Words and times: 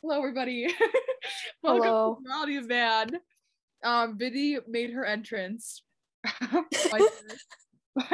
Hello, 0.00 0.18
everybody. 0.18 0.68
Welcome 1.62 1.82
Hello. 1.82 2.18
to 2.22 2.28
Reality 2.28 2.68
Man. 2.68 3.10
Um, 3.82 4.16
Biddy 4.16 4.58
made 4.68 4.92
her 4.92 5.04
entrance. 5.04 5.82
I 6.24 6.68
don't 6.92 7.00
know. 7.00 8.04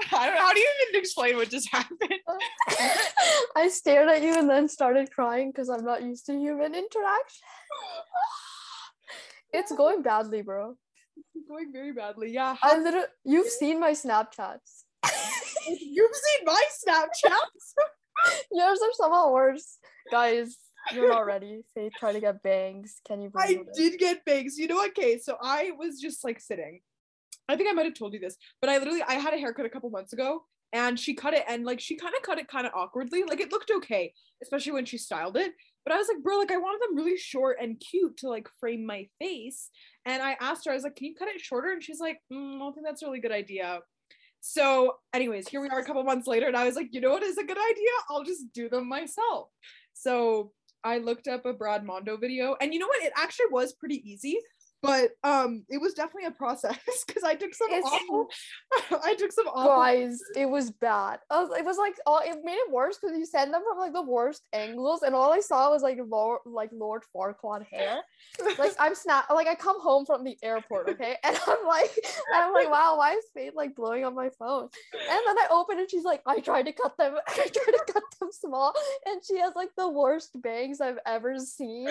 How 0.00 0.52
do 0.52 0.58
you 0.58 0.68
even 0.88 1.00
explain 1.00 1.36
what 1.36 1.48
just 1.48 1.70
happened? 1.70 2.00
I 3.56 3.68
stared 3.68 4.08
at 4.08 4.20
you 4.20 4.36
and 4.36 4.50
then 4.50 4.68
started 4.68 5.12
crying 5.12 5.52
because 5.52 5.68
I'm 5.68 5.84
not 5.84 6.02
used 6.02 6.26
to 6.26 6.32
human 6.32 6.74
interaction. 6.74 7.46
it's 9.52 9.70
going 9.70 10.02
badly, 10.02 10.42
bro. 10.42 10.74
It's 11.36 11.46
going 11.48 11.72
very 11.72 11.92
badly. 11.92 12.32
Yeah. 12.32 12.56
I 12.60 12.78
literally, 12.78 13.06
you've 13.24 13.46
seen 13.46 13.78
my 13.78 13.92
Snapchats. 13.92 14.82
You've 15.68 16.16
seen 16.16 16.44
my 16.44 16.64
Snapchats. 16.84 17.74
Yours 18.50 18.80
are 18.82 18.92
somehow 18.94 19.30
worse. 19.30 19.78
Guys, 20.10 20.56
you're 20.92 21.08
not 21.08 21.26
ready. 21.26 21.62
Faith 21.74 21.92
tried 21.98 22.12
to 22.12 22.20
get 22.20 22.42
bangs. 22.42 23.00
Can 23.06 23.22
you 23.22 23.30
I 23.36 23.58
it? 23.60 23.74
did 23.74 23.98
get 23.98 24.24
bangs. 24.24 24.58
You 24.58 24.68
know 24.68 24.76
what? 24.76 24.90
Okay, 24.90 25.18
so 25.18 25.36
I 25.40 25.72
was 25.78 26.00
just 26.00 26.24
like 26.24 26.40
sitting. 26.40 26.80
I 27.48 27.56
think 27.56 27.70
I 27.70 27.72
might 27.72 27.86
have 27.86 27.94
told 27.94 28.12
you 28.12 28.20
this, 28.20 28.36
but 28.60 28.70
I 28.70 28.78
literally 28.78 29.02
I 29.02 29.14
had 29.14 29.34
a 29.34 29.38
haircut 29.38 29.66
a 29.66 29.70
couple 29.70 29.90
months 29.90 30.12
ago 30.12 30.42
and 30.72 30.98
she 30.98 31.14
cut 31.14 31.32
it 31.32 31.44
and 31.48 31.64
like 31.64 31.80
she 31.80 31.96
kind 31.96 32.14
of 32.14 32.22
cut 32.22 32.38
it 32.38 32.48
kind 32.48 32.66
of 32.66 32.72
awkwardly. 32.74 33.22
Like 33.22 33.40
it 33.40 33.52
looked 33.52 33.70
okay, 33.76 34.12
especially 34.42 34.72
when 34.72 34.84
she 34.84 34.98
styled 34.98 35.36
it. 35.36 35.52
But 35.84 35.94
I 35.94 35.98
was 35.98 36.08
like, 36.08 36.22
bro, 36.22 36.38
like 36.38 36.50
I 36.50 36.56
wanted 36.56 36.80
them 36.82 36.96
really 36.96 37.16
short 37.16 37.58
and 37.60 37.80
cute 37.80 38.16
to 38.18 38.28
like 38.28 38.48
frame 38.58 38.84
my 38.84 39.06
face. 39.20 39.70
And 40.04 40.20
I 40.20 40.36
asked 40.40 40.64
her, 40.66 40.72
I 40.72 40.74
was 40.74 40.82
like, 40.82 40.96
can 40.96 41.06
you 41.06 41.14
cut 41.14 41.28
it 41.28 41.40
shorter? 41.40 41.70
And 41.70 41.82
she's 41.82 42.00
like, 42.00 42.18
mm, 42.32 42.56
I 42.56 42.58
don't 42.58 42.74
think 42.74 42.86
that's 42.86 43.02
a 43.02 43.06
really 43.06 43.20
good 43.20 43.32
idea. 43.32 43.80
So, 44.40 44.94
anyways, 45.12 45.48
here 45.48 45.60
we 45.60 45.68
are 45.68 45.78
a 45.78 45.84
couple 45.84 46.02
months 46.04 46.28
later, 46.28 46.46
and 46.46 46.56
I 46.56 46.64
was 46.64 46.76
like, 46.76 46.88
you 46.92 47.00
know 47.00 47.10
what 47.10 47.22
is 47.22 47.38
a 47.38 47.44
good 47.44 47.58
idea? 47.58 47.90
I'll 48.10 48.22
just 48.22 48.52
do 48.52 48.68
them 48.68 48.88
myself. 48.88 49.48
So 49.92 50.52
I 50.86 50.98
looked 50.98 51.26
up 51.26 51.44
a 51.44 51.52
Brad 51.52 51.84
Mondo 51.84 52.16
video, 52.16 52.56
and 52.60 52.72
you 52.72 52.78
know 52.78 52.86
what? 52.86 53.02
It 53.02 53.12
actually 53.16 53.46
was 53.50 53.72
pretty 53.72 54.08
easy, 54.08 54.38
but 54.82 55.10
um, 55.24 55.64
it 55.68 55.80
was 55.80 55.94
definitely 55.94 56.26
a 56.26 56.30
process 56.30 56.76
because 57.06 57.24
I 57.24 57.34
took 57.34 57.54
some 57.54 57.70
It's- 57.70 57.84
awful, 57.92 58.28
I 59.04 59.14
took 59.14 59.32
some 59.32 59.46
awful. 59.48 59.76
Guys, 59.82 60.20
it 60.36 60.48
was 60.48 60.70
bad. 60.70 61.18
Was, 61.30 61.50
it 61.58 61.64
was 61.64 61.78
like, 61.78 61.94
oh, 62.06 62.20
it 62.24 62.36
made 62.44 62.54
it 62.54 62.70
worse 62.70 62.98
because 63.00 63.16
you 63.16 63.26
sent 63.26 63.52
them 63.52 63.62
from 63.68 63.78
like 63.78 63.92
the 63.92 64.02
worst 64.02 64.42
angles, 64.52 65.02
and 65.02 65.14
all 65.14 65.32
I 65.32 65.40
saw 65.40 65.70
was 65.70 65.82
like 65.82 65.98
Lord, 66.06 66.40
like 66.44 66.70
Lord 66.72 67.02
Farquaad 67.14 67.66
hair. 67.70 68.00
like 68.58 68.72
I'm 68.78 68.94
snap 68.94 69.30
like 69.30 69.48
I 69.48 69.54
come 69.54 69.80
home 69.80 70.06
from 70.06 70.24
the 70.24 70.36
airport, 70.42 70.88
okay, 70.90 71.16
and 71.24 71.36
I'm 71.46 71.66
like, 71.66 71.90
and 72.32 72.42
I'm 72.42 72.52
like, 72.52 72.70
wow, 72.70 72.96
why 72.98 73.12
is 73.12 73.24
Faith 73.34 73.52
like 73.56 73.74
blowing 73.74 74.04
up 74.04 74.14
my 74.14 74.30
phone? 74.38 74.68
And 74.92 75.20
then 75.26 75.38
I 75.38 75.46
open 75.50 75.78
it, 75.78 75.90
she's 75.90 76.04
like, 76.04 76.22
I 76.26 76.40
tried 76.40 76.66
to 76.66 76.72
cut 76.72 76.96
them, 76.98 77.14
I 77.26 77.34
tried 77.34 77.50
to 77.52 77.84
cut 77.92 78.02
them 78.20 78.30
small, 78.32 78.74
and 79.06 79.20
she 79.26 79.38
has 79.38 79.54
like 79.56 79.70
the 79.76 79.88
worst 79.88 80.30
bangs 80.40 80.80
I've 80.80 80.98
ever 81.06 81.38
seen. 81.38 81.88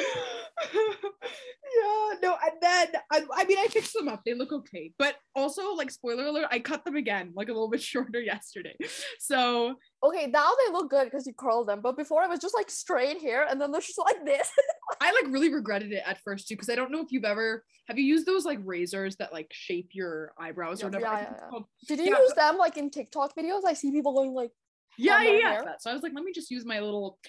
yeah, 0.74 2.14
no, 2.22 2.38
and 2.44 2.54
then 2.62 2.75
I, 3.12 3.24
I 3.34 3.44
mean, 3.46 3.58
I 3.58 3.68
fixed 3.68 3.94
them 3.94 4.08
up. 4.08 4.22
They 4.26 4.34
look 4.34 4.52
okay, 4.52 4.92
but 4.98 5.16
also, 5.36 5.74
like, 5.74 5.92
spoiler 5.92 6.26
alert, 6.26 6.48
I 6.52 6.60
cut 6.60 6.86
them 6.86 6.96
again, 6.96 7.32
like 7.36 7.50
a 7.50 7.54
little 7.54 7.70
bit 7.70 7.82
shorter 7.92 8.20
yesterday. 8.20 8.76
So 9.20 9.76
Okay, 10.04 10.28
now 10.28 10.52
they 10.66 10.72
look 10.72 10.90
good 10.90 11.06
because 11.06 11.26
you 11.26 11.34
curled 11.34 11.68
them, 11.68 11.82
but 11.82 11.98
before 11.98 12.24
it 12.24 12.30
was 12.30 12.40
just 12.40 12.54
like 12.54 12.70
straight 12.70 13.22
hair, 13.22 13.48
and 13.50 13.60
then 13.60 13.72
they're 13.72 13.82
just 13.82 13.98
like 13.98 14.24
this. 14.26 14.50
I 15.02 15.12
like 15.12 15.32
really 15.34 15.54
regretted 15.54 15.92
it 15.92 16.04
at 16.06 16.20
first 16.24 16.48
too, 16.48 16.56
because 16.56 16.70
I 16.70 16.76
don't 16.76 16.92
know 16.92 17.02
if 17.02 17.12
you've 17.12 17.26
ever 17.26 17.64
have 17.88 17.98
you 18.00 18.06
used 18.06 18.26
those 18.26 18.46
like 18.46 18.60
razors 18.64 19.16
that 19.18 19.32
like 19.34 19.48
shape 19.52 19.90
your 19.94 20.34
eyebrows 20.40 20.84
or 20.84 20.88
whatever. 20.88 21.06
Yeah, 21.06 21.20
yeah, 21.22 21.34
yeah. 21.52 21.60
Did 21.88 22.00
you 22.00 22.12
Yeah, 22.12 22.20
use 22.20 22.34
them 22.34 22.58
like 22.58 22.78
in 22.78 22.90
TikTok 22.90 23.36
videos? 23.36 23.62
I 23.66 23.74
see 23.74 23.92
people 23.92 24.14
going 24.14 24.34
like, 24.34 24.52
Yeah, 24.98 25.22
yeah, 25.22 25.40
yeah. 25.40 25.62
So 25.80 25.90
I 25.90 25.94
was 25.94 26.04
like, 26.04 26.14
let 26.16 26.24
me 26.24 26.32
just 26.34 26.52
use 26.52 26.66
my 26.66 26.80
little 26.80 27.20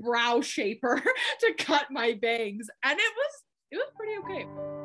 brow 0.00 0.40
shaper 0.40 1.02
to 1.40 1.54
cut 1.58 1.86
my 1.90 2.14
bangs, 2.20 2.68
and 2.84 2.98
it 2.98 3.12
was 3.16 3.42
it 3.70 3.76
was 3.76 3.90
pretty 3.96 4.18
okay. 4.18 4.83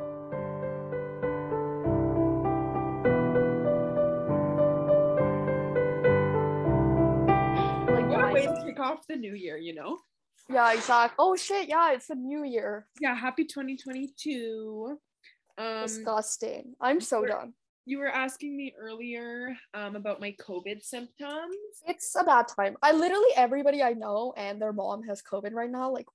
Way 8.39 8.55
to 8.55 8.65
kick 8.65 8.79
off 8.79 9.05
the 9.07 9.15
new 9.15 9.33
year, 9.33 9.57
you 9.57 9.73
know? 9.75 9.99
Yeah, 10.49 10.73
exactly. 10.73 11.15
Oh 11.19 11.35
shit, 11.35 11.67
yeah, 11.69 11.91
it's 11.91 12.09
a 12.09 12.15
new 12.15 12.43
year. 12.43 12.87
Yeah, 12.99 13.15
happy 13.15 13.45
2022. 13.45 14.97
Um, 15.57 15.81
Disgusting. 15.83 16.73
I'm 16.81 17.01
so 17.01 17.25
done. 17.25 17.53
you 17.85 17.99
were 17.99 18.07
asking 18.07 18.55
me 18.55 18.73
earlier 18.79 19.55
um, 19.73 19.95
about 19.95 20.19
my 20.21 20.33
COVID 20.41 20.81
symptoms. 20.83 21.55
It's 21.85 22.15
a 22.15 22.23
bad 22.23 22.47
time. 22.47 22.77
I 22.81 22.93
literally 22.93 23.29
everybody 23.35 23.83
I 23.83 23.93
know 23.93 24.33
and 24.37 24.61
their 24.61 24.73
mom 24.73 25.03
has 25.03 25.21
COVID 25.21 25.53
right 25.53 25.69
now. 25.69 25.91
Like 25.91 26.05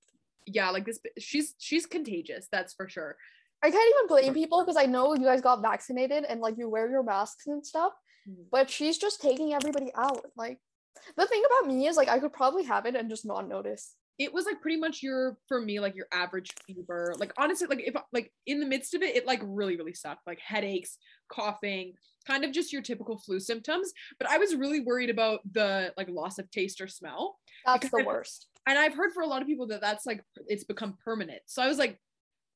Yeah, 0.47 0.71
like 0.71 0.87
this. 0.87 0.99
She's 1.19 1.55
she's 1.59 1.87
contagious. 1.87 2.49
That's 2.51 2.73
for 2.75 2.89
sure. 2.89 3.17
I 3.63 3.71
can't 3.71 3.95
even 3.97 4.09
blame 4.09 4.35
people 4.35 4.61
because 4.63 4.77
I 4.77 4.87
know 4.87 5.15
you 5.15 5.25
guys 5.25 5.41
got 5.41 5.63
vaccinated 5.63 6.25
and 6.29 6.41
like 6.41 6.57
you 6.59 6.69
wear 6.69 6.91
your 6.91 7.03
masks 7.03 7.47
and 7.47 7.65
stuff, 7.65 7.93
Mhm. 8.29 8.47
but 8.51 8.69
she's 8.69 8.99
just 8.99 9.21
taking 9.23 9.53
everybody 9.55 9.91
out. 9.95 10.25
Like 10.37 10.59
the 11.17 11.27
thing 11.27 11.43
about 11.47 11.73
me 11.73 11.87
is 11.87 11.97
like 11.97 12.09
I 12.09 12.19
could 12.19 12.33
probably 12.33 12.65
have 12.65 12.87
it 12.87 12.95
and 12.97 13.09
just 13.11 13.27
not 13.27 13.49
notice. 13.49 13.95
It 14.19 14.33
was 14.33 14.47
like 14.47 14.61
pretty 14.61 14.77
much 14.79 15.03
your 15.03 15.37
for 15.49 15.61
me 15.61 15.81
like 15.81 15.97
your 15.97 16.07
average 16.13 16.53
fever. 16.67 17.15
Like 17.19 17.33
honestly, 17.37 17.67
like 17.67 17.83
if 17.85 17.95
like 18.13 18.33
in 18.47 18.61
the 18.61 18.67
midst 18.67 18.95
of 18.95 19.03
it, 19.03 19.17
it 19.17 19.27
like 19.27 19.41
really 19.43 19.77
really 19.77 19.95
sucked. 19.95 20.27
Like 20.27 20.39
headaches, 20.41 20.99
coughing, 21.29 21.95
kind 22.27 22.45
of 22.45 22.53
just 22.53 22.73
your 22.73 22.83
typical 22.83 23.19
flu 23.19 23.41
symptoms. 23.41 23.93
But 24.19 24.29
I 24.31 24.39
was 24.39 24.55
really 24.55 24.81
worried 24.81 25.11
about 25.11 25.41
the 25.51 25.93
like 25.97 26.09
loss 26.09 26.39
of 26.39 26.49
taste 26.51 26.81
or 26.81 26.87
smell. 26.87 27.37
That's 27.67 27.91
the 27.91 28.03
I- 28.03 28.07
worst. 28.07 28.47
and 28.69 28.79
I've 28.79 28.95
heard 28.95 29.13
for 29.13 29.23
a 29.23 29.27
lot 29.27 29.43
of 29.43 29.49
people 29.49 29.67
that 29.69 29.81
that's 29.81 30.07
like 30.07 30.23
it's 30.47 30.65
become 30.65 30.97
permanent. 31.05 31.41
So 31.47 31.61
I 31.63 31.67
was 31.67 31.79
like, 31.79 31.99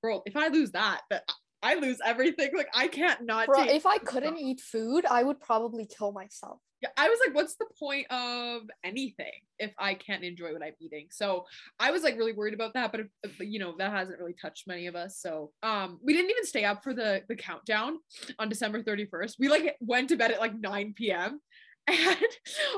bro, 0.00 0.22
if 0.26 0.36
I 0.36 0.48
lose 0.48 0.70
that, 0.72 1.00
that 1.10 1.24
I 1.62 1.74
lose 1.74 1.98
everything. 2.04 2.50
Like 2.56 2.68
I 2.74 2.88
can't 2.88 3.22
not. 3.22 3.46
Bro, 3.46 3.64
if 3.64 3.86
I 3.86 3.98
couldn't 3.98 4.38
eat 4.38 4.60
food, 4.60 5.04
I 5.06 5.22
would 5.22 5.40
probably 5.40 5.86
kill 5.86 6.12
myself. 6.12 6.60
yeah, 6.82 6.90
I 6.96 7.08
was 7.08 7.18
like, 7.24 7.34
what's 7.34 7.56
the 7.56 7.66
point 7.78 8.06
of 8.10 8.62
anything 8.84 9.32
if 9.58 9.72
I 9.78 9.94
can't 9.94 10.22
enjoy 10.22 10.52
what 10.52 10.62
I'm 10.62 10.74
eating? 10.80 11.08
So 11.10 11.46
I 11.80 11.90
was 11.90 12.02
like 12.02 12.16
really 12.16 12.32
worried 12.32 12.54
about 12.54 12.74
that, 12.74 12.92
but, 12.92 13.02
but, 13.36 13.48
you 13.48 13.58
know 13.58 13.74
that 13.78 13.90
hasn't 13.90 14.18
really 14.18 14.36
touched 14.40 14.68
many 14.68 14.86
of 14.86 14.94
us. 14.94 15.18
So 15.20 15.50
um, 15.62 15.98
we 16.04 16.12
didn't 16.12 16.30
even 16.30 16.44
stay 16.44 16.64
up 16.64 16.84
for 16.84 16.94
the 16.94 17.22
the 17.28 17.36
countdown 17.36 17.98
on 18.38 18.48
December 18.48 18.82
31st. 18.82 19.34
We 19.38 19.48
like 19.48 19.76
went 19.80 20.08
to 20.10 20.16
bed 20.16 20.30
at 20.30 20.40
like 20.40 20.58
9 20.58 20.94
p.m. 20.96 21.40
And 22.08 22.16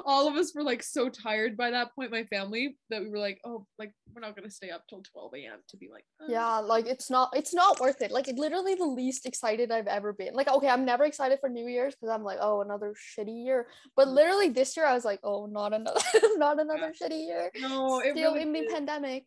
all 0.04 0.28
of 0.28 0.34
us 0.36 0.54
were 0.54 0.62
like 0.62 0.82
so 0.82 1.08
tired 1.08 1.56
by 1.56 1.70
that 1.70 1.94
point, 1.94 2.10
my 2.10 2.24
family, 2.24 2.76
that 2.90 3.02
we 3.02 3.08
were 3.08 3.18
like, 3.18 3.40
oh, 3.44 3.66
like 3.78 3.92
we're 4.14 4.20
not 4.20 4.36
gonna 4.36 4.50
stay 4.50 4.70
up 4.70 4.82
till 4.88 5.02
12 5.02 5.34
a.m. 5.34 5.58
to 5.68 5.76
be 5.76 5.88
like, 5.92 6.04
"Uh." 6.20 6.26
Yeah, 6.28 6.58
like 6.58 6.86
it's 6.86 7.10
not 7.10 7.30
it's 7.34 7.54
not 7.54 7.80
worth 7.80 8.02
it. 8.02 8.10
Like 8.10 8.28
it 8.28 8.36
literally 8.36 8.74
the 8.74 8.84
least 8.84 9.26
excited 9.26 9.70
I've 9.72 9.86
ever 9.86 10.12
been. 10.12 10.34
Like 10.34 10.48
okay, 10.48 10.68
I'm 10.68 10.84
never 10.84 11.04
excited 11.04 11.38
for 11.40 11.48
New 11.48 11.66
Year's 11.66 11.94
because 11.94 12.10
I'm 12.10 12.24
like, 12.24 12.38
oh, 12.40 12.60
another 12.62 12.94
shitty 12.94 13.44
year. 13.44 13.68
But 13.96 14.08
Mm. 14.08 14.14
literally 14.14 14.48
this 14.50 14.76
year 14.76 14.86
I 14.86 14.94
was 14.94 15.04
like, 15.04 15.20
oh, 15.22 15.46
not 15.46 15.72
another 15.72 16.00
not 16.36 16.60
another 16.60 16.92
shitty 17.00 17.26
year. 17.26 17.50
No, 17.60 18.00
it 18.00 18.12
Still 18.12 18.34
really 18.34 18.42
in 18.42 18.52
the 18.52 18.66
pandemic. 18.72 19.24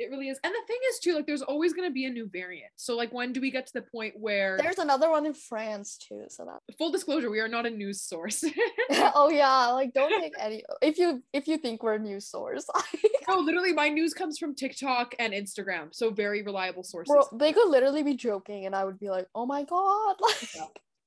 It 0.00 0.10
really 0.10 0.30
is. 0.30 0.40
And 0.42 0.54
the 0.54 0.66
thing 0.66 0.78
is 0.88 0.98
too, 0.98 1.14
like 1.14 1.26
there's 1.26 1.42
always 1.42 1.74
gonna 1.74 1.90
be 1.90 2.06
a 2.06 2.10
new 2.10 2.26
variant. 2.26 2.72
So 2.76 2.96
like 2.96 3.12
when 3.12 3.34
do 3.34 3.40
we 3.40 3.50
get 3.50 3.66
to 3.66 3.72
the 3.74 3.82
point 3.82 4.14
where 4.18 4.56
There's 4.56 4.78
another 4.78 5.10
one 5.10 5.26
in 5.26 5.34
France 5.34 5.98
too, 5.98 6.24
so 6.28 6.46
that 6.46 6.76
full 6.78 6.90
disclosure, 6.90 7.30
we 7.30 7.38
are 7.38 7.48
not 7.48 7.66
a 7.66 7.70
news 7.70 8.00
source. 8.00 8.42
oh 9.14 9.28
yeah, 9.28 9.66
like 9.66 9.92
don't 9.92 10.18
take 10.18 10.32
any 10.38 10.64
if 10.80 10.96
you 10.96 11.22
if 11.34 11.46
you 11.46 11.58
think 11.58 11.82
we're 11.82 11.96
a 11.96 11.98
news 11.98 12.26
source. 12.26 12.66
no, 13.28 13.40
literally 13.40 13.74
my 13.74 13.90
news 13.90 14.14
comes 14.14 14.38
from 14.38 14.54
TikTok 14.54 15.14
and 15.18 15.34
Instagram. 15.34 15.88
So 15.92 16.10
very 16.10 16.42
reliable 16.42 16.82
sources. 16.82 17.12
Bro, 17.12 17.38
they 17.38 17.52
could 17.52 17.68
literally 17.68 18.02
be 18.02 18.14
joking 18.14 18.64
and 18.64 18.74
I 18.74 18.86
would 18.86 18.98
be 18.98 19.10
like, 19.10 19.26
oh 19.34 19.44
my 19.44 19.64
god, 19.64 20.16
like 20.22 20.54
Yeah. 20.54 20.64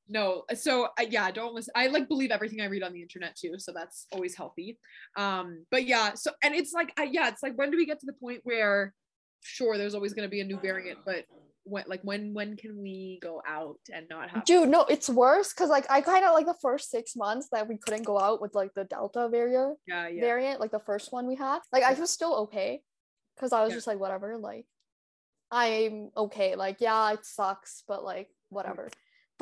No 0.09 0.43
so 0.53 0.85
uh, 0.99 1.05
yeah 1.09 1.31
don't 1.31 1.53
listen 1.53 1.71
i 1.75 1.87
like 1.87 2.07
believe 2.07 2.31
everything 2.31 2.59
i 2.61 2.65
read 2.65 2.83
on 2.83 2.91
the 2.93 3.01
internet 3.01 3.35
too 3.35 3.53
so 3.57 3.71
that's 3.71 4.07
always 4.11 4.35
healthy 4.35 4.77
um 5.17 5.65
but 5.71 5.85
yeah 5.85 6.13
so 6.13 6.31
and 6.43 6.53
it's 6.53 6.73
like 6.73 6.91
uh, 6.99 7.07
yeah 7.09 7.29
it's 7.29 7.41
like 7.41 7.55
when 7.57 7.71
do 7.71 7.77
we 7.77 7.85
get 7.85 7.99
to 7.99 8.05
the 8.05 8.13
point 8.13 8.41
where 8.43 8.93
sure 9.41 9.77
there's 9.77 9.95
always 9.95 10.13
going 10.13 10.25
to 10.27 10.29
be 10.31 10.41
a 10.41 10.43
new 10.43 10.59
variant 10.59 10.99
but 11.05 11.23
when 11.65 11.85
like 11.87 12.01
when 12.03 12.33
when 12.33 12.57
can 12.57 12.81
we 12.81 13.19
go 13.21 13.41
out 13.47 13.79
and 13.93 14.05
not 14.09 14.29
have 14.29 14.43
dude, 14.43 14.67
no, 14.67 14.81
it's 14.81 15.09
worse 15.09 15.53
because 15.53 15.69
like 15.69 15.85
I 15.89 16.01
kind 16.01 16.25
of 16.25 16.33
like 16.33 16.45
the 16.45 16.57
first 16.61 16.91
six 16.91 17.15
months 17.15 17.47
that 17.53 17.69
we 17.69 17.77
couldn't 17.77 18.03
go 18.03 18.19
out 18.19 18.41
with 18.41 18.53
like 18.53 18.73
the 18.73 18.83
Delta 18.83 19.29
variant. 19.29 19.77
yeah 19.87 20.09
yeah 20.09 20.19
variant, 20.19 20.59
like 20.59 20.71
the 20.71 20.81
first 20.81 21.13
one 21.13 21.25
we 21.25 21.35
had. 21.35 21.59
Like 21.71 21.83
I 21.83 21.93
was 21.93 22.11
still 22.11 22.35
okay 22.43 22.81
because 23.37 23.53
I 23.53 23.63
was 23.63 23.71
Yeah. 23.71 23.77
just 23.77 23.87
like, 23.87 23.97
whatever, 23.97 24.37
like 24.37 24.65
I'm 25.51 26.09
okay. 26.17 26.55
Like, 26.55 26.77
yeah, 26.81 27.13
it 27.13 27.25
sucks, 27.25 27.83
but 27.87 28.03
like 28.03 28.27
whatever. 28.49 28.89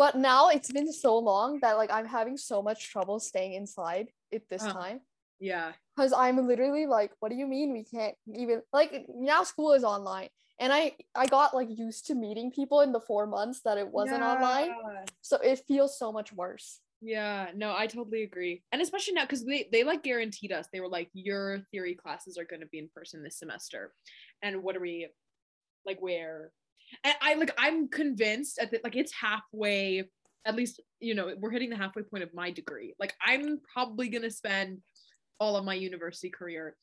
But 0.02 0.16
now 0.16 0.50
it's 0.50 0.72
been 0.72 0.92
so 0.92 1.16
long 1.20 1.60
that 1.60 1.78
like 1.78 1.92
I'm 1.94 2.08
having 2.08 2.36
so 2.36 2.64
much 2.64 2.90
trouble 2.90 3.20
staying 3.20 3.54
inside 3.54 4.08
at 4.34 4.42
this 4.50 4.64
time. 4.64 5.02
yeah 5.40 5.74
Because 5.96 6.12
I'm 6.12 6.38
literally 6.48 6.88
like, 6.88 7.12
what 7.20 7.30
do 7.30 7.36
you 7.36 7.46
mean 7.46 7.72
we 7.72 7.84
can't 7.84 8.16
even 8.34 8.64
like 8.74 9.06
now 9.14 9.44
school 9.44 9.74
is 9.74 9.84
online. 9.84 10.30
And 10.60 10.74
I 10.74 10.94
I 11.14 11.28
got 11.28 11.54
like 11.54 11.68
used 11.70 12.08
to 12.08 12.16
meeting 12.16 12.50
people 12.50 12.82
in 12.82 12.92
the 12.94 13.00
four 13.00 13.28
months 13.28 13.62
that 13.66 13.78
it 13.78 13.90
wasn't 13.90 14.24
online. 14.24 14.72
So 15.22 15.38
it 15.38 15.62
feels 15.68 16.00
so 16.00 16.12
much 16.12 16.34
worse. 16.34 16.80
Yeah, 17.04 17.52
no, 17.54 17.76
I 17.78 17.86
totally 17.86 18.24
agree. 18.24 18.64
And 18.72 18.82
especially 18.82 19.14
now 19.14 19.26
because 19.26 19.46
they, 19.46 19.70
they 19.72 19.84
like 19.84 20.02
guaranteed 20.02 20.52
us, 20.52 20.66
they 20.74 20.82
were 20.82 20.96
like, 20.98 21.10
your 21.14 21.60
theory 21.70 21.94
classes 21.94 22.40
are 22.40 22.46
going 22.46 22.62
to 22.62 22.74
be 22.74 22.80
in 22.80 22.90
person 22.96 23.22
this 23.22 23.38
semester. 23.38 23.94
And 24.42 24.64
what 24.64 24.76
are 24.76 24.82
we 24.82 25.10
like, 25.86 26.02
where? 26.02 26.54
And 27.04 27.14
I 27.22 27.36
like, 27.36 27.54
I'm 27.58 27.88
convinced 27.88 28.60
at 28.60 28.72
the, 28.72 28.80
like, 28.84 28.96
it's 28.96 29.14
halfway, 29.14 30.10
at 30.46 30.56
least, 30.56 30.82
you 31.00 31.16
know, 31.16 31.34
we're 31.40 31.52
hitting 31.52 31.70
the 31.70 31.78
halfway 31.78 32.04
point 32.04 32.24
of 32.24 32.34
my 32.34 32.52
degree. 32.52 32.94
Like, 33.00 33.14
I'm 33.26 33.60
probably 33.74 34.10
going 34.10 34.24
to 34.24 34.32
spend 34.32 34.80
all 35.40 35.56
of 35.56 35.66
my 35.66 35.74
university 35.74 36.30
career 36.30 36.76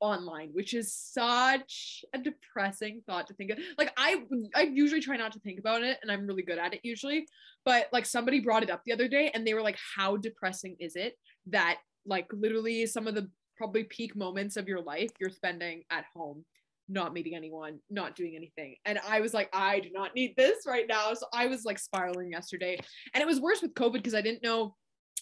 online 0.00 0.50
which 0.52 0.74
is 0.74 0.92
such 0.92 2.04
a 2.12 2.18
depressing 2.18 3.00
thought 3.06 3.26
to 3.26 3.34
think 3.34 3.50
of 3.50 3.58
like 3.78 3.92
i 3.96 4.22
i 4.54 4.62
usually 4.62 5.00
try 5.00 5.16
not 5.16 5.32
to 5.32 5.38
think 5.40 5.58
about 5.58 5.82
it 5.82 5.98
and 6.02 6.10
i'm 6.10 6.26
really 6.26 6.42
good 6.42 6.58
at 6.58 6.74
it 6.74 6.80
usually 6.82 7.26
but 7.64 7.88
like 7.92 8.04
somebody 8.04 8.40
brought 8.40 8.62
it 8.62 8.70
up 8.70 8.82
the 8.84 8.92
other 8.92 9.08
day 9.08 9.30
and 9.32 9.46
they 9.46 9.54
were 9.54 9.62
like 9.62 9.78
how 9.96 10.16
depressing 10.16 10.76
is 10.78 10.96
it 10.96 11.14
that 11.46 11.78
like 12.04 12.26
literally 12.32 12.84
some 12.84 13.06
of 13.06 13.14
the 13.14 13.30
probably 13.56 13.84
peak 13.84 14.14
moments 14.14 14.56
of 14.56 14.68
your 14.68 14.82
life 14.82 15.10
you're 15.18 15.30
spending 15.30 15.82
at 15.90 16.04
home 16.14 16.44
not 16.88 17.12
meeting 17.12 17.34
anyone 17.34 17.78
not 17.90 18.14
doing 18.14 18.34
anything. 18.36 18.76
And 18.84 18.98
i 19.08 19.20
was 19.20 19.34
like 19.34 19.48
i 19.52 19.80
do 19.80 19.90
not 19.92 20.14
need 20.14 20.34
this 20.36 20.66
right 20.66 20.86
now. 20.88 21.14
So 21.14 21.26
i 21.32 21.46
was 21.46 21.64
like 21.64 21.78
spiraling 21.78 22.30
yesterday. 22.30 22.78
And 23.12 23.22
it 23.22 23.26
was 23.26 23.40
worse 23.40 23.62
with 23.62 23.74
covid 23.74 23.94
because 23.94 24.14
i 24.14 24.20
didn't 24.20 24.42
know 24.42 24.74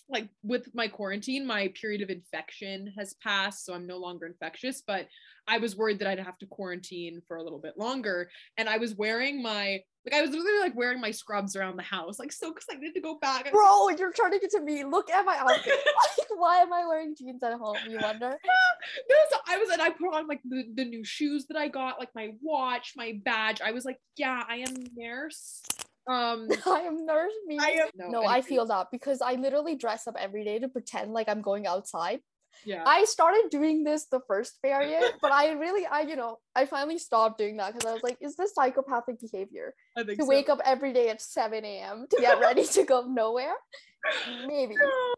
like 0.08 0.28
with 0.42 0.68
my 0.74 0.88
quarantine, 0.88 1.46
my 1.46 1.68
period 1.80 2.02
of 2.02 2.10
infection 2.10 2.92
has 2.98 3.14
passed, 3.14 3.64
so 3.64 3.74
I'm 3.74 3.86
no 3.86 3.98
longer 3.98 4.26
infectious, 4.26 4.82
but 4.86 5.08
I 5.48 5.58
was 5.58 5.76
worried 5.76 5.98
that 6.00 6.08
I'd 6.08 6.20
have 6.20 6.38
to 6.38 6.46
quarantine 6.46 7.22
for 7.26 7.36
a 7.36 7.42
little 7.42 7.58
bit 7.58 7.76
longer. 7.76 8.30
And 8.56 8.68
I 8.68 8.78
was 8.78 8.94
wearing 8.94 9.42
my 9.42 9.80
like 10.04 10.14
I 10.14 10.22
was 10.22 10.30
literally 10.30 10.58
like 10.58 10.74
wearing 10.74 11.00
my 11.00 11.12
scrubs 11.12 11.54
around 11.54 11.76
the 11.76 11.82
house, 11.82 12.18
like 12.18 12.32
so 12.32 12.50
excited 12.50 12.92
to 12.94 13.00
go 13.00 13.18
back. 13.20 13.50
Bro, 13.52 13.90
you're 13.90 14.12
turning 14.12 14.40
it 14.42 14.50
to 14.50 14.60
me. 14.60 14.84
Look 14.84 15.10
at 15.10 15.24
my 15.24 15.36
outfit. 15.36 15.64
like, 16.18 16.28
why 16.36 16.58
am 16.58 16.72
I 16.72 16.84
wearing 16.86 17.14
jeans 17.16 17.42
at 17.42 17.52
home? 17.52 17.76
You 17.88 17.98
wonder? 18.00 18.30
no, 19.10 19.16
so 19.30 19.36
I 19.46 19.58
was 19.58 19.70
and 19.70 19.80
I 19.80 19.90
put 19.90 20.12
on 20.12 20.26
like 20.26 20.40
the, 20.44 20.64
the 20.74 20.84
new 20.84 21.04
shoes 21.04 21.46
that 21.46 21.56
I 21.56 21.68
got, 21.68 22.00
like 22.00 22.08
my 22.16 22.30
watch, 22.42 22.94
my 22.96 23.20
badge. 23.24 23.60
I 23.60 23.70
was 23.70 23.84
like, 23.84 23.98
yeah, 24.16 24.42
I 24.48 24.56
am 24.56 24.74
nurse. 24.96 25.62
Um, 26.08 26.48
I 26.66 26.80
am 26.80 27.06
nurse 27.06 27.32
me. 27.46 27.58
I 27.60 27.70
am 27.82 28.10
no, 28.10 28.24
I 28.24 28.42
feel 28.42 28.66
that 28.66 28.88
because 28.90 29.20
I 29.20 29.34
literally 29.34 29.76
dress 29.76 30.06
up 30.06 30.16
every 30.18 30.44
day 30.44 30.58
to 30.58 30.68
pretend 30.68 31.12
like 31.12 31.28
I'm 31.28 31.42
going 31.42 31.66
outside. 31.66 32.20
Yeah. 32.64 32.84
I 32.86 33.04
started 33.04 33.48
doing 33.50 33.82
this 33.82 34.06
the 34.06 34.20
first 34.26 34.60
period, 34.62 35.02
but 35.22 35.32
I 35.32 35.52
really, 35.52 35.86
I, 35.86 36.02
you 36.02 36.16
know, 36.16 36.38
I 36.54 36.66
finally 36.66 36.98
stopped 36.98 37.38
doing 37.38 37.56
that 37.56 37.72
because 37.72 37.88
I 37.88 37.94
was 37.94 38.02
like, 38.02 38.18
is 38.20 38.36
this 38.36 38.54
psychopathic 38.54 39.20
behavior 39.20 39.74
I 39.96 40.04
think 40.04 40.18
to 40.18 40.24
so. 40.24 40.28
wake 40.28 40.48
up 40.48 40.60
every 40.64 40.92
day 40.92 41.08
at 41.08 41.20
7 41.20 41.64
a.m. 41.64 42.06
to 42.10 42.16
get 42.20 42.40
ready 42.40 42.66
to 42.66 42.84
go 42.84 43.02
nowhere? 43.08 43.54
Maybe. 44.46 44.74
No. 44.76 45.14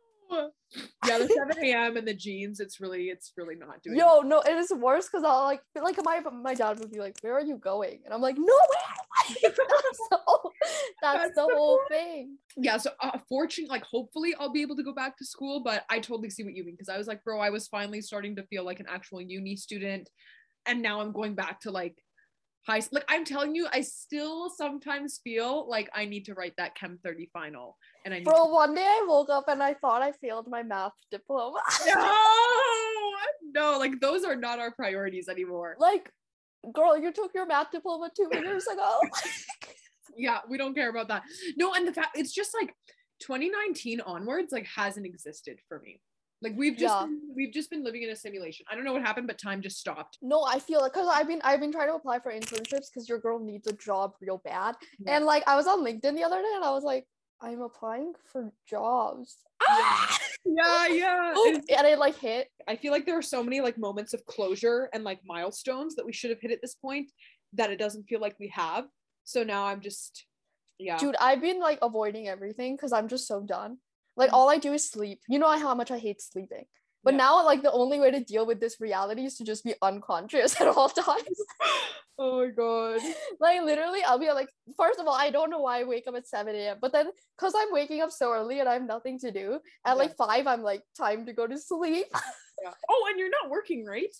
Yeah, 1.07 1.19
the 1.19 1.29
7 1.53 1.65
a.m. 1.65 1.97
and 1.97 2.07
the 2.09 2.15
jeans, 2.15 2.59
it's 2.61 2.81
really, 2.81 3.05
it's 3.05 3.33
really 3.37 3.55
not 3.55 3.83
doing 3.83 3.97
Yo, 3.97 4.21
no, 4.21 4.41
it 4.41 4.57
is 4.57 4.73
worse 4.73 5.07
because 5.07 5.25
I'll 5.25 5.45
like, 5.45 5.61
like 5.81 5.99
my 6.05 6.21
my 6.33 6.55
dad 6.55 6.79
would 6.81 6.91
be 6.91 6.99
like, 7.01 7.17
"Where 7.23 7.35
are 7.35 7.41
you 7.45 7.57
going?" 7.59 8.01
And 8.05 8.13
I'm 8.15 8.21
like, 8.21 8.37
"Nowhere." 8.37 8.95
that's 9.43 10.01
the 10.11 10.19
whole, 10.27 10.51
that's 11.03 11.19
That's 11.19 11.35
the 11.37 11.47
the 11.49 11.55
whole 11.55 11.81
thing. 11.89 12.37
yeah 12.57 12.77
so 12.77 12.91
uh, 13.01 13.19
fortunately 13.29 13.71
like 13.71 13.85
hopefully 13.85 14.35
i'll 14.39 14.53
be 14.53 14.61
able 14.63 14.77
to 14.77 14.83
go 14.83 14.93
back 14.93 15.17
to 15.19 15.25
school 15.25 15.63
but 15.65 15.85
i 15.89 15.99
totally 15.99 16.29
see 16.31 16.45
what 16.45 16.55
you 16.55 16.65
mean 16.65 16.75
because 16.75 16.89
i 16.91 16.99
was 16.99 17.07
like 17.07 17.25
bro 17.25 17.41
i 17.41 17.49
was 17.51 17.67
finally 17.69 18.03
starting 18.03 18.37
to 18.37 18.43
feel 18.49 18.65
like 18.65 18.81
an 18.81 18.87
actual 18.89 19.21
uni 19.23 19.57
student 19.57 20.11
and 20.67 20.83
now 20.83 21.01
i'm 21.01 21.13
going 21.13 21.35
back 21.35 21.61
to 21.61 21.71
like 21.71 21.97
high 22.67 22.81
like 22.93 23.05
i'm 23.09 23.25
telling 23.25 23.55
you 23.55 23.67
i 23.73 23.81
still 23.81 24.51
sometimes 24.51 25.21
feel 25.23 25.69
like 25.69 25.89
i 25.95 26.05
need 26.05 26.25
to 26.25 26.35
write 26.35 26.55
that 26.57 26.75
chem 26.75 26.99
30 27.05 27.29
final 27.33 27.77
and 28.05 28.15
i 28.15 28.23
Bro, 28.23 28.47
one 28.47 28.75
day 28.75 28.85
I 28.85 29.05
woke 29.07 29.31
up 29.31 29.49
and 29.49 29.63
I 29.63 29.75
thought 29.75 30.03
I 30.03 30.13
failed 30.13 30.47
my 30.49 30.63
math 30.63 30.93
diploma. 31.11 31.59
no 31.87 33.13
no 33.55 33.79
like 33.79 34.01
those 34.01 34.25
are 34.25 34.37
not 34.37 34.59
our 34.59 34.73
priorities 34.73 35.29
anymore 35.29 35.77
like, 35.79 36.11
girl, 36.73 36.99
you 36.99 37.13
took 37.13 37.33
your 37.35 37.47
math 37.47 37.71
diploma 37.71 38.11
two 38.17 38.29
years 38.33 38.67
ago. 38.67 38.99
yeah 40.17 40.39
we 40.49 40.57
don't 40.57 40.75
care 40.75 40.91
about 40.91 41.09
that 41.09 41.23
no 41.57 41.75
and 41.75 41.87
the 41.87 41.93
fact 41.93 42.17
it's 42.17 42.33
just 42.33 42.51
like 42.61 42.75
2019 43.21 44.01
onwards 44.03 44.53
like 44.53 44.67
hasn't 44.67 45.07
existed 45.07 45.59
for 45.69 45.81
me 45.81 46.01
like 46.45 46.55
we've 46.57 46.77
just 46.77 46.95
Yeah. 46.95 47.07
been, 47.07 47.21
we've 47.35 47.53
just 47.53 47.71
been 47.71 47.83
living 47.83 48.03
in 48.03 48.11
a 48.11 48.17
simulation 48.17 48.65
i 48.71 48.75
don't 48.77 48.85
know 48.85 48.93
what 48.93 49.03
happened 49.03 49.27
but 49.27 49.39
time 49.39 49.61
just 49.63 49.79
stopped 49.79 50.19
no, 50.23 50.45
I 50.45 50.59
feel 50.59 50.81
like 50.81 50.93
because 50.93 51.09
I've 51.13 51.27
been 51.27 51.41
I've 51.43 51.61
been 51.61 51.73
trying 51.73 51.89
to 51.89 51.95
apply 51.95 52.21
for 52.21 52.31
internships 52.33 52.87
because 52.93 53.09
your 53.09 53.19
girl 53.19 53.39
needs 53.39 53.67
a 53.67 53.73
job 53.73 54.13
real 54.21 54.41
bad. 54.45 54.75
Yeah. 54.99 55.17
And 55.17 55.25
like 55.25 55.43
I 55.47 55.57
was 55.57 55.67
on 55.67 55.81
LinkedIn 55.85 56.15
the 56.17 56.25
other 56.25 56.41
day 56.41 56.53
and 56.55 56.65
I 56.65 56.71
was 56.71 56.85
like, 56.85 57.05
I'm 57.41 57.61
applying 57.61 58.13
for 58.33 58.53
jobs. 58.69 59.37
Ah! 59.67 60.19
yeah 60.45 60.87
yeah 60.89 61.35
Oop, 61.37 61.65
and 61.77 61.87
it 61.87 61.99
like 61.99 62.17
hit. 62.19 62.49
i 62.69 62.77
feel 62.77 62.93
like 62.93 63.07
there 63.07 63.17
are 63.19 63.23
so 63.23 63.43
many 63.43 63.61
like 63.63 63.79
moments 63.79 64.13
of 64.13 64.25
closure 64.27 64.91
and 64.93 65.03
like 65.03 65.21
milestones 65.25 65.95
that 65.97 66.05
we 66.05 66.13
should 66.13 66.29
have 66.31 66.41
hit 66.41 66.51
at 66.51 66.61
this 66.61 66.75
point 66.75 67.11
that 67.55 67.71
it 67.71 67.79
doesn't 67.79 68.05
feel 68.05 68.21
like 68.21 68.37
we 68.39 68.49
have 68.49 68.85
so 69.25 69.43
now 69.43 69.65
i'm 69.65 69.81
just 69.81 70.27
yeah 70.79 70.99
Dude, 70.99 71.17
I've 71.21 71.41
been 71.41 71.61
like 71.61 71.79
avoiding 71.83 72.29
everything 72.29 72.75
because 72.77 72.93
I'm 72.93 73.09
just 73.09 73.27
so 73.29 73.41
done. 73.41 73.79
Like 74.17 74.31
Mm. 74.31 74.35
all 74.35 74.49
I 74.51 74.59
do 74.59 74.73
is 74.73 74.89
sleep. 74.89 75.21
You 75.29 75.39
know 75.39 75.51
how 75.59 75.75
much 75.75 75.91
I 75.91 75.99
hate 75.99 76.21
sleeping. 76.23 76.65
But 77.03 77.15
Yeah. 77.15 77.19
now 77.19 77.45
like 77.45 77.63
the 77.63 77.73
only 77.73 78.01
way 78.01 78.11
to 78.11 78.21
deal 78.21 78.47
with 78.47 78.61
this 78.61 78.81
reality 78.81 79.25
is 79.27 79.37
to 79.37 79.45
just 79.45 79.65
be 79.65 79.75
unconscious 79.83 80.55
at 80.61 80.69
all 80.69 80.89
times. 80.89 81.39
oh 82.19 82.39
my 82.47 82.51
god 82.51 83.01
like 83.41 83.61
literally 83.63 84.03
I'll 84.05 84.21
be 84.21 84.31
like, 84.31 84.49
first 84.77 85.01
of 85.01 85.07
all, 85.07 85.15
I 85.15 85.31
don't 85.31 85.51
know 85.51 85.61
why 85.61 85.81
I 85.81 85.85
wake 85.85 86.07
up 86.07 86.15
at 86.15 86.27
7 86.29 86.55
a.m. 86.55 86.79
But 86.81 86.93
then 86.93 87.11
because 87.37 87.55
I'm 87.57 87.73
waking 87.73 88.01
up 88.03 88.11
so 88.13 88.33
early 88.33 88.61
and 88.61 88.69
I 88.69 88.75
have 88.75 88.87
nothing 88.87 89.19
to 89.21 89.31
do, 89.33 89.59
at 89.85 89.99
like 89.99 90.17
five, 90.17 90.47
I'm 90.47 90.63
like, 90.63 90.83
time 90.97 91.27
to 91.27 91.33
go 91.33 91.47
to 91.47 91.59
sleep. 91.59 92.07
yeah. 92.63 92.71
oh 92.89 93.07
and 93.11 93.19
you're 93.19 93.31
not 93.31 93.51
working 93.51 93.85
right 93.85 94.15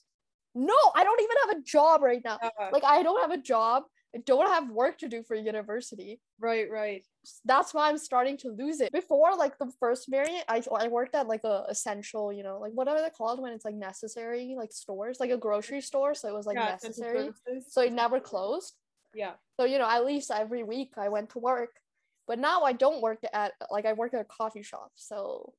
no, 0.57 0.77
I 0.95 1.03
don't 1.03 1.21
even 1.21 1.37
have 1.49 1.57
a 1.59 1.63
job 1.63 2.01
right 2.01 2.23
now. 2.25 2.39
uh, 2.41 2.69
Like 2.71 2.85
I 2.85 3.03
don't 3.03 3.21
have 3.21 3.33
a 3.33 3.43
job. 3.43 3.83
Don't 4.25 4.49
have 4.49 4.71
work 4.71 4.99
to 4.99 5.09
do 5.09 5.23
for 5.23 5.35
university. 5.35 6.21
right 6.39 6.71
right 6.71 7.05
that's 7.45 7.73
why 7.73 7.89
I'm 7.89 7.99
starting 7.99 8.37
to 8.39 8.49
lose 8.49 8.81
it. 8.81 8.93
Before, 8.93 9.35
like 9.37 9.59
the 9.59 9.71
first 9.81 10.09
variant, 10.09 10.45
I 10.49 10.63
I 10.79 10.89
worked 10.89 11.15
at 11.15 11.27
like 11.27 11.45
a 11.45 11.65
essential, 11.69 12.33
you 12.33 12.43
know, 12.43 12.59
like 12.59 12.73
whatever 12.73 13.01
they're 13.01 13.11
called 13.11 13.41
when 13.41 13.53
it's 13.53 13.65
like 13.65 13.75
necessary, 13.75 14.55
like 14.57 14.73
stores, 14.73 15.19
like 15.21 15.31
a 15.31 15.37
grocery 15.37 15.81
store. 15.81 16.15
So 16.15 16.29
it 16.29 16.35
was 16.35 16.47
like 16.47 16.57
yeah, 16.57 16.77
necessary. 16.83 17.31
So 17.69 17.83
it 17.83 17.93
never 17.93 18.21
closed. 18.21 18.75
yeah 19.15 19.33
So 19.59 19.65
you 19.65 19.79
know, 19.79 19.89
at 19.89 20.05
least 20.05 20.31
every 20.31 20.63
week 20.63 20.93
I 20.97 21.09
went 21.09 21.31
to 21.31 21.39
work. 21.39 21.71
But 22.27 22.39
now 22.39 22.63
I 22.63 22.73
don't 22.73 23.03
work 23.03 23.19
at 23.33 23.53
like 23.71 23.87
I 23.87 23.93
work 23.93 24.15
at 24.15 24.21
a 24.21 24.25
coffee 24.25 24.63
shop. 24.63 24.93
So 24.95 25.55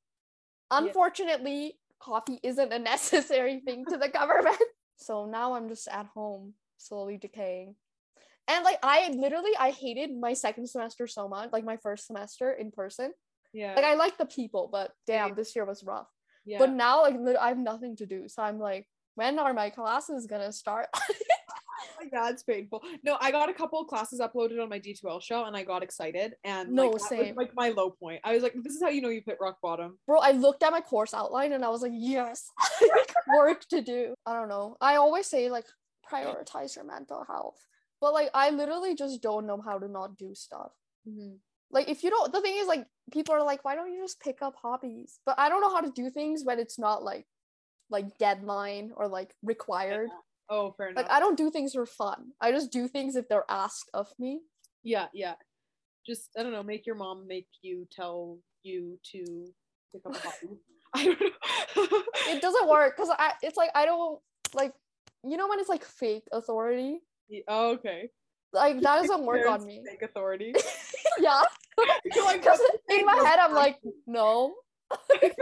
unfortunately, 0.70 1.78
coffee 2.00 2.40
isn't 2.42 2.72
a 2.72 2.78
necessary 2.92 3.60
thing 3.60 3.84
to 3.90 3.96
the 3.96 4.08
government. 4.08 4.62
So 4.96 5.26
now 5.26 5.54
I'm 5.54 5.68
just 5.68 5.88
at 5.88 6.06
home, 6.06 6.54
slowly 6.78 7.18
decaying. 7.18 7.74
And 8.48 8.64
like 8.64 8.78
I 8.82 9.10
literally 9.10 9.50
I 9.58 9.70
hated 9.70 10.10
my 10.18 10.32
second 10.32 10.68
semester 10.68 11.06
so 11.06 11.28
much, 11.28 11.50
like 11.52 11.64
my 11.64 11.76
first 11.78 12.06
semester 12.06 12.52
in 12.52 12.70
person. 12.70 13.12
yeah 13.52 13.74
Like 13.74 13.84
I 13.84 13.94
like 13.94 14.18
the 14.18 14.26
people, 14.26 14.68
but 14.70 14.92
damn, 15.06 15.28
Same. 15.30 15.34
this 15.36 15.56
year 15.56 15.64
was 15.64 15.82
rough. 15.84 16.08
yeah 16.44 16.58
But 16.58 16.70
now 16.70 17.02
like 17.02 17.16
I 17.40 17.48
have 17.48 17.58
nothing 17.58 17.96
to 17.96 18.06
do. 18.06 18.28
So 18.28 18.42
I'm 18.42 18.58
like, 18.58 18.86
when 19.16 19.38
are 19.38 19.54
my 19.54 19.70
classes 19.70 20.26
gonna 20.26 20.52
start? 20.52 20.88
Oh 21.98 22.04
yeah 22.12 22.30
it's 22.30 22.42
painful 22.42 22.82
no 23.04 23.16
i 23.20 23.30
got 23.30 23.48
a 23.48 23.54
couple 23.54 23.78
of 23.80 23.86
classes 23.86 24.20
uploaded 24.20 24.60
on 24.62 24.68
my 24.68 24.78
d2l 24.78 25.20
shell 25.22 25.44
and 25.44 25.56
i 25.56 25.62
got 25.62 25.82
excited 25.82 26.34
and 26.44 26.70
No, 26.70 26.88
like, 26.90 27.00
same. 27.00 27.34
like 27.36 27.52
my 27.54 27.68
low 27.70 27.90
point 27.90 28.20
i 28.24 28.34
was 28.34 28.42
like 28.42 28.54
this 28.62 28.74
is 28.74 28.82
how 28.82 28.88
you 28.88 29.00
know 29.02 29.08
you've 29.08 29.24
hit 29.24 29.38
rock 29.40 29.58
bottom 29.62 29.98
Bro, 30.06 30.20
I 30.20 30.32
looked 30.32 30.62
at 30.62 30.72
my 30.72 30.80
course 30.80 31.12
outline 31.14 31.52
and 31.52 31.64
I 31.64 31.68
was 31.68 31.82
like, 31.82 31.92
yes, 31.94 32.50
work 33.36 33.60
to 33.70 33.80
do. 33.82 34.14
I 34.26 34.32
don't 34.34 34.48
know. 34.48 34.76
I 34.80 34.96
always 34.96 35.26
say 35.26 35.48
like 35.50 35.66
prioritize 36.10 36.76
your 36.76 36.84
mental 36.84 37.24
health. 37.26 37.58
But 38.00 38.12
like 38.12 38.30
I 38.34 38.50
literally 38.50 38.94
just 38.94 39.22
don't 39.22 39.46
know 39.46 39.60
how 39.60 39.78
to 39.78 39.88
not 39.88 40.16
do 40.16 40.34
stuff. 40.34 40.72
Mhm. 41.08 41.38
Like 41.70 41.88
if 41.88 42.04
you 42.04 42.10
don't 42.10 42.32
the 42.32 42.40
thing 42.40 42.56
is 42.56 42.66
like 42.68 42.86
people 43.12 43.34
are 43.34 43.42
like, 43.42 43.64
why 43.64 43.74
don't 43.74 43.92
you 43.92 44.00
just 44.02 44.20
pick 44.20 44.42
up 44.42 44.54
hobbies? 44.60 45.18
But 45.26 45.38
I 45.38 45.48
don't 45.48 45.60
know 45.60 45.70
how 45.74 45.80
to 45.80 45.90
do 45.90 46.10
things 46.10 46.44
when 46.44 46.58
it's 46.58 46.78
not 46.78 47.02
like 47.02 47.26
like 47.90 48.18
deadline 48.18 48.92
or 48.96 49.08
like 49.08 49.34
required. 49.42 50.08
oh 50.50 50.72
fair 50.76 50.88
enough 50.88 51.04
Like 51.04 51.10
I 51.12 51.20
don't 51.20 51.36
do 51.36 51.50
things 51.50 51.72
for 51.72 51.86
fun. 51.86 52.32
I 52.40 52.50
just 52.52 52.70
do 52.70 52.88
things 52.88 53.16
if 53.16 53.28
they're 53.28 53.44
asked 53.48 53.90
of 53.94 54.08
me. 54.18 54.40
yeah 54.84 55.06
yeah 55.12 55.34
just 56.06 56.30
i 56.38 56.42
don't 56.44 56.52
know 56.52 56.62
make 56.62 56.86
your 56.86 56.94
mom 56.94 57.26
make 57.26 57.48
you 57.62 57.84
tell 57.90 58.38
you 58.62 58.96
to 59.12 59.24
pick 59.92 60.02
up 60.06 60.14
a 60.14 60.18
hobby 60.20 60.54
i 60.94 61.04
don't 61.04 61.20
know 61.20 62.02
It 62.28 62.40
doesn't 62.40 62.68
work 62.68 62.96
because 62.96 63.10
I 63.18 63.32
it's 63.42 63.56
like 63.56 63.70
I 63.74 63.86
don't 63.86 64.20
like 64.54 64.72
you 65.24 65.36
know 65.36 65.48
when 65.48 65.58
it's 65.58 65.68
like 65.68 65.84
fake 65.84 66.26
authority? 66.32 67.00
Oh, 67.48 67.72
okay 67.72 68.08
Like 68.52 68.80
that 68.80 69.02
doesn't 69.02 69.24
work 69.24 69.46
on 69.46 69.66
me. 69.66 69.82
take 69.86 70.02
authority 70.02 70.54
yeah. 71.18 71.42
Like, 72.24 72.44
in 72.90 73.04
my 73.04 73.16
head 73.16 73.38
I'm 73.38 73.52
like, 73.52 73.76
no. 74.06 74.54
like 75.10 75.36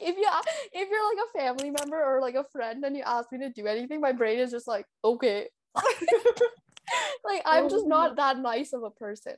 if 0.00 0.16
you 0.16 0.28
if 0.72 0.88
you're 0.88 1.08
like 1.08 1.26
a 1.26 1.38
family 1.38 1.70
member 1.70 2.00
or 2.00 2.20
like 2.20 2.36
a 2.36 2.44
friend 2.52 2.84
and 2.84 2.96
you 2.96 3.02
ask 3.04 3.32
me 3.32 3.38
to 3.38 3.50
do 3.50 3.66
anything, 3.66 4.00
my 4.00 4.12
brain 4.12 4.38
is 4.38 4.52
just 4.52 4.68
like, 4.68 4.86
okay. 5.04 5.48
like 7.24 7.42
I'm 7.44 7.68
just 7.68 7.86
not 7.86 8.14
that 8.16 8.38
nice 8.38 8.72
of 8.72 8.84
a 8.84 8.90
person. 8.90 9.34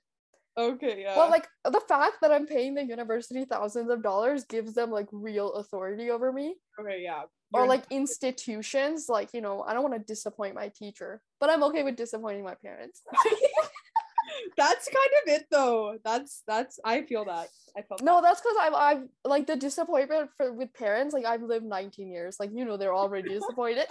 Okay, 0.57 1.03
yeah. 1.03 1.17
Well, 1.17 1.31
like 1.31 1.49
the 1.65 1.81
fact 1.81 2.19
that 2.23 2.31
I'm 2.31 2.47
paying 2.47 2.75
the 2.75 2.85
university 2.85 3.45
thousands 3.45 3.91
of 3.91 4.03
dollars 4.03 4.45
gives 4.45 4.75
them 4.75 4.91
like 4.91 5.09
real 5.11 5.53
authority 5.55 6.11
over 6.11 6.33
me. 6.33 6.57
okay, 6.81 7.01
yeah. 7.03 7.23
Or 7.53 7.63
You're- 7.63 7.69
like 7.69 7.85
institutions, 7.91 9.07
like 9.09 9.31
you 9.35 9.41
know, 9.41 9.63
I 9.63 9.75
don't 9.75 9.83
want 9.83 9.95
to 9.95 10.01
disappoint 10.01 10.55
my 10.55 10.69
teacher, 10.69 11.21
but 11.41 11.51
I'm 11.51 11.63
okay 11.65 11.83
with 11.83 11.97
disappointing 11.97 12.45
my 12.45 12.55
parents. 12.55 13.03
that's 14.57 14.87
kind 14.89 15.11
of 15.23 15.33
it 15.35 15.47
though. 15.51 15.99
That's 16.05 16.43
that's 16.47 16.79
I 16.85 17.03
feel 17.03 17.25
that. 17.25 17.49
I 17.77 17.83
felt 17.83 18.03
no, 18.03 18.23
that's 18.23 18.41
because 18.41 18.57
I've 18.61 18.75
I've 18.75 19.03
like 19.25 19.47
the 19.47 19.57
disappointment 19.57 20.31
for 20.37 20.53
with 20.53 20.73
parents. 20.75 21.15
Like 21.15 21.25
I've 21.25 21.43
lived 21.43 21.65
19 21.65 22.11
years. 22.11 22.37
Like 22.39 22.51
you 22.55 22.65
know, 22.65 22.77
they're 22.77 22.95
already 22.95 23.29
disappointed. 23.39 23.87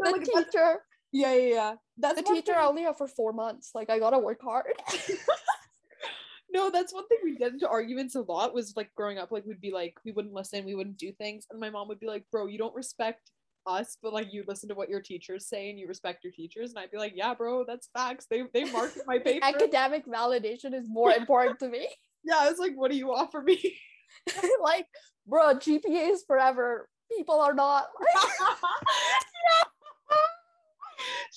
The 0.00 0.10
like, 0.10 0.24
teacher, 0.24 0.82
Yeah, 1.12 1.34
yeah, 1.34 1.54
yeah. 1.54 1.74
That's 1.98 2.16
the 2.16 2.22
teacher 2.22 2.52
thing- 2.52 2.54
I 2.56 2.66
only 2.66 2.82
have 2.82 2.98
for 2.98 3.08
four 3.08 3.32
months. 3.32 3.70
Like 3.74 3.90
I 3.90 3.98
gotta 3.98 4.18
work 4.18 4.40
hard. 4.42 4.72
No, 6.52 6.70
that's 6.70 6.92
one 6.92 7.08
thing 7.08 7.18
we 7.24 7.36
get 7.36 7.52
into 7.52 7.68
arguments 7.68 8.14
a 8.14 8.20
lot 8.20 8.52
was 8.52 8.74
like 8.76 8.90
growing 8.94 9.18
up, 9.18 9.32
like 9.32 9.46
we'd 9.46 9.60
be 9.60 9.72
like, 9.72 9.96
we 10.04 10.12
wouldn't 10.12 10.34
listen, 10.34 10.66
we 10.66 10.74
wouldn't 10.74 10.98
do 10.98 11.10
things. 11.12 11.46
And 11.50 11.58
my 11.58 11.70
mom 11.70 11.88
would 11.88 11.98
be 11.98 12.06
like, 12.06 12.24
bro, 12.30 12.46
you 12.46 12.58
don't 12.58 12.74
respect 12.74 13.30
us, 13.66 13.96
but 14.02 14.12
like 14.12 14.32
you 14.32 14.44
listen 14.46 14.68
to 14.68 14.74
what 14.74 14.90
your 14.90 15.00
teachers 15.00 15.46
say 15.46 15.70
and 15.70 15.78
you 15.78 15.88
respect 15.88 16.24
your 16.24 16.32
teachers. 16.32 16.70
And 16.70 16.78
I'd 16.78 16.90
be 16.90 16.98
like, 16.98 17.14
yeah, 17.16 17.32
bro, 17.32 17.64
that's 17.64 17.88
facts. 17.96 18.26
They 18.28 18.42
they 18.52 18.64
marked 18.64 18.98
my 19.06 19.18
paper. 19.24 19.46
Academic 19.46 20.06
validation 20.06 20.74
is 20.74 20.86
more 20.86 21.10
important 21.10 21.58
to 21.60 21.68
me. 21.68 21.88
yeah, 22.24 22.36
I 22.40 22.50
was 22.50 22.58
like, 22.58 22.72
what 22.74 22.90
do 22.90 22.96
you 22.96 23.12
offer 23.14 23.40
me? 23.40 23.78
like, 24.62 24.86
bro, 25.26 25.54
GPA 25.54 26.10
is 26.12 26.24
forever. 26.26 26.88
People 27.16 27.40
are 27.40 27.54
not. 27.54 27.86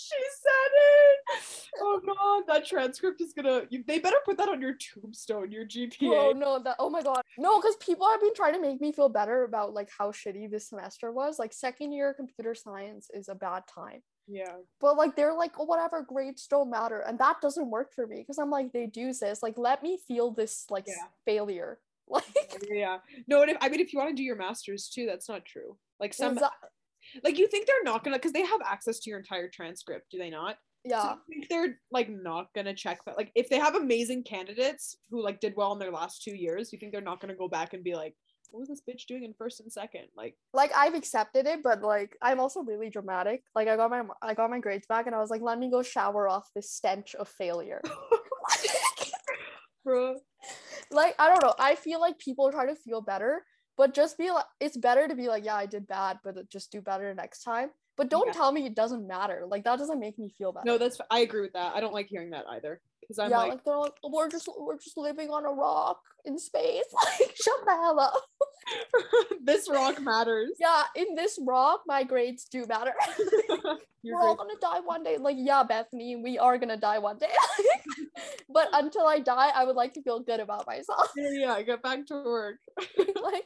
She 0.06 0.16
said 0.42 0.72
it. 0.78 1.70
Oh 1.82 2.00
god, 2.06 2.54
that 2.54 2.66
transcript 2.66 3.22
is 3.22 3.34
gonna. 3.34 3.64
You, 3.70 3.84
they 3.86 4.00
better 4.00 4.18
put 4.26 4.38
that 4.38 4.50
on 4.50 4.62
your 4.62 4.76
tombstone, 4.76 5.52
your 5.52 5.66
GPA. 5.66 6.10
Oh 6.12 6.32
no, 6.36 6.60
that 6.60 6.76
oh 6.80 6.90
my 6.90 7.02
god. 7.02 7.22
No, 7.38 7.60
because 7.60 7.76
people 7.78 8.10
have 8.10 8.22
been 8.22 8.34
trying 8.36 8.54
to 8.54 8.62
make 8.62 8.80
me 8.82 8.92
feel 8.92 9.10
better 9.10 9.44
about 9.44 9.74
like 9.74 9.90
how 9.98 10.12
shitty 10.12 10.50
this 10.50 10.70
semester 10.70 11.12
was. 11.12 11.40
Like 11.40 11.54
second 11.54 11.92
year 11.92 12.14
computer 12.14 12.56
science 12.56 13.10
is 13.14 13.30
a 13.30 13.36
bad 13.36 13.64
time. 13.74 14.02
Yeah. 14.28 14.56
But 14.82 14.98
like 14.98 15.16
they're 15.16 15.34
like, 15.34 15.52
oh, 15.60 15.66
whatever, 15.66 16.02
grades 16.02 16.48
don't 16.48 16.70
matter. 16.70 17.00
And 17.00 17.20
that 17.20 17.42
doesn't 17.42 17.70
work 17.70 17.94
for 17.94 18.08
me 18.08 18.18
because 18.18 18.38
I'm 18.38 18.50
like, 18.50 18.72
they 18.72 18.88
do 18.88 19.14
this. 19.14 19.44
Like, 19.44 19.58
let 19.58 19.84
me 19.84 20.00
feel 20.08 20.32
this 20.32 20.66
like 20.70 20.86
Yeah. 20.88 21.08
failure. 21.26 21.80
Like 22.08 22.24
Yeah. 22.70 23.00
No, 23.28 23.42
and 23.42 23.50
if, 23.50 23.58
I 23.62 23.70
mean, 23.70 23.80
if 23.80 23.92
you 23.92 23.98
want 23.98 24.12
to 24.12 24.16
do 24.16 24.22
your 24.22 24.36
masters 24.36 24.90
too, 24.94 25.08
that's 25.08 25.28
not 25.28 25.44
true. 25.44 25.76
Like 26.00 26.14
some, 26.14 26.38
like 27.24 27.38
you 27.38 27.48
think 27.48 27.68
they're 27.68 27.84
not 27.84 28.04
gonna, 28.04 28.18
because 28.18 28.34
they 28.34 28.46
have 28.46 28.62
access 28.66 29.00
to 29.00 29.10
your 29.10 29.20
entire 29.20 29.50
transcript, 29.50 30.12
do 30.12 30.18
they 30.18 30.30
not? 30.30 30.58
So 30.88 30.96
yeah. 30.96 31.16
you 31.28 31.40
think 31.40 31.50
they're 31.50 31.80
like 31.92 32.10
not 32.10 32.48
gonna 32.54 32.74
check 32.74 33.00
that? 33.06 33.18
Like, 33.18 33.32
if 33.36 33.50
they 33.50 33.58
have 33.58 33.76
amazing 33.76 34.24
candidates 34.24 34.98
who 35.10 35.24
like 35.24 35.40
did 35.40 35.54
well 35.56 35.74
in 35.74 35.80
their 35.80 35.92
last 35.92 36.24
two 36.24 36.36
years, 36.36 36.72
you 36.72 36.80
think 36.80 36.92
they're 36.92 37.02
not 37.02 37.20
gonna 37.20 37.36
go 37.36 37.48
back 37.48 37.74
and 37.74 37.84
be 37.84 37.96
like, 37.96 38.16
what 38.52 38.60
was 38.60 38.70
this 38.70 38.82
bitch 38.88 39.06
doing 39.08 39.24
in 39.24 39.34
first 39.34 39.60
and 39.60 39.72
second? 39.72 40.06
Like, 40.16 40.36
Like 40.54 40.72
I've 40.76 40.94
accepted 40.94 41.46
it, 41.46 41.62
but 41.64 41.82
like 41.82 42.16
I'm 42.22 42.40
also 42.40 42.62
really 42.62 42.90
dramatic. 42.90 43.44
Like 43.56 43.68
I 43.68 43.76
got 43.76 43.90
my 43.90 44.04
I 44.22 44.34
got 44.34 44.50
my 44.50 44.60
grades 44.60 44.88
back 44.88 45.08
and 45.08 45.16
I 45.16 45.20
was 45.20 45.30
like, 45.30 45.42
let 45.42 45.60
me 45.60 45.70
go 45.70 45.82
shower 45.82 46.30
off 46.30 46.50
this 46.56 46.72
stench 46.72 47.16
of 47.16 47.28
failure. 47.28 47.82
bro. 49.84 50.16
like 50.92 51.16
I 51.20 51.30
don't 51.30 51.44
know. 51.44 51.54
I 51.60 51.76
feel 51.76 52.00
like 52.00 52.18
people 52.20 52.52
try 52.52 52.66
to 52.66 52.76
feel 52.76 53.02
better, 53.02 53.44
but 53.78 53.94
just 53.94 54.18
be 54.18 54.32
like 54.32 54.46
it's 54.60 54.78
better 54.78 55.08
to 55.08 55.16
be 55.16 55.28
like, 55.28 55.46
yeah, 55.46 55.56
I 55.56 55.66
did 55.66 55.88
bad, 55.88 56.20
but 56.24 56.38
uh, 56.38 56.44
just 56.50 56.72
do 56.72 56.82
better 56.82 57.14
next 57.14 57.44
time. 57.44 57.70
But 57.98 58.10
don't 58.10 58.28
Yeah. 58.28 58.34
tell 58.34 58.52
me 58.52 58.66
it 58.66 58.76
doesn't 58.76 59.08
matter. 59.08 59.46
Like 59.48 59.64
that 59.64 59.80
doesn't 59.80 60.00
make 60.00 60.20
me 60.20 60.30
feel 60.38 60.52
better. 60.52 60.66
No, 60.66 60.78
that's 60.78 61.00
I 61.10 61.20
agree 61.20 61.42
with 61.42 61.54
that. 61.54 61.76
I 61.76 61.80
don't 61.80 61.94
like 61.94 62.08
hearing 62.08 62.32
that 62.32 62.46
either. 62.50 62.82
Because 63.02 63.20
I'm 63.20 63.30
yeah, 63.30 63.38
like, 63.38 63.50
like, 63.52 63.64
they're 63.64 63.78
like, 63.78 63.94
we're 64.04 64.30
just 64.30 64.50
we're 64.58 64.78
just 64.80 64.98
living 64.98 65.30
on 65.30 65.46
a 65.46 65.50
rock 65.52 66.00
in 66.26 66.38
space. 66.40 66.84
Like, 67.20 67.36
shut 67.36 67.66
the 67.66 67.72
hell 67.72 68.00
up. 68.00 68.14
this 69.44 69.70
rock 69.70 70.02
matters. 70.02 70.52
Yeah, 70.60 70.84
in 70.96 71.14
this 71.16 71.40
rock, 71.46 71.82
my 71.86 72.04
grades 72.04 72.46
do 72.46 72.66
matter. 72.66 72.94
We're 74.04 74.22
all 74.22 74.36
gonna 74.36 74.54
die 74.62 74.82
one 74.82 75.04
day. 75.04 75.18
Like, 75.18 75.36
yeah, 75.40 75.64
Bethany, 75.64 76.16
we 76.16 76.38
are 76.38 76.58
gonna 76.60 76.78
die 76.78 77.00
one 77.00 77.18
day. 77.18 77.32
but 78.50 78.70
until 78.74 79.08
I 79.08 79.20
die, 79.20 79.50
I 79.50 79.64
would 79.66 79.76
like 79.76 79.94
to 79.96 80.02
feel 80.04 80.20
good 80.20 80.40
about 80.40 80.68
myself. 80.68 81.12
Yeah, 81.16 81.30
yeah, 81.32 81.62
get 81.64 81.82
back 81.82 82.06
to 82.08 82.16
work. 82.24 82.58
like, 83.22 83.46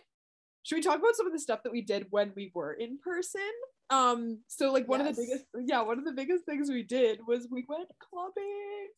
Should 0.63 0.75
we 0.75 0.81
talk 0.81 0.99
about 0.99 1.15
some 1.15 1.27
of 1.27 1.33
the 1.33 1.39
stuff 1.39 1.63
that 1.63 1.71
we 1.71 1.81
did 1.81 2.07
when 2.09 2.31
we 2.35 2.51
were 2.53 2.73
in 2.73 2.97
person? 2.99 3.41
Um, 3.89 4.39
so 4.47 4.71
like 4.71 4.87
one 4.87 5.01
of 5.01 5.07
the 5.07 5.21
biggest, 5.21 5.45
yeah, 5.65 5.81
one 5.81 5.97
of 5.97 6.05
the 6.05 6.11
biggest 6.11 6.45
things 6.45 6.69
we 6.69 6.83
did 6.83 7.21
was 7.27 7.47
we 7.49 7.65
went 7.67 7.89
clubbing. 7.99 8.89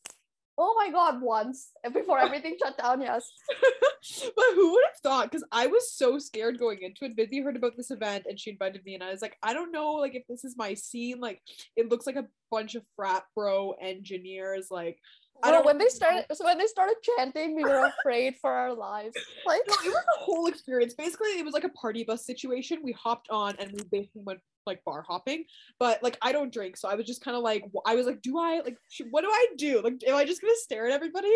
oh 0.57 0.75
my 0.77 0.91
god, 0.91 1.21
once 1.21 1.71
before 1.93 2.19
everything 2.19 2.57
shut 2.61 2.77
down, 2.77 3.01
yes. 3.01 3.31
but 4.35 4.45
who 4.53 4.73
would 4.73 4.83
have 4.85 4.99
thought? 5.01 5.31
Because 5.31 5.45
I 5.51 5.67
was 5.67 5.93
so 5.93 6.19
scared 6.19 6.59
going 6.59 6.79
into 6.81 7.05
it. 7.05 7.15
Busy 7.15 7.39
heard 7.41 7.55
about 7.55 7.77
this 7.77 7.91
event 7.91 8.25
and 8.27 8.39
she 8.39 8.51
invited 8.51 8.83
me, 8.83 8.95
and 8.95 9.03
I 9.03 9.11
was 9.11 9.21
like, 9.21 9.37
I 9.41 9.53
don't 9.53 9.71
know, 9.71 9.93
like 9.93 10.15
if 10.15 10.23
this 10.27 10.43
is 10.43 10.57
my 10.57 10.73
scene. 10.73 11.21
Like 11.21 11.41
it 11.77 11.89
looks 11.89 12.05
like 12.05 12.17
a 12.17 12.27
bunch 12.51 12.75
of 12.75 12.83
frat 12.97 13.23
bro 13.33 13.75
engineers. 13.81 14.67
Like 14.69 14.99
I 15.43 15.51
don't 15.51 15.65
when 15.65 15.77
they 15.77 15.87
started 15.87 16.25
so 16.33 16.45
when 16.45 16.57
they 16.57 16.67
started 16.67 16.95
chanting, 17.17 17.55
we 17.55 17.63
were 17.63 17.85
afraid 17.85 18.35
for 18.41 18.51
our 18.51 18.73
lives. 18.73 19.15
Like 19.45 19.61
No, 19.67 19.73
it 19.85 19.89
was 19.89 20.03
a 20.17 20.23
whole 20.23 20.47
experience. 20.47 20.93
Basically, 20.93 21.29
it 21.29 21.43
was 21.43 21.53
like 21.53 21.63
a 21.63 21.69
party 21.69 22.03
bus 22.03 22.25
situation. 22.25 22.79
We 22.83 22.91
hopped 22.91 23.29
on 23.29 23.55
and 23.59 23.71
we 23.71 23.83
basically 23.91 24.21
went 24.23 24.39
like 24.65 24.83
bar 24.83 25.03
hopping. 25.07 25.45
But 25.79 26.01
like, 26.03 26.17
I 26.21 26.31
don't 26.31 26.53
drink, 26.53 26.77
so 26.77 26.87
I 26.87 26.95
was 26.95 27.05
just 27.05 27.23
kind 27.23 27.35
of 27.35 27.43
like, 27.43 27.63
I 27.85 27.95
was 27.95 28.05
like, 28.05 28.21
do 28.21 28.37
I 28.37 28.61
like, 28.63 28.77
what 29.09 29.21
do 29.21 29.29
I 29.29 29.47
do? 29.57 29.81
Like, 29.81 29.95
am 30.07 30.15
I 30.15 30.25
just 30.25 30.41
gonna 30.41 30.53
stare 30.55 30.85
at 30.85 30.91
everybody? 30.91 31.33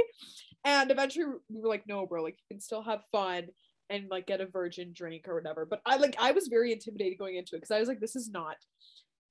And 0.64 0.92
eventually, 0.92 1.26
we 1.50 1.62
were 1.62 1.70
like, 1.70 1.84
no, 1.88 2.06
bro, 2.06 2.24
like 2.24 2.36
you 2.36 2.56
can 2.56 2.62
still 2.62 2.84
have 2.84 3.02
fun 3.12 3.48
and 3.90 4.10
like 4.10 4.28
get 4.28 4.42
a 4.42 4.48
virgin 4.48 4.92
drink 4.94 5.28
or 5.28 5.36
whatever. 5.36 5.66
But 5.66 5.82
I 5.86 5.98
like, 5.98 6.16
I 6.20 6.32
was 6.32 6.48
very 6.48 6.72
intimidated 6.72 7.20
going 7.20 7.36
into 7.36 7.56
it 7.56 7.60
because 7.60 7.72
I 7.72 7.80
was 7.80 7.88
like, 7.88 8.00
this 8.00 8.16
is 8.16 8.30
not 8.30 8.56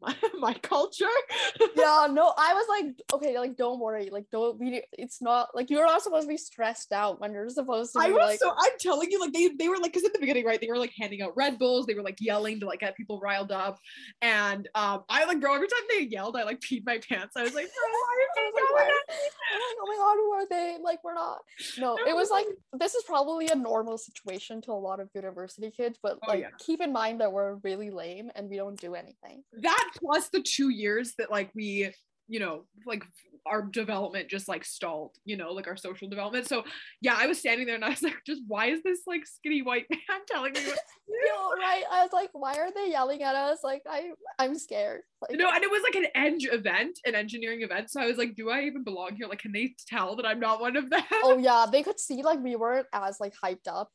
my 0.04 0.14
my 0.38 0.54
culture. 0.54 1.04
yeah, 1.76 2.06
no, 2.10 2.32
I 2.36 2.54
was 2.54 2.66
like, 2.68 2.94
okay, 3.12 3.38
like 3.38 3.56
don't 3.56 3.78
worry, 3.80 4.10
like 4.10 4.26
don't 4.30 4.58
be. 4.58 4.82
It's 4.92 5.20
not 5.22 5.48
like 5.54 5.70
you're 5.70 5.86
not 5.86 6.02
supposed 6.02 6.24
to 6.24 6.28
be 6.28 6.36
stressed 6.36 6.92
out 6.92 7.20
when 7.20 7.32
you're 7.32 7.48
supposed 7.48 7.92
to 7.92 7.98
be 8.00 8.06
I 8.06 8.10
was 8.10 8.18
like. 8.30 8.38
so 8.40 8.50
I'm 8.50 8.72
telling 8.80 9.10
you, 9.10 9.20
like 9.20 9.32
they 9.32 9.48
they 9.58 9.68
were 9.68 9.76
like, 9.76 9.92
because 9.92 10.04
in 10.04 10.10
the 10.12 10.18
beginning, 10.18 10.44
right, 10.44 10.60
they 10.60 10.66
were 10.68 10.78
like 10.78 10.92
handing 10.98 11.22
out 11.22 11.32
Red 11.36 11.58
Bulls, 11.58 11.86
they 11.86 11.94
were 11.94 12.02
like 12.02 12.18
yelling 12.20 12.60
to 12.60 12.66
like 12.66 12.80
get 12.80 12.96
people 12.96 13.20
riled 13.20 13.52
up, 13.52 13.78
and 14.22 14.68
um, 14.74 15.04
I 15.08 15.24
like, 15.24 15.40
bro, 15.40 15.54
every 15.54 15.68
time 15.68 15.80
they 15.90 16.04
yelled, 16.04 16.36
I 16.36 16.44
like 16.44 16.60
peed 16.60 16.82
my 16.84 16.98
pants. 16.98 17.34
I 17.36 17.42
was 17.42 17.54
like, 17.54 17.66
bro, 17.66 17.92
why 17.92 18.16
are 18.20 18.34
they 18.36 18.44
like, 18.44 18.54
yelling 18.56 18.74
"Why 18.74 18.82
at 18.82 18.88
are- 18.88 19.68
like, 19.68 19.76
oh 19.80 19.86
my 19.86 19.96
god, 19.96 20.14
who 20.16 20.32
are 20.32 20.46
they? 20.48 20.78
Like, 20.82 21.04
we're 21.04 21.14
not. 21.14 21.38
No, 21.78 21.96
it 22.06 22.14
was 22.14 22.30
like 22.30 22.46
this 22.78 22.94
is 22.94 23.02
probably 23.04 23.48
a 23.48 23.54
normal 23.54 23.98
situation 23.98 24.60
to 24.62 24.72
a 24.72 24.74
lot 24.74 25.00
of 25.00 25.08
university 25.14 25.70
kids, 25.70 25.98
but 26.02 26.18
Oh, 26.26 26.30
like 26.30 26.40
yeah. 26.40 26.48
keep 26.58 26.80
in 26.80 26.92
mind 26.92 27.20
that 27.20 27.32
we're 27.32 27.54
really 27.56 27.90
lame 27.90 28.30
and 28.34 28.48
we 28.48 28.56
don't 28.56 28.78
do 28.80 28.94
anything. 28.94 29.42
that 29.60 29.90
plus 29.98 30.28
the 30.28 30.42
two 30.42 30.68
years 30.70 31.14
that 31.18 31.30
like 31.30 31.50
we 31.54 31.90
you 32.28 32.40
know 32.40 32.64
like 32.86 33.04
our 33.46 33.60
development 33.60 34.30
just 34.30 34.48
like 34.48 34.64
stalled 34.64 35.14
you 35.26 35.36
know 35.36 35.52
like 35.52 35.68
our 35.68 35.76
social 35.76 36.08
development 36.08 36.48
so 36.48 36.64
yeah 37.02 37.14
i 37.18 37.26
was 37.26 37.38
standing 37.38 37.66
there 37.66 37.74
and 37.74 37.84
i 37.84 37.90
was 37.90 38.00
like 38.02 38.16
just 38.26 38.40
why 38.48 38.66
is 38.66 38.82
this 38.82 39.00
like 39.06 39.26
skinny 39.26 39.60
white 39.60 39.84
man 39.90 40.00
telling 40.30 40.52
me 40.52 40.60
what 40.60 40.78
Yo, 41.06 41.50
right? 41.60 41.84
I 41.90 42.02
was 42.02 42.12
like, 42.12 42.30
why 42.32 42.54
are 42.54 42.72
they 42.74 42.90
yelling 42.90 43.22
at 43.22 43.34
us? 43.34 43.58
Like, 43.62 43.82
I, 43.88 44.10
I'm 44.38 44.54
scared. 44.58 45.02
Like, 45.20 45.38
no 45.38 45.48
and 45.48 45.62
it 45.62 45.70
was 45.70 45.82
like 45.82 45.94
an 45.94 46.06
eng 46.14 46.38
event 46.50 46.98
an 47.04 47.14
engineering 47.14 47.62
event 47.62 47.90
so 47.90 48.00
i 48.00 48.06
was 48.06 48.16
like 48.16 48.34
do 48.34 48.50
i 48.50 48.62
even 48.62 48.84
belong 48.84 49.14
here 49.16 49.26
like 49.26 49.38
can 49.38 49.52
they 49.52 49.74
tell 49.86 50.16
that 50.16 50.26
i'm 50.26 50.40
not 50.40 50.60
one 50.60 50.76
of 50.76 50.90
them 50.90 51.02
oh 51.22 51.38
yeah, 51.38 51.66
they 51.70 51.82
could 51.82 52.00
see 52.00 52.22
like 52.22 52.42
we 52.42 52.56
weren't 52.56 52.86
as 52.92 53.20
like 53.20 53.34
hyped 53.42 53.68
up, 53.68 53.90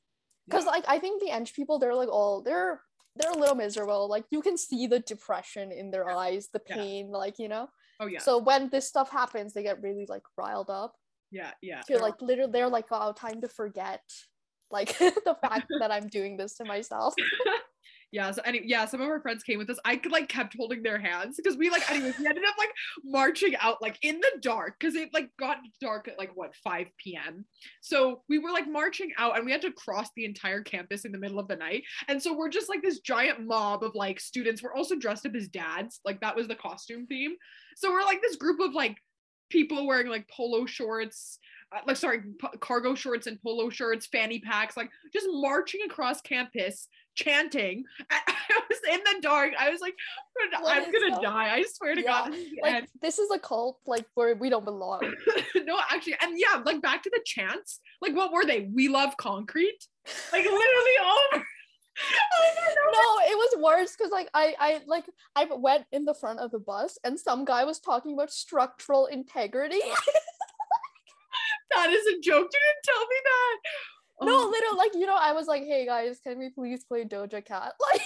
because 0.47 0.65
Yeah. 0.65 0.71
like 0.71 0.85
I 0.87 0.99
think 0.99 1.21
the 1.21 1.31
Eng 1.31 1.45
people, 1.47 1.79
they're 1.79 1.95
like 1.95 2.09
all 2.09 2.41
they're 2.41 2.81
they're 3.15 3.31
a 3.31 3.37
little 3.37 3.55
miserable. 3.55 4.07
Like 4.09 4.25
you 4.31 4.41
can 4.41 4.57
see 4.57 4.87
the 4.87 4.99
depression 4.99 5.71
in 5.71 5.91
their 5.91 6.09
eyes, 6.09 6.49
the 6.53 6.61
Yeah. 6.67 6.75
pain, 6.75 7.11
like 7.11 7.39
you 7.39 7.49
know. 7.49 7.67
oh 7.99 8.07
yeah 8.07 8.19
So 8.19 8.37
when 8.37 8.69
this 8.69 8.87
stuff 8.87 9.09
happens, 9.09 9.53
they 9.53 9.63
get 9.63 9.81
really 9.81 10.05
like 10.07 10.23
riled 10.37 10.69
up. 10.69 10.93
yeah 11.31 11.51
yeah 11.61 11.81
feel 11.83 12.01
like 12.01 12.21
literally 12.21 12.51
they're 12.51 12.69
like 12.69 12.87
oh 12.91 13.13
time 13.13 13.39
to 13.41 13.47
forget 13.47 14.01
like 14.71 14.97
the 15.29 15.35
fact 15.45 15.67
that 15.81 15.91
i'm 15.91 16.07
doing 16.07 16.37
this 16.37 16.55
to 16.57 16.65
myself 16.65 17.13
Yeah, 18.11 18.31
so 18.31 18.41
any 18.43 18.61
yeah, 18.65 18.85
some 18.85 19.01
of 19.01 19.07
our 19.07 19.21
friends 19.21 19.43
came 19.43 19.59
with 19.59 19.69
us. 19.69 19.77
I 19.85 19.95
could 19.95 20.11
like 20.11 20.29
kept 20.29 20.55
holding 20.57 20.81
their 20.81 20.97
hands 20.97 21.35
because 21.37 21.57
we 21.57 21.69
like 21.69 21.89
anyways, 21.91 22.17
we 22.17 22.25
ended 22.25 22.43
up 22.47 22.57
like 22.57 22.71
marching 23.03 23.55
out 23.61 23.81
like 23.81 23.99
in 24.01 24.19
the 24.19 24.31
dark 24.41 24.75
because 24.79 24.95
it 24.95 25.09
like 25.13 25.29
got 25.37 25.57
dark 25.79 26.07
at 26.07 26.17
like 26.17 26.31
what 26.33 26.55
5 26.63 26.87
p.m. 26.97 27.45
So 27.81 28.23
we 28.27 28.39
were 28.39 28.51
like 28.51 28.67
marching 28.67 29.11
out 29.17 29.37
and 29.37 29.45
we 29.45 29.51
had 29.51 29.61
to 29.61 29.71
cross 29.71 30.07
the 30.15 30.25
entire 30.25 30.61
campus 30.63 31.05
in 31.05 31.11
the 31.11 31.19
middle 31.19 31.39
of 31.39 31.47
the 31.47 31.55
night. 31.55 31.83
And 32.07 32.21
so 32.21 32.35
we're 32.35 32.49
just 32.49 32.69
like 32.69 32.81
this 32.81 32.99
giant 32.99 33.45
mob 33.45 33.83
of 33.83 33.93
like 33.93 34.19
students. 34.19 34.63
We're 34.63 34.73
also 34.73 34.95
dressed 34.95 35.27
up 35.27 35.35
as 35.35 35.47
dads, 35.47 35.99
like 36.03 36.19
that 36.21 36.35
was 36.35 36.47
the 36.47 36.55
costume 36.55 37.05
theme. 37.05 37.35
So 37.75 37.91
we're 37.91 38.03
like 38.03 38.21
this 38.21 38.37
group 38.37 38.59
of 38.59 38.73
like 38.73 38.97
people 39.49 39.85
wearing 39.85 40.07
like 40.07 40.27
polo 40.29 40.65
shorts, 40.65 41.39
uh, 41.75 41.81
like 41.85 41.97
sorry, 41.97 42.21
p- 42.21 42.57
cargo 42.59 42.95
shorts 42.95 43.27
and 43.27 43.41
polo 43.41 43.69
shirts, 43.69 44.07
fanny 44.07 44.39
packs, 44.39 44.75
like 44.75 44.89
just 45.13 45.27
marching 45.29 45.81
across 45.85 46.21
campus 46.21 46.87
chanting. 47.15 47.83
I, 48.11 48.19
I 48.27 48.61
was 48.69 48.79
in 48.91 48.99
the 48.99 49.21
dark. 49.21 49.51
I 49.59 49.69
was 49.69 49.81
like, 49.81 49.95
I'm 50.65 50.91
gonna 50.91 51.21
die. 51.21 51.55
I 51.55 51.63
swear 51.73 51.95
to 51.95 52.01
Yeah, 52.01 52.07
God. 52.29 52.31
this 52.33 52.39
is 52.39 52.49
the 52.51 52.59
Like 52.63 52.73
end. 52.75 52.87
this 53.01 53.19
is 53.19 53.29
a 53.33 53.39
cult 53.39 53.79
like 53.85 54.05
where 54.15 54.35
we 54.35 54.49
don't 54.49 54.65
belong. 54.65 55.01
no, 55.65 55.79
actually, 55.91 56.15
and 56.21 56.37
yeah, 56.39 56.61
like 56.65 56.81
back 56.81 57.03
to 57.03 57.09
the 57.11 57.21
chants. 57.25 57.79
Like, 58.01 58.15
what 58.15 58.31
were 58.31 58.45
they? 58.45 58.69
We 58.73 58.87
love 58.87 59.17
concrete. 59.17 59.79
Like 60.31 60.43
literally 60.45 60.97
over. 61.33 61.45
no, 62.93 63.19
it 63.27 63.37
was 63.37 63.61
worse 63.61 63.95
because 63.95 64.11
like 64.11 64.29
I 64.33 64.55
I 64.59 64.81
like 64.87 65.03
I 65.35 65.45
went 65.51 65.85
in 65.91 66.05
the 66.05 66.13
front 66.13 66.39
of 66.39 66.51
the 66.51 66.59
bus 66.59 66.97
and 67.03 67.19
some 67.19 67.43
guy 67.43 67.65
was 67.65 67.79
talking 67.79 68.13
about 68.13 68.31
structural 68.31 69.07
integrity. 69.07 69.81
That 71.75 71.89
is 71.91 72.05
a 72.07 72.19
joke. 72.21 72.47
You 72.51 72.59
didn't 72.59 72.83
tell 72.83 73.01
me 73.01 73.15
that. 73.23 73.57
No, 74.21 74.33
Oh, 74.33 74.49
literally 74.49 74.77
like 74.77 74.91
you 74.95 75.05
know 75.05 75.17
I 75.19 75.33
was 75.33 75.47
like, 75.47 75.63
hey 75.63 75.85
guys, 75.85 76.19
can 76.23 76.37
we 76.37 76.49
please 76.49 76.83
play 76.83 77.05
Doja 77.05 77.43
Cat? 77.45 77.73
Like 77.91 78.01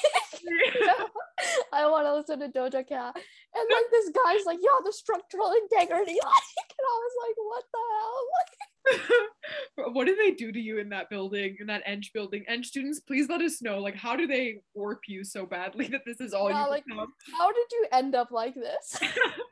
I 1.73 1.87
want 1.89 2.05
to 2.05 2.13
listen 2.15 2.39
to 2.39 2.49
Doja 2.49 2.87
Cat. 2.87 3.15
And 3.15 3.65
like 3.71 3.87
this 3.91 4.09
guy's 4.13 4.45
like, 4.45 4.59
yeah, 4.61 4.79
the 4.83 4.93
structural 4.93 5.51
integrity. 5.51 6.17
Like, 6.23 6.69
and 6.77 6.85
I 6.85 6.95
was 6.99 7.15
like, 7.23 7.37
what 7.37 7.63
the 7.71 7.83
hell? 7.93 8.23
Like, 8.37 8.53
what 9.93 10.05
do 10.07 10.15
they 10.15 10.31
do 10.31 10.51
to 10.51 10.59
you 10.59 10.77
in 10.79 10.89
that 10.89 11.09
building, 11.09 11.57
in 11.59 11.67
that 11.67 11.83
Eng 11.85 12.03
building? 12.13 12.43
Eng 12.47 12.63
students, 12.63 12.99
please 12.99 13.27
let 13.29 13.41
us 13.41 13.61
know. 13.61 13.79
Like, 13.79 13.95
how 13.95 14.15
do 14.15 14.27
they 14.27 14.57
warp 14.73 15.01
you 15.07 15.23
so 15.23 15.45
badly 15.45 15.87
that 15.91 16.01
this 16.05 16.19
is 16.19 16.33
all 16.33 16.49
Yeah, 16.49 16.65
you 16.65 16.69
like- 16.69 16.85
become? 16.85 17.07
how 17.37 17.47
did 17.51 17.65
you 17.71 17.87
end 17.91 18.15
up 18.15 18.31
like 18.31 18.55
this? 18.55 18.99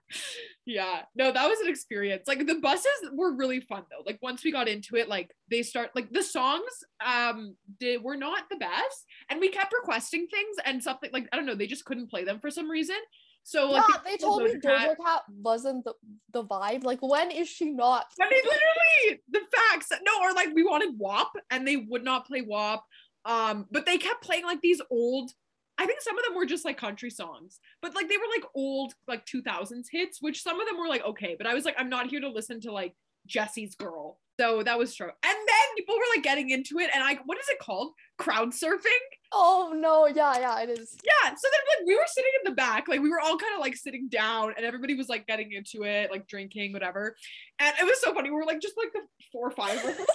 yeah, 0.65 1.01
no, 1.15 1.31
that 1.31 1.47
was 1.49 1.59
an 1.59 1.69
experience. 1.69 2.27
Like 2.27 2.45
the 2.45 2.55
buses 2.55 2.91
were 3.13 3.35
really 3.35 3.61
fun 3.61 3.83
though. 3.89 4.03
Like 4.05 4.19
once 4.21 4.43
we 4.43 4.51
got 4.51 4.67
into 4.67 4.95
it, 4.95 5.09
like 5.09 5.31
they 5.49 5.63
start 5.63 5.91
like 5.95 6.11
the 6.11 6.23
songs 6.23 6.61
um 7.05 7.55
they 7.79 7.97
were 7.97 8.17
not 8.17 8.43
the 8.49 8.57
best, 8.57 9.05
and 9.29 9.39
we 9.39 9.49
kept 9.49 9.73
requesting 9.73 10.27
things 10.27 10.57
and 10.65 10.83
something 10.83 11.09
like 11.13 11.27
I 11.31 11.37
don't 11.37 11.45
know, 11.45 11.55
they 11.55 11.67
just 11.67 11.85
couldn't 11.85 12.09
play 12.09 12.23
them 12.23 12.39
for 12.39 12.51
some 12.51 12.69
reason. 12.69 12.97
So 13.43 13.71
like 13.71 13.83
yeah, 13.89 13.97
they 14.05 14.17
told 14.17 14.43
me 14.43 14.51
Doja 14.55 14.61
Cat- 14.61 14.97
Cat 15.03 15.21
wasn't 15.41 15.83
the, 15.83 15.93
the 16.31 16.43
vibe. 16.43 16.83
Like, 16.83 17.01
when 17.01 17.31
is 17.31 17.49
she 17.49 17.71
not? 17.71 18.05
I 18.21 18.29
mean, 18.29 18.43
literally 18.43 19.23
the 19.29 19.41
facts. 19.51 19.91
No, 20.05 20.21
or 20.21 20.33
like 20.33 20.49
we 20.53 20.63
wanted 20.63 20.97
WAP 20.97 21.31
and 21.49 21.67
they 21.67 21.77
would 21.77 22.03
not 22.03 22.27
play 22.27 22.41
WAP. 22.41 22.83
Um, 23.25 23.67
but 23.71 23.85
they 23.85 23.97
kept 23.97 24.23
playing 24.23 24.45
like 24.45 24.61
these 24.61 24.81
old. 24.89 25.31
I 25.77 25.85
think 25.85 26.01
some 26.01 26.17
of 26.17 26.23
them 26.25 26.35
were 26.35 26.45
just 26.45 26.65
like 26.65 26.77
country 26.77 27.09
songs, 27.09 27.59
but 27.81 27.95
like 27.95 28.07
they 28.07 28.17
were 28.17 28.23
like 28.35 28.45
old 28.55 28.93
like 29.07 29.25
2000s 29.25 29.85
hits, 29.91 30.21
which 30.21 30.43
some 30.43 30.59
of 30.59 30.67
them 30.67 30.77
were 30.77 30.87
like 30.87 31.03
okay. 31.03 31.35
But 31.37 31.47
I 31.47 31.53
was 31.53 31.65
like, 31.65 31.75
I'm 31.77 31.89
not 31.89 32.07
here 32.07 32.21
to 32.21 32.29
listen 32.29 32.61
to 32.61 32.71
like 32.71 32.93
Jessie's 33.25 33.75
Girl. 33.75 34.19
So 34.41 34.63
that 34.63 34.79
was 34.79 34.95
true. 34.95 35.11
And 35.23 35.37
then 35.47 35.75
people 35.77 35.93
were 35.95 36.15
like 36.15 36.23
getting 36.23 36.49
into 36.49 36.79
it, 36.79 36.89
and 36.95 37.03
I 37.03 37.19
what 37.25 37.37
is 37.37 37.47
it 37.49 37.59
called? 37.59 37.93
Crowd 38.17 38.49
surfing. 38.49 39.03
Oh 39.31 39.73
no, 39.75 40.07
yeah, 40.07 40.37
yeah, 40.39 40.61
it 40.61 40.69
is. 40.69 40.97
Yeah. 41.03 41.29
So 41.29 41.47
then 41.51 41.61
like 41.77 41.87
we 41.87 41.95
were 41.95 42.07
sitting 42.07 42.31
in 42.43 42.51
the 42.51 42.55
back, 42.55 42.87
like 42.87 43.01
we 43.01 43.09
were 43.09 43.19
all 43.19 43.37
kind 43.37 43.53
of 43.53 43.59
like 43.61 43.75
sitting 43.75 44.09
down 44.09 44.53
and 44.57 44.65
everybody 44.65 44.95
was 44.95 45.09
like 45.09 45.27
getting 45.27 45.51
into 45.53 45.83
it, 45.83 46.11
like 46.11 46.27
drinking, 46.27 46.73
whatever. 46.73 47.15
And 47.59 47.73
it 47.79 47.85
was 47.85 48.01
so 48.01 48.13
funny. 48.13 48.29
We 48.29 48.35
were 48.35 48.45
like 48.45 48.61
just 48.61 48.75
like 48.77 48.91
the 48.93 49.01
four 49.31 49.47
or 49.47 49.51
five 49.51 49.77
of 49.77 49.85
us. 49.85 50.07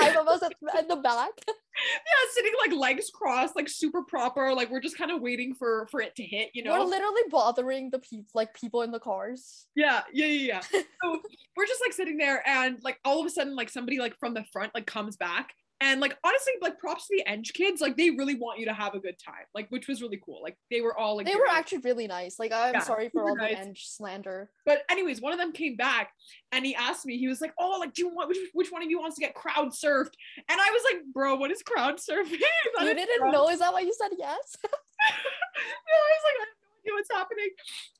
Five 0.00 0.16
of 0.16 0.28
us 0.28 0.42
at, 0.42 0.52
at 0.76 0.88
the 0.88 0.96
back. 0.96 1.30
yeah, 1.46 2.32
sitting 2.32 2.52
like 2.58 2.72
legs 2.72 3.10
crossed, 3.12 3.54
like 3.54 3.68
super 3.68 4.02
proper. 4.02 4.54
Like 4.54 4.70
we're 4.70 4.80
just 4.80 4.96
kind 4.96 5.10
of 5.10 5.20
waiting 5.20 5.54
for 5.54 5.86
for 5.90 6.00
it 6.00 6.16
to 6.16 6.22
hit, 6.22 6.50
you 6.54 6.62
know, 6.62 6.72
We're 6.72 6.86
literally 6.90 7.22
bothering 7.30 7.90
the 7.90 7.98
people, 7.98 8.30
like 8.34 8.54
people 8.54 8.82
in 8.82 8.90
the 8.90 9.00
cars. 9.00 9.66
yeah, 9.74 10.02
yeah, 10.12 10.26
yeah, 10.26 10.60
yeah. 10.72 10.80
so 11.02 11.20
we're 11.56 11.66
just 11.66 11.82
like 11.84 11.92
sitting 11.92 12.16
there 12.16 12.42
and 12.48 12.78
like 12.82 12.98
all 13.04 13.20
of 13.20 13.26
a 13.26 13.30
sudden, 13.30 13.47
like 13.56 13.70
somebody 13.70 13.98
like 13.98 14.16
from 14.18 14.34
the 14.34 14.44
front 14.52 14.74
like 14.74 14.86
comes 14.86 15.16
back. 15.16 15.52
And 15.80 16.00
like 16.00 16.18
honestly, 16.24 16.54
like 16.60 16.76
props 16.80 17.06
to 17.06 17.14
the 17.16 17.24
Eng 17.30 17.44
kids, 17.54 17.80
like 17.80 17.96
they 17.96 18.10
really 18.10 18.34
want 18.34 18.58
you 18.58 18.66
to 18.66 18.72
have 18.72 18.94
a 18.94 18.98
good 18.98 19.14
time, 19.24 19.44
like 19.54 19.68
which 19.68 19.86
was 19.86 20.02
really 20.02 20.20
cool. 20.26 20.40
Like 20.42 20.56
they 20.72 20.80
were 20.80 20.96
all 20.98 21.16
like 21.16 21.26
They 21.26 21.36
were 21.36 21.46
actually 21.48 21.78
really 21.78 22.08
nice. 22.08 22.36
Like, 22.36 22.50
I'm 22.50 22.74
Yeah, 22.74 22.80
sorry 22.80 23.10
for 23.10 23.22
all 23.22 23.36
nice. 23.36 23.52
the 23.54 23.60
Eng 23.60 23.74
slander. 23.78 24.50
But 24.66 24.82
anyways, 24.90 25.20
one 25.20 25.32
of 25.32 25.38
them 25.38 25.52
came 25.52 25.76
back 25.76 26.10
and 26.50 26.66
he 26.66 26.74
asked 26.74 27.06
me, 27.06 27.16
he 27.16 27.28
was 27.28 27.40
like, 27.40 27.52
"Oh, 27.60 27.76
like, 27.78 27.94
do 27.94 28.02
you 28.02 28.08
want 28.08 28.28
which, 28.28 28.38
which 28.54 28.72
one 28.72 28.82
of 28.82 28.90
you 28.90 28.98
wants 28.98 29.14
to 29.18 29.20
get 29.20 29.34
crowd 29.36 29.68
surfed?" 29.68 30.14
And 30.48 30.60
I 30.60 30.68
was 30.72 30.82
like, 30.92 31.02
"Bro, 31.14 31.36
what 31.36 31.52
is 31.52 31.62
crowd 31.62 31.98
surfing?" 31.98 32.42
I 32.80 32.82
You 32.82 32.94
didn't 32.94 33.06
didn't 33.06 33.30
know. 33.30 33.48
Is 33.48 33.60
that 33.60 33.72
why 33.72 33.80
you 33.82 33.94
said 33.96 34.10
yes? 34.18 34.56
Yeah, 35.08 35.94
I 35.94 36.12
was 36.12 36.24
like, 36.24 36.48
What's 36.92 37.10
happening. 37.12 37.48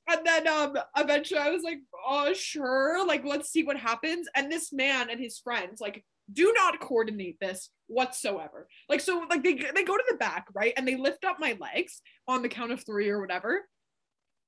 And 0.08 0.26
then 0.26 0.48
um 0.48 0.78
eventually 0.96 1.40
I 1.40 1.50
was 1.50 1.62
like, 1.62 1.78
oh 2.06 2.32
sure, 2.32 3.06
like 3.06 3.24
let's 3.24 3.50
see 3.50 3.64
what 3.64 3.76
happens. 3.76 4.28
And 4.34 4.50
this 4.50 4.72
man 4.72 5.10
and 5.10 5.20
his 5.20 5.38
friends 5.38 5.80
like 5.80 6.04
do 6.32 6.52
not 6.54 6.80
coordinate 6.80 7.38
this 7.40 7.70
whatsoever. 7.86 8.68
Like 8.88 9.00
so 9.00 9.24
like 9.28 9.42
they 9.42 9.54
they 9.54 9.84
go 9.84 9.96
to 9.96 10.04
the 10.08 10.16
back, 10.16 10.46
right? 10.54 10.72
And 10.76 10.86
they 10.86 10.96
lift 10.96 11.24
up 11.24 11.38
my 11.38 11.56
legs 11.60 12.02
on 12.26 12.42
the 12.42 12.48
count 12.48 12.72
of 12.72 12.84
3 12.84 13.08
or 13.08 13.20
whatever. 13.20 13.62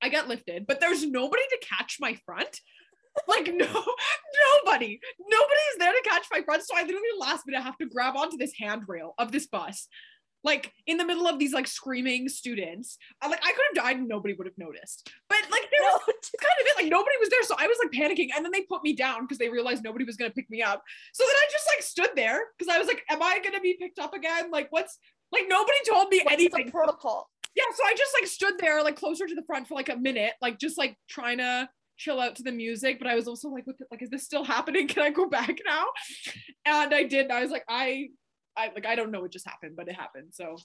I 0.01 0.09
get 0.09 0.27
lifted, 0.27 0.65
but 0.65 0.79
there's 0.79 1.05
nobody 1.05 1.43
to 1.49 1.67
catch 1.67 1.97
my 1.99 2.15
front. 2.25 2.59
Like 3.27 3.47
no, 3.53 3.65
nobody, 4.65 4.97
nobody's 5.19 5.77
there 5.79 5.91
to 5.91 6.09
catch 6.09 6.27
my 6.31 6.41
front. 6.43 6.63
So 6.63 6.77
I 6.77 6.83
literally 6.83 7.09
last 7.19 7.45
minute 7.45 7.61
have 7.61 7.77
to 7.79 7.85
grab 7.85 8.15
onto 8.15 8.37
this 8.37 8.53
handrail 8.57 9.15
of 9.17 9.33
this 9.33 9.47
bus, 9.47 9.89
like 10.43 10.73
in 10.87 10.97
the 10.97 11.05
middle 11.05 11.27
of 11.27 11.39
these 11.39 11.53
like 11.53 11.67
screaming 11.67 12.29
students. 12.29 12.97
I, 13.21 13.27
like 13.27 13.41
I 13.43 13.51
could 13.51 13.65
have 13.75 13.85
died 13.85 13.97
and 13.97 14.07
nobody 14.07 14.33
would 14.33 14.47
have 14.47 14.57
noticed. 14.57 15.11
But 15.29 15.39
like 15.51 15.69
there 15.71 15.81
was 15.81 16.01
No, 16.07 16.13
kind 16.39 16.57
of 16.59 16.67
it, 16.67 16.83
like 16.83 16.91
nobody 16.91 17.15
was 17.19 17.29
there, 17.29 17.43
so 17.43 17.55
I 17.57 17.67
was 17.67 17.77
like 17.83 17.91
panicking, 17.91 18.29
and 18.35 18.43
then 18.43 18.51
they 18.51 18.61
put 18.61 18.83
me 18.83 18.93
down 18.93 19.21
because 19.21 19.37
they 19.37 19.49
realized 19.49 19.83
nobody 19.83 20.05
was 20.05 20.17
gonna 20.17 20.31
pick 20.31 20.49
me 20.49 20.61
up. 20.61 20.83
So 21.13 21.23
then 21.25 21.35
I 21.35 21.45
just 21.51 21.67
like 21.73 21.83
stood 21.83 22.09
there 22.15 22.41
because 22.57 22.73
I 22.73 22.77
was 22.77 22.87
like, 22.87 23.03
"Am 23.09 23.21
I 23.21 23.39
gonna 23.43 23.61
be 23.61 23.77
picked 23.79 23.99
up 23.99 24.13
again? 24.13 24.51
Like 24.51 24.67
what's 24.71 24.97
like 25.31 25.45
nobody 25.47 25.77
told 25.87 26.09
me 26.09 26.21
what's 26.23 26.33
anything." 26.33 26.65
the 26.65 26.71
protocol? 26.71 27.29
yeah, 27.55 27.63
so 27.75 27.83
I 27.83 27.93
just 27.97 28.13
like 28.19 28.27
stood 28.27 28.53
there 28.59 28.83
like 28.83 28.95
closer 28.95 29.27
to 29.27 29.35
the 29.35 29.43
front 29.43 29.67
for 29.67 29.75
like 29.75 29.89
a 29.89 29.97
minute, 29.97 30.33
like 30.41 30.57
just 30.57 30.77
like 30.77 30.95
trying 31.09 31.39
to 31.39 31.69
chill 31.97 32.19
out 32.19 32.35
to 32.37 32.43
the 32.43 32.51
music. 32.51 32.97
But 32.97 33.07
I 33.07 33.15
was 33.15 33.27
also 33.27 33.49
like, 33.49 33.67
what 33.67 33.77
the, 33.77 33.85
like, 33.91 34.01
is 34.01 34.09
this 34.09 34.23
still 34.23 34.43
happening? 34.43 34.87
Can 34.87 35.03
I 35.03 35.09
go 35.09 35.27
back 35.27 35.59
now? 35.65 35.85
And 36.65 36.93
I 36.93 37.03
did. 37.03 37.25
And 37.25 37.33
I 37.33 37.41
was 37.41 37.51
like, 37.51 37.65
I, 37.69 38.07
I 38.57 38.69
like, 38.73 38.85
I 38.85 38.95
don't 38.95 39.11
know 39.11 39.21
what 39.21 39.31
just 39.31 39.47
happened, 39.47 39.75
but 39.75 39.87
it 39.87 39.95
happened. 39.95 40.29
So 40.31 40.57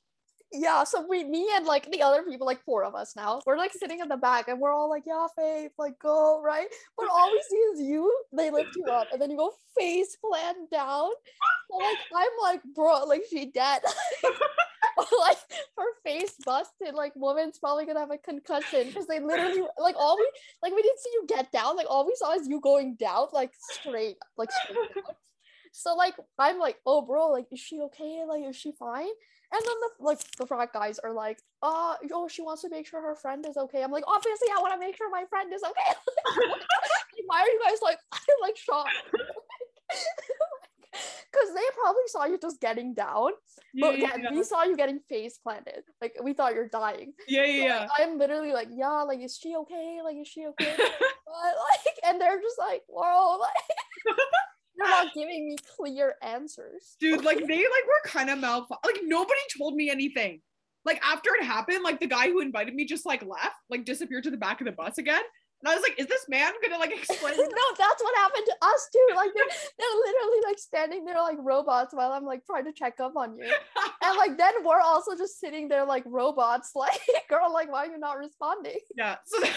Yeah, 0.53 0.85
so 0.85 1.05
we, 1.09 1.25
me 1.25 1.49
and 1.55 1.66
like 1.66 1.90
the 1.90 2.03
other 2.03 2.22
people, 2.22 2.46
like 2.46 2.62
four 2.64 2.85
of 2.85 2.94
us 2.94 3.14
now, 3.16 3.40
we're 3.46 3.59
like 3.59 3.72
sitting 3.72 4.01
in 4.01 4.09
the 4.09 4.16
back 4.16 4.49
and 4.49 4.61
we're 4.61 4.72
all 4.72 4.88
like, 4.88 5.05
yeah, 5.07 5.27
Faith, 5.37 5.72
like 5.79 5.99
go, 5.99 6.40
right? 6.42 6.66
But 6.96 7.09
all 7.11 7.31
we 7.31 7.42
see 7.49 7.57
is 7.57 7.81
you, 7.81 8.12
they 8.33 8.51
lift 8.51 8.77
you 8.77 8.85
up 8.85 9.09
and 9.12 9.20
then 9.20 9.31
you 9.31 9.37
go 9.37 9.53
face 9.79 10.16
plant 10.16 10.70
down. 10.70 11.11
So 11.70 11.77
like, 11.79 11.96
I'm 12.14 12.29
like, 12.42 12.61
bro, 12.75 13.05
like 13.05 13.22
she 13.31 13.46
dead. 13.46 13.83
like 14.96 15.38
her 15.77 15.85
face 16.05 16.35
busted, 16.44 16.94
like 16.94 17.12
woman's 17.16 17.59
probably 17.59 17.87
gonna 17.87 18.01
have 18.01 18.11
a 18.11 18.18
concussion 18.18 18.87
because 18.87 19.07
they 19.07 19.20
literally, 19.20 19.62
like 19.79 19.96
all 19.99 20.16
we, 20.16 20.31
like 20.62 20.75
we 20.75 20.83
didn't 20.83 21.01
see 21.01 21.11
you 21.12 21.27
get 21.29 21.53
down, 21.53 21.77
like 21.77 21.87
all 21.88 22.07
we 22.07 22.14
saw 22.16 22.33
is 22.33 22.49
you 22.49 22.61
going 22.61 22.96
down, 22.96 23.27
like 23.33 23.53
straight, 23.59 24.16
like 24.37 24.51
straight 24.51 24.94
down. 24.94 25.14
So 25.76 25.94
like 25.94 26.14
I'm 26.38 26.58
like, 26.58 26.78
oh 26.86 27.02
bro, 27.02 27.28
like 27.28 27.48
is 27.52 27.60
she 27.60 27.80
okay? 27.82 28.24
Like 28.26 28.42
is 28.48 28.56
she 28.56 28.72
fine? 28.72 29.12
And 29.52 29.60
then 29.62 29.76
the 29.82 30.04
like 30.04 30.18
the 30.38 30.46
frat 30.46 30.72
guys 30.72 30.98
are 30.98 31.12
like, 31.12 31.38
uh, 31.62 31.94
oh, 32.14 32.28
she 32.28 32.40
wants 32.40 32.62
to 32.62 32.70
make 32.70 32.86
sure 32.86 33.02
her 33.02 33.14
friend 33.14 33.44
is 33.46 33.58
okay. 33.58 33.82
I'm 33.82 33.92
like, 33.92 34.04
obviously 34.08 34.48
I 34.56 34.62
want 34.62 34.72
to 34.72 34.80
make 34.80 34.96
sure 34.96 35.10
my 35.10 35.24
friend 35.28 35.52
is 35.52 35.62
okay. 35.62 35.92
Why 37.26 37.42
are 37.42 37.46
you 37.46 37.60
guys 37.62 37.78
like 37.82 37.98
i 38.12 38.18
like 38.40 38.56
shocked? 38.56 38.90
Because 41.30 41.54
they 41.54 41.60
probably 41.74 42.06
saw 42.06 42.24
you 42.24 42.38
just 42.40 42.58
getting 42.58 42.94
down, 42.94 43.32
yeah, 43.74 43.86
but 43.86 43.98
yeah, 43.98 44.16
yeah, 44.16 44.30
we 44.32 44.42
saw 44.42 44.62
you 44.64 44.78
getting 44.78 45.00
face 45.10 45.36
planted. 45.36 45.84
Like 46.00 46.16
we 46.22 46.32
thought 46.32 46.54
you're 46.54 46.68
dying. 46.70 47.12
yeah, 47.28 47.44
So, 47.44 47.50
yeah, 47.50 47.80
like, 47.80 47.90
I'm 48.00 48.16
literally 48.16 48.54
like, 48.54 48.68
yeah, 48.70 49.02
like 49.02 49.20
is 49.20 49.36
she 49.36 49.54
okay? 49.56 49.98
Like 50.02 50.16
is 50.16 50.26
she 50.26 50.46
okay? 50.46 50.74
but 50.78 51.52
like, 51.68 51.96
and 52.06 52.18
they're 52.18 52.40
just 52.40 52.58
like, 52.58 52.80
whoa, 52.88 53.36
like 53.36 54.16
they're 54.76 54.88
not 54.88 55.14
giving 55.14 55.48
me 55.48 55.56
clear 55.76 56.14
answers. 56.22 56.96
dude. 57.00 57.24
Like 57.24 57.38
they 57.38 57.56
like 57.58 57.86
were 57.86 58.02
kind 58.04 58.30
of 58.30 58.38
malf. 58.38 58.66
Like 58.84 59.00
nobody 59.02 59.40
told 59.56 59.74
me 59.74 59.90
anything. 59.90 60.40
Like 60.84 61.00
after 61.02 61.30
it 61.40 61.44
happened, 61.44 61.82
like 61.82 61.98
the 62.00 62.06
guy 62.06 62.28
who 62.28 62.40
invited 62.40 62.74
me 62.74 62.84
just 62.84 63.06
like 63.06 63.22
left, 63.22 63.56
like 63.70 63.84
disappeared 63.84 64.24
to 64.24 64.30
the 64.30 64.36
back 64.36 64.60
of 64.60 64.66
the 64.66 64.72
bus 64.72 64.98
again. 64.98 65.22
And 65.62 65.72
I 65.72 65.74
was 65.74 65.82
like, 65.82 65.98
is 65.98 66.06
this 66.06 66.26
man 66.28 66.52
gonna 66.62 66.78
like 66.78 66.92
explain? 66.92 67.34
no, 67.36 67.64
that's 67.78 68.02
what 68.02 68.14
happened 68.14 68.44
to 68.46 68.56
us 68.66 68.88
too. 68.92 69.16
Like 69.16 69.30
they're, 69.34 69.46
they're 69.78 69.98
literally 70.04 70.40
like 70.44 70.58
standing 70.58 71.04
there 71.04 71.16
like 71.16 71.38
robots 71.40 71.94
while 71.94 72.12
I'm 72.12 72.24
like 72.24 72.44
trying 72.44 72.66
to 72.66 72.72
check 72.72 73.00
up 73.00 73.16
on 73.16 73.36
you. 73.38 73.50
And 74.04 74.16
like 74.18 74.38
then 74.38 74.52
we're 74.64 74.80
also 74.80 75.16
just 75.16 75.40
sitting 75.40 75.68
there 75.68 75.84
like 75.84 76.04
robots, 76.06 76.72
like 76.76 77.00
girl, 77.28 77.52
like 77.52 77.72
why 77.72 77.86
are 77.86 77.90
you 77.90 77.98
not 77.98 78.18
responding? 78.18 78.78
Yeah. 78.96 79.16
So 79.24 79.48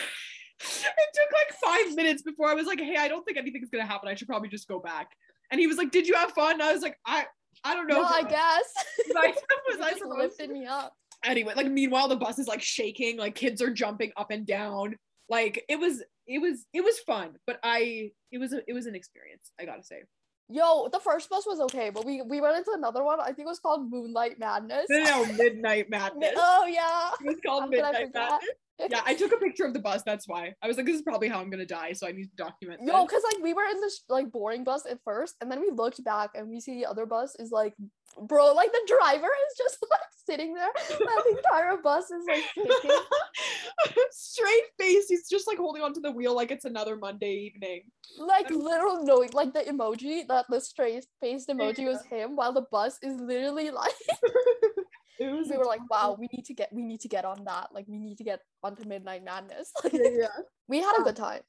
it 0.59 1.09
took 1.13 1.31
like 1.33 1.85
five 1.85 1.95
minutes 1.95 2.21
before 2.21 2.49
I 2.49 2.53
was 2.53 2.67
like, 2.67 2.79
hey, 2.79 2.95
I 2.97 3.07
don't 3.07 3.23
think 3.23 3.37
anything's 3.37 3.69
gonna 3.69 3.85
happen. 3.85 4.09
I 4.09 4.15
should 4.15 4.27
probably 4.27 4.49
just 4.49 4.67
go 4.67 4.79
back. 4.79 5.11
And 5.51 5.59
he 5.59 5.67
was 5.67 5.77
like, 5.77 5.91
Did 5.91 6.07
you 6.07 6.15
have 6.15 6.31
fun? 6.31 6.53
And 6.53 6.63
I 6.63 6.73
was 6.73 6.81
like, 6.81 6.97
I 7.05 7.25
I 7.63 7.75
don't 7.75 7.87
know. 7.87 8.01
No, 8.01 8.07
I 8.07 8.23
guess. 8.23 8.73
Was 9.07 9.15
I, 9.17 9.27
was 9.27 9.81
I 9.81 9.93
supposed 9.97 10.17
lifted 10.17 10.49
me 10.49 10.65
up. 10.65 10.93
Anyway, 11.25 11.53
like 11.55 11.67
meanwhile 11.67 12.07
the 12.07 12.15
bus 12.15 12.39
is 12.39 12.47
like 12.47 12.61
shaking, 12.61 13.17
like 13.17 13.35
kids 13.35 13.61
are 13.61 13.73
jumping 13.73 14.11
up 14.15 14.31
and 14.31 14.45
down. 14.45 14.95
Like 15.27 15.65
it 15.67 15.77
was 15.77 16.01
it 16.27 16.39
was 16.39 16.65
it 16.73 16.81
was 16.81 16.99
fun, 16.99 17.31
but 17.45 17.59
I 17.63 18.11
it 18.31 18.37
was 18.37 18.53
a, 18.53 18.61
it 18.67 18.73
was 18.73 18.85
an 18.85 18.95
experience, 18.95 19.51
I 19.59 19.65
gotta 19.65 19.83
say. 19.83 20.03
Yo, 20.51 20.87
the 20.91 20.99
first 20.99 21.29
bus 21.29 21.45
was 21.45 21.59
okay, 21.59 21.91
but 21.91 22.05
we 22.05 22.23
we 22.23 22.41
went 22.41 22.57
into 22.57 22.71
another 22.73 23.03
one. 23.03 23.19
I 23.19 23.27
think 23.27 23.41
it 23.41 23.45
was 23.45 23.59
called 23.59 23.89
Moonlight 23.89 24.39
Madness. 24.39 24.85
No, 24.89 24.99
no, 24.99 25.23
no, 25.23 25.33
Midnight 25.37 25.89
Madness. 25.89 26.33
Oh 26.35 26.65
yeah. 26.65 27.11
It 27.21 27.27
was 27.27 27.37
called 27.45 27.63
How 27.63 27.69
could 27.69 27.81
I 27.81 27.91
Midnight? 27.91 28.13
Madness. 28.13 28.49
Yeah, 28.89 29.01
I 29.05 29.13
took 29.13 29.33
a 29.33 29.37
picture 29.37 29.65
of 29.65 29.73
the 29.73 29.79
bus. 29.79 30.03
That's 30.05 30.27
why 30.27 30.55
I 30.63 30.67
was 30.67 30.77
like, 30.77 30.85
"This 30.85 30.95
is 30.95 31.01
probably 31.01 31.27
how 31.27 31.39
I'm 31.39 31.49
gonna 31.49 31.65
die," 31.65 31.91
so 31.93 32.07
I 32.07 32.13
need 32.13 32.29
to 32.29 32.35
document. 32.35 32.79
Yo, 32.81 33.03
this. 33.03 33.11
cause 33.11 33.21
like 33.33 33.43
we 33.43 33.53
were 33.53 33.65
in 33.65 33.79
this 33.81 34.03
like 34.07 34.31
boring 34.31 34.63
bus 34.63 34.85
at 34.89 34.99
first, 35.03 35.35
and 35.41 35.51
then 35.51 35.59
we 35.59 35.69
looked 35.69 36.03
back 36.03 36.31
and 36.33 36.49
we 36.49 36.59
see 36.61 36.75
the 36.75 36.85
other 36.85 37.05
bus 37.05 37.35
is 37.39 37.51
like, 37.51 37.75
bro, 38.21 38.53
like 38.53 38.71
the 38.71 38.81
driver 38.87 39.27
is 39.27 39.57
just 39.57 39.77
like 39.91 39.99
sitting 40.25 40.53
there. 40.53 40.69
while 40.99 41.23
the 41.23 41.37
entire 41.37 41.77
bus 41.81 42.11
is 42.11 42.25
like 42.27 42.43
shaking. 42.55 42.91
Straight 44.11 44.63
face. 44.79 45.07
He's 45.07 45.27
just 45.29 45.47
like 45.47 45.57
holding 45.57 45.81
onto 45.81 46.01
the 46.01 46.11
wheel 46.11 46.35
like 46.35 46.51
it's 46.51 46.65
another 46.65 46.95
Monday 46.95 47.33
evening. 47.53 47.83
like 48.17 48.49
literal 48.49 49.03
no, 49.05 49.25
like 49.33 49.53
the 49.53 49.61
emoji 49.61 50.27
that 50.27 50.45
the 50.49 50.59
straight 50.59 51.05
faced 51.21 51.47
emoji 51.49 51.85
was 51.85 52.03
him, 52.05 52.35
while 52.35 52.53
the 52.53 52.65
bus 52.71 52.97
is 53.01 53.19
literally 53.19 53.71
like 53.71 53.93
It 55.19 55.29
was 55.33 55.49
we 55.49 55.57
were 55.57 55.65
like, 55.65 55.81
wow, 55.89 56.15
we 56.17 56.29
need 56.31 56.45
to 56.45 56.53
get 56.53 56.69
we 56.71 56.81
need 56.83 57.01
to 57.01 57.09
get 57.09 57.25
on 57.25 57.43
that. 57.45 57.67
Like 57.73 57.85
we 57.89 57.99
need 57.99 58.17
to 58.19 58.23
get 58.23 58.39
onto 58.63 58.87
Midnight 58.87 59.23
Madness. 59.25 59.71
Like, 59.83 59.93
Yeah, 59.93 60.09
yeah. 60.17 60.27
we 60.69 60.79
had 60.79 60.95
a 60.97 61.03
good 61.03 61.17
time. 61.17 61.41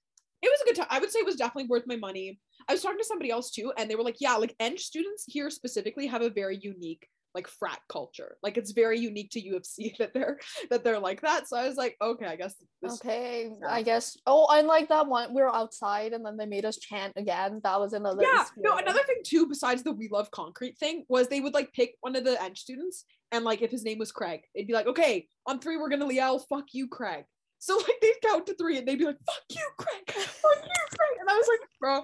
It 0.42 0.50
was 0.50 0.60
a 0.62 0.64
good 0.64 0.76
time. 0.76 0.86
I 0.90 0.98
would 0.98 1.10
say 1.10 1.20
it 1.20 1.26
was 1.26 1.36
definitely 1.36 1.68
worth 1.68 1.84
my 1.86 1.96
money. 1.96 2.40
I 2.68 2.72
was 2.72 2.82
talking 2.82 2.98
to 2.98 3.04
somebody 3.04 3.30
else 3.30 3.50
too, 3.50 3.72
and 3.76 3.90
they 3.90 3.96
were 3.96 4.02
like, 4.02 4.16
"Yeah, 4.20 4.36
like 4.36 4.54
Eng 4.60 4.78
students 4.78 5.24
here 5.26 5.50
specifically 5.50 6.06
have 6.06 6.22
a 6.22 6.30
very 6.30 6.58
unique 6.62 7.06
like 7.32 7.46
frat 7.46 7.78
culture. 7.88 8.36
Like 8.42 8.56
it's 8.56 8.72
very 8.72 8.98
unique 8.98 9.30
to 9.32 9.40
U 9.40 9.56
of 9.56 9.64
C 9.64 9.94
that 10.00 10.12
they're 10.12 10.38
that 10.70 10.82
they're 10.82 10.98
like 10.98 11.20
that." 11.22 11.48
So 11.48 11.56
I 11.56 11.66
was 11.66 11.76
like, 11.76 11.96
"Okay, 12.00 12.26
I 12.26 12.36
guess 12.36 12.54
this." 12.82 12.94
Okay. 12.94 13.50
I 13.68 13.82
guess. 13.82 14.16
Oh, 14.26 14.46
and 14.50 14.66
like 14.66 14.88
that 14.88 15.06
one, 15.06 15.34
we 15.34 15.42
were 15.42 15.54
outside, 15.54 16.12
and 16.12 16.24
then 16.24 16.36
they 16.36 16.46
made 16.46 16.64
us 16.64 16.78
chant 16.78 17.12
again. 17.16 17.60
That 17.62 17.78
was 17.78 17.92
another. 17.92 18.22
Yeah. 18.22 18.44
No, 18.56 18.78
another 18.78 19.02
thing 19.02 19.18
too, 19.24 19.46
besides 19.46 19.82
the 19.82 19.92
"We 19.92 20.08
Love 20.08 20.30
Concrete" 20.30 20.78
thing, 20.78 21.04
was 21.08 21.28
they 21.28 21.40
would 21.40 21.54
like 21.54 21.72
pick 21.72 21.94
one 22.00 22.16
of 22.16 22.24
the 22.24 22.42
Eng 22.42 22.54
students, 22.54 23.04
and 23.32 23.44
like 23.44 23.62
if 23.62 23.70
his 23.70 23.84
name 23.84 23.98
was 23.98 24.12
Craig, 24.12 24.42
they'd 24.54 24.66
be 24.66 24.72
like, 24.72 24.86
"Okay, 24.86 25.28
on 25.46 25.60
three, 25.60 25.76
we're 25.76 25.90
gonna 25.90 26.12
yell, 26.12 26.38
fuck 26.38 26.66
you, 26.72 26.88
Craig." 26.88 27.24
So 27.60 27.76
like 27.76 28.00
they'd 28.02 28.14
count 28.26 28.46
to 28.46 28.54
three, 28.54 28.78
and 28.78 28.88
they'd 28.88 28.98
be 28.98 29.04
like, 29.04 29.18
"Fuck 29.24 29.42
you, 29.50 29.68
Craig! 29.78 30.02
Fuck 30.08 30.64
you, 30.64 30.96
Craig!" 30.98 31.18
And 31.20 31.30
I 31.30 31.34
was 31.34 31.46
like, 31.48 31.68
"Bro." 31.78 32.02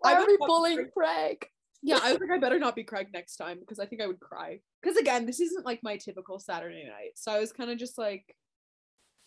Why 0.00 0.12
I 0.12 0.14
are 0.14 0.26
we 0.26 0.36
be 0.36 0.44
bullying 0.46 0.76
Craig. 0.76 0.92
Craig? 0.94 1.46
Yeah, 1.82 1.98
I 2.02 2.12
was 2.12 2.20
like, 2.20 2.30
I 2.30 2.38
better 2.38 2.58
not 2.58 2.76
be 2.76 2.84
Craig 2.84 3.08
next 3.12 3.36
time 3.36 3.58
because 3.60 3.78
I 3.78 3.86
think 3.86 4.02
I 4.02 4.06
would 4.06 4.20
cry. 4.20 4.60
Because 4.82 4.96
again, 4.96 5.26
this 5.26 5.40
isn't 5.40 5.66
like 5.66 5.80
my 5.82 5.96
typical 5.96 6.38
Saturday 6.38 6.84
night. 6.84 7.12
So 7.14 7.32
I 7.32 7.38
was 7.38 7.52
kind 7.52 7.70
of 7.70 7.78
just 7.78 7.98
like 7.98 8.34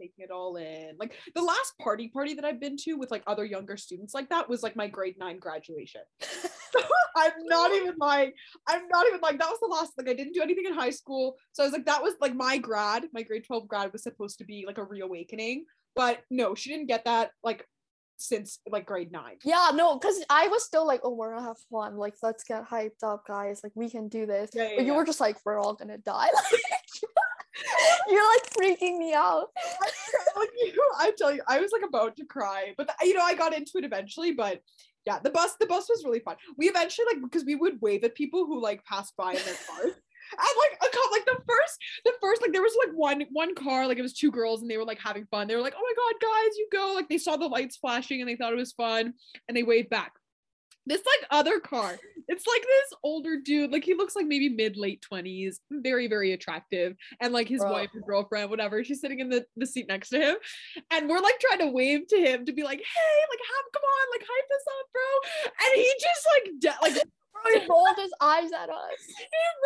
taking 0.02 0.24
it 0.24 0.32
all 0.32 0.56
in. 0.56 0.96
Like 1.00 1.14
the 1.36 1.42
last 1.42 1.74
party 1.80 2.08
party 2.08 2.34
that 2.34 2.46
I've 2.46 2.60
been 2.60 2.78
to 2.78 2.94
with 2.94 3.12
like 3.12 3.24
other 3.28 3.46
younger 3.46 3.78
students 3.78 4.14
like 4.14 4.30
that 4.30 4.50
was 4.50 4.64
like 4.64 4.76
my 4.76 4.88
grade 4.88 5.16
nine 5.20 5.40
graduation. 5.40 6.02
I'm 7.16 7.32
not 7.46 7.74
even 7.74 7.96
like, 7.98 8.34
I'm 8.68 8.88
not 8.88 9.06
even 9.08 9.20
like, 9.22 9.38
that 9.40 9.50
was 9.50 9.60
the 9.62 9.68
last, 9.68 9.94
like 9.98 10.10
I 10.10 10.14
didn't 10.14 10.34
do 10.34 10.42
anything 10.42 10.66
in 10.66 10.74
high 10.74 10.92
school. 10.92 11.36
So 11.52 11.64
I 11.64 11.66
was 11.66 11.74
like, 11.74 11.86
that 11.86 12.02
was 12.02 12.14
like 12.22 12.34
my 12.34 12.58
grad, 12.58 13.04
my 13.14 13.24
grade 13.24 13.44
12 13.46 13.68
grad 13.68 13.92
was 13.92 14.04
supposed 14.04 14.38
to 14.40 14.46
be 14.46 14.64
like 14.66 14.78
a 14.78 14.84
reawakening. 14.84 15.66
But 15.96 16.20
no, 16.30 16.56
she 16.56 16.70
didn't 16.70 16.88
get 16.88 17.06
that 17.06 17.32
like 17.44 17.68
since 18.18 18.60
like 18.70 18.86
grade 18.86 19.12
nine. 19.12 19.38
Yeah, 19.44 19.72
no, 19.74 19.98
because 19.98 20.24
I 20.30 20.48
was 20.48 20.64
still 20.64 20.86
like, 20.86 21.02
oh, 21.04 21.14
we're 21.14 21.34
gonna 21.34 21.48
have 21.48 21.58
fun. 21.72 21.98
Like, 21.98 22.16
let's 22.22 22.44
get 22.44 22.70
hyped 22.70 23.04
up, 23.04 23.26
guys. 23.28 23.62
Like, 23.64 23.74
we 23.76 23.90
can 23.90 24.08
do 24.08 24.26
this. 24.26 24.52
Yeah, 24.54 24.64
yeah, 24.64 24.70
but 24.78 24.86
you 24.86 24.92
yeah. 24.92 24.98
were 24.98 25.06
just 25.06 25.20
like, 25.20 25.38
we're 25.44 25.60
all 25.60 25.74
gonna 25.74 25.98
die. 25.98 26.30
You're 28.10 28.28
like 28.28 28.50
freaking 28.52 28.98
me 28.98 29.14
out. 29.14 29.48
like 30.38 30.50
you, 30.58 30.92
I 30.98 31.12
tell 31.18 31.34
you, 31.34 31.42
I 31.48 31.60
was 31.60 31.72
like 31.72 31.88
about 31.88 32.16
to 32.18 32.26
cry, 32.26 32.74
but 32.78 32.88
th- 32.88 33.10
you 33.10 33.18
know, 33.18 33.24
I 33.24 33.36
got 33.36 33.54
into 33.54 33.74
it 33.78 33.84
eventually. 33.84 34.32
But 34.32 34.62
yeah, 35.06 35.20
the 35.20 35.30
bus, 35.30 35.56
the 35.60 35.66
bus 35.66 35.88
was 35.90 36.04
really 36.06 36.20
fun. 36.20 36.36
We 36.58 36.70
eventually 36.70 37.08
like 37.12 37.22
because 37.22 37.46
we 37.46 37.56
would 37.56 37.82
wave 37.82 38.04
at 38.04 38.16
people 38.16 38.46
who 38.46 38.62
like 38.62 38.84
passed 38.86 39.16
by 39.18 39.32
in 39.32 39.46
their 39.46 39.56
cars. 39.70 39.94
And 40.32 40.40
like 40.40 40.78
a 40.80 40.96
couple, 40.96 41.12
like 41.12 41.26
the 41.26 41.44
first, 41.46 41.78
the 42.06 42.14
first, 42.22 42.42
like 42.42 42.54
there 42.54 42.62
was 42.62 42.76
like 42.86 42.96
one 42.96 43.26
one 43.32 43.54
car, 43.54 43.86
like 43.86 43.98
it 43.98 44.02
was 44.02 44.14
two 44.14 44.32
girls, 44.32 44.62
and 44.62 44.72
they 44.72 44.78
were 44.78 44.86
like 44.86 45.00
having 45.00 45.26
fun. 45.26 45.48
They 45.48 45.56
were 45.56 45.62
like, 45.62 45.74
"Oh 45.76 45.82
my 45.82 45.94
god, 45.94 46.32
guys, 46.32 46.58
you 46.58 46.70
go!" 46.72 46.94
Like 46.96 47.10
they 47.10 47.18
saw 47.18 47.36
the 47.36 47.48
lights 47.48 47.76
flashing 47.76 48.22
and 48.22 48.30
they 48.30 48.38
thought 48.38 48.54
it 48.54 48.58
was 48.58 48.72
fun, 48.72 49.14
and 49.48 49.58
they 49.58 49.64
waved 49.64 49.90
back. 49.90 50.14
This 50.88 51.02
like 51.06 51.28
other 51.30 51.60
car, 51.60 51.98
it's 52.28 52.48
like 52.48 52.62
this 52.62 52.98
older 53.04 53.38
dude, 53.38 53.72
like 53.72 53.84
he 53.84 53.94
looks 53.94 54.16
like 54.16 54.26
maybe 54.26 54.50
mid 54.50 54.78
late 54.78 55.02
twenties, 55.02 55.60
very 55.70 56.08
very 56.08 56.34
attractive, 56.34 56.96
and 57.20 57.34
like 57.34 57.48
his 57.48 57.62
wife 57.62 57.90
or 57.94 58.02
girlfriend, 58.02 58.50
whatever, 58.50 58.84
she's 58.84 59.00
sitting 59.00 59.20
in 59.20 59.30
the 59.30 59.46
the 59.56 59.68
seat 59.68 59.88
next 59.88 60.10
to 60.10 60.20
him, 60.20 60.36
and 60.92 61.08
we're 61.08 61.20
like 61.20 61.40
trying 61.40 61.60
to 61.60 61.68
wave 61.68 62.08
to 62.08 62.18
him 62.18 62.46
to 62.46 62.54
be 62.54 62.64
like, 62.64 62.80
hey, 62.80 63.20
like 63.30 63.40
have 63.40 63.72
come 63.74 63.84
on, 63.84 64.08
like 64.12 64.28
hype 64.28 64.50
us 64.56 64.66
up, 64.80 64.88
bro, 64.92 65.54
and 65.66 65.82
he 65.82 65.94
just 66.00 66.28
like 66.34 66.60
de- 66.60 67.00
like 67.00 67.08
he 67.54 67.66
rolled 67.70 67.98
his 67.98 68.12
eyes 68.22 68.52
at 68.52 68.70
us. 68.70 69.00
he 69.08 69.14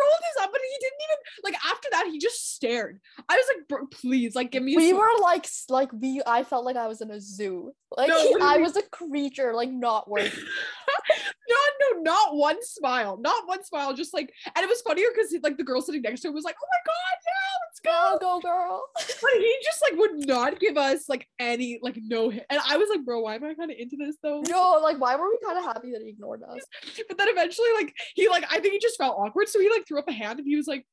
rolled 0.00 0.22
his 0.28 0.44
up, 0.44 0.50
but 0.52 0.60
he 0.60 0.76
didn't 0.80 1.00
even 1.04 1.16
like 1.44 1.54
after 1.64 1.88
that 1.92 2.06
he 2.10 2.18
just 2.18 2.54
stared. 2.54 3.00
I 3.28 3.36
was 3.36 3.46
like, 3.54 3.68
bro, 3.68 3.86
please, 3.86 4.34
like 4.34 4.52
give 4.52 4.62
me. 4.62 4.76
We 4.76 4.92
were 4.92 5.08
like, 5.20 5.46
like 5.68 5.92
we. 5.92 6.22
I 6.26 6.44
felt 6.44 6.64
like 6.64 6.76
I 6.76 6.88
was 6.88 7.00
in 7.00 7.10
a 7.10 7.20
zoo. 7.20 7.72
Like 7.96 8.08
No, 8.08 8.38
I 8.42 8.58
was 8.58 8.76
a 8.76 8.82
creature, 8.82 9.54
like 9.54 9.70
not 9.70 10.08
worth. 10.08 10.34
no, 11.48 11.56
no, 11.94 12.02
not 12.02 12.36
one 12.36 12.64
smile, 12.64 13.18
not 13.18 13.46
one 13.46 13.64
smile. 13.64 13.94
Just 13.94 14.14
like, 14.14 14.32
and 14.54 14.64
it 14.64 14.68
was 14.68 14.80
funnier 14.82 15.06
because 15.14 15.34
like 15.42 15.56
the 15.56 15.64
girl 15.64 15.80
sitting 15.80 16.02
next 16.02 16.20
to 16.20 16.28
him 16.28 16.34
was 16.34 16.44
like, 16.44 16.56
"Oh 16.62 16.66
my 16.70 16.80
god, 16.86 17.16
yeah, 17.26 17.56
let's 17.66 17.80
go!" 17.80 18.18
Go, 18.18 18.40
go, 18.40 18.48
girl. 18.48 18.84
But 18.96 19.40
he 19.40 19.56
just 19.64 19.82
like 19.82 19.98
would 19.98 20.26
not 20.26 20.60
give 20.60 20.76
us 20.76 21.08
like 21.08 21.28
any 21.38 21.78
like 21.82 21.98
no. 22.00 22.30
hit. 22.30 22.46
And 22.50 22.60
I 22.68 22.76
was 22.76 22.88
like, 22.88 23.04
"Bro, 23.04 23.20
why 23.20 23.36
am 23.36 23.44
I 23.44 23.54
kind 23.54 23.70
of 23.70 23.76
into 23.78 23.96
this 23.96 24.16
though?" 24.22 24.42
No, 24.48 24.78
like, 24.82 24.98
why 24.98 25.16
were 25.16 25.28
we 25.28 25.38
kind 25.44 25.58
of 25.58 25.64
happy 25.64 25.92
that 25.92 26.02
he 26.02 26.10
ignored 26.10 26.42
us? 26.42 26.60
But 27.08 27.18
then 27.18 27.28
eventually, 27.28 27.68
like 27.74 27.94
he 28.14 28.28
like 28.28 28.44
I 28.50 28.60
think 28.60 28.72
he 28.74 28.78
just 28.78 28.98
felt 28.98 29.16
awkward, 29.18 29.48
so 29.48 29.60
he 29.60 29.70
like 29.70 29.86
threw 29.86 29.98
up 29.98 30.08
a 30.08 30.12
hand 30.12 30.38
and 30.38 30.48
he 30.48 30.56
was 30.56 30.66
like, 30.66 30.86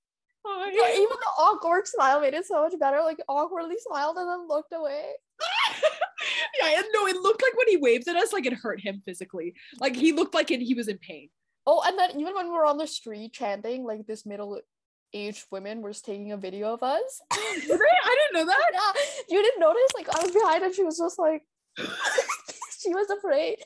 "Hi." 0.45 0.71
But 0.71 0.95
even 0.95 1.07
the 1.09 1.41
awkward 1.41 1.87
smile 1.87 2.21
made 2.21 2.33
it 2.33 2.45
so 2.45 2.63
much 2.63 2.73
better. 2.79 3.01
Like 3.01 3.19
awkwardly 3.27 3.75
smiled 3.79 4.17
and 4.17 4.29
then 4.29 4.47
looked 4.47 4.73
away. 4.73 5.13
yeah, 6.59 6.77
and 6.77 6.85
no, 6.93 7.07
it 7.07 7.15
looked 7.17 7.41
like 7.41 7.57
when 7.57 7.67
he 7.67 7.77
waved 7.77 8.07
at 8.07 8.15
us, 8.15 8.33
like 8.33 8.45
it 8.45 8.53
hurt 8.53 8.79
him 8.79 9.01
physically. 9.05 9.53
Like 9.79 9.95
he 9.95 10.11
looked 10.11 10.33
like 10.33 10.51
it, 10.51 10.61
he 10.61 10.73
was 10.73 10.87
in 10.87 10.97
pain. 10.97 11.29
Oh, 11.65 11.81
and 11.85 11.97
then 11.97 12.19
even 12.19 12.33
when 12.35 12.47
we 12.47 12.53
were 12.53 12.65
on 12.65 12.77
the 12.77 12.87
street 12.87 13.33
chanting, 13.33 13.85
like 13.85 14.05
this 14.05 14.25
middle-aged 14.25 15.45
women 15.51 15.81
was 15.81 16.01
taking 16.01 16.31
a 16.31 16.37
video 16.37 16.73
of 16.73 16.83
us. 16.83 17.21
I 17.31 17.59
didn't 17.67 18.33
know 18.33 18.45
that. 18.45 18.69
yeah, 18.73 18.91
you 19.29 19.41
didn't 19.41 19.59
notice? 19.59 19.91
Like 19.95 20.09
I 20.09 20.23
was 20.23 20.33
behind 20.33 20.63
and 20.63 20.75
she 20.75 20.83
was 20.83 20.97
just 20.97 21.17
like, 21.17 21.43
she 21.77 22.89
was 22.89 23.09
afraid. 23.09 23.57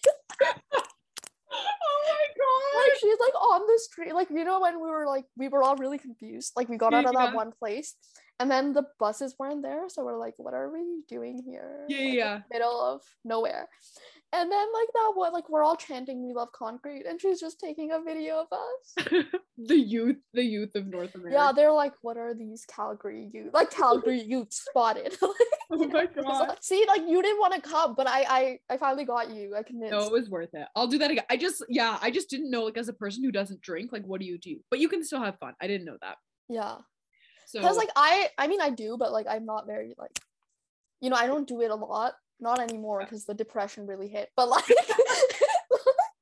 Oh 1.49 2.01
my 2.05 2.27
god. 2.37 2.81
like 2.81 2.99
she's 2.99 3.19
like 3.19 3.35
on 3.35 3.61
the 3.61 3.79
street 3.79 4.13
like 4.13 4.29
you 4.29 4.43
know 4.43 4.59
when 4.59 4.75
we 4.75 4.89
were 4.89 5.07
like 5.07 5.25
we 5.37 5.47
were 5.47 5.63
all 5.63 5.77
really 5.77 5.97
confused 5.97 6.51
like 6.55 6.67
we 6.67 6.77
got 6.77 6.93
out 6.93 7.05
of 7.05 7.13
that 7.13 7.33
one 7.33 7.51
place 7.57 7.95
and 8.39 8.51
then 8.51 8.73
the 8.73 8.83
buses 8.99 9.35
weren't 9.39 9.63
there 9.63 9.89
so 9.89 10.03
we're 10.03 10.17
like 10.19 10.33
what 10.37 10.53
are 10.53 10.69
we 10.71 11.01
doing 11.07 11.41
here 11.45 11.85
Yeah, 11.87 11.97
Like, 12.05 12.13
yeah. 12.13 12.39
middle 12.51 12.79
of 12.81 13.01
nowhere 13.25 13.67
and 14.33 14.51
then 14.51 14.67
like 14.73 14.87
that 14.93 15.11
one 15.15 15.33
like 15.33 15.49
we're 15.49 15.63
all 15.63 15.75
chanting 15.77 16.25
we 16.27 16.33
love 16.33 16.51
concrete 16.51 17.05
and 17.07 17.19
she's 17.19 17.39
just 17.39 17.59
taking 17.59 17.91
a 17.93 18.01
video 18.01 18.39
of 18.45 18.47
us 18.51 19.23
the 19.57 19.75
youth, 19.79 20.17
the 20.33 20.43
youth 20.43 20.75
of 20.75 20.85
North 20.87 21.15
America. 21.15 21.35
yeah 21.35 21.51
they're 21.51 21.71
like 21.71 21.93
what 22.01 22.17
are 22.17 22.33
these 22.33 22.65
calgary 22.67 23.29
youth 23.33 23.53
like 23.53 23.71
calgary 23.71 24.21
youth 24.21 24.51
spotted 24.53 25.15
Oh 25.69 25.85
my 25.87 26.05
was 26.15 26.25
god. 26.25 26.47
like, 26.49 26.57
see 26.61 26.85
like 26.87 27.01
you 27.01 27.21
didn't 27.21 27.39
want 27.39 27.53
to 27.55 27.61
come 27.61 27.93
but 27.95 28.07
I, 28.07 28.23
I 28.37 28.59
i 28.69 28.77
finally 28.77 29.03
got 29.05 29.31
you 29.33 29.53
i 29.55 29.63
convinced 29.63 29.91
No, 29.91 30.05
it 30.05 30.11
was 30.11 30.29
worth 30.29 30.53
it. 30.53 30.67
I'll 30.75 30.87
do 30.87 30.97
that 30.99 31.11
again. 31.11 31.25
I 31.29 31.37
just, 31.37 31.63
yeah, 31.69 31.97
I 32.01 32.09
just 32.11 32.29
didn't 32.29 32.51
know, 32.51 32.63
like, 32.63 32.77
as 32.77 32.87
a 32.89 32.93
person 32.93 33.23
who 33.23 33.31
doesn't 33.31 33.61
drink, 33.61 33.91
like, 33.91 34.05
what 34.05 34.19
do 34.21 34.25
you 34.27 34.37
do? 34.37 34.57
But 34.69 34.79
you 34.79 34.87
can 34.89 35.03
still 35.03 35.21
have 35.21 35.37
fun. 35.39 35.53
I 35.61 35.67
didn't 35.67 35.85
know 35.85 35.97
that. 36.01 36.17
yeah 36.49 36.77
So, 37.47 37.59
because 37.59 37.77
like 37.77 37.89
i 37.95 38.29
i 38.37 38.47
mean 38.47 38.59
i 38.59 38.69
do 38.69 38.97
but 38.99 39.13
like 39.13 39.25
i'm 39.25 39.45
not 39.45 39.65
very 39.65 39.95
like 39.97 40.19
you 40.99 41.09
know 41.09 41.15
i 41.15 41.27
don't 41.27 41.47
do 41.47 41.61
it 41.61 41.71
a 41.71 41.75
lot. 41.75 42.13
Not 42.39 42.59
anymore 42.59 42.99
because 42.99 43.25
the 43.25 43.33
depression 43.33 43.87
really 43.87 44.09
hit 44.09 44.29
but 44.35 44.49
like 44.49 44.65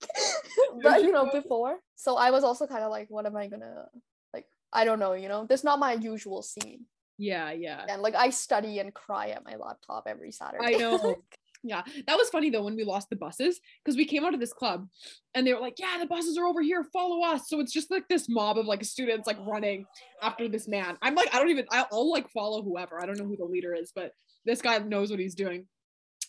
but 0.84 1.04
you 1.04 1.12
know 1.12 1.30
before. 1.32 1.78
So 1.96 2.16
i 2.16 2.32
was 2.32 2.44
also 2.44 2.68
kind 2.68 2.84
of 2.84 2.92
like 2.92 3.08
what 3.10 3.26
am 3.26 3.36
i 3.36 3.48
gonna 3.48 3.88
like 4.34 4.46
i 4.72 4.86
don't 4.86 5.00
know 5.00 5.14
you 5.14 5.28
know? 5.28 5.46
That's 5.50 5.64
not 5.64 5.80
my 5.80 5.94
usual 5.94 6.42
scene. 6.42 6.86
Yeah, 7.18 7.52
yeah. 7.52 7.86
and 7.90 8.02
like 8.02 8.16
i 8.16 8.30
study 8.30 8.80
and 8.80 8.94
cry 8.94 9.30
at 9.30 9.44
my 9.44 9.56
laptop 9.56 10.04
every 10.08 10.32
saturday. 10.32 10.76
I 10.76 10.78
know. 10.78 11.16
Yeah, 11.68 11.82
that 12.06 12.16
was 12.16 12.30
funny 12.30 12.52
though 12.52 12.64
when 12.64 12.76
we 12.76 12.84
lost 12.84 13.10
the 13.10 13.16
buses 13.16 13.60
because 13.84 13.98
we 13.98 14.06
came 14.06 14.24
out 14.24 14.36
of 14.36 14.40
this 14.40 14.54
club 14.54 14.88
and 15.34 15.46
they 15.46 15.54
were 15.54 15.60
like, 15.60 15.80
"Yeah, 15.80 15.98
the 16.00 16.06
buses 16.06 16.38
are 16.38 16.46
over 16.46 16.62
here. 16.62 16.84
Follow 16.94 17.26
us." 17.26 17.50
So 17.50 17.60
it's 17.60 17.74
just 17.74 17.90
like 17.90 18.08
this 18.08 18.30
mob 18.30 18.60
of 18.60 18.68
like 18.68 18.84
students 18.86 19.26
like 19.26 19.38
running 19.40 19.86
after 20.22 20.48
this 20.48 20.68
man. 20.68 20.96
I'm 21.02 21.16
like, 21.16 21.34
I 21.34 21.40
don't 21.40 21.50
even. 21.50 21.66
I'll, 21.72 22.12
like 22.12 22.30
follow 22.30 22.62
whoever. 22.62 23.02
I 23.02 23.08
don't 23.08 23.18
know 23.18 23.26
who 23.26 23.36
the 23.36 23.46
leader 23.46 23.74
is, 23.74 23.92
but 23.96 24.12
this 24.46 24.62
guy 24.62 24.78
knows 24.78 25.10
what 25.10 25.20
he's 25.20 25.34
doing. 25.34 25.66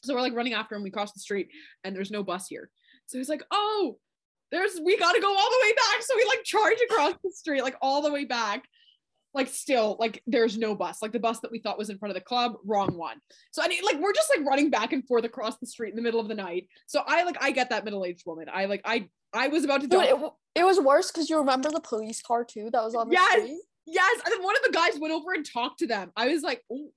So 0.03 0.15
we're 0.15 0.23
like 0.23 0.35
running 0.35 0.55
after 0.55 0.75
him. 0.75 0.83
We 0.83 0.91
cross 0.91 1.13
the 1.13 1.21
street 1.21 1.49
and 1.85 1.95
there's 1.95 2.11
no 2.11 2.23
bus 2.23 2.47
here. 2.49 2.71
So 3.05 3.19
he's 3.19 3.29
like, 3.29 3.45
"Oh, 3.51 3.99
there's 4.51 4.81
we 4.83 4.97
got 4.97 5.13
to 5.13 5.21
go 5.21 5.29
all 5.29 5.51
the 5.51 5.61
way 5.63 5.73
back." 5.75 6.03
So 6.03 6.17
we 6.17 6.25
like 6.25 6.45
charge 6.45 6.79
across 6.91 7.15
the 7.23 7.31
street 7.31 7.63
like 7.63 7.77
all 7.83 8.01
the 8.01 8.13
way 8.13 8.25
back. 8.25 8.65
Like 9.37 9.49
still, 9.49 9.97
like 10.01 10.23
there's 10.27 10.57
no 10.57 10.75
bus. 10.75 11.03
Like 11.03 11.13
the 11.13 11.21
bus 11.21 11.41
that 11.41 11.53
we 11.53 11.59
thought 11.59 11.77
was 11.79 11.91
in 11.91 11.99
front 11.99 12.11
of 12.11 12.15
the 12.15 12.25
club, 12.25 12.55
wrong 12.65 12.97
one. 12.97 13.19
So 13.53 13.63
I 13.63 13.69
mean, 13.69 13.83
like 13.85 14.01
we're 14.01 14.15
just 14.15 14.31
like 14.35 14.47
running 14.49 14.71
back 14.71 14.93
and 14.95 15.07
forth 15.07 15.25
across 15.25 15.59
the 15.59 15.67
street 15.67 15.91
in 15.91 15.97
the 15.97 16.03
middle 16.03 16.21
of 16.21 16.29
the 16.29 16.35
night. 16.35 16.69
So 16.87 17.03
I 17.07 17.23
like 17.25 17.37
I 17.41 17.51
get 17.51 17.69
that 17.71 17.85
middle-aged 17.85 18.25
woman. 18.27 18.47
I 18.53 18.65
like 18.65 18.81
I 18.87 19.09
I 19.35 19.49
was 19.49 19.65
about 19.65 19.83
to 19.83 19.89
die. 19.89 20.07
it, 20.07 20.17
it 20.55 20.65
was 20.65 20.81
worse 20.81 21.13
because 21.13 21.29
you 21.29 21.37
remember 21.37 21.71
the 21.71 21.81
police 21.81 22.23
car 22.23 22.45
too 22.45 22.71
that 22.73 22.83
was 22.83 22.95
on 22.95 23.09
the 23.09 23.13
Yes! 23.13 23.33
street. 23.43 23.61
yes, 23.87 24.21
and 24.25 24.33
then 24.33 24.43
one 24.43 24.57
of 24.57 24.63
the 24.63 24.73
guys 24.73 24.99
went 24.99 25.13
over 25.13 25.35
and 25.35 25.45
talked 25.45 25.81
to 25.81 25.87
them. 25.87 26.11
I 26.17 26.29
was 26.29 26.43
like, 26.43 26.63
oh, 26.73 26.89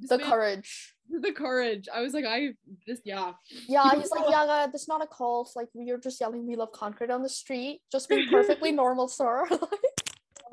The 0.00 0.16
man- 0.16 0.26
courage. 0.30 0.94
the 1.10 1.32
courage. 1.32 1.88
I 1.94 2.00
was 2.00 2.14
like, 2.14 2.24
I 2.24 2.54
this 2.86 3.00
yeah. 3.04 3.32
Yeah, 3.68 3.90
he's 4.00 4.10
like, 4.10 4.24
yeah, 4.30 4.66
that's 4.72 4.88
not 4.88 5.02
a 5.02 5.06
cult. 5.06 5.50
Like, 5.54 5.68
we 5.74 5.90
are 5.90 5.98
just 5.98 6.18
yelling, 6.22 6.46
we 6.46 6.56
love 6.56 6.72
concrete 6.72 7.10
on 7.10 7.22
the 7.22 7.28
street. 7.28 7.82
Just 7.92 8.08
be 8.12 8.26
perfectly 8.30 8.72
normal, 8.72 9.08
sir. 9.08 9.46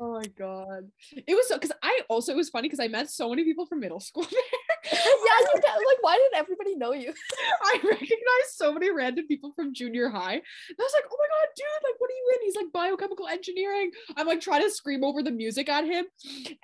Oh 0.00 0.16
my 0.16 0.24
god. 0.32 0.88
It 1.12 1.36
was 1.36 1.44
so 1.46 1.60
because 1.60 1.76
I 1.84 2.00
also 2.08 2.32
it 2.32 2.36
was 2.40 2.48
funny 2.48 2.72
because 2.72 2.80
I 2.80 2.88
met 2.88 3.12
so 3.12 3.28
many 3.28 3.44
people 3.44 3.66
from 3.68 3.84
middle 3.84 4.00
school 4.00 4.24
there. 4.32 4.48
yeah, 4.88 5.38
you 5.44 5.60
like, 5.60 6.00
why 6.00 6.16
did 6.16 6.32
everybody 6.40 6.72
know 6.72 6.96
you? 6.96 7.12
I 7.68 7.76
recognized 7.84 8.56
so 8.56 8.72
many 8.72 8.88
random 8.88 9.28
people 9.28 9.52
from 9.52 9.76
junior 9.76 10.08
high. 10.08 10.40
And 10.40 10.76
I 10.80 10.82
was 10.82 10.96
like, 10.96 11.04
oh 11.04 11.20
my 11.20 11.28
god, 11.28 11.48
dude, 11.52 11.84
like 11.84 12.00
what 12.00 12.08
are 12.08 12.16
you 12.16 12.26
in? 12.32 12.40
He's 12.48 12.56
like 12.56 12.72
biochemical 12.72 13.28
engineering. 13.28 13.92
I'm 14.16 14.24
like 14.24 14.40
trying 14.40 14.64
to 14.64 14.72
scream 14.72 15.04
over 15.04 15.20
the 15.20 15.36
music 15.36 15.68
at 15.68 15.84
him. 15.84 16.08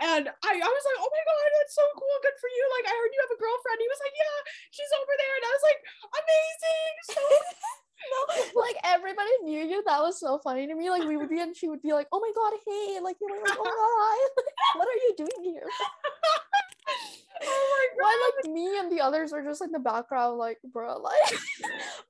And 0.01 0.25
I, 0.33 0.53
I 0.57 0.71
was 0.73 0.85
like, 0.89 1.01
oh 1.05 1.11
my 1.13 1.23
god, 1.29 1.49
that's 1.61 1.77
so 1.77 1.85
cool. 1.93 2.17
Good 2.25 2.41
for 2.41 2.49
you. 2.49 2.65
Like 2.81 2.89
I 2.89 2.97
heard 2.97 3.13
you 3.13 3.21
have 3.21 3.37
a 3.37 3.41
girlfriend. 3.43 3.85
He 3.85 3.91
was 3.93 4.01
like, 4.01 4.17
yeah, 4.17 4.37
she's 4.73 4.93
over 4.97 5.13
there. 5.13 5.35
And 5.37 5.45
I 5.45 5.53
was 5.53 5.65
like, 5.69 5.81
amazing. 6.25 6.93
So 7.13 7.21
no, 8.55 8.61
like 8.61 8.77
everybody 8.85 9.31
knew 9.43 9.65
you. 9.65 9.83
That 9.87 10.01
was 10.01 10.21
so 10.21 10.39
funny 10.39 10.67
to 10.67 10.75
me. 10.75 10.91
Like 10.91 11.07
we 11.07 11.17
would 11.17 11.31
be 11.31 11.41
and 11.41 11.57
she 11.57 11.69
would 11.69 11.83
be 11.83 11.93
like, 11.93 12.09
"Oh 12.13 12.21
my 12.21 12.33
god, 12.35 12.59
hey!" 12.67 13.01
Like 13.01 13.17
you 13.21 13.29
know, 13.29 13.41
like, 13.43 13.59
"Oh 13.59 14.29
my, 14.37 14.43
god, 14.43 14.45
what 14.79 14.89
are 14.89 14.97
you 14.97 15.15
doing 15.17 15.55
here?" 15.55 15.67
oh 17.43 17.69
my 17.73 17.87
god. 17.91 18.03
Why 18.03 18.33
like 18.45 18.53
me 18.53 18.79
and 18.79 18.93
the 18.93 19.01
others 19.01 19.33
are 19.33 19.43
just 19.43 19.61
like 19.61 19.69
in 19.69 19.73
the 19.73 19.79
background, 19.79 20.39
like 20.39 20.59
bro, 20.73 20.99
like, 20.99 21.33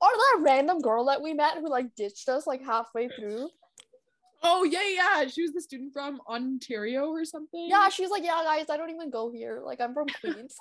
or 0.01 0.09
that 0.09 0.39
random 0.41 0.79
girl 0.81 1.05
that 1.05 1.21
we 1.21 1.33
met 1.33 1.57
who 1.57 1.69
like 1.69 1.95
ditched 1.95 2.27
us 2.29 2.47
like 2.47 2.63
halfway 2.63 3.07
through. 3.09 3.49
Oh 4.43 4.63
yeah, 4.63 4.87
yeah. 4.87 5.27
She 5.27 5.41
was 5.41 5.51
the 5.53 5.61
student 5.61 5.93
from 5.93 6.21
Ontario 6.27 7.07
or 7.07 7.25
something. 7.25 7.67
Yeah, 7.69 7.89
she's 7.89 8.09
like, 8.09 8.23
"Yeah, 8.23 8.41
guys, 8.43 8.69
I 8.69 8.77
don't 8.77 8.91
even 8.91 9.09
go 9.09 9.31
here. 9.31 9.61
Like 9.63 9.81
I'm 9.81 9.93
from 9.93 10.07
Queens." 10.21 10.55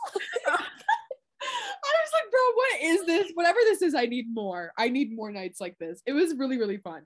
I 2.26 2.28
was 2.28 2.32
like, 2.32 2.32
bro, 2.32 2.40
what 2.54 2.82
is 2.82 3.06
this? 3.06 3.32
Whatever 3.34 3.58
this 3.64 3.82
is, 3.82 3.94
I 3.94 4.06
need 4.06 4.26
more. 4.32 4.72
I 4.78 4.88
need 4.88 5.14
more 5.14 5.30
nights 5.30 5.60
like 5.60 5.76
this. 5.78 6.02
It 6.06 6.12
was 6.12 6.34
really, 6.36 6.58
really 6.58 6.78
fun. 6.78 7.02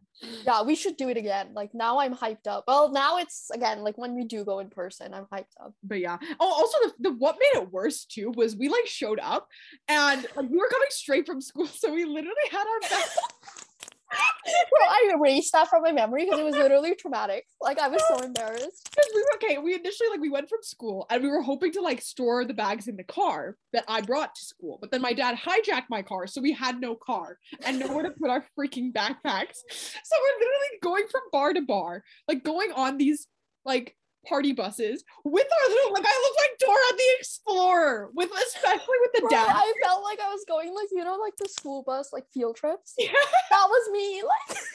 yeah, 0.46 0.62
we 0.62 0.74
should 0.74 0.96
do 0.96 1.08
it 1.08 1.16
again. 1.16 1.48
Like 1.54 1.74
now 1.74 1.98
I'm 1.98 2.14
hyped 2.14 2.46
up. 2.46 2.64
Well, 2.66 2.90
now 2.92 3.18
it's 3.18 3.50
again 3.52 3.82
like 3.82 3.98
when 3.98 4.14
we 4.14 4.24
do 4.24 4.44
go 4.44 4.58
in 4.60 4.70
person, 4.70 5.14
I'm 5.14 5.26
hyped 5.26 5.54
up. 5.62 5.72
But 5.82 6.00
yeah. 6.00 6.18
Oh, 6.38 6.48
also 6.48 6.78
the, 6.82 7.10
the 7.10 7.16
what 7.16 7.36
made 7.40 7.60
it 7.60 7.72
worse 7.72 8.04
too 8.04 8.32
was 8.34 8.56
we 8.56 8.68
like 8.68 8.86
showed 8.86 9.20
up 9.20 9.48
and 9.88 10.26
like 10.36 10.48
we 10.48 10.56
were 10.58 10.68
coming 10.68 10.88
straight 10.90 11.26
from 11.26 11.40
school, 11.40 11.66
so 11.66 11.92
we 11.92 12.04
literally 12.04 12.34
had 12.50 12.64
our 12.66 12.80
back. 12.80 13.08
Bro, 14.10 14.86
I 14.88 15.12
erased 15.14 15.52
that 15.52 15.68
from 15.68 15.82
my 15.82 15.92
memory 15.92 16.24
because 16.24 16.40
it 16.40 16.44
was 16.44 16.56
literally 16.56 16.94
traumatic. 16.94 17.46
Like 17.60 17.78
I 17.78 17.88
was 17.88 18.02
so 18.08 18.18
embarrassed. 18.18 18.88
We 19.14 19.22
were 19.22 19.34
okay. 19.36 19.58
We 19.58 19.74
initially 19.74 20.08
like 20.08 20.20
we 20.20 20.30
went 20.30 20.48
from 20.48 20.60
school 20.62 21.06
and 21.10 21.22
we 21.22 21.28
were 21.28 21.42
hoping 21.42 21.72
to 21.72 21.80
like 21.80 22.00
store 22.00 22.44
the 22.44 22.54
bags 22.54 22.86
in 22.86 22.96
the 22.96 23.04
car 23.04 23.56
that 23.72 23.84
I 23.88 24.00
brought 24.02 24.34
to 24.34 24.44
school. 24.44 24.78
But 24.80 24.90
then 24.90 25.00
my 25.00 25.12
dad 25.12 25.36
hijacked 25.36 25.86
my 25.90 26.02
car, 26.02 26.26
so 26.26 26.40
we 26.40 26.52
had 26.52 26.80
no 26.80 26.94
car 26.94 27.38
and 27.64 27.78
nowhere 27.78 28.04
to 28.04 28.10
put 28.10 28.30
our 28.30 28.44
freaking 28.58 28.92
backpacks. 28.92 29.58
So 29.70 30.16
we're 30.20 30.38
literally 30.38 30.78
going 30.82 31.04
from 31.10 31.22
bar 31.32 31.52
to 31.54 31.62
bar, 31.62 32.04
like 32.28 32.44
going 32.44 32.72
on 32.72 32.98
these 32.98 33.26
like 33.64 33.96
party 34.26 34.52
buses 34.52 35.04
with 35.24 35.46
our 35.46 35.68
little 35.70 35.92
like 35.92 36.04
I 36.06 36.22
look 36.22 36.36
like 36.36 36.58
Dora 36.58 36.96
the 36.96 37.16
Explorer 37.18 38.10
with 38.14 38.30
especially 38.30 38.96
with 39.00 39.12
the 39.14 39.20
Bro, 39.22 39.30
dad. 39.30 39.48
I 39.48 39.72
felt 39.82 40.02
like 40.04 40.20
I 40.20 40.28
was 40.28 40.44
going 40.46 40.74
like 40.74 40.88
you 40.92 41.04
know 41.04 41.16
like 41.16 41.36
the 41.38 41.48
school 41.48 41.82
bus 41.82 42.12
like 42.12 42.24
field 42.32 42.56
trips. 42.56 42.94
Yeah. 42.98 43.12
That 43.50 43.66
was 43.68 43.90
me. 43.92 44.22
Like 44.48 44.58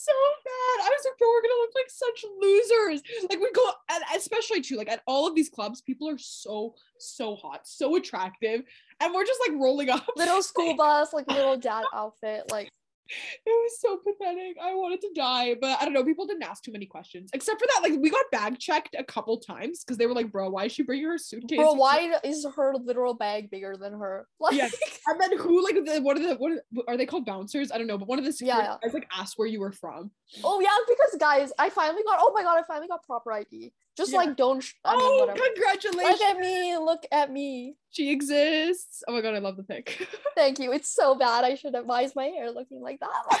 so 0.00 0.12
bad. 0.44 0.86
I 0.86 0.88
was 0.88 1.04
like, 1.04 1.18
bro, 1.18 1.28
we're 1.28 1.42
gonna 1.42 1.60
look 1.60 1.72
like 1.74 1.90
such 1.90 2.24
losers. 2.40 3.02
Like 3.28 3.40
we 3.40 3.50
go, 3.52 3.70
and 3.90 4.02
especially 4.16 4.62
too, 4.62 4.76
like 4.76 4.90
at 4.90 5.02
all 5.06 5.26
of 5.26 5.34
these 5.34 5.48
clubs, 5.50 5.80
people 5.82 6.08
are 6.08 6.18
so 6.18 6.74
so 6.98 7.36
hot, 7.36 7.66
so 7.66 7.96
attractive, 7.96 8.62
and 9.00 9.14
we're 9.14 9.26
just 9.26 9.40
like 9.46 9.58
rolling 9.60 9.90
up. 9.90 10.06
little 10.16 10.42
school 10.50 10.76
bus, 10.76 11.12
like 11.12 11.28
little 11.28 11.56
dad 11.56 11.84
outfit. 11.94 12.44
Like 12.50 12.70
was 13.46 13.80
so 13.80 13.98
pathetic. 13.98 14.56
I 14.62 14.74
wanted 14.74 15.00
to 15.02 15.10
die, 15.14 15.54
but 15.60 15.80
I 15.80 15.84
don't 15.84 15.94
know. 15.94 16.04
People 16.04 16.26
didn't 16.26 16.42
ask 16.42 16.62
too 16.62 16.72
many 16.72 16.86
questions, 16.86 17.30
except 17.32 17.60
for 17.60 17.66
that. 17.66 17.88
Like 17.88 18.00
we 18.00 18.10
got 18.10 18.24
bag 18.32 18.58
checked 18.58 18.96
a 18.98 19.04
couple 19.04 19.38
times 19.38 19.84
because 19.84 19.96
they 19.98 20.06
were 20.06 20.14
like, 20.14 20.30
"Bro, 20.30 20.50
why 20.50 20.66
is 20.66 20.72
she 20.72 20.82
bringing 20.82 21.06
her 21.06 21.18
suitcase?" 21.18 21.58
bro, 21.58 21.72
why 21.72 22.18
is 22.24 22.46
her 22.56 22.74
literal 22.76 23.14
bag 23.14 23.50
bigger 23.50 23.76
than 23.76 23.92
her? 23.92 24.26
Like 24.40 24.56
Yeah. 24.56 24.68
And 25.06 25.20
then 25.20 25.36
who 25.38 25.62
like 25.62 25.74
the 25.74 26.00
what 26.00 26.16
are 26.16 26.20
the 26.20 26.34
what 26.36 26.52
are, 26.52 26.62
are 26.88 26.96
they 26.96 27.06
called 27.06 27.26
bouncers? 27.26 27.70
I 27.70 27.78
don't 27.78 27.86
know, 27.86 27.98
but 27.98 28.08
one 28.08 28.18
of 28.18 28.24
the 28.24 28.32
security 28.32 28.66
Yeah. 28.68 28.76
guys 28.82 28.94
like 28.94 29.08
asked 29.16 29.34
where 29.36 29.48
you 29.48 29.60
were 29.60 29.72
from. 29.72 30.10
Oh 30.42 30.60
yeah, 30.60 30.68
because 30.88 31.16
guys, 31.18 31.52
I 31.58 31.70
finally 31.70 32.02
got 32.04 32.18
oh 32.20 32.32
my 32.34 32.42
god, 32.42 32.58
I 32.58 32.62
finally 32.66 32.88
got 32.88 33.02
proper 33.04 33.32
ID. 33.32 33.72
Just 34.00 34.12
Yeah. 34.12 34.18
like 34.18 34.36
don't 34.36 34.60
sh- 34.60 34.72
I 34.82 34.96
mean 34.96 35.02
oh, 35.04 35.18
whatever. 35.26 35.38
congratulations! 35.46 36.20
Look 36.20 36.30
at 36.30 36.38
me, 36.40 36.78
look 36.78 37.02
at 37.12 37.30
me. 37.30 37.76
She 37.90 38.10
exists. 38.10 39.02
Oh 39.06 39.12
my 39.12 39.20
god, 39.20 39.34
I 39.34 39.40
love 39.40 39.58
the 39.58 39.62
pic. 39.62 40.08
Thank 40.36 40.58
you. 40.58 40.72
It's 40.72 40.88
so 40.88 41.14
bad. 41.14 41.44
I 41.44 41.54
should 41.54 41.74
have 41.74 41.84
why 41.84 42.00
is 42.02 42.16
my 42.16 42.24
hair 42.26 42.50
looking 42.50 42.80
like 42.80 42.98
that? 43.00 43.40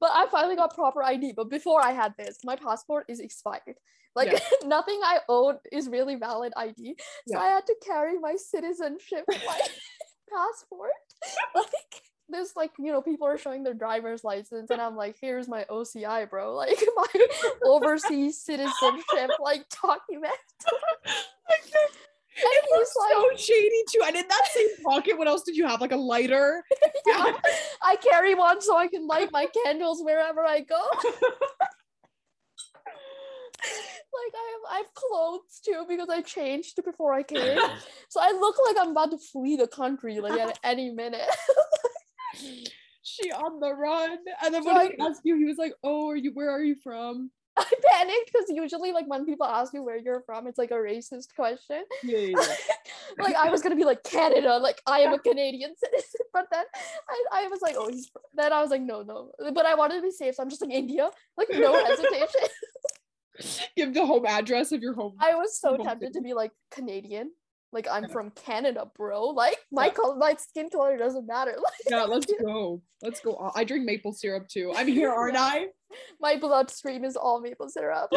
but 0.00 0.10
I 0.12 0.26
finally 0.30 0.56
got 0.56 0.74
proper 0.74 1.02
ID. 1.02 1.32
But 1.32 1.48
before 1.48 1.82
I 1.82 1.92
had 1.92 2.12
this, 2.18 2.38
my 2.44 2.56
passport 2.56 3.06
is 3.08 3.18
expired. 3.20 3.76
Like 4.14 4.32
Yeah. 4.32 4.40
nothing 4.66 5.00
I 5.02 5.20
own 5.28 5.56
is 5.72 5.88
really 5.88 6.16
valid 6.16 6.52
ID. 6.54 6.96
So 7.28 7.34
Yeah. 7.38 7.40
I 7.40 7.46
had 7.48 7.64
to 7.66 7.74
carry 7.82 8.18
my 8.18 8.36
citizenship 8.36 9.24
like 9.28 9.70
passport. 10.30 10.90
Like 11.54 12.02
there's 12.28 12.56
like, 12.56 12.72
you 12.78 12.92
know, 12.92 13.00
people 13.00 13.26
are 13.26 13.38
showing 13.38 13.62
their 13.62 13.74
driver's 13.74 14.24
license 14.24 14.70
and 14.70 14.80
I'm 14.80 14.96
like, 14.96 15.16
here's 15.20 15.48
my 15.48 15.64
OCI, 15.70 16.28
bro. 16.28 16.54
Like 16.56 16.78
my 16.96 17.26
overseas 17.64 18.38
citizenship 18.42 19.30
like 19.40 19.64
document. 19.82 20.34
And 22.38 22.52
It 22.52 22.64
was 22.70 22.92
like, 22.98 23.12
so 23.12 23.36
shady 23.46 23.82
too. 23.90 24.02
And 24.06 24.14
in 24.14 24.28
that 24.28 24.42
same 24.52 24.68
pocket, 24.84 25.16
what 25.16 25.26
else 25.26 25.42
did 25.42 25.56
you 25.56 25.66
have? 25.66 25.80
Like 25.80 25.92
a 25.92 25.96
lighter? 25.96 26.62
yeah, 27.06 27.32
I 27.82 27.96
carry 27.96 28.34
one 28.34 28.60
so 28.60 28.76
I 28.76 28.88
can 28.88 29.06
light 29.06 29.32
my 29.32 29.46
candles 29.64 30.02
wherever 30.02 30.44
I 30.44 30.60
go. 30.60 30.82
like 33.62 34.34
I 34.34 34.52
have 34.52 34.60
I 34.70 34.76
have 34.78 34.94
clothes 34.94 35.60
too 35.64 35.86
because 35.88 36.10
I 36.10 36.20
changed 36.20 36.78
before 36.84 37.14
I 37.14 37.22
came. 37.22 37.58
So 38.10 38.20
I 38.20 38.32
look 38.32 38.56
like 38.66 38.76
I'm 38.78 38.90
about 38.90 39.12
to 39.12 39.18
flee 39.18 39.56
the 39.56 39.66
country 39.66 40.20
like 40.20 40.38
at 40.38 40.58
any 40.62 40.90
minute. 40.90 41.28
She 43.02 43.30
on 43.32 43.60
the 43.60 43.72
run. 43.72 44.18
And 44.44 44.54
then 44.54 44.64
when 44.64 44.76
I- 44.76 44.86
he 44.88 44.98
asked 45.00 45.22
you, 45.24 45.36
he 45.36 45.44
was 45.44 45.58
like, 45.58 45.74
"Oh, 45.82 46.10
are 46.10 46.16
you? 46.16 46.32
Where 46.32 46.50
are 46.50 46.62
you 46.62 46.74
from?" 46.76 47.30
I 47.58 47.64
panicked 47.90 48.30
because 48.32 48.50
usually 48.50 48.92
like 48.92 49.06
when 49.08 49.24
people 49.24 49.46
ask 49.46 49.72
you 49.72 49.82
where 49.82 49.96
you're 49.96 50.20
from, 50.26 50.46
it's 50.46 50.58
like 50.58 50.72
a 50.72 50.74
racist 50.74 51.34
question. 51.34 51.84
Yeah, 52.02 52.18
yeah, 52.18 52.36
yeah. 52.38 52.54
like 53.24 53.34
I 53.34 53.48
was 53.48 53.62
gonna 53.62 53.76
be 53.76 53.84
like 53.84 54.02
Canada, 54.04 54.58
like 54.58 54.82
I 54.86 55.00
am 55.00 55.14
a 55.14 55.18
Canadian 55.18 55.74
citizen, 55.82 56.26
but 56.34 56.48
then 56.52 56.64
I, 57.08 57.44
I 57.44 57.48
was 57.48 57.62
like, 57.62 57.76
oh, 57.78 57.88
he's 57.88 58.08
fr-" 58.08 58.18
then 58.34 58.52
I 58.52 58.60
was 58.60 58.70
like, 58.70 58.82
no, 58.82 59.00
no, 59.02 59.32
but 59.54 59.64
I 59.64 59.74
wanted 59.74 59.96
to 59.96 60.02
be 60.02 60.10
safe, 60.10 60.34
so 60.34 60.42
I'm 60.42 60.50
just 60.50 60.60
like 60.60 60.70
India, 60.70 61.10
like 61.38 61.48
no 61.50 61.72
hesitation. 61.82 62.40
Give 63.76 63.92
the 63.94 64.04
home 64.04 64.26
address 64.26 64.72
of 64.72 64.82
your 64.82 64.94
home. 64.94 65.16
I 65.18 65.34
was 65.34 65.58
so 65.58 65.76
tempted 65.78 66.12
to 66.14 66.20
be 66.20 66.34
like 66.34 66.52
Canadian, 66.70 67.30
like 67.72 67.86
I'm 67.90 68.08
from 68.08 68.30
Canada, 68.30 68.88
bro. 68.96 69.26
Like 69.26 69.58
my 69.72 69.86
Yeah. 69.86 69.92
color, 69.92 70.16
my 70.16 70.34
skin 70.36 70.70
color 70.70 70.96
doesn't 70.96 71.26
matter. 71.26 71.56
Like 71.62 71.72
yeah, 71.90 72.04
let's 72.04 72.26
go. 72.44 72.80
Let's 73.02 73.20
go. 73.20 73.50
I 73.54 73.64
drink 73.64 73.84
maple 73.84 74.12
syrup 74.12 74.48
too. 74.48 74.72
I'm 74.74 74.86
here, 74.88 75.10
aren't 75.10 75.36
I? 75.36 75.66
my 76.20 76.36
bloodstream 76.36 77.04
is 77.04 77.16
all 77.16 77.40
maple 77.40 77.68
syrup. 77.68 78.10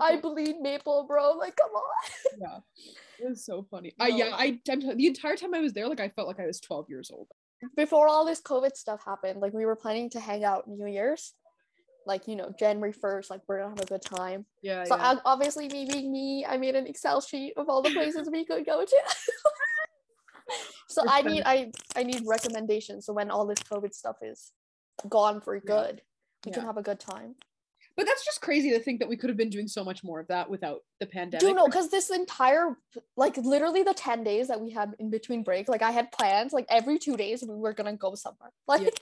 I 0.00 0.16
bleed 0.16 0.56
maple, 0.60 1.04
bro. 1.08 1.32
Like 1.32 1.56
come 1.56 1.70
on. 1.70 2.38
yeah, 2.40 2.58
it 3.26 3.28
was 3.30 3.44
so 3.44 3.66
funny. 3.70 3.92
I 3.98 4.08
yeah, 4.08 4.30
I 4.36 4.60
the 4.64 5.06
entire 5.06 5.36
time 5.36 5.54
I 5.54 5.60
was 5.60 5.72
there, 5.72 5.88
like 5.88 6.00
I 6.00 6.08
felt 6.08 6.28
like 6.28 6.40
I 6.40 6.46
was 6.46 6.60
12 6.60 6.86
years 6.88 7.10
old. 7.12 7.28
Before 7.76 8.08
all 8.08 8.24
this 8.24 8.40
COVID 8.40 8.76
stuff 8.76 9.02
happened, 9.04 9.40
like 9.40 9.52
we 9.52 9.64
were 9.66 9.76
planning 9.76 10.10
to 10.10 10.20
hang 10.20 10.44
out 10.44 10.66
New 10.68 10.86
Year's, 10.86 11.32
like 12.06 12.28
you 12.28 12.36
know 12.36 12.52
January 12.58 12.92
first. 12.92 13.30
Like 13.30 13.40
we're 13.46 13.58
gonna 13.58 13.70
have 13.70 13.80
a 13.80 13.86
good 13.86 14.02
time. 14.02 14.46
Yeah, 14.62 14.84
So 14.84 14.96
yeah. 14.96 15.10
ob- 15.12 15.22
obviously, 15.24 15.68
me 15.68 15.86
being 15.90 16.12
me, 16.12 16.44
I 16.46 16.56
made 16.56 16.74
an 16.74 16.86
Excel 16.86 17.20
sheet 17.20 17.54
of 17.56 17.68
all 17.68 17.82
the 17.82 17.90
places 17.90 18.28
we 18.30 18.44
could 18.44 18.66
go 18.66 18.84
to. 18.84 18.96
so 20.88 21.02
I 21.08 21.22
need 21.22 21.42
I 21.44 21.70
I 21.96 22.02
need 22.02 22.22
recommendations. 22.26 23.06
So 23.06 23.12
when 23.12 23.30
all 23.30 23.46
this 23.46 23.60
COVID 23.60 23.94
stuff 23.94 24.16
is 24.22 24.52
gone 25.08 25.40
for 25.40 25.58
good, 25.60 26.02
we 26.44 26.52
can 26.52 26.64
have 26.64 26.76
a 26.76 26.82
good 26.82 27.00
time. 27.00 27.34
But 27.96 28.06
that's 28.06 28.24
just 28.24 28.40
crazy 28.40 28.70
to 28.70 28.78
think 28.78 29.00
that 29.00 29.08
we 29.08 29.16
could 29.16 29.28
have 29.28 29.36
been 29.36 29.50
doing 29.50 29.68
so 29.68 29.84
much 29.84 30.02
more 30.02 30.18
of 30.18 30.26
that 30.28 30.48
without 30.48 30.80
the 30.98 31.06
pandemic. 31.06 31.40
Do 31.40 31.48
you 31.48 31.54
know? 31.54 31.66
Because 31.66 31.90
this 31.90 32.08
entire 32.10 32.76
like 33.16 33.36
literally 33.36 33.82
the 33.82 33.94
ten 33.94 34.24
days 34.24 34.48
that 34.48 34.60
we 34.60 34.70
had 34.70 34.94
in 34.98 35.10
between 35.10 35.42
break, 35.42 35.68
like 35.68 35.82
I 35.82 35.90
had 35.90 36.10
plans. 36.10 36.52
Like 36.52 36.66
every 36.70 36.98
two 36.98 37.16
days 37.16 37.44
we 37.46 37.54
were 37.54 37.74
gonna 37.74 37.96
go 37.96 38.14
somewhere. 38.14 38.50
Like, 38.66 38.98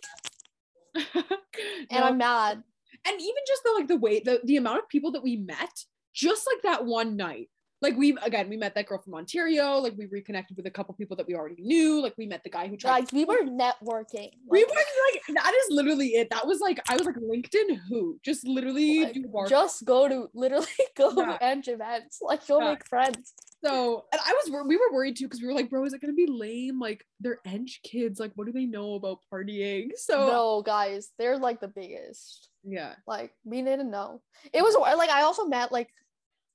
Yeah. 0.95 1.03
and 1.23 1.39
No, 1.93 2.05
I'm 2.05 2.19
mad. 2.19 2.63
And 3.07 3.21
even 3.21 3.43
just 3.47 3.63
the 3.65 3.73
like 3.77 3.89
the 3.89 3.97
way 3.97 4.21
the 4.21 4.41
the 4.45 4.57
amount 4.57 4.79
of 4.79 4.89
people 4.89 5.13
that 5.13 5.23
we 5.23 5.37
met 5.37 5.85
just 6.15 6.47
like 6.47 6.63
that 6.63 6.85
one 6.85 7.17
night 7.17 7.49
like 7.83 7.97
we 7.97 8.15
again 8.23 8.51
we 8.51 8.59
met 8.59 8.75
that 8.75 8.85
girl 8.85 9.01
from 9.03 9.15
Ontario. 9.15 9.79
Like 9.79 9.95
we 9.97 10.05
reconnected 10.05 10.55
with 10.55 10.67
a 10.67 10.71
couple 10.71 10.93
people 10.97 11.17
that 11.17 11.27
we 11.27 11.35
already 11.35 11.63
knew. 11.63 12.03
Like 12.03 12.13
we 12.19 12.27
met 12.27 12.45
the 12.45 12.51
guy 12.51 12.69
who 12.69 12.77
tried. 12.77 13.01
Guys, 13.07 13.09
we 13.11 13.25
were 13.25 13.39
networking. 13.39 14.29
we 14.47 14.63
were 14.65 14.71
like 14.71 15.23
that 15.43 15.55
is 15.55 15.67
literally 15.71 16.09
it. 16.09 16.29
That 16.29 16.47
was 16.47 16.61
like 16.61 16.79
I 16.91 16.97
was 16.99 17.07
like 17.07 17.17
LinkedIn 17.17 17.79
who 17.89 18.19
just 18.23 18.47
literally 18.47 19.05
like, 19.05 19.49
just 19.49 19.87
go 19.87 20.07
to 20.09 20.29
literally 20.35 20.67
go 20.95 21.11
Yeah. 21.17 21.39
to 21.39 21.43
Eng 21.43 21.63
events. 21.69 22.19
Like 22.21 22.47
you'll 22.51 22.61
Yeah. 22.61 22.69
make 22.73 22.87
friends. 22.87 23.33
So, 23.65 24.05
and 24.13 24.21
I 24.27 24.33
was, 24.33 24.67
we 24.69 24.77
were 24.77 24.93
worried 24.93 25.17
too 25.17 25.25
because 25.25 25.41
we 25.41 25.47
were 25.47 25.55
like, 25.55 25.71
bro, 25.71 25.83
is 25.87 25.95
it 25.95 26.03
gonna 26.03 26.13
be 26.13 26.27
lame? 26.29 26.79
Like, 26.79 27.03
they're 27.19 27.41
Eng 27.47 27.67
kids. 27.83 28.21
Like, 28.21 28.33
what 28.35 28.47
do 28.47 28.53
they 28.53 28.67
know 28.67 28.95
about 28.97 29.21
partying? 29.33 29.89
So, 29.97 30.27
no, 30.27 30.63
guys, 30.63 31.13
they're 31.19 31.39
like 31.39 31.61
the 31.63 31.69
biggest. 31.69 32.50
Yeah, 32.65 32.95
Like 33.07 33.33
we 33.45 33.63
didn't 33.63 33.91
know. 33.91 34.23
It 34.53 34.63
was 34.63 34.75
like 34.97 35.11
I 35.11 35.23
also 35.23 35.47
met 35.47 35.73
like 35.73 35.89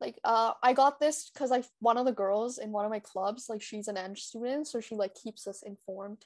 like 0.01 0.19
uh 0.23 0.53
I 0.61 0.73
got 0.73 0.99
this 0.99 1.29
because 1.33 1.49
like 1.49 1.65
one 1.79 1.97
of 1.97 2.05
the 2.05 2.11
girls 2.11 2.57
in 2.57 2.71
one 2.71 2.85
of 2.85 2.91
my 2.91 2.99
clubs 2.99 3.47
like 3.49 3.61
she's 3.61 3.87
an 3.87 3.97
Eng 3.97 4.15
student 4.15 4.67
so 4.67 4.79
she 4.81 4.95
like 4.95 5.15
keeps 5.15 5.47
us 5.47 5.63
informed. 5.63 6.25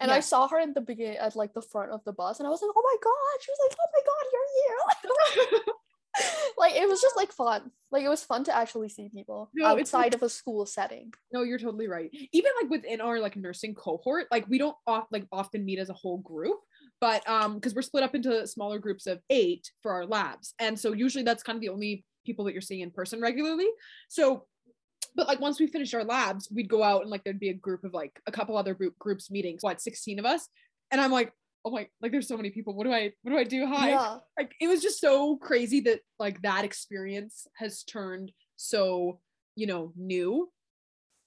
And 0.00 0.12
I 0.12 0.20
saw 0.20 0.46
her 0.46 0.60
in 0.60 0.74
the 0.74 0.80
beginning 0.80 1.16
at 1.16 1.34
like 1.34 1.52
the 1.54 1.60
front 1.62 1.90
of 1.90 2.04
the 2.04 2.12
bus 2.12 2.38
and 2.38 2.46
I 2.46 2.50
was 2.50 2.62
like, 2.62 2.70
oh 2.74 2.82
my 2.84 2.96
god. 3.02 3.42
She 3.42 3.50
was 3.50 3.58
like, 3.64 3.76
oh 3.80 3.90
my 3.96 4.02
god, 4.06 4.24
you're 4.32 5.58
here. 5.58 5.74
like 6.58 6.74
it 6.74 6.88
was 6.88 7.00
just 7.00 7.16
like 7.16 7.32
fun. 7.32 7.70
Like 7.90 8.04
it 8.04 8.08
was 8.08 8.22
fun 8.22 8.44
to 8.44 8.56
actually 8.56 8.88
see 8.90 9.08
people 9.08 9.50
No, 9.54 9.74
it's, 9.76 9.92
like- 9.92 10.04
outside 10.04 10.14
of 10.14 10.22
a 10.22 10.28
school 10.28 10.66
setting. 10.66 11.12
no, 11.32 11.42
you're 11.42 11.58
totally 11.58 11.88
right. 11.88 12.10
Even 12.32 12.50
like 12.62 12.70
within 12.70 13.00
our 13.00 13.18
like 13.18 13.36
nursing 13.36 13.74
cohort, 13.74 14.26
like 14.30 14.46
we 14.48 14.58
don't 14.58 14.76
off, 14.86 15.06
like 15.10 15.26
often 15.32 15.64
meet 15.64 15.78
as 15.80 15.90
a 15.90 15.94
whole 15.94 16.18
group, 16.18 16.58
but 17.00 17.28
um, 17.28 17.54
because 17.54 17.74
we're 17.74 17.82
split 17.82 18.02
up 18.04 18.14
into 18.14 18.46
smaller 18.46 18.78
groups 18.78 19.06
of 19.06 19.20
eight 19.30 19.70
for 19.82 19.92
our 19.92 20.06
labs, 20.06 20.54
and 20.58 20.78
so 20.78 20.92
usually 20.92 21.24
that's 21.24 21.42
kind 21.42 21.56
of 21.56 21.60
the 21.60 21.68
only 21.68 22.04
people 22.26 22.44
that 22.44 22.52
you're 22.52 22.60
seeing 22.60 22.80
in 22.80 22.90
person 22.90 23.20
regularly. 23.20 23.68
So. 24.08 24.46
But 25.14 25.26
like 25.26 25.40
once 25.40 25.58
we 25.58 25.66
finished 25.66 25.94
our 25.94 26.04
labs, 26.04 26.48
we'd 26.54 26.68
go 26.68 26.82
out 26.82 27.02
and 27.02 27.10
like 27.10 27.24
there'd 27.24 27.40
be 27.40 27.48
a 27.48 27.54
group 27.54 27.82
of 27.82 27.92
like 27.92 28.20
a 28.28 28.32
couple 28.32 28.56
other 28.56 28.74
group 28.74 28.96
groups 29.00 29.30
meetings, 29.32 29.62
what 29.62 29.80
16 29.80 30.18
of 30.20 30.24
us, 30.24 30.48
and 30.92 31.00
I'm 31.00 31.10
like, 31.10 31.32
oh 31.64 31.70
my, 31.70 31.88
like 32.00 32.12
there's 32.12 32.28
so 32.28 32.36
many 32.36 32.50
people. 32.50 32.74
What 32.74 32.84
do 32.84 32.92
I, 32.92 33.12
what 33.22 33.32
do 33.32 33.38
I 33.38 33.42
do? 33.44 33.66
Hi, 33.66 33.90
Yeah. 33.90 34.18
like 34.38 34.54
it 34.60 34.68
was 34.68 34.80
just 34.80 35.00
so 35.00 35.36
crazy 35.36 35.80
that 35.80 36.00
like 36.20 36.40
that 36.42 36.64
experience 36.64 37.46
has 37.56 37.82
turned 37.82 38.30
so 38.56 39.18
you 39.56 39.66
know 39.66 39.92
new 39.96 40.50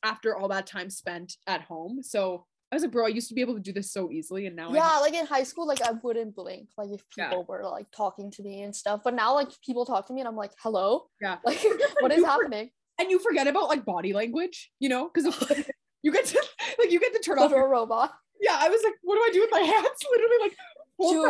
after 0.04 0.36
all 0.38 0.48
that 0.50 0.68
time 0.68 0.90
spent 0.90 1.34
at 1.48 1.62
home 1.62 2.02
so 2.02 2.46
was 2.76 2.84
like 2.84 2.92
bro 2.92 3.06
i 3.06 3.10
used 3.10 3.28
to 3.28 3.34
be 3.34 3.42
able 3.42 3.54
to 3.54 3.60
do 3.60 3.74
this 3.74 3.92
so 3.92 4.10
easily 4.12 4.48
and 4.48 4.56
now 4.56 4.70
I 4.72 4.76
yeah, 4.76 4.98
like 5.00 5.14
in 5.14 5.26
high 5.26 5.44
school, 5.44 5.68
like 5.68 5.82
I 5.82 5.92
wouldn't 5.92 6.36
blink, 6.36 6.70
like 6.78 6.90
if 6.92 7.04
Yeah. 7.18 7.30
people 7.30 7.46
were 7.48 7.64
like 7.64 7.88
talking 7.92 8.32
to 8.32 8.42
me 8.44 8.62
and 8.62 8.76
stuff. 8.76 9.02
But 9.04 9.14
now, 9.14 9.34
like 9.34 9.50
people 9.66 9.86
talk 9.86 10.08
to 10.08 10.14
me, 10.14 10.22
and 10.22 10.28
I'm 10.28 10.36
like, 10.36 10.52
"Hello, 10.64 11.08
yeah 11.22 11.38
like 11.46 11.60
what 12.00 12.12
is 12.12 12.18
you 12.20 12.24
for- 12.26 12.32
happening?" 12.32 12.70
and 13.00 13.10
you 13.10 13.20
forget 13.20 13.48
about 13.48 13.68
like 13.68 13.84
body 13.84 14.14
language 14.14 14.70
you 14.80 14.88
know 14.88 15.10
because 15.12 15.26
you 16.04 16.12
get 16.12 16.26
to 16.26 16.42
like 16.80 16.92
you 16.92 17.00
get 17.00 17.14
to 17.14 17.20
turn 17.20 17.40
off 17.40 17.52
a 17.52 17.56
your, 17.56 17.68
robot. 17.68 18.12
yeah 18.40 18.58
i 18.60 18.70
was 18.70 18.82
like 18.84 18.94
what 19.02 19.16
do 19.16 19.22
i 19.22 19.30
do 19.34 19.40
with 19.42 19.50
my 19.52 19.60
hands 19.62 19.98
literally 20.12 20.38
like 20.42 20.56
hold 21.00 21.26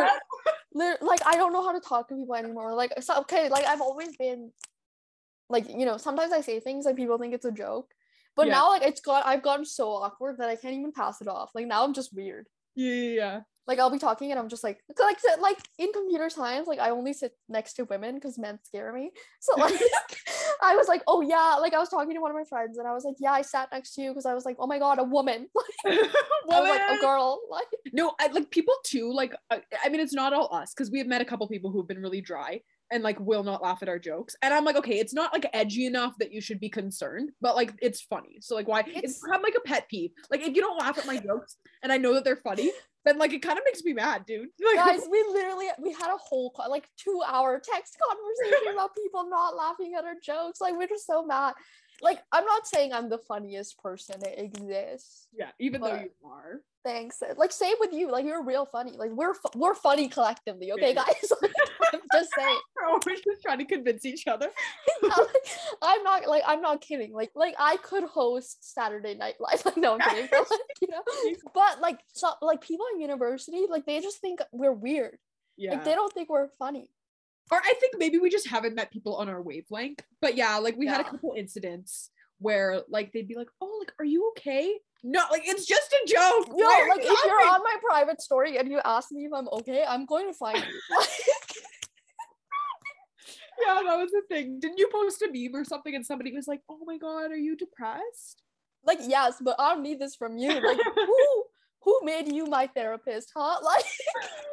Dude, 0.74 0.98
like 1.00 1.20
I 1.24 1.36
don't 1.36 1.52
know 1.52 1.62
how 1.62 1.72
to 1.72 1.80
talk 1.80 2.08
to 2.08 2.14
people 2.14 2.34
anymore. 2.34 2.74
Like 2.74 2.92
so, 3.02 3.18
okay, 3.20 3.48
like 3.48 3.64
I've 3.66 3.80
always 3.80 4.16
been, 4.16 4.50
like 5.48 5.68
you 5.68 5.86
know, 5.86 5.96
sometimes 5.96 6.32
I 6.32 6.40
say 6.40 6.60
things 6.60 6.84
like 6.84 6.96
people 6.96 7.16
think 7.18 7.32
it's 7.34 7.44
a 7.44 7.52
joke, 7.52 7.88
but 8.36 8.46
Yeah. 8.46 8.54
now 8.54 8.68
like 8.70 8.82
it's 8.82 9.00
got 9.00 9.26
I've 9.26 9.42
gotten 9.42 9.64
so 9.64 9.90
awkward 9.90 10.38
that 10.38 10.48
I 10.48 10.56
can't 10.56 10.74
even 10.74 10.92
pass 10.92 11.20
it 11.20 11.28
off. 11.28 11.50
Like 11.54 11.66
now 11.66 11.84
I'm 11.84 11.94
just 11.94 12.14
weird. 12.14 12.46
yeah 12.74 12.92
yeah 12.94 13.14
yeah 13.14 13.40
Like 13.66 13.78
I'll 13.78 13.90
be 13.90 13.98
talking 13.98 14.30
and 14.30 14.40
I'm 14.40 14.48
just 14.48 14.64
like 14.64 14.78
like 14.98 15.18
like 15.40 15.58
in 15.78 15.92
computer 15.92 16.28
science, 16.30 16.66
like 16.66 16.78
I 16.80 16.90
only 16.90 17.12
sit 17.12 17.32
next 17.48 17.74
to 17.74 17.84
women 17.84 18.14
because 18.16 18.38
men 18.38 18.58
scare 18.64 18.92
me. 18.92 19.10
So 19.40 19.52
like 19.58 19.78
I 20.62 20.76
was 20.76 20.88
like, 20.88 21.02
oh 21.06 21.20
yeah, 21.22 21.56
like 21.60 21.74
I 21.74 21.78
was 21.78 21.88
talking 21.88 22.14
to 22.14 22.20
one 22.20 22.30
of 22.30 22.36
my 22.36 22.44
friends 22.44 22.78
and 22.78 22.86
I 22.86 22.92
was 22.94 23.04
like, 23.04 23.16
yeah, 23.18 23.32
I 23.32 23.42
sat 23.42 23.68
next 23.72 23.94
to 23.94 24.02
you 24.02 24.10
because 24.10 24.26
I 24.26 24.34
was 24.34 24.44
like, 24.44 24.56
oh 24.58 24.66
my 24.66 24.78
god, 24.78 24.98
a 24.98 25.04
woman. 25.04 25.48
I 25.86 26.08
was 26.48 26.68
like, 26.68 26.98
a 26.98 27.00
girl. 27.00 27.40
Like 27.50 27.66
no 27.92 28.14
I, 28.20 28.28
like 28.28 28.50
people 28.50 28.74
too 28.84 29.12
like 29.12 29.34
uh, 29.50 29.58
i 29.84 29.88
mean 29.90 30.00
it's 30.00 30.14
not 30.14 30.32
all 30.32 30.48
us 30.54 30.72
because 30.72 30.90
we 30.90 30.98
have 30.98 31.06
met 31.06 31.20
a 31.20 31.24
couple 31.26 31.46
people 31.46 31.70
who've 31.70 31.86
been 31.86 32.00
really 32.00 32.22
dry 32.22 32.60
and 32.92 33.02
like 33.02 33.18
will 33.20 33.42
not 33.42 33.62
laugh 33.62 33.82
at 33.82 33.88
our 33.88 33.98
jokes. 33.98 34.36
And 34.42 34.52
i'm 34.54 34.64
like 34.64 34.76
okay 34.76 34.98
it's 34.98 35.14
not 35.14 35.32
like 35.32 35.46
edgy 35.52 35.86
enough 35.86 36.14
that 36.18 36.32
you 36.32 36.40
should 36.40 36.60
be 36.60 36.68
concerned 36.68 37.30
but 37.40 37.56
like 37.56 37.72
it's 37.80 38.00
funny. 38.00 38.38
So 38.40 38.54
like 38.54 38.68
why 38.68 38.80
it's, 38.80 38.88
It's- 38.98 39.20
become 39.20 39.42
like 39.42 39.54
a 39.56 39.60
pet 39.60 39.88
peeve 39.88 40.10
like 40.30 40.40
if 40.42 40.54
you 40.54 40.62
don't 40.62 40.78
laugh 40.78 40.98
at 40.98 41.06
my 41.06 41.18
jokes 41.18 41.56
and 41.82 41.92
i 41.92 41.96
know 41.96 42.14
that 42.14 42.24
they're 42.24 42.36
funny 42.36 42.70
then 43.04 43.18
like 43.18 43.32
it 43.32 43.42
kind 43.42 43.58
of 43.58 43.64
makes 43.64 43.82
me 43.82 43.92
mad 43.92 44.24
dude. 44.26 44.48
Like 44.64 44.76
guys 44.76 45.06
we 45.10 45.24
literally 45.32 45.66
we 45.80 45.92
had 45.92 46.12
a 46.12 46.16
whole 46.18 46.54
like 46.68 46.88
two 46.96 47.20
hour 47.26 47.60
text 47.60 47.96
conversation 48.00 48.72
about 48.74 48.94
people 48.94 49.28
not 49.28 49.56
laughing 49.56 49.94
at 49.98 50.04
our 50.04 50.14
jokes. 50.22 50.60
Like 50.60 50.76
we're 50.76 50.86
just 50.88 51.06
so 51.06 51.24
mad 51.24 51.54
like 52.02 52.20
i'm 52.32 52.44
not 52.44 52.66
saying 52.66 52.92
i'm 52.92 53.08
the 53.08 53.18
funniest 53.18 53.78
person 53.80 54.18
that 54.20 54.42
exists 54.42 55.28
yeah 55.32 55.50
even 55.58 55.80
though 55.80 55.94
you 55.94 56.10
are. 56.24 56.60
thanks. 56.84 57.22
Like 57.36 57.52
same 57.52 57.76
with 57.78 57.92
you. 57.92 58.10
Like 58.10 58.24
you're 58.26 58.42
real 58.42 58.66
funny. 58.66 58.96
Like 58.98 59.12
we're 59.12 59.34
fu- 59.34 59.56
we're 59.56 59.74
funny 59.76 60.08
collectively 60.08 60.72
okay 60.72 60.92
Yeah. 60.94 61.04
guys? 61.04 61.32
I'm 61.92 62.00
just 62.12 62.30
saying. 62.36 62.58
We're 62.76 62.88
always 62.88 63.20
just 63.20 63.40
trying 63.42 63.58
to 63.58 63.64
convince 63.64 64.04
each 64.04 64.26
other. 64.26 64.48
I'm 65.82 66.02
not 66.02 66.26
like 66.26 66.42
i'm 66.46 66.60
not 66.60 66.80
kidding. 66.80 67.12
Like 67.12 67.30
like 67.34 67.54
i 67.58 67.76
could 67.76 68.04
host 68.04 68.58
saturday 68.74 69.14
night 69.14 69.36
live. 69.40 69.64
Like 69.64 69.76
no 69.76 69.94
i'm 69.94 70.00
kidding. 70.00 70.28
But 70.30 70.50
like 70.50 70.60
you 70.82 70.88
know 70.88 71.02
but 71.54 71.80
like 71.80 72.00
so 72.12 72.32
like 72.42 72.60
people 72.60 72.86
in 72.94 73.00
university 73.00 73.66
like 73.70 73.86
they 73.86 74.00
just 74.00 74.18
think 74.20 74.40
we're 74.52 74.72
weird. 74.72 75.18
Yeah. 75.56 75.72
like 75.74 75.84
they 75.84 75.94
don't 75.94 76.12
think 76.12 76.28
we're 76.30 76.48
funny 76.58 76.88
or 77.50 77.58
I 77.58 77.74
think 77.80 77.94
maybe 77.98 78.18
we 78.18 78.30
just 78.30 78.48
haven't 78.48 78.74
met 78.74 78.90
people 78.90 79.16
on 79.16 79.28
our 79.28 79.42
wavelength. 79.42 80.02
But 80.20 80.36
yeah, 80.36 80.56
like 80.58 80.76
we 80.76 80.86
had 80.86 81.00
a 81.00 81.04
couple 81.04 81.34
incidents 81.36 82.10
where 82.38 82.82
like 82.88 83.12
they'd 83.12 83.28
be 83.28 83.36
like, 83.36 83.48
"Oh, 83.60 83.76
like 83.80 83.92
are 83.98 84.04
you 84.04 84.32
okay?" 84.36 84.78
No, 85.04 85.22
like 85.30 85.42
it's 85.44 85.66
just 85.66 85.92
a 85.92 86.06
joke. 86.06 86.48
Yo, 86.48 86.54
Why 86.54 86.86
like 86.88 87.00
if 87.02 87.24
you're 87.24 87.48
on 87.48 87.62
my 87.62 87.76
private 87.88 88.22
story 88.22 88.56
and 88.58 88.70
you 88.70 88.80
ask 88.84 89.10
me 89.10 89.24
if 89.24 89.32
I'm 89.34 89.48
okay, 89.52 89.84
I'm 89.86 90.06
going 90.06 90.28
to 90.28 90.34
find 90.34 90.58
you. 90.58 90.64
yeah, 93.66 93.82
that 93.84 93.96
was 93.98 94.10
the 94.10 94.22
thing. 94.28 94.60
Didn't 94.60 94.78
you 94.78 94.88
post 94.92 95.22
a 95.22 95.28
meme 95.32 95.54
or 95.60 95.64
something 95.64 95.94
and 95.94 96.06
somebody 96.06 96.32
was 96.32 96.46
like, 96.46 96.60
"Oh 96.68 96.80
my 96.84 96.98
god, 96.98 97.32
are 97.32 97.36
you 97.36 97.56
depressed?" 97.56 98.42
like 98.84 98.98
yes, 99.02 99.36
but 99.40 99.56
I 99.58 99.74
don't 99.74 99.82
need 99.82 100.00
this 100.00 100.16
from 100.16 100.36
you. 100.36 100.48
Like 100.48 100.78
who 100.94 101.41
who 101.84 101.98
made 102.04 102.30
you 102.32 102.46
my 102.46 102.66
therapist, 102.66 103.32
huh? 103.36 103.58
Like 103.64 103.84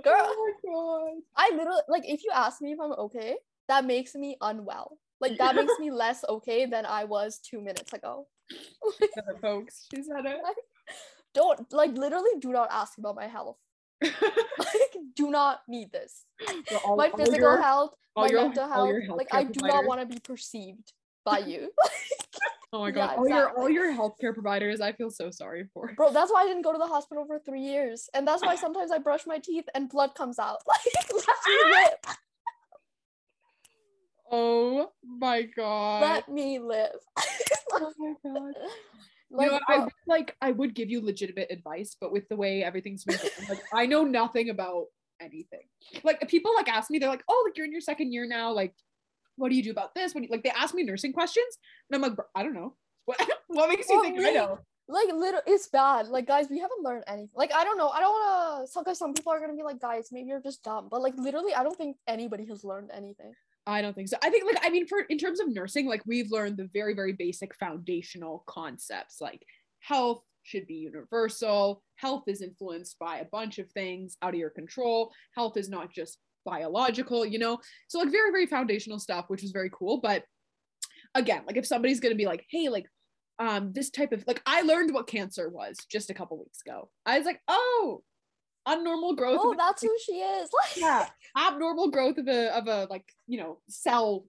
girl, 0.04 0.26
Oh 0.30 0.54
my 0.63 0.72
god. 0.72 1.22
I 1.38 1.56
literally 1.56 1.82
like 1.88 2.04
if 2.08 2.24
you 2.24 2.32
ask 2.34 2.62
me 2.62 2.74
if 2.74 2.80
I'm 2.80 2.92
okay, 2.94 3.36
that 3.68 3.86
makes 3.86 4.15
me 4.15 4.36
unwell. 4.42 4.98
Like 5.22 5.38
that 5.38 5.56
makes 5.56 5.74
me 5.80 5.92
less 5.92 6.24
okay 6.30 6.65
than 6.65 6.86
I 6.86 7.04
was 7.04 7.39
two 7.39 7.62
minutes 7.62 7.92
ago. 7.94 8.28
Folks, 9.42 9.88
she 9.94 10.02
said 10.02 10.26
it. 10.26 10.39
Don't 11.34 11.72
like 11.74 11.92
literally 11.94 12.32
do 12.39 12.52
not 12.52 12.70
ask 12.72 12.98
about 12.98 13.15
my 13.15 13.28
health. 13.28 13.58
Like 14.60 14.96
do 15.15 15.30
not 15.30 15.62
need 15.68 15.92
this. 15.92 16.26
All- 16.86 16.96
my 16.98 17.10
physical 17.12 17.39
your- 17.39 17.62
health, 17.62 17.92
my 18.15 18.28
your- 18.30 18.42
mental 18.44 18.63
all 18.63 18.86
health. 18.88 19.18
Like 19.18 19.28
I 19.34 19.44
do 19.44 19.65
not 19.68 19.86
want 19.86 20.00
to 20.02 20.06
be 20.08 20.20
perceived 20.20 20.94
by 21.26 21.39
you. 21.39 21.72
Oh 22.71 22.82
my 22.82 22.89
Yeah, 22.89 22.93
god, 22.93 23.17
all 23.17 23.27
your 23.27 23.49
all 23.49 23.67
exactly. 23.67 23.73
your 23.73 23.93
healthcare 23.93 24.34
providers, 24.34 24.79
I 24.79 24.91
feel 24.91 25.10
so 25.10 25.32
sorry 25.32 25.67
for. 25.73 25.91
Bro, 25.95 26.13
that's 26.13 26.32
why 26.32 26.43
I 26.43 26.45
didn't 26.45 26.62
go 26.62 26.71
to 26.71 26.77
the 26.77 26.86
hospital 26.86 27.25
for 27.25 27.39
three 27.39 27.62
years. 27.62 28.10
And 28.13 28.27
that's 28.27 28.43
why 28.43 28.55
sometimes 28.55 28.91
I 28.91 28.99
brush 28.99 29.25
my 29.25 29.39
teeth 29.39 29.65
and 29.73 29.89
blood 29.89 30.13
comes 30.15 30.38
out. 30.39 30.60
Like, 30.67 31.12
let 31.12 31.38
me 31.47 31.71
live. 31.71 32.15
Oh 34.32 34.91
my 35.03 35.41
god. 35.41 36.01
Let 36.01 36.29
me 36.29 36.60
live. 36.60 36.99
oh 37.73 37.93
my 37.97 38.13
god. 38.23 38.53
like, 39.32 39.45
you 39.45 39.51
know, 39.51 39.60
I 39.67 39.79
would, 39.79 39.93
like 40.05 40.36
I 40.41 40.51
would 40.51 40.75
give 40.75 40.89
you 40.91 41.01
legitimate 41.03 41.47
advice, 41.49 41.95
but 41.99 42.12
with 42.12 42.29
the 42.29 42.36
way 42.36 42.63
everything's 42.63 43.03
been 43.03 43.17
going, 43.17 43.32
like 43.49 43.63
I 43.73 43.88
know 43.88 44.03
nothing 44.03 44.51
about 44.51 44.86
anything. 45.19 45.67
Like 46.03 46.27
people 46.27 46.53
like 46.55 46.69
ask 46.69 46.91
me, 46.91 46.99
they're 46.99 47.10
like, 47.10 47.23
"Oh, 47.27 47.43
like 47.47 47.58
you're 47.58 47.65
in 47.65 47.71
your 47.71 47.82
second 47.82 48.13
year 48.13 48.27
now. 48.27 48.51
Like, 48.51 48.75
what 49.39 49.49
do 49.49 49.56
you 49.56 49.63
do 49.63 49.71
about 49.71 49.95
this? 49.95 50.13
What 50.13 50.21
do 50.21 50.28
you, 50.28 50.32
like?" 50.32 50.43
They 50.43 50.52
ask 50.52 50.75
me 50.75 50.84
nursing 50.84 51.13
questions, 51.13 51.58
and 51.89 51.95
I'm 51.95 52.10
like, 52.10 52.17
"I 52.36 52.43
don't 52.43 52.54
know. 52.54 52.75
What 53.06 53.28
what 53.47 53.69
makes 53.69 53.89
you 53.89 53.95
Well, 53.95 54.04
think 54.04 54.19
I 54.19 54.32
know?" 54.32 54.60
like 54.89 55.08
little 55.13 55.41
it's 55.45 55.67
bad. 55.69 56.08
Like 56.08 56.28
guys, 56.28 56.47
we 56.49 56.60
haven't 56.60 56.84
learned 56.84 57.04
anything. 57.08 57.30
Like 57.36 57.54
I 57.54 57.63
don't 57.63 57.78
know. 57.78 57.89
I 57.89 57.99
don't 57.99 58.13
wanna 58.13 58.67
some 58.67 58.84
cause 58.84 58.97
some 58.97 59.13
people 59.13 59.32
are 59.32 59.39
gonna 59.39 59.56
be 59.56 59.63
like, 59.63 59.80
guys, 59.80 60.10
maybe 60.12 60.28
you're 60.28 60.41
just 60.41 60.63
dumb. 60.63 60.89
But 60.91 61.02
like 61.02 61.13
literally, 61.15 61.54
I 61.54 61.63
don't 61.63 61.78
think 61.78 61.97
anybody 62.08 62.45
has 62.47 62.63
learned 62.63 62.89
anything. 62.93 63.34
I 63.67 63.82
don't 63.82 63.95
think 63.95 64.10
so. 64.10 64.17
I 64.23 64.30
think 64.32 64.45
like 64.45 64.63
I 64.65 64.69
mean, 64.69 64.88
for 64.88 65.02
in 65.02 65.17
terms 65.17 65.39
of 65.39 65.54
nursing, 65.54 65.88
like 65.88 66.02
we've 66.08 66.32
learned 66.32 66.58
the 66.58 66.69
very 66.73 66.95
very 66.95 67.13
basic 67.13 67.56
foundational 67.56 68.43
concepts, 68.47 69.21
like 69.21 69.45
health 69.80 70.23
should 70.43 70.65
be 70.65 70.75
universal. 70.75 71.84
Health 71.95 72.23
is 72.28 72.41
influenced 72.41 72.97
by 72.97 73.19
a 73.19 73.25
bunch 73.25 73.60
of 73.60 73.69
things 73.71 74.17
out 74.23 74.34
of 74.34 74.39
your 74.39 74.49
control. 74.49 75.12
Health 75.36 75.56
is 75.58 75.69
not 75.69 75.91
just 75.91 76.17
biological, 76.45 77.25
you 77.25 77.39
know? 77.39 77.60
So, 77.88 77.99
like, 77.99 78.12
very, 78.12 78.32
very 78.32 78.45
foundational 78.45 78.99
stuff, 78.99 79.25
which 79.28 79.43
is 79.43 79.52
very 79.52 79.70
cool. 79.74 79.99
But 80.01 80.24
again, 81.16 81.43
like, 81.45 81.57
if 81.57 81.66
somebody's 81.66 81.99
going 81.99 82.14
to 82.14 82.18
be 82.18 82.26
like, 82.26 82.45
hey, 82.49 82.70
like, 82.70 82.86
um, 83.39 83.72
this 83.74 83.89
type 83.89 84.11
of 84.11 84.24
like, 84.28 84.41
I 84.45 84.61
learned 84.61 84.93
what 84.93 85.07
cancer 85.07 85.49
was 85.49 85.78
just 85.89 86.09
a 86.09 86.14
couple 86.14 86.38
weeks 86.38 86.59
ago. 86.66 86.89
I 87.05 87.18
was 87.18 87.26
like, 87.26 87.39
oh, 87.47 88.03
abnormal 88.68 89.16
growth. 89.16 89.39
Oh, 89.41 89.51
of 89.51 89.53
a- 89.55 89.57
that's 89.57 89.82
who 89.82 89.95
she 90.03 90.14
is. 90.14 90.49
Like 90.53 90.78
yeah, 90.78 91.07
abnormal 91.38 91.89
growth 91.91 92.18
of 92.18 92.28
a 92.28 92.55
of 92.55 92.68
a 92.68 92.88
like 92.89 93.05
you 93.28 93.39
know 93.39 93.59
cell 93.70 94.26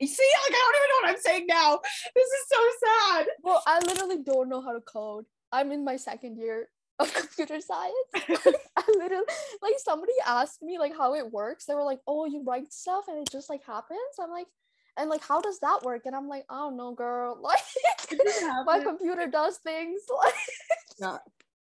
You 0.00 0.06
see, 0.06 0.30
like 0.44 0.54
I 0.54 0.72
don't 0.72 0.76
even 0.76 0.88
know 0.88 1.00
what 1.02 1.10
I'm 1.10 1.22
saying 1.22 1.46
now. 1.48 1.80
This 2.14 2.26
is 2.26 2.44
so 2.48 2.86
sad. 2.86 3.26
Well, 3.42 3.62
I 3.66 3.78
literally 3.80 4.22
don't 4.24 4.48
know 4.48 4.60
how 4.60 4.72
to 4.72 4.80
code. 4.80 5.24
I'm 5.52 5.70
in 5.72 5.84
my 5.84 5.96
second 5.96 6.36
year 6.38 6.68
of 7.02 7.14
computer 7.14 7.60
science. 7.60 7.94
I 8.76 8.84
literally 8.96 9.24
like 9.60 9.74
somebody 9.78 10.12
asked 10.26 10.62
me 10.62 10.78
like 10.78 10.96
how 10.96 11.14
it 11.14 11.30
works. 11.30 11.66
They 11.66 11.74
were 11.74 11.84
like, 11.84 12.00
"Oh, 12.06 12.26
you 12.26 12.42
write 12.46 12.72
stuff 12.72 13.04
and 13.08 13.18
it 13.18 13.30
just 13.30 13.50
like 13.50 13.64
happens." 13.64 14.00
I'm 14.20 14.30
like, 14.30 14.48
and 14.96 15.10
like 15.10 15.22
how 15.22 15.40
does 15.40 15.58
that 15.60 15.80
work? 15.82 16.02
And 16.06 16.16
I'm 16.16 16.28
like, 16.28 16.44
I 16.48 16.56
don't 16.56 16.76
know, 16.76 16.94
girl. 16.94 17.38
Like 17.40 17.58
my 18.66 18.80
computer 18.80 19.26
does 19.26 19.58
things. 19.58 20.00
Like 20.24 20.34
yeah 21.00 21.18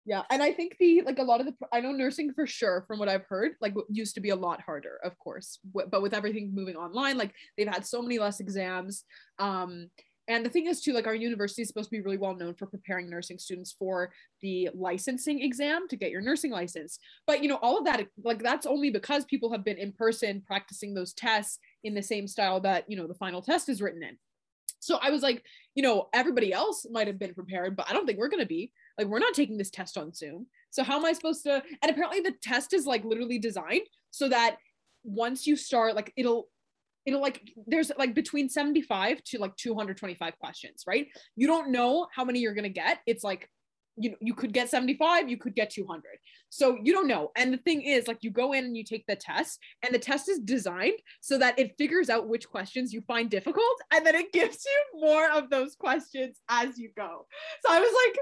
yeah 0.08 0.24
and 0.32 0.42
i 0.42 0.52
think 0.52 0.76
the 0.80 1.02
like 1.02 1.20
a 1.20 1.24
lot 1.24 1.40
of 1.40 1.46
the 1.46 1.54
i 1.72 1.80
know 1.80 1.92
nursing 1.92 2.34
for 2.34 2.48
sure 2.48 2.86
from 2.88 2.98
what 2.98 3.10
i've 3.10 3.26
heard 3.26 3.52
like 3.62 3.74
used 3.90 4.16
to 4.16 4.22
be 4.22 4.30
a 4.30 4.36
lot 4.36 4.62
harder 4.62 4.98
of 5.04 5.18
course 5.20 5.60
but 5.74 6.02
with 6.02 6.14
everything 6.14 6.56
moving 6.56 6.78
online 6.78 7.18
like 7.18 7.34
they've 7.58 7.68
had 7.68 7.86
so 7.86 8.02
many 8.02 8.18
less 8.18 8.40
exams 8.40 9.04
um 9.38 9.90
and 10.28 10.46
the 10.46 10.50
thing 10.50 10.68
is 10.68 10.82
too 10.82 10.94
like 10.94 11.08
our 11.08 11.16
university 11.16 11.62
is 11.62 11.68
supposed 11.68 11.90
to 11.90 11.96
be 11.96 12.02
really 12.02 12.18
well 12.18 12.36
known 12.36 12.54
for 12.54 12.66
preparing 12.66 13.10
nursing 13.10 13.38
students 13.38 13.72
for 13.72 14.12
the 14.42 14.70
licensing 14.74 15.42
exam 15.42 15.88
to 15.88 15.96
get 15.96 16.12
your 16.12 16.22
nursing 16.22 16.52
license 16.52 17.00
but 17.26 17.42
you 17.42 17.50
know 17.50 17.60
all 17.62 17.78
of 17.78 17.86
that 17.86 18.06
like 18.24 18.42
that's 18.42 18.66
only 18.66 18.90
because 18.90 19.26
people 19.26 19.52
have 19.52 19.64
been 19.64 19.78
in 19.78 19.92
person 19.92 20.42
practicing 20.46 20.94
those 20.94 21.14
tests 21.14 21.60
in 21.84 21.94
the 21.94 22.04
same 22.04 22.28
style 22.28 22.60
that 22.60 22.86
you 22.88 22.98
know 22.98 23.08
the 23.08 23.14
final 23.14 23.42
test 23.42 23.70
is 23.70 23.82
written 23.82 24.04
in 24.04 24.18
so 24.80 24.98
i 25.02 25.10
was 25.10 25.22
like 25.22 25.44
you 25.76 25.84
know 25.84 26.08
everybody 26.14 26.54
else 26.54 26.86
might 26.92 27.08
have 27.08 27.20
been 27.20 27.34
prepared 27.34 27.76
but 27.76 27.90
i 27.90 27.94
don't 27.94 28.06
think 28.06 28.20
we're 28.20 28.30
going 28.30 28.42
to 28.42 28.48
be 28.48 28.72
like, 28.98 29.08
we're 29.08 29.20
not 29.20 29.34
taking 29.34 29.58
this 29.58 29.70
test 29.70 29.98
on 29.98 30.14
Zoom. 30.14 30.48
So 30.72 30.84
how 30.84 30.98
am 30.98 31.06
I 31.06 31.14
supposed 31.14 31.44
to? 31.44 31.62
And 31.82 31.92
apparently 31.92 32.20
the 32.20 32.34
test 32.42 32.74
is 32.74 32.86
like 32.86 33.06
literally 33.06 33.40
designed 33.40 33.88
so 34.12 34.28
that 34.30 34.58
once 35.04 35.46
you 35.46 35.56
start, 35.56 35.96
like 35.96 36.12
it'll 36.18 36.48
it'll 37.08 37.22
like 37.22 37.42
there's 37.66 37.92
like 37.98 38.14
between 38.14 38.50
75 38.50 39.24
to 39.24 39.40
like 39.40 39.56
225 39.56 40.38
questions, 40.40 40.84
right? 40.86 41.08
You 41.36 41.48
don't 41.48 41.72
know 41.72 42.08
how 42.14 42.24
many 42.24 42.40
you're 42.40 42.54
gonna 42.54 42.70
get. 42.70 43.00
It's 43.08 43.24
like 43.24 43.50
you 44.00 44.12
know 44.12 44.18
you 44.22 44.36
could 44.36 44.54
get 44.54 44.70
75 44.70 45.28
you 45.28 45.38
could 45.38 45.56
get 45.56 45.72
200 45.72 46.04
so 46.52 46.78
you 46.84 46.94
don't 46.94 47.08
know 47.08 47.32
and 47.36 47.52
the 47.52 47.58
thing 47.58 47.82
is 47.82 48.08
like 48.08 48.20
you 48.22 48.30
go 48.30 48.54
in 48.54 48.64
and 48.64 48.78
you 48.78 48.84
take 48.84 49.04
the 49.08 49.16
test 49.16 49.58
and 49.82 49.92
the 49.92 49.98
test 49.98 50.30
is 50.30 50.38
designed 50.38 51.00
so 51.20 51.40
that 51.40 51.58
it 51.58 51.74
figures 51.80 52.08
out 52.08 52.30
which 52.30 52.48
questions 52.48 52.94
you 52.94 53.02
find 53.08 53.32
difficult 53.32 53.82
and 53.92 54.06
then 54.06 54.14
it 54.14 54.32
gives 54.32 54.64
you 54.66 55.02
more 55.02 55.32
of 55.32 55.50
those 55.50 55.76
questions 55.76 56.40
as 56.48 56.78
you 56.78 56.92
go 56.96 57.26
so 57.66 57.74
i 57.74 57.80
was 57.80 57.92
like 58.06 58.20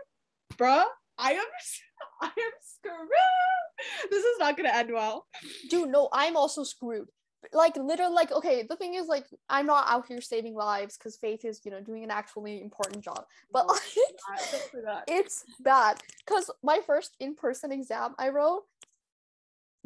bruh, 0.57 0.85
I 1.17 1.33
am 1.33 1.45
I 2.21 2.27
am 2.27 2.51
screwed. 2.61 4.09
This 4.09 4.23
is 4.23 4.39
not 4.39 4.57
gonna 4.57 4.69
end 4.69 4.91
well. 4.93 5.25
Dude, 5.69 5.89
no, 5.89 6.09
I'm 6.11 6.37
also 6.37 6.63
screwed. 6.63 7.07
Like 7.53 7.75
literally, 7.77 8.13
like 8.13 8.31
okay, 8.31 8.63
the 8.67 8.75
thing 8.75 8.95
is, 8.95 9.07
like 9.07 9.25
I'm 9.49 9.65
not 9.65 9.85
out 9.89 10.07
here 10.07 10.21
saving 10.21 10.55
lives 10.55 10.97
because 10.97 11.15
Faith 11.17 11.45
is, 11.45 11.61
you 11.63 11.71
know, 11.71 11.81
doing 11.81 12.03
an 12.03 12.11
actually 12.11 12.61
important 12.61 13.03
job. 13.03 13.25
But 13.51 13.67
like, 13.67 13.81
it's 15.07 15.43
bad 15.59 16.01
because 16.25 16.49
my 16.63 16.79
first 16.85 17.15
in-person 17.19 17.71
exam 17.71 18.15
I 18.17 18.29
wrote, 18.29 18.63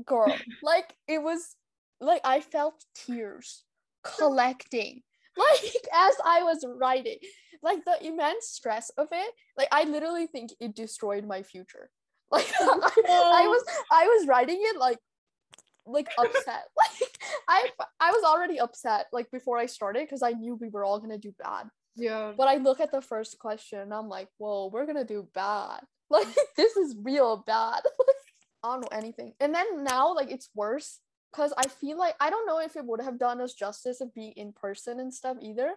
girl, 0.05 0.35
like 0.63 0.93
it 1.07 1.21
was 1.21 1.55
like 1.99 2.21
I 2.23 2.41
felt 2.41 2.85
tears 2.95 3.63
collecting 4.17 5.01
like 5.37 5.73
as 5.93 6.15
I 6.25 6.43
was 6.43 6.65
writing. 6.67 7.17
Like 7.61 7.83
the 7.83 8.07
immense 8.07 8.47
stress 8.47 8.89
of 8.91 9.09
it 9.11 9.33
like 9.57 9.67
i 9.73 9.83
literally 9.83 10.27
think 10.27 10.51
it 10.61 10.73
destroyed 10.73 11.25
my 11.27 11.43
future. 11.43 11.89
Like 12.31 12.47
I, 12.61 13.43
I 13.43 13.47
was 13.47 13.63
i 13.91 14.05
was 14.05 14.27
writing 14.27 14.59
it 14.61 14.77
like 14.77 14.99
like 15.85 16.07
upset. 16.17 16.65
Like 16.77 17.08
i 17.47 17.69
i 17.99 18.11
was 18.11 18.23
already 18.23 18.59
upset 18.59 19.07
like 19.11 19.29
before 19.31 19.57
i 19.57 19.65
started 19.65 20.03
because 20.03 20.23
i 20.23 20.31
knew 20.31 20.55
we 20.55 20.69
were 20.69 20.83
all 20.83 20.99
gonna 20.99 21.17
do 21.17 21.33
bad 21.43 21.67
yeah 21.95 22.31
but 22.37 22.47
i 22.47 22.55
look 22.55 22.79
at 22.79 22.91
the 22.91 23.01
first 23.01 23.37
question 23.39 23.79
and 23.79 23.93
i'm 23.93 24.07
like 24.07 24.27
whoa 24.37 24.69
we're 24.71 24.85
gonna 24.85 25.03
do 25.03 25.27
bad 25.33 25.79
like 26.09 26.27
this 26.57 26.75
is 26.75 26.95
real 27.03 27.43
bad 27.45 27.81
i 28.63 28.71
don't 28.71 28.81
know 28.81 28.97
anything 28.97 29.33
and 29.39 29.53
then 29.53 29.83
now 29.83 30.13
like 30.13 30.31
it's 30.31 30.49
worse 30.55 30.99
because 31.31 31.53
i 31.57 31.67
feel 31.67 31.97
like 31.97 32.15
i 32.19 32.29
don't 32.29 32.47
know 32.47 32.59
if 32.59 32.75
it 32.75 32.85
would 32.85 33.01
have 33.01 33.19
done 33.19 33.41
us 33.41 33.53
justice 33.53 34.01
of 34.01 34.13
being 34.13 34.33
in 34.35 34.51
person 34.53 34.99
and 34.99 35.13
stuff 35.13 35.37
either 35.41 35.75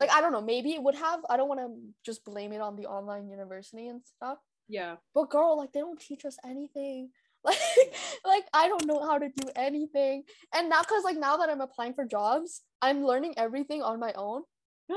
like 0.00 0.10
I 0.10 0.20
don't 0.20 0.32
know, 0.32 0.40
maybe 0.40 0.72
it 0.72 0.82
would 0.82 0.94
have. 0.94 1.20
I 1.28 1.36
don't 1.36 1.48
want 1.48 1.60
to 1.60 1.74
just 2.04 2.24
blame 2.24 2.52
it 2.52 2.60
on 2.60 2.76
the 2.76 2.86
online 2.86 3.28
university 3.28 3.88
and 3.88 4.00
stuff. 4.04 4.38
Yeah. 4.68 4.96
But 5.14 5.30
girl, 5.30 5.56
like 5.56 5.72
they 5.72 5.80
don't 5.80 6.00
teach 6.00 6.24
us 6.24 6.38
anything. 6.44 7.10
Like 7.50 7.94
like 8.24 8.44
I 8.54 8.68
don't 8.68 8.86
know 8.86 9.00
how 9.06 9.18
to 9.18 9.28
do 9.28 9.48
anything. 9.54 10.24
And 10.54 10.68
now 10.68 10.82
cuz 10.82 11.04
like 11.04 11.16
now 11.16 11.36
that 11.36 11.50
I'm 11.50 11.60
applying 11.60 11.94
for 11.94 12.04
jobs, 12.04 12.62
I'm 12.80 13.04
learning 13.04 13.34
everything 13.36 13.82
on 13.82 14.00
my 14.00 14.12
own. 14.14 14.44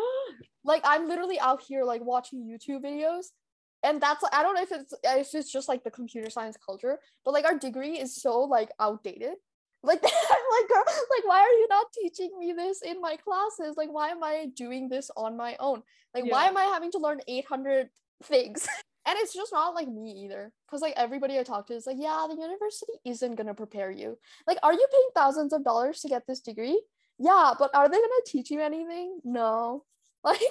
like 0.64 0.82
I'm 0.86 1.08
literally 1.08 1.40
out 1.40 1.62
here 1.62 1.84
like 1.84 2.02
watching 2.02 2.44
YouTube 2.44 2.84
videos 2.84 3.28
and 3.84 4.02
that's 4.02 4.24
I 4.32 4.44
don't 4.44 4.56
know 4.56 4.62
if 4.62 4.72
it's 4.72 4.94
if 5.04 5.36
it's 5.36 5.52
just 5.52 5.68
like 5.68 5.84
the 5.84 5.92
computer 5.92 6.30
science 6.30 6.58
culture, 6.66 7.00
but 7.26 7.34
like 7.34 7.46
our 7.46 7.58
degree 7.58 8.00
is 8.00 8.16
so 8.16 8.40
like 8.42 8.70
outdated 8.80 9.36
like 9.84 10.04
I'm 10.04 10.10
like 10.60 10.70
girl, 10.70 10.84
like 10.86 11.26
why 11.26 11.40
are 11.40 11.58
you 11.60 11.68
not 11.70 11.88
teaching 11.94 12.32
me 12.38 12.54
this 12.54 12.82
in 12.82 13.02
my 13.02 13.16
classes 13.18 13.76
like 13.78 13.90
why 13.92 14.10
am 14.10 14.24
i 14.24 14.48
doing 14.56 14.90
this 14.90 15.10
on 15.16 15.38
my 15.38 15.56
own 15.60 15.82
like 16.14 16.26
yeah. 16.26 16.32
why 16.32 16.46
am 16.46 16.58
i 16.58 16.64
having 16.64 16.92
to 16.92 16.98
learn 16.98 17.22
800 17.28 17.90
things 18.24 18.68
and 19.08 19.18
it's 19.20 19.34
just 19.34 19.54
not 19.54 19.74
like 19.74 19.88
me 19.88 20.12
either 20.26 20.52
because 20.68 20.82
like 20.82 20.94
everybody 20.98 21.40
i 21.40 21.44
talk 21.44 21.66
to 21.66 21.74
is 21.74 21.88
like 21.88 21.96
yeah 21.98 22.28
the 22.30 22.36
university 22.40 22.94
isn't 23.06 23.36
gonna 23.36 23.54
prepare 23.54 23.90
you. 23.90 24.18
Like 24.46 24.60
are 24.62 24.74
you 24.74 24.86
paying 24.92 25.10
thousands 25.16 25.54
of 25.54 25.64
dollars 25.64 26.02
to 26.02 26.10
get 26.10 26.28
this 26.28 26.42
degree? 26.42 26.80
Yeah 27.18 27.54
but 27.58 27.72
are 27.74 27.90
they 27.90 27.96
gonna 27.96 28.26
teach 28.26 28.52
you 28.52 28.62
anything? 28.62 29.20
No. 29.24 29.84
Like 30.24 30.42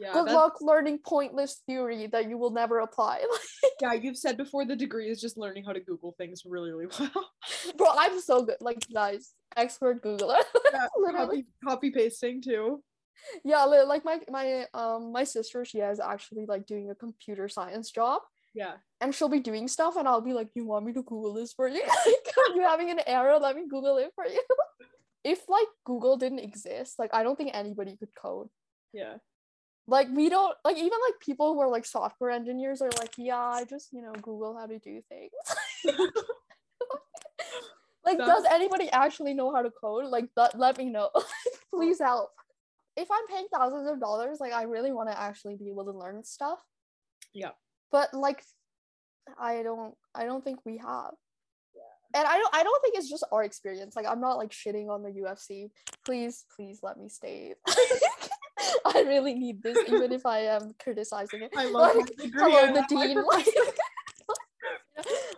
yeah, 0.00 0.12
good 0.12 0.26
luck 0.26 0.60
learning 0.60 1.00
pointless 1.04 1.62
theory 1.66 2.06
that 2.08 2.28
you 2.28 2.38
will 2.38 2.50
never 2.50 2.80
apply. 2.80 3.24
Yeah 3.80 3.92
you've 3.92 4.16
said 4.16 4.36
before 4.36 4.64
the 4.64 4.74
degree 4.74 5.08
is 5.08 5.20
just 5.20 5.38
learning 5.38 5.64
how 5.64 5.72
to 5.72 5.78
google 5.78 6.16
things 6.18 6.42
really 6.44 6.72
really 6.72 6.86
well. 6.98 7.30
Bro 7.76 7.88
i'm 7.96 8.20
so 8.20 8.42
good 8.42 8.56
like 8.60 8.78
guys 8.92 9.34
expert 9.56 10.02
googler. 10.02 10.42
Yeah, 10.72 10.88
copy, 11.12 11.46
copy 11.64 11.90
pasting 11.90 12.42
too 12.42 12.82
yeah 13.44 13.64
like 13.64 14.04
my 14.04 14.20
my 14.30 14.66
um 14.74 15.12
my 15.12 15.24
sister 15.24 15.64
she 15.64 15.78
has 15.78 16.00
actually 16.00 16.46
like 16.46 16.66
doing 16.66 16.90
a 16.90 16.94
computer 16.94 17.48
science 17.48 17.90
job. 17.90 18.22
Yeah. 18.54 18.74
And 19.00 19.14
she'll 19.14 19.28
be 19.28 19.40
doing 19.40 19.68
stuff 19.68 19.96
and 19.96 20.08
i'll 20.08 20.20
be 20.20 20.32
like 20.32 20.48
you 20.54 20.64
want 20.64 20.86
me 20.86 20.92
to 20.94 21.02
google 21.02 21.34
this 21.34 21.52
for 21.52 21.68
you? 21.68 21.82
Are 22.48 22.54
you 22.54 22.62
having 22.62 22.90
an 22.90 23.00
error 23.06 23.38
let 23.38 23.56
me 23.56 23.64
google 23.68 23.98
it 23.98 24.12
for 24.14 24.26
you. 24.26 24.42
If 25.24 25.48
like 25.48 25.66
google 25.84 26.16
didn't 26.16 26.38
exist 26.38 26.98
like 26.98 27.12
i 27.12 27.22
don't 27.22 27.36
think 27.36 27.50
anybody 27.52 27.96
could 27.96 28.14
code. 28.14 28.48
Yeah. 28.92 29.16
Like 29.86 30.08
we 30.12 30.28
don't 30.28 30.56
like 30.64 30.76
even 30.76 30.98
like 31.06 31.20
people 31.20 31.54
who 31.54 31.60
are 31.60 31.68
like 31.68 31.86
software 31.86 32.30
engineers 32.30 32.80
are 32.80 32.90
like 32.98 33.14
yeah 33.18 33.50
i 33.60 33.64
just 33.64 33.92
you 33.92 34.00
know 34.00 34.12
google 34.12 34.56
how 34.56 34.66
to 34.66 34.78
do 34.78 35.02
things. 35.08 35.32
Like 38.08 38.18
does 38.18 38.44
anybody 38.50 38.88
actually 38.88 39.34
know 39.34 39.54
how 39.54 39.60
to 39.60 39.70
code? 39.70 40.06
Like 40.06 40.28
th- 40.34 40.54
let 40.54 40.78
me 40.78 40.86
know. 40.86 41.10
Please 41.74 41.98
help 42.00 42.30
if 42.98 43.08
i'm 43.10 43.26
paying 43.28 43.46
thousands 43.52 43.88
of 43.88 44.00
dollars 44.00 44.38
like 44.40 44.52
i 44.52 44.62
really 44.64 44.92
want 44.92 45.08
to 45.08 45.18
actually 45.18 45.56
be 45.56 45.70
able 45.70 45.84
to 45.84 45.92
learn 45.92 46.22
stuff 46.24 46.58
yeah 47.32 47.50
but 47.92 48.12
like 48.12 48.42
i 49.40 49.62
don't 49.62 49.94
i 50.14 50.24
don't 50.24 50.44
think 50.44 50.58
we 50.66 50.76
have 50.78 51.12
Yeah. 51.76 52.20
and 52.20 52.26
I 52.26 52.36
don't 52.38 52.54
I 52.54 52.62
don't 52.64 52.82
think 52.82 52.94
it's 52.96 53.10
just 53.10 53.26
our 53.30 53.44
experience. 53.44 53.94
Like 53.94 54.06
I'm 54.08 54.20
not 54.20 54.36
like 54.38 54.50
shitting 54.50 54.88
on 54.88 55.02
the 55.02 55.12
U 55.20 55.26
of 55.26 55.38
C. 55.38 55.70
Please, 56.04 56.44
please 56.54 56.80
let 56.82 56.96
me 56.96 57.08
stay. 57.08 57.54
I 58.94 59.02
really 59.06 59.34
need 59.34 59.62
this, 59.62 59.78
even 59.88 60.10
if 60.12 60.24
I 60.26 60.40
am 60.56 60.74
criticizing 60.82 61.42
it. 61.42 61.52
I 61.56 61.66
love 61.66 61.94
like, 61.96 62.12
hello, 62.34 62.72
the 62.72 62.84
dean. 62.88 63.22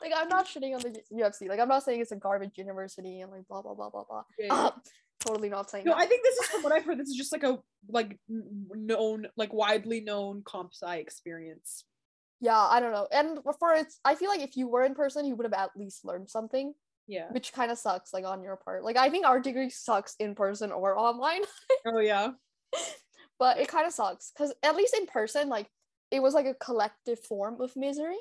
Like, 0.03 0.13
I'm 0.17 0.29
not 0.29 0.47
shitting 0.49 0.75
on 0.75 0.81
the 0.81 0.99
U 1.11 1.25
of 1.25 1.35
C. 1.35 1.49
Like 1.49 1.61
I'm 1.61 1.69
not 1.69 1.83
saying 1.85 2.01
it's 2.01 2.13
a 2.13 2.17
garbage 2.17 2.57
university 2.57 3.21
and 3.21 3.31
like 3.31 3.47
blah 3.47 3.61
blah 3.63 3.75
blah 3.75 3.91
blah 3.91 4.05
blah. 4.09 4.25
Yeah, 4.39 4.47
yeah. 4.47 4.65
Um, 4.67 4.73
totally 5.21 5.49
not 5.49 5.71
saying. 5.71 5.85
No, 5.85 5.93
that. 5.93 6.01
I 6.01 6.07
think 6.07 6.23
this 6.23 6.37
is 6.39 6.47
from 6.47 6.63
what 6.63 6.73
I've 6.73 6.85
heard. 6.85 6.99
This 6.99 7.09
is 7.09 7.17
just 7.17 7.33
like 7.33 7.45
a 7.45 7.59
like 7.89 8.19
known, 8.29 9.27
like 9.37 9.53
widely 9.53 10.01
known 10.01 10.43
comp 10.45 10.73
sci 10.73 10.97
experience. 10.97 11.85
Yeah, 12.41 12.59
I 12.59 12.81
don't 12.81 12.93
know. 12.93 13.07
And 13.13 13.39
for 13.59 13.75
it's, 13.75 14.01
I 14.05 14.15
feel 14.15 14.31
like 14.31 14.41
if 14.41 14.57
you 14.57 14.67
were 14.67 14.85
in 14.85 14.95
person, 14.95 15.27
you 15.27 15.37
would 15.37 15.45
have 15.45 15.53
at 15.53 15.77
least 15.77 16.05
learned 16.05 16.31
something. 16.31 16.73
Yeah. 17.07 17.27
Which 17.33 17.53
kind 17.53 17.71
of 17.71 17.79
sucks, 17.79 18.13
like 18.13 18.25
on 18.25 18.43
your 18.43 18.57
part. 18.57 18.85
Like 18.85 18.97
I 18.97 19.11
think 19.11 19.27
our 19.27 19.41
degree 19.41 19.71
sucks 19.71 20.15
in 20.19 20.35
person 20.35 20.73
or 20.73 20.99
online. 20.99 21.43
oh 21.87 21.99
yeah 21.99 22.31
but 23.41 23.59
it 23.59 23.67
kind 23.67 23.87
of 23.87 23.93
sucks 23.93 24.31
because 24.31 24.55
at 24.63 24.77
least 24.77 24.95
in 24.95 25.07
person 25.07 25.49
like 25.49 25.67
it 26.13 26.21
was 26.21 26.35
like 26.35 26.47
a 26.47 26.55
collective 26.55 27.19
form 27.19 27.61
of 27.61 27.75
misery 27.75 28.19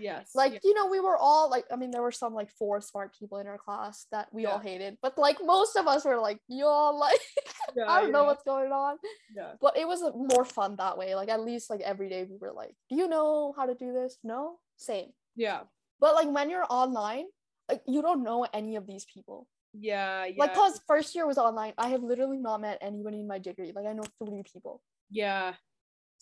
yes 0.00 0.30
like 0.34 0.52
yeah. 0.54 0.58
you 0.64 0.74
know 0.74 0.86
we 0.86 1.00
were 1.00 1.16
all 1.16 1.50
like 1.50 1.64
i 1.72 1.76
mean 1.76 1.90
there 1.90 2.02
were 2.02 2.12
some 2.12 2.34
like 2.34 2.50
four 2.58 2.80
smart 2.80 3.14
people 3.18 3.38
in 3.38 3.46
our 3.46 3.58
class 3.58 4.06
that 4.10 4.28
we 4.32 4.42
yeah. 4.42 4.50
all 4.50 4.58
hated 4.58 4.96
but 5.02 5.16
like 5.18 5.36
most 5.44 5.76
of 5.76 5.86
us 5.86 6.04
were 6.04 6.18
like 6.18 6.38
y'all 6.48 6.98
like 6.98 7.20
yeah, 7.76 7.84
i 7.88 8.00
don't 8.00 8.12
know 8.12 8.24
what's 8.24 8.44
going 8.44 8.72
on 8.72 8.96
yeah 9.36 9.52
but 9.60 9.76
it 9.76 9.86
was 9.86 10.02
more 10.14 10.44
fun 10.44 10.76
that 10.76 10.96
way 10.96 11.14
like 11.14 11.28
at 11.28 11.40
least 11.40 11.70
like 11.70 11.80
every 11.80 12.08
day 12.08 12.26
we 12.28 12.36
were 12.36 12.52
like 12.52 12.74
do 12.88 12.96
you 12.96 13.08
know 13.08 13.52
how 13.56 13.66
to 13.66 13.74
do 13.74 13.92
this 13.92 14.18
no 14.24 14.56
same 14.76 15.08
yeah 15.36 15.60
but 16.00 16.14
like 16.14 16.28
when 16.32 16.50
you're 16.50 16.66
online 16.70 17.26
like 17.68 17.82
you 17.86 18.02
don't 18.02 18.22
know 18.22 18.46
any 18.52 18.76
of 18.76 18.86
these 18.86 19.04
people 19.12 19.46
Yeah, 19.72 20.24
yeah. 20.24 20.34
Like, 20.36 20.54
cause 20.54 20.80
first 20.86 21.14
year 21.14 21.26
was 21.26 21.38
online. 21.38 21.74
I 21.78 21.88
have 21.88 22.02
literally 22.02 22.38
not 22.38 22.60
met 22.60 22.78
anybody 22.80 23.20
in 23.20 23.28
my 23.28 23.38
degree. 23.38 23.72
Like, 23.74 23.86
I 23.86 23.92
know 23.92 24.02
three 24.18 24.42
people. 24.42 24.82
yeah. 25.10 25.54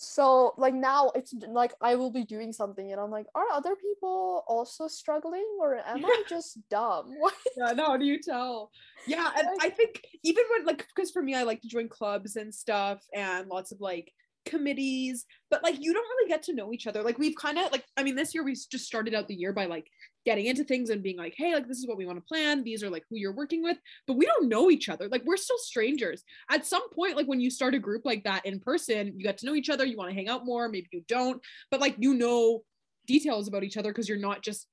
So 0.00 0.54
like 0.56 0.74
now 0.74 1.10
it's 1.16 1.34
like 1.48 1.74
I 1.80 1.96
will 1.96 2.12
be 2.12 2.22
doing 2.24 2.52
something 2.52 2.92
and 2.92 3.00
I'm 3.00 3.10
like, 3.10 3.26
are 3.34 3.50
other 3.52 3.74
people 3.74 4.44
also 4.46 4.86
struggling 4.86 5.44
or 5.58 5.74
am 5.86 6.04
I 6.04 6.22
just 6.28 6.56
dumb? 6.70 7.12
Yeah, 7.56 7.72
no, 7.72 7.86
how 7.86 7.96
do 7.96 8.04
you 8.04 8.20
tell? 8.20 8.70
Yeah, 9.08 9.28
and 9.36 9.48
Like- 9.48 9.56
I 9.60 9.70
think 9.70 10.04
even 10.22 10.44
when 10.52 10.64
like 10.66 10.86
because 10.94 11.10
for 11.10 11.20
me 11.20 11.34
I 11.34 11.42
like 11.42 11.60
to 11.62 11.68
join 11.68 11.88
clubs 11.88 12.36
and 12.36 12.54
stuff 12.54 13.04
and 13.12 13.48
lots 13.48 13.72
of 13.72 13.80
like 13.80 14.12
committees, 14.44 15.26
but 15.50 15.64
like 15.64 15.74
you 15.80 15.92
don't 15.92 16.06
really 16.16 16.28
get 16.28 16.44
to 16.44 16.54
know 16.54 16.72
each 16.72 16.86
other. 16.86 17.02
Like 17.02 17.18
we've 17.18 17.34
kind 17.34 17.58
of 17.58 17.72
like 17.72 17.84
I 17.96 18.04
mean 18.04 18.14
this 18.14 18.34
year 18.34 18.44
we 18.44 18.52
just 18.52 18.86
started 18.86 19.14
out 19.14 19.26
the 19.26 19.34
year 19.34 19.52
by 19.52 19.66
like 19.66 19.88
getting 20.24 20.46
into 20.46 20.64
things 20.64 20.90
and 20.90 21.02
being 21.02 21.16
like, 21.16 21.34
hey, 21.36 21.54
like 21.54 21.68
this 21.68 21.78
is 21.78 21.86
what 21.86 21.96
we 21.96 22.06
want 22.06 22.18
to 22.18 22.28
plan. 22.28 22.62
These 22.62 22.82
are 22.82 22.90
like 22.90 23.04
who 23.08 23.16
you're 23.16 23.32
working 23.32 23.62
with, 23.62 23.78
but 24.06 24.16
we 24.16 24.26
don't 24.26 24.48
know 24.48 24.70
each 24.70 24.88
other. 24.88 25.08
Like 25.08 25.22
we're 25.24 25.36
still 25.36 25.58
strangers. 25.58 26.22
At 26.50 26.66
some 26.66 26.90
point, 26.90 27.16
like 27.16 27.26
when 27.26 27.40
you 27.40 27.50
start 27.50 27.74
a 27.74 27.78
group 27.78 28.02
like 28.04 28.24
that 28.24 28.44
in 28.44 28.60
person, 28.60 29.14
you 29.16 29.24
get 29.24 29.38
to 29.38 29.46
know 29.46 29.54
each 29.54 29.70
other. 29.70 29.84
You 29.84 29.96
want 29.96 30.10
to 30.10 30.16
hang 30.16 30.28
out 30.28 30.44
more. 30.44 30.68
Maybe 30.68 30.88
you 30.92 31.02
don't, 31.08 31.40
but 31.70 31.80
like 31.80 31.96
you 31.98 32.14
know 32.14 32.62
details 33.06 33.48
about 33.48 33.64
each 33.64 33.76
other 33.76 33.90
because 33.90 34.08
you're 34.08 34.18
not 34.18 34.42
just 34.42 34.66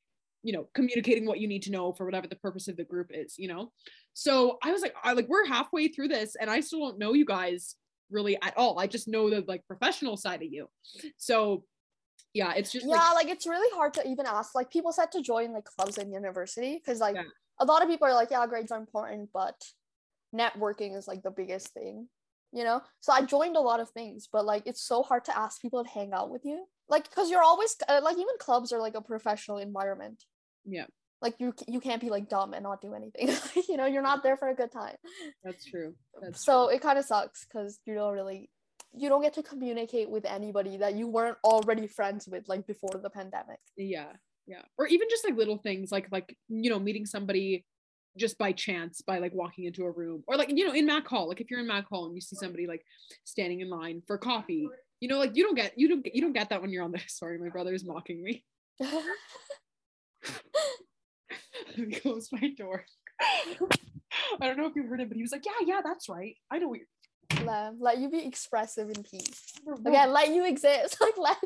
you 0.44 0.54
know 0.54 0.68
communicating 0.76 1.26
what 1.26 1.40
you 1.40 1.48
need 1.48 1.64
to 1.64 1.72
know 1.72 1.92
for 1.92 2.06
whatever 2.06 2.28
the 2.28 2.36
purpose 2.36 2.68
of 2.68 2.78
the 2.78 2.84
group 2.84 3.10
is 3.12 3.34
you 3.38 3.48
know 3.48 3.72
so 4.14 4.60
i 4.62 4.72
was 4.72 4.82
like 4.82 4.94
i 5.04 5.14
like 5.14 5.28
we're 5.28 5.48
halfway 5.48 5.88
through 5.88 6.08
this 6.08 6.36
and 6.40 6.52
i 6.52 6.60
still 6.60 6.82
don't 6.82 7.00
know 7.00 7.14
you 7.14 7.26
guys 7.26 7.76
really 8.12 8.38
at 8.44 8.56
all 8.56 8.78
i 8.78 8.86
just 8.86 9.08
know 9.08 9.30
the 9.30 9.44
like 9.48 9.66
professional 9.66 10.16
side 10.16 10.44
of 10.44 10.52
you 10.52 10.68
so 11.18 11.64
yeah 12.36 12.54
it's 12.54 12.72
just 12.72 12.86
yeah, 12.86 13.10
like 13.12 13.16
like 13.26 13.30
it's 13.34 13.48
really 13.48 13.72
hard 13.74 13.94
to 13.96 14.08
even 14.08 14.26
ask. 14.28 14.54
Like 14.54 14.70
people 14.70 14.92
said 14.92 15.12
to 15.14 15.22
join 15.24 15.54
like 15.54 15.66
clubs 15.66 15.98
in 15.98 16.12
university 16.14 16.74
because 16.78 17.00
like 17.00 17.16
Yeah. 17.16 17.24
a 17.60 17.66
lot 17.66 17.82
of 17.82 17.90
people 17.90 18.08
are 18.08 18.14
like, 18.14 18.30
yeah, 18.30 18.46
grades 18.46 18.72
are 18.72 18.80
important, 18.80 19.30
but 19.34 19.56
networking 20.36 20.96
is 20.96 21.08
like 21.08 21.24
the 21.24 21.32
biggest 21.32 21.70
thing, 21.74 22.08
you 22.52 22.64
know. 22.64 22.82
So 23.00 23.14
I 23.14 23.22
joined 23.24 23.56
a 23.58 23.62
lot 23.62 23.80
of 23.80 23.90
things, 23.90 24.28
but 24.32 24.46
like 24.46 24.64
it's 24.68 24.82
so 24.86 25.02
hard 25.02 25.24
to 25.26 25.38
ask 25.38 25.62
people 25.62 25.84
to 25.84 25.90
hang 25.90 26.12
out 26.14 26.30
with 26.30 26.44
you, 26.46 26.66
like 26.90 27.10
because 27.10 27.32
you're 27.32 27.44
always 27.52 27.76
uh, 27.88 28.02
like 28.04 28.18
even 28.18 28.38
clubs 28.40 28.72
are 28.74 28.80
like 28.82 28.96
a 28.96 29.02
professional 29.02 29.58
environment. 29.58 30.24
yeah 30.66 30.88
Like 31.22 31.36
you 31.40 31.54
you 31.68 31.80
can't 31.80 32.02
be 32.02 32.10
like 32.10 32.28
dumb 32.30 32.54
and 32.54 32.64
not 32.64 32.82
do 32.82 32.94
anything. 32.94 33.30
you 33.70 33.78
know, 33.78 33.86
you're 33.86 34.04
not 34.12 34.22
there 34.24 34.38
for 34.38 34.50
a 34.50 34.56
good 34.62 34.72
time. 34.72 34.98
that's 35.44 35.64
true 35.66 35.96
that's 36.22 36.44
so 36.44 36.68
it 36.68 36.82
kind 36.82 37.00
of 37.00 37.06
sucks 37.06 37.46
because 37.46 37.80
you 37.86 37.94
don't 37.96 38.14
really 38.14 38.50
you 38.98 39.10
don't 39.10 39.22
get 39.22 39.34
to 39.34 39.44
communicate 39.44 40.10
with 40.10 40.26
anybody 40.26 40.78
that 40.78 40.96
you 40.96 41.08
weren't 41.08 41.38
already 41.44 41.88
friends 41.88 42.28
with 42.28 42.48
like 42.48 42.66
before 42.68 43.00
the 43.02 43.10
pandemic. 43.10 43.60
yeah 43.78 44.14
yeah. 44.48 44.62
Or 44.78 44.88
even 44.88 45.08
just 45.10 45.26
like 45.26 45.36
little 45.36 45.58
things 45.58 45.92
like 45.92 46.08
like 46.12 46.38
you 46.50 46.70
know 46.70 46.80
meeting 46.80 47.06
somebody 47.06 47.66
just 48.18 48.38
by 48.38 48.54
chance 48.54 49.02
by 49.02 49.18
like 49.20 49.34
walking 49.34 49.66
into 49.66 49.84
a 49.84 49.92
room. 49.92 50.24
Or 50.28 50.38
like 50.38 50.50
you 50.50 50.66
know 50.66 50.74
in 50.74 50.86
mac 50.86 51.08
hall 51.08 51.28
like 51.28 51.42
if 51.42 51.50
you're 51.50 51.60
in 51.60 51.68
mac 51.68 51.88
hall 51.88 52.06
and 52.06 52.16
you 52.16 52.22
see 52.22 52.36
somebody 52.36 52.68
like 52.68 52.86
standing 53.24 53.62
in 53.62 53.70
line 53.70 54.02
for 54.08 54.18
coffee 54.18 54.68
you 55.00 55.08
know 55.08 55.18
like 55.18 55.36
you 55.36 55.44
don't 55.44 55.56
get 55.56 55.74
you 55.78 55.88
don't 55.88 56.04
get 56.04 56.16
you 56.16 56.22
don't 56.22 56.34
get 56.34 56.50
that 56.50 56.62
when 56.62 56.72
you're 56.72 56.84
on 56.84 56.92
the 56.92 57.02
sorry 57.08 57.38
my 57.38 57.50
brother 57.50 57.74
is 57.74 57.86
mocking 57.86 58.24
me. 58.24 58.44
Let 61.78 61.88
me 61.88 61.96
close 62.00 62.30
my 62.32 62.50
door 62.58 62.86
i 64.42 64.48
don't 64.48 64.58
know 64.58 64.66
if 64.66 64.76
you 64.76 64.84
heard 64.84 65.00
him 65.00 65.08
but 65.08 65.16
he 65.16 65.24
was 65.24 65.32
like 65.32 65.46
yeah 65.46 65.66
yeah 65.66 65.82
that's 65.84 66.10
right. 66.10 66.36
I 66.52 66.58
know 66.60 66.68
what 66.68 66.80
you're 66.80 66.88
let, 67.44 67.74
let 67.80 67.98
you 68.00 68.10
be 68.10 68.26
expressive 68.26 68.90
in 68.90 69.04
peace. 69.04 69.54
Again, 69.86 70.12
let 70.12 70.30
you 70.30 70.46
exist. 70.46 70.98
Like 71.02 71.18
let 71.18 71.38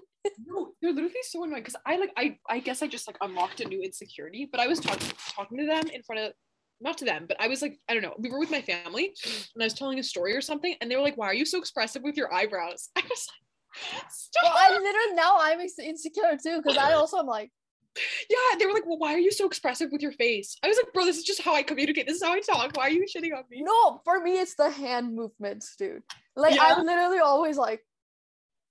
no, 0.45 0.73
they're 0.81 0.91
literally 0.91 1.13
so 1.23 1.43
annoying 1.43 1.63
because 1.63 1.75
I 1.85 1.97
like 1.97 2.11
I 2.17 2.37
I 2.49 2.59
guess 2.59 2.81
I 2.81 2.87
just 2.87 3.07
like 3.07 3.17
unlocked 3.21 3.61
a 3.61 3.67
new 3.67 3.81
insecurity. 3.81 4.47
But 4.51 4.59
I 4.59 4.67
was 4.67 4.79
talking 4.79 5.09
talking 5.35 5.57
to 5.59 5.65
them 5.65 5.87
in 5.87 6.03
front 6.03 6.21
of 6.21 6.33
not 6.81 6.97
to 6.99 7.05
them, 7.05 7.25
but 7.27 7.37
I 7.39 7.47
was 7.47 7.61
like 7.61 7.79
I 7.89 7.93
don't 7.93 8.03
know. 8.03 8.15
We 8.17 8.29
were 8.29 8.39
with 8.39 8.51
my 8.51 8.61
family 8.61 9.13
and 9.25 9.61
I 9.61 9.65
was 9.65 9.73
telling 9.73 9.99
a 9.99 10.03
story 10.03 10.35
or 10.35 10.41
something, 10.41 10.75
and 10.81 10.89
they 10.89 10.95
were 10.95 11.01
like, 11.01 11.17
"Why 11.17 11.27
are 11.27 11.33
you 11.33 11.45
so 11.45 11.57
expressive 11.57 12.03
with 12.03 12.17
your 12.17 12.33
eyebrows?" 12.33 12.89
I 12.95 13.01
was 13.01 13.27
like, 13.27 14.11
"Stop!" 14.11 14.43
well, 14.43 14.53
I 14.55 14.69
literally 14.71 15.15
now 15.15 15.37
I'm 15.39 15.59
insecure 15.59 16.37
too 16.41 16.61
because 16.61 16.77
I 16.77 16.93
also 16.99 17.17
am 17.17 17.25
like 17.25 17.51
yeah, 18.29 18.57
they 18.57 18.65
were 18.65 18.73
like, 18.73 18.85
"Well, 18.85 18.97
why 18.97 19.13
are 19.13 19.19
you 19.19 19.31
so 19.31 19.45
expressive 19.45 19.91
with 19.91 20.01
your 20.01 20.11
face?" 20.13 20.57
I 20.63 20.67
was 20.67 20.77
like, 20.77 20.93
"Bro, 20.93 21.05
this 21.05 21.17
is 21.17 21.23
just 21.23 21.41
how 21.41 21.55
I 21.55 21.63
communicate. 21.63 22.07
This 22.07 22.17
is 22.17 22.23
how 22.23 22.33
I 22.33 22.39
talk. 22.39 22.75
Why 22.75 22.87
are 22.87 22.91
you 22.91 23.05
shitting 23.05 23.35
on 23.35 23.43
me?" 23.49 23.61
no, 23.61 24.01
for 24.03 24.19
me 24.21 24.39
it's 24.39 24.55
the 24.55 24.69
hand 24.69 25.15
movements, 25.15 25.75
dude. 25.77 26.03
Like 26.35 26.55
Yeah. 26.55 26.63
I'm 26.63 26.85
literally 26.85 27.19
always 27.19 27.57
like 27.57 27.83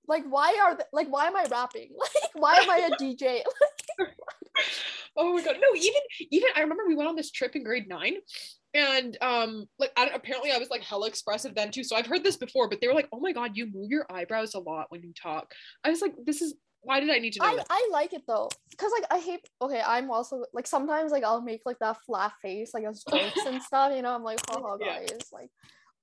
like 0.07 0.23
why 0.27 0.59
are 0.63 0.75
th- 0.75 0.89
like 0.91 1.07
why 1.07 1.27
am 1.27 1.35
I 1.35 1.45
rapping? 1.49 1.91
Like 1.99 2.31
why 2.35 2.55
am 2.55 2.69
I 2.69 2.89
a 2.91 3.03
DJ? 3.03 3.41
oh 5.17 5.33
my 5.33 5.43
god 5.43 5.55
no 5.61 5.67
even 5.75 6.01
even 6.31 6.49
i 6.55 6.61
remember 6.61 6.83
we 6.87 6.95
went 6.95 7.09
on 7.09 7.15
this 7.15 7.31
trip 7.31 7.55
in 7.55 7.63
grade 7.63 7.87
nine 7.87 8.15
and 8.73 9.17
um 9.21 9.65
like 9.79 9.91
I, 9.97 10.07
apparently 10.07 10.51
i 10.51 10.57
was 10.57 10.69
like 10.69 10.81
hella 10.81 11.07
expressive 11.07 11.55
then 11.55 11.71
too 11.71 11.83
so 11.83 11.95
i've 11.95 12.05
heard 12.05 12.23
this 12.23 12.37
before 12.37 12.69
but 12.69 12.79
they 12.81 12.87
were 12.87 12.93
like 12.93 13.09
oh 13.11 13.19
my 13.19 13.31
god 13.31 13.55
you 13.55 13.67
move 13.71 13.89
your 13.89 14.05
eyebrows 14.11 14.53
a 14.53 14.59
lot 14.59 14.87
when 14.89 15.01
you 15.03 15.13
talk 15.13 15.51
i 15.83 15.89
was 15.89 16.01
like 16.01 16.13
this 16.25 16.41
is 16.41 16.55
why 16.81 16.99
did 16.99 17.09
i 17.09 17.17
need 17.19 17.33
to 17.33 17.39
know 17.39 17.47
I, 17.49 17.55
that? 17.57 17.67
I 17.69 17.89
like 17.91 18.13
it 18.13 18.23
though 18.27 18.49
because 18.71 18.91
like 18.97 19.05
I 19.11 19.19
hate 19.19 19.41
okay 19.61 19.81
I'm 19.85 20.09
also 20.09 20.45
like 20.53 20.65
sometimes 20.67 21.11
like 21.11 21.23
I'll 21.23 21.41
make 21.41 21.61
like 21.65 21.79
that 21.79 21.97
flat 22.05 22.31
face 22.41 22.73
like 22.73 22.85
as 22.85 23.03
jokes 23.09 23.45
and 23.45 23.61
stuff 23.61 23.93
you 23.95 24.01
know 24.01 24.15
I'm 24.15 24.23
like 24.23 24.39
haha 24.49 24.77
Yeah. 24.79 25.01
like 25.33 25.49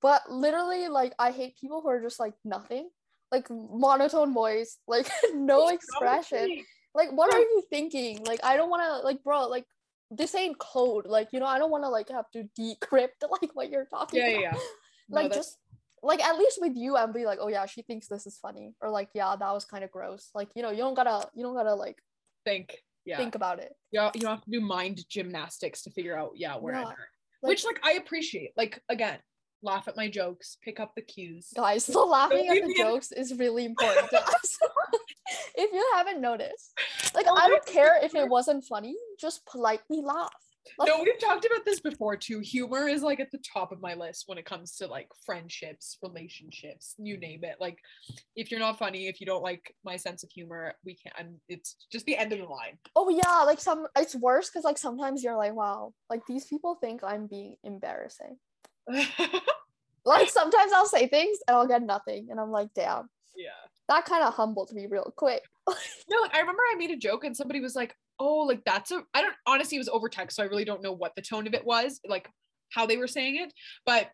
but 0.02 0.30
literally 0.30 0.88
like 0.88 1.14
I 1.18 1.30
hate 1.30 1.56
people 1.58 1.80
who 1.80 1.88
are 1.88 2.02
just 2.02 2.20
like 2.20 2.34
nothing 2.44 2.90
like 3.32 3.48
monotone 3.50 4.34
voice 4.34 4.78
like 4.86 5.08
no 5.34 5.68
expression. 5.68 6.62
like 6.94 7.10
what 7.12 7.32
are 7.32 7.40
you 7.40 7.62
thinking? 7.70 8.22
Like 8.24 8.40
I 8.44 8.56
don't 8.56 8.70
want 8.70 8.82
to 8.84 9.04
like 9.06 9.22
bro 9.24 9.48
like 9.48 9.64
this 10.10 10.34
ain't 10.34 10.58
code 10.58 11.06
like 11.06 11.28
you 11.32 11.40
know 11.40 11.46
I 11.46 11.58
don't 11.58 11.70
want 11.70 11.84
to 11.84 11.88
like 11.88 12.08
have 12.10 12.30
to 12.32 12.48
decrypt 12.58 13.20
like 13.40 13.50
what 13.54 13.70
you're 13.70 13.86
talking 13.86 14.20
yeah 14.20 14.28
about. 14.28 14.42
yeah. 14.42 14.52
Yeah 14.52 14.60
No, 15.08 15.22
like 15.22 15.32
just 15.32 15.58
like 16.02 16.22
at 16.22 16.38
least 16.38 16.58
with 16.60 16.76
you 16.76 16.96
i'm 16.96 17.12
be 17.12 17.24
like 17.24 17.38
oh 17.40 17.48
yeah 17.48 17.66
she 17.66 17.82
thinks 17.82 18.06
this 18.06 18.26
is 18.26 18.38
funny 18.38 18.74
or 18.80 18.90
like 18.90 19.08
yeah 19.14 19.34
that 19.36 19.52
was 19.52 19.64
kind 19.64 19.82
of 19.84 19.90
gross. 19.90 20.30
Like 20.34 20.48
you 20.54 20.62
know 20.62 20.70
you 20.70 20.78
don't 20.78 20.94
gotta 20.94 21.28
you 21.34 21.42
don't 21.42 21.54
gotta 21.54 21.74
like 21.74 21.98
think 22.44 22.82
yeah. 23.04 23.16
think 23.16 23.34
about 23.34 23.60
it. 23.60 23.72
You 23.92 24.02
you 24.14 24.20
don't 24.20 24.30
have 24.36 24.44
to 24.44 24.50
do 24.50 24.60
mind 24.60 25.04
gymnastics 25.08 25.82
to 25.82 25.90
figure 25.90 26.18
out 26.18 26.32
yeah 26.34 26.56
where 26.56 26.74
Yeah, 26.74 26.84
like- 26.84 26.96
which 27.40 27.64
like 27.64 27.80
i 27.84 27.92
appreciate. 27.92 28.52
Like 28.56 28.82
again 28.88 29.18
laugh 29.62 29.88
at 29.88 29.96
my 29.96 30.08
jokes 30.08 30.58
pick 30.62 30.80
up 30.80 30.94
the 30.94 31.02
cues. 31.02 31.48
Guys 31.54 31.86
the 31.86 31.98
laughing 32.18 32.48
at 32.48 32.66
the 32.66 32.74
jokes 32.78 33.12
is 33.12 33.34
really 33.38 33.64
important 33.64 34.08
to 34.10 34.22
us. 34.22 34.58
If 35.58 35.72
you 35.72 35.84
haven't 35.94 36.20
noticed 36.20 36.72
like 37.14 37.26
i 37.26 37.48
don't 37.48 37.66
care 37.66 37.98
if 38.02 38.14
it 38.14 38.28
wasn't 38.28 38.64
funny 38.64 38.94
just 39.18 39.44
politely 39.46 40.00
laugh 40.02 40.45
no, 40.80 41.00
we've 41.02 41.18
talked 41.20 41.44
about 41.44 41.64
this 41.64 41.80
before 41.80 42.16
too. 42.16 42.40
Humor 42.40 42.88
is 42.88 43.02
like 43.02 43.20
at 43.20 43.30
the 43.30 43.38
top 43.38 43.72
of 43.72 43.80
my 43.80 43.94
list 43.94 44.24
when 44.26 44.38
it 44.38 44.44
comes 44.44 44.76
to 44.76 44.86
like 44.86 45.08
friendships, 45.24 45.98
relationships, 46.02 46.94
you 46.98 47.16
mm. 47.16 47.20
name 47.20 47.44
it. 47.44 47.56
Like, 47.60 47.78
if 48.34 48.50
you're 48.50 48.60
not 48.60 48.78
funny, 48.78 49.08
if 49.08 49.20
you 49.20 49.26
don't 49.26 49.42
like 49.42 49.74
my 49.84 49.96
sense 49.96 50.22
of 50.22 50.30
humor, 50.30 50.74
we 50.84 50.94
can't. 50.94 51.14
I'm, 51.18 51.40
it's 51.48 51.76
just 51.90 52.06
the 52.06 52.16
end 52.16 52.32
of 52.32 52.38
the 52.38 52.44
line. 52.44 52.78
oh 52.94 53.08
yeah 53.08 53.42
like 53.44 53.60
some 53.60 53.86
it's 53.96 54.14
worse 54.14 54.48
because 54.48 54.64
like 54.64 54.78
sometimes 54.78 55.22
you're 55.22 55.36
like 55.36 55.54
wow 55.54 55.92
like 56.10 56.24
these 56.26 56.44
people 56.44 56.74
think 56.76 57.02
i'm 57.02 57.26
being 57.26 57.56
embarrassing 57.64 58.36
like 60.04 60.28
sometimes 60.28 60.72
i'll 60.72 60.86
say 60.86 61.06
things 61.06 61.38
and 61.46 61.56
i'll 61.56 61.66
get 61.66 61.82
nothing 61.82 62.28
and 62.30 62.40
i'm 62.40 62.50
like 62.50 62.68
damn 62.74 63.08
yeah. 63.36 63.48
that 63.88 64.04
kind 64.04 64.24
of 64.24 64.34
humbled 64.34 64.72
me 64.72 64.86
real 64.86 65.12
quick 65.16 65.42
No, 66.08 66.16
I 66.32 66.40
remember 66.40 66.62
I 66.72 66.76
made 66.76 66.90
a 66.90 66.96
joke 66.96 67.24
and 67.24 67.36
somebody 67.36 67.60
was 67.60 67.74
like, 67.74 67.94
"Oh, 68.18 68.38
like 68.40 68.62
that's 68.64 68.90
a, 68.90 69.02
I 69.14 69.22
don't 69.22 69.34
honestly 69.46 69.76
it 69.76 69.80
was 69.80 69.88
over 69.88 70.08
text, 70.08 70.36
so 70.36 70.42
I 70.42 70.46
really 70.46 70.64
don't 70.64 70.82
know 70.82 70.92
what 70.92 71.12
the 71.16 71.22
tone 71.22 71.46
of 71.46 71.54
it 71.54 71.64
was, 71.64 72.00
like 72.06 72.28
how 72.70 72.86
they 72.86 72.96
were 72.96 73.08
saying 73.08 73.36
it, 73.36 73.52
but 73.84 74.10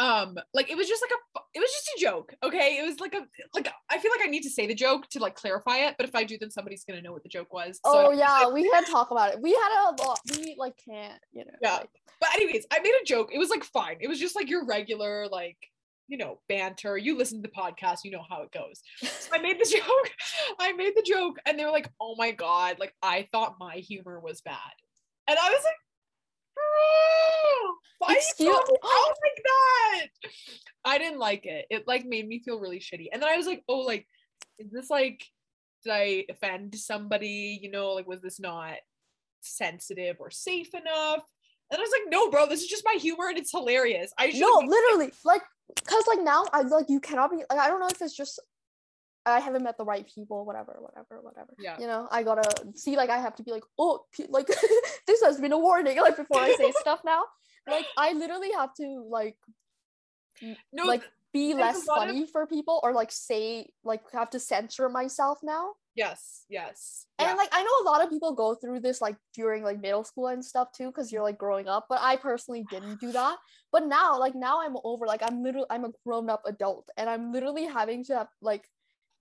um 0.00 0.36
like 0.54 0.70
it 0.70 0.76
was 0.76 0.86
just 0.86 1.02
like 1.02 1.10
a 1.10 1.40
it 1.54 1.58
was 1.58 1.70
just 1.70 1.90
a 1.96 2.00
joke 2.00 2.32
okay 2.44 2.78
it 2.78 2.86
was 2.86 3.00
like 3.00 3.14
a 3.14 3.26
like 3.52 3.68
i 3.90 3.98
feel 3.98 4.12
like 4.16 4.24
i 4.24 4.30
need 4.30 4.42
to 4.42 4.50
say 4.50 4.64
the 4.64 4.74
joke 4.74 5.08
to 5.08 5.18
like 5.18 5.34
clarify 5.34 5.78
it 5.78 5.96
but 5.98 6.08
if 6.08 6.14
i 6.14 6.22
do 6.22 6.38
then 6.38 6.52
somebody's 6.52 6.84
gonna 6.84 7.02
know 7.02 7.12
what 7.12 7.24
the 7.24 7.28
joke 7.28 7.52
was 7.52 7.80
so 7.84 8.06
oh 8.06 8.10
yeah 8.12 8.48
we 8.48 8.68
can 8.70 8.84
talk 8.84 9.10
about 9.10 9.32
it 9.32 9.42
we 9.42 9.50
had 9.50 9.90
a 9.90 10.02
lot 10.04 10.20
we 10.36 10.54
like 10.56 10.78
can't 10.88 11.20
you 11.32 11.44
know 11.44 11.50
Yeah. 11.60 11.78
like, 11.78 11.90
But 12.20 12.30
anyways, 12.34 12.66
I 12.70 12.78
made 12.80 12.94
a 13.00 13.04
joke. 13.04 13.30
It 13.32 13.38
was 13.38 13.50
like 13.50 13.64
fine. 13.64 13.96
It 14.00 14.08
was 14.08 14.18
just 14.20 14.36
like 14.36 14.48
your 14.48 14.64
regular 14.66 15.26
like 15.28 15.56
you 16.08 16.16
know 16.16 16.40
banter. 16.48 16.96
You 16.96 17.16
listen 17.16 17.42
to 17.42 17.48
the 17.48 17.54
podcast, 17.54 17.98
you 18.02 18.10
know 18.10 18.24
how 18.28 18.42
it 18.42 18.50
goes. 18.50 18.82
So 19.00 19.30
I 19.32 19.38
made 19.38 19.60
the 19.60 19.64
joke. 19.78 20.10
I 20.58 20.72
made 20.72 20.94
the 20.96 21.02
joke, 21.02 21.38
and 21.46 21.58
they 21.58 21.64
were 21.64 21.70
like, 21.70 21.90
"Oh 22.00 22.16
my 22.16 22.32
god!" 22.32 22.78
Like 22.80 22.94
I 23.02 23.28
thought 23.30 23.56
my 23.60 23.76
humor 23.76 24.18
was 24.18 24.40
bad, 24.40 24.56
and 25.28 25.38
I 25.38 25.50
was 25.50 25.62
like, 25.62 25.74
"Bro, 26.56 27.74
why 27.98 28.14
Excuse- 28.14 28.48
you 28.48 28.52
talking 28.52 28.76
oh. 28.82 29.06
out 29.06 29.16
like 29.22 29.44
that?" 29.44 30.30
I 30.84 30.98
didn't 30.98 31.18
like 31.18 31.46
it. 31.46 31.66
It 31.70 31.86
like 31.86 32.04
made 32.04 32.26
me 32.26 32.40
feel 32.40 32.58
really 32.58 32.80
shitty. 32.80 33.08
And 33.12 33.22
then 33.22 33.28
I 33.28 33.36
was 33.36 33.46
like, 33.46 33.62
"Oh, 33.68 33.80
like 33.80 34.06
is 34.58 34.70
this 34.70 34.90
like 34.90 35.24
did 35.84 35.92
I 35.92 36.24
offend 36.30 36.74
somebody? 36.74 37.58
You 37.62 37.70
know, 37.70 37.92
like 37.92 38.08
was 38.08 38.22
this 38.22 38.40
not 38.40 38.74
sensitive 39.40 40.16
or 40.18 40.30
safe 40.30 40.74
enough?" 40.74 41.22
And 41.70 41.78
I 41.78 41.82
was 41.82 41.90
like, 41.92 42.10
no, 42.10 42.30
bro, 42.30 42.46
this 42.46 42.62
is 42.62 42.66
just 42.66 42.82
my 42.86 42.96
humor 42.98 43.28
and 43.28 43.36
it's 43.36 43.50
hilarious. 43.50 44.10
I 44.16 44.30
should 44.30 44.40
no 44.40 44.62
literally 44.64 45.12
like 45.22 45.42
because 45.74 46.04
like 46.06 46.22
now 46.22 46.44
i 46.52 46.62
like 46.62 46.88
you 46.88 47.00
cannot 47.00 47.30
be 47.30 47.36
like 47.50 47.58
i 47.58 47.68
don't 47.68 47.80
know 47.80 47.88
if 47.88 48.00
it's 48.00 48.16
just 48.16 48.40
i 49.26 49.40
haven't 49.40 49.62
met 49.62 49.76
the 49.76 49.84
right 49.84 50.08
people 50.12 50.44
whatever 50.46 50.76
whatever 50.80 51.20
whatever 51.22 51.52
Yeah. 51.58 51.76
you 51.78 51.86
know 51.86 52.08
i 52.10 52.22
gotta 52.22 52.48
see 52.74 52.96
like 52.96 53.10
i 53.10 53.18
have 53.18 53.34
to 53.36 53.42
be 53.42 53.50
like 53.52 53.64
oh 53.78 54.00
like 54.28 54.46
this 55.06 55.22
has 55.22 55.40
been 55.40 55.52
a 55.52 55.58
warning 55.58 55.98
like 56.06 56.16
before 56.16 56.40
i 56.40 56.54
say 56.54 56.72
stuff 56.80 57.00
now 57.04 57.22
like 57.68 57.84
I 57.98 58.12
literally 58.14 58.50
have 58.52 58.72
to 58.76 59.06
like 59.10 59.36
No, 60.72 60.84
like 60.84 61.02
be 61.32 61.52
there's 61.52 61.60
less 61.60 61.86
lot 61.86 62.08
of- 62.08 62.14
funny 62.14 62.26
for 62.26 62.46
people 62.46 62.80
or 62.82 62.92
like 62.92 63.12
say 63.12 63.68
like 63.84 64.02
have 64.12 64.30
to 64.30 64.40
censor 64.40 64.88
myself 64.88 65.38
now. 65.42 65.72
yes, 65.94 66.44
yes. 66.48 67.06
And 67.18 67.28
yeah. 67.28 67.34
like 67.34 67.48
I 67.52 67.62
know 67.62 67.76
a 67.82 67.88
lot 67.90 68.02
of 68.02 68.08
people 68.10 68.32
go 68.32 68.54
through 68.54 68.80
this 68.80 69.00
like 69.00 69.16
during 69.34 69.64
like 69.64 69.80
middle 69.80 70.04
school 70.04 70.28
and 70.28 70.44
stuff 70.44 70.68
too 70.72 70.86
because 70.86 71.10
you're 71.10 71.22
like 71.24 71.38
growing 71.38 71.68
up, 71.68 71.86
but 71.88 71.98
I 72.00 72.16
personally 72.16 72.64
didn't 72.70 73.00
do 73.00 73.10
that. 73.12 73.36
But 73.72 73.86
now 73.86 74.18
like 74.18 74.34
now 74.34 74.62
I'm 74.62 74.76
over 74.84 75.06
like 75.06 75.22
I'm 75.22 75.42
literally 75.42 75.66
I'm 75.70 75.84
a 75.84 75.92
grown 76.06 76.30
up 76.30 76.42
adult 76.46 76.88
and 76.96 77.10
I'm 77.10 77.32
literally 77.32 77.66
having 77.66 78.04
to 78.04 78.18
have 78.18 78.28
like 78.40 78.68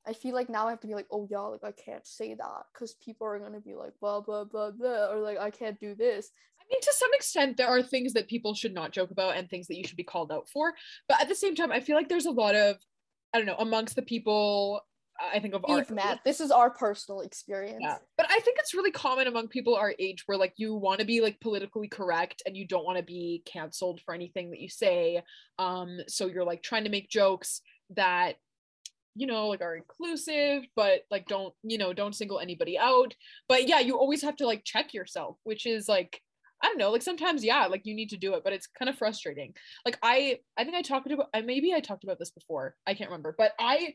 I 0.05 0.13
feel 0.13 0.33
like 0.35 0.49
now 0.49 0.67
I 0.67 0.69
have 0.69 0.79
to 0.81 0.87
be 0.87 0.93
like 0.93 1.07
oh 1.11 1.27
yeah 1.29 1.39
like 1.39 1.63
I 1.63 1.71
can't 1.73 2.05
say 2.07 2.33
that 2.35 2.63
because 2.73 2.93
people 3.03 3.27
are 3.27 3.39
gonna 3.39 3.59
be 3.59 3.75
like 3.75 3.93
blah 3.99 4.21
blah 4.21 4.45
blah 4.45 4.71
blah 4.71 5.11
or 5.11 5.19
like 5.19 5.39
I 5.39 5.49
can't 5.49 5.79
do 5.79 5.95
this. 5.95 6.29
I 6.67 6.73
mean, 6.73 6.81
to 6.81 6.93
some 6.93 7.09
extent, 7.13 7.55
there 7.55 7.67
are 7.67 7.81
things 7.81 8.13
that 8.13 8.27
people 8.27 8.53
should 8.53 8.73
not 8.73 8.91
joke 8.91 9.11
about 9.11 9.37
and 9.37 9.49
things 9.49 9.67
that 9.67 9.77
you 9.77 9.87
should 9.87 9.97
be 9.97 10.03
called 10.03 10.31
out 10.31 10.49
for. 10.49 10.73
But 11.07 11.21
at 11.21 11.29
the 11.29 11.35
same 11.35 11.55
time, 11.55 11.71
I 11.71 11.79
feel 11.79 11.95
like 11.95 12.09
there's 12.09 12.25
a 12.25 12.31
lot 12.31 12.55
of, 12.55 12.75
I 13.33 13.37
don't 13.37 13.47
know, 13.47 13.55
amongst 13.57 13.95
the 13.95 14.01
people, 14.01 14.81
I 15.33 15.39
think 15.39 15.53
of 15.53 15.63
our 15.65 15.77
We've 15.77 15.89
met. 15.89 16.19
This 16.25 16.41
is 16.41 16.51
our 16.51 16.69
personal 16.69 17.21
experience. 17.21 17.79
Yeah. 17.81 17.97
But 18.17 18.27
I 18.29 18.39
think 18.39 18.57
it's 18.59 18.73
really 18.73 18.91
common 18.91 19.27
among 19.27 19.47
people 19.47 19.75
our 19.75 19.93
age 19.97 20.23
where 20.25 20.37
like 20.37 20.53
you 20.57 20.75
want 20.75 20.99
to 20.99 21.05
be 21.05 21.21
like 21.21 21.39
politically 21.39 21.87
correct 21.87 22.43
and 22.45 22.57
you 22.57 22.67
don't 22.67 22.85
want 22.85 22.97
to 22.97 23.03
be 23.03 23.43
canceled 23.45 24.01
for 24.03 24.13
anything 24.13 24.51
that 24.51 24.59
you 24.59 24.67
say. 24.67 25.23
Um, 25.59 25.99
so 26.09 26.27
you're 26.27 26.43
like 26.43 26.63
trying 26.63 26.83
to 26.83 26.89
make 26.89 27.09
jokes 27.09 27.61
that 27.95 28.33
you 29.15 29.25
know 29.25 29.47
like 29.47 29.61
are 29.61 29.75
inclusive 29.75 30.63
but 30.75 31.01
like 31.09 31.25
don't 31.25 31.53
you 31.63 31.77
know 31.79 31.91
don't 31.91 32.15
single 32.15 32.39
anybody 32.39 32.77
out 32.77 33.15
but 33.49 33.67
yeah 33.67 33.79
you 33.79 33.97
always 33.97 34.21
have 34.21 34.35
to 34.35 34.45
like 34.45 34.63
check 34.63 34.93
yourself 34.93 35.37
which 35.43 35.65
is 35.65 35.89
like 35.89 36.21
i 36.61 36.67
don't 36.67 36.77
know 36.77 36.91
like 36.91 37.01
sometimes 37.01 37.43
yeah 37.43 37.65
like 37.65 37.85
you 37.85 37.93
need 37.93 38.09
to 38.09 38.17
do 38.17 38.33
it 38.33 38.43
but 38.43 38.53
it's 38.53 38.67
kind 38.67 38.89
of 38.89 38.97
frustrating 38.97 39.53
like 39.85 39.97
i 40.01 40.37
i 40.57 40.63
think 40.63 40.75
i 40.75 40.81
talked 40.81 41.11
about 41.11 41.27
I 41.33 41.41
maybe 41.41 41.73
i 41.73 41.79
talked 41.79 42.03
about 42.03 42.19
this 42.19 42.31
before 42.31 42.75
i 42.85 42.93
can't 42.93 43.09
remember 43.09 43.35
but 43.37 43.53
i 43.59 43.93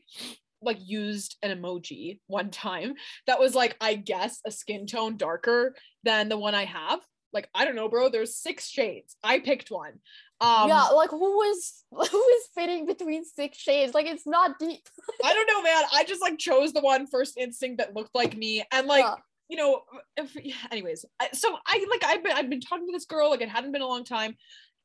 like 0.61 0.77
used 0.79 1.37
an 1.43 1.57
emoji 1.57 2.19
one 2.27 2.49
time 2.49 2.93
that 3.27 3.39
was 3.39 3.53
like 3.53 3.75
i 3.81 3.95
guess 3.95 4.39
a 4.45 4.51
skin 4.51 4.85
tone 4.85 5.17
darker 5.17 5.75
than 6.03 6.29
the 6.29 6.37
one 6.37 6.55
i 6.55 6.65
have 6.65 6.99
like 7.33 7.49
i 7.53 7.65
don't 7.65 7.75
know 7.75 7.89
bro 7.89 8.09
there's 8.09 8.37
six 8.37 8.69
shades 8.69 9.17
i 9.23 9.39
picked 9.39 9.69
one 9.69 9.93
um 10.41 10.67
yeah, 10.67 10.87
like 10.89 11.09
who 11.09 11.41
is 11.43 11.83
who 11.91 11.99
is 12.01 12.49
fitting 12.53 12.85
between 12.85 13.23
six 13.23 13.57
shades? 13.57 13.93
Like 13.93 14.07
it's 14.07 14.27
not 14.27 14.59
deep. 14.59 14.87
i 15.23 15.33
don't 15.33 15.47
know 15.47 15.61
man 15.61 15.83
i 15.93 16.03
just 16.03 16.21
like 16.21 16.37
chose 16.37 16.73
the 16.73 16.81
one 16.81 17.07
first 17.07 17.37
instinct 17.37 17.77
that 17.77 17.95
looked 17.95 18.13
like 18.13 18.35
me 18.35 18.63
and 18.71 18.87
like 18.95 19.05
Yeah. 19.05 19.15
You 19.53 19.59
know 19.59 19.83
if, 20.17 20.35
anyways 20.71 21.05
so 21.31 21.55
i 21.67 21.85
like 21.91 22.03
i've 22.05 22.23
been 22.23 22.31
i've 22.31 22.49
been 22.49 22.59
talking 22.59 22.87
to 22.87 22.91
this 22.91 23.05
girl 23.05 23.29
like 23.29 23.41
it 23.41 23.49
hadn't 23.49 23.71
been 23.71 23.83
a 23.83 23.87
long 23.87 24.03
time 24.03 24.35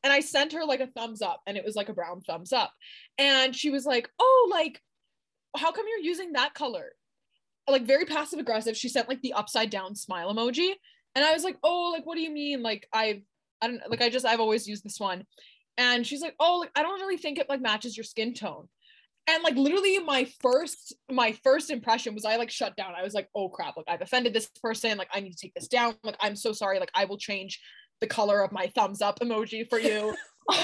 and 0.04 0.12
i 0.12 0.20
sent 0.20 0.52
her 0.52 0.62
like 0.62 0.80
a 0.80 0.86
thumbs 0.88 1.22
up 1.22 1.40
and 1.46 1.56
it 1.56 1.64
was 1.64 1.74
like 1.74 1.88
a 1.88 1.94
brown 1.94 2.20
thumbs 2.20 2.52
up. 2.52 2.72
And 3.16 3.56
she 3.56 3.70
was 3.70 3.86
like 3.86 4.10
oh 4.20 4.48
like 4.50 4.80
how 5.56 5.72
come 5.72 5.86
you're 5.88 6.06
using 6.06 6.32
that 6.32 6.52
color? 6.52 6.92
Like 7.66 7.86
very 7.86 8.04
passive 8.04 8.38
aggressive 8.38 8.76
she 8.76 8.90
sent 8.90 9.08
like 9.08 9.22
the 9.22 9.32
upside 9.32 9.70
down 9.70 9.94
smile 9.94 10.34
emoji. 10.34 10.72
And 11.14 11.24
i 11.24 11.32
was 11.32 11.44
like 11.44 11.56
oh 11.64 11.90
like 11.94 12.04
what 12.04 12.16
do 12.16 12.20
you 12.20 12.30
mean? 12.30 12.62
Like 12.62 12.86
i've 12.92 13.22
i 13.62 13.68
don't 13.68 13.80
like 13.88 14.02
i 14.02 14.10
just 14.10 14.26
i've 14.26 14.40
always 14.40 14.68
used 14.68 14.84
this 14.84 15.00
one. 15.00 15.24
And 15.78 16.06
she's 16.06 16.20
like 16.20 16.34
oh 16.38 16.58
like 16.58 16.72
i 16.76 16.82
don't 16.82 17.00
really 17.00 17.16
think 17.16 17.38
it 17.38 17.48
like 17.48 17.62
matches 17.62 17.96
your 17.96 18.04
skin 18.04 18.34
tone 18.34 18.68
and 19.28 19.42
like 19.44 19.54
literally 19.56 19.98
my 19.98 20.26
first 20.40 20.96
my 21.10 21.32
first 21.44 21.70
impression 21.70 22.14
was 22.14 22.24
i 22.24 22.36
like 22.36 22.50
shut 22.50 22.74
down. 22.76 22.94
I 22.96 23.02
was 23.02 23.14
like 23.14 23.28
oh 23.34 23.48
crap. 23.48 23.76
Like 23.76 23.86
i've 23.88 24.00
offended 24.00 24.32
this 24.32 24.48
person. 24.62 24.96
Like 24.98 25.10
i 25.12 25.20
need 25.20 25.32
to 25.32 25.38
take 25.38 25.54
this 25.54 25.68
down. 25.68 25.94
Like 26.02 26.16
i'm 26.20 26.34
so 26.34 26.52
sorry. 26.52 26.80
Like 26.80 26.90
i 26.94 27.04
will 27.04 27.18
change 27.18 27.60
the 28.00 28.06
color 28.06 28.42
of 28.42 28.52
my 28.52 28.68
thumbs 28.68 29.02
up 29.02 29.20
emoji 29.20 29.68
for 29.68 29.78
you. 29.78 30.14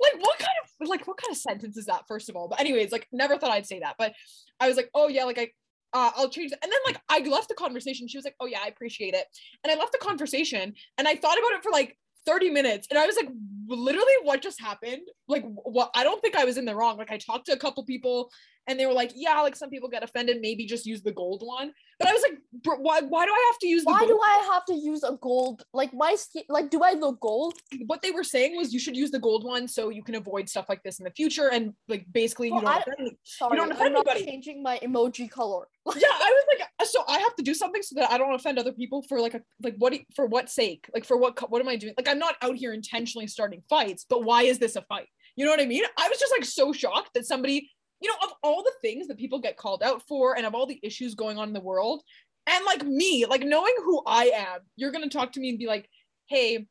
Like 0.00 0.20
what 0.20 0.38
kind 0.38 0.50
of 0.62 0.88
like 0.88 1.06
what 1.06 1.16
kind 1.16 1.30
of 1.30 1.36
sentence 1.36 1.76
is 1.76 1.86
that 1.86 2.02
first 2.08 2.28
of 2.28 2.36
all? 2.36 2.48
But 2.48 2.60
anyways 2.60 2.90
like 2.92 3.06
never 3.12 3.38
thought 3.38 3.50
i'd 3.50 3.66
say 3.66 3.80
that. 3.80 3.94
But 3.98 4.12
i 4.60 4.68
was 4.68 4.76
like 4.76 4.90
oh 4.94 5.08
yeah. 5.08 5.24
Like 5.24 5.38
i 5.38 5.50
uh, 5.94 6.10
I'll 6.16 6.28
change 6.28 6.52
it. 6.52 6.58
And 6.62 6.70
then 6.70 6.78
like 6.84 7.00
I 7.08 7.26
left 7.28 7.48
the 7.48 7.54
conversation. 7.54 8.08
She 8.08 8.18
was 8.18 8.24
like, 8.26 8.36
"Oh 8.40 8.46
yeah, 8.46 8.60
I 8.62 8.68
appreciate 8.68 9.14
it." 9.14 9.24
And 9.64 9.72
I 9.72 9.76
left 9.76 9.92
the 9.92 9.98
conversation, 9.98 10.74
and 10.98 11.08
I 11.08 11.14
thought 11.14 11.38
about 11.38 11.52
it 11.52 11.62
for 11.62 11.72
like 11.72 11.96
30 12.26 12.50
minutes, 12.50 12.86
and 12.90 12.98
I 12.98 13.06
was 13.06 13.16
like, 13.16 13.28
"Literally, 13.68 14.12
what 14.22 14.42
just 14.42 14.60
happened? 14.60 15.02
Like, 15.28 15.44
what? 15.44 15.90
I 15.94 16.04
don't 16.04 16.20
think 16.20 16.36
I 16.36 16.44
was 16.44 16.58
in 16.58 16.64
the 16.64 16.74
wrong. 16.74 16.98
Like, 16.98 17.10
I 17.10 17.18
talked 17.18 17.46
to 17.46 17.52
a 17.52 17.58
couple 17.58 17.84
people, 17.84 18.30
and 18.68 18.78
they 18.78 18.86
were 18.86 18.92
like, 18.92 19.12
"Yeah, 19.16 19.40
like 19.40 19.56
some 19.56 19.70
people 19.70 19.88
get 19.88 20.02
offended. 20.04 20.40
Maybe 20.40 20.66
just 20.66 20.86
use 20.86 21.02
the 21.02 21.12
gold 21.12 21.42
one." 21.44 21.72
But 21.98 22.08
I 22.08 22.12
was 22.12 22.22
like, 22.22 22.38
"Why? 22.80 23.00
Why 23.00 23.24
do 23.26 23.32
I 23.32 23.44
have 23.50 23.58
to 23.60 23.66
use 23.68 23.84
the 23.84 23.90
Why 23.90 23.98
gold?" 24.00 24.10
do 24.10 24.20
I 24.22 24.48
have 24.52 24.64
to 24.66 24.74
use 24.74 25.02
a 25.02 25.18
gold? 25.20 25.64
Like 25.72 25.92
my 25.94 26.14
skin 26.14 26.42
like 26.48 26.70
do 26.70 26.82
I 26.82 26.92
look 26.92 27.18
gold? 27.20 27.54
what 27.86 28.02
they 28.02 28.10
were 28.12 28.24
saying 28.24 28.56
was 28.56 28.72
you 28.72 28.78
should 28.78 28.96
use 28.96 29.10
the 29.10 29.18
gold 29.18 29.44
one 29.44 29.66
so 29.66 29.88
you 29.88 30.02
can 30.04 30.14
avoid 30.14 30.48
stuff 30.48 30.66
like 30.68 30.82
this 30.84 30.98
in 31.00 31.04
the 31.04 31.10
future, 31.12 31.48
and 31.50 31.72
like 31.88 32.06
basically 32.12 32.48
you 32.48 32.54
Well, 32.54 32.62
don't. 32.62 32.70
I- 32.76 32.78
offend 32.80 33.10
Sorry, 33.24 33.56
don't 33.56 33.72
I'm 33.72 33.92
not 33.92 34.06
anybody. 34.06 34.24
changing 34.26 34.62
my 34.62 34.78
emoji 34.82 35.30
color. 35.30 35.66
yeah 35.96 36.06
i 36.12 36.30
was 36.30 36.44
like 36.58 36.68
so 36.86 37.02
i 37.08 37.18
have 37.18 37.34
to 37.34 37.42
do 37.42 37.54
something 37.54 37.80
so 37.82 37.94
that 37.94 38.10
i 38.12 38.18
don't 38.18 38.34
offend 38.34 38.58
other 38.58 38.72
people 38.72 39.00
for 39.08 39.18
like 39.20 39.32
a 39.32 39.40
like 39.62 39.74
what 39.78 39.94
for 40.14 40.26
what 40.26 40.50
sake 40.50 40.86
like 40.94 41.02
for 41.02 41.16
what 41.16 41.50
what 41.50 41.62
am 41.62 41.68
i 41.68 41.76
doing 41.76 41.94
like 41.96 42.06
i'm 42.06 42.18
not 42.18 42.34
out 42.42 42.56
here 42.56 42.74
intentionally 42.74 43.26
starting 43.26 43.62
fights 43.70 44.04
but 44.10 44.22
why 44.22 44.42
is 44.42 44.58
this 44.58 44.76
a 44.76 44.82
fight 44.82 45.06
you 45.34 45.46
know 45.46 45.50
what 45.50 45.60
i 45.60 45.64
mean 45.64 45.82
i 45.96 46.06
was 46.10 46.18
just 46.18 46.30
like 46.36 46.44
so 46.44 46.74
shocked 46.74 47.08
that 47.14 47.24
somebody 47.24 47.70
you 48.00 48.08
know 48.08 48.16
of 48.22 48.32
all 48.42 48.62
the 48.62 48.72
things 48.80 49.08
that 49.08 49.18
people 49.18 49.38
get 49.38 49.56
called 49.56 49.82
out 49.82 50.02
for 50.06 50.36
and 50.36 50.46
of 50.46 50.54
all 50.54 50.66
the 50.66 50.80
issues 50.82 51.14
going 51.14 51.38
on 51.38 51.48
in 51.48 51.54
the 51.54 51.60
world 51.60 52.02
and 52.46 52.64
like 52.64 52.84
me 52.84 53.26
like 53.26 53.42
knowing 53.42 53.74
who 53.84 54.02
i 54.06 54.30
am 54.34 54.60
you're 54.76 54.92
gonna 54.92 55.08
talk 55.08 55.32
to 55.32 55.40
me 55.40 55.50
and 55.50 55.58
be 55.58 55.66
like 55.66 55.88
hey 56.26 56.66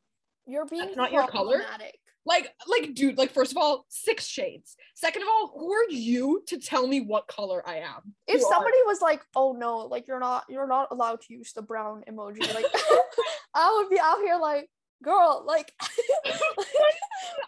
You're 0.46 0.66
being 0.66 0.94
not 0.96 1.12
your 1.12 1.26
color? 1.26 1.62
like 2.28 2.52
like 2.66 2.94
dude 2.94 3.16
like 3.16 3.32
first 3.32 3.50
of 3.50 3.56
all 3.56 3.86
six 3.88 4.26
shades. 4.26 4.76
Second 4.94 5.22
of 5.22 5.28
all 5.28 5.52
who 5.58 5.72
are 5.72 5.90
you 5.90 6.42
to 6.48 6.58
tell 6.58 6.86
me 6.86 7.00
what 7.00 7.26
color 7.26 7.66
i 7.66 7.76
am? 7.76 8.14
If 8.26 8.42
somebody 8.42 8.76
was 8.86 9.00
like, 9.00 9.22
"Oh 9.34 9.52
no, 9.52 9.78
like 9.78 10.06
you're 10.06 10.20
not 10.20 10.44
you're 10.48 10.66
not 10.66 10.88
allowed 10.90 11.22
to 11.22 11.32
use 11.32 11.52
the 11.54 11.62
brown 11.62 12.04
emoji," 12.08 12.40
like 12.54 12.66
I 13.54 13.76
would 13.78 13.88
be 13.88 13.98
out 13.98 14.18
here 14.18 14.36
like, 14.36 14.68
"Girl, 15.02 15.44
like 15.46 15.72
I 15.80 16.32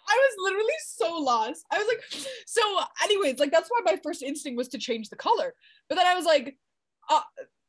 was 0.09 0.34
literally 0.38 0.72
so 0.86 1.16
lost. 1.18 1.64
I 1.70 1.78
was 1.78 1.86
like, 1.88 2.26
so, 2.46 2.62
anyways, 3.03 3.38
like 3.38 3.51
that's 3.51 3.68
why 3.68 3.80
my 3.84 3.98
first 4.03 4.22
instinct 4.22 4.57
was 4.57 4.68
to 4.68 4.78
change 4.78 5.09
the 5.09 5.16
color. 5.16 5.55
But 5.88 5.96
then 5.96 6.07
I 6.07 6.14
was 6.14 6.24
like, 6.24 6.57
uh, 7.09 7.20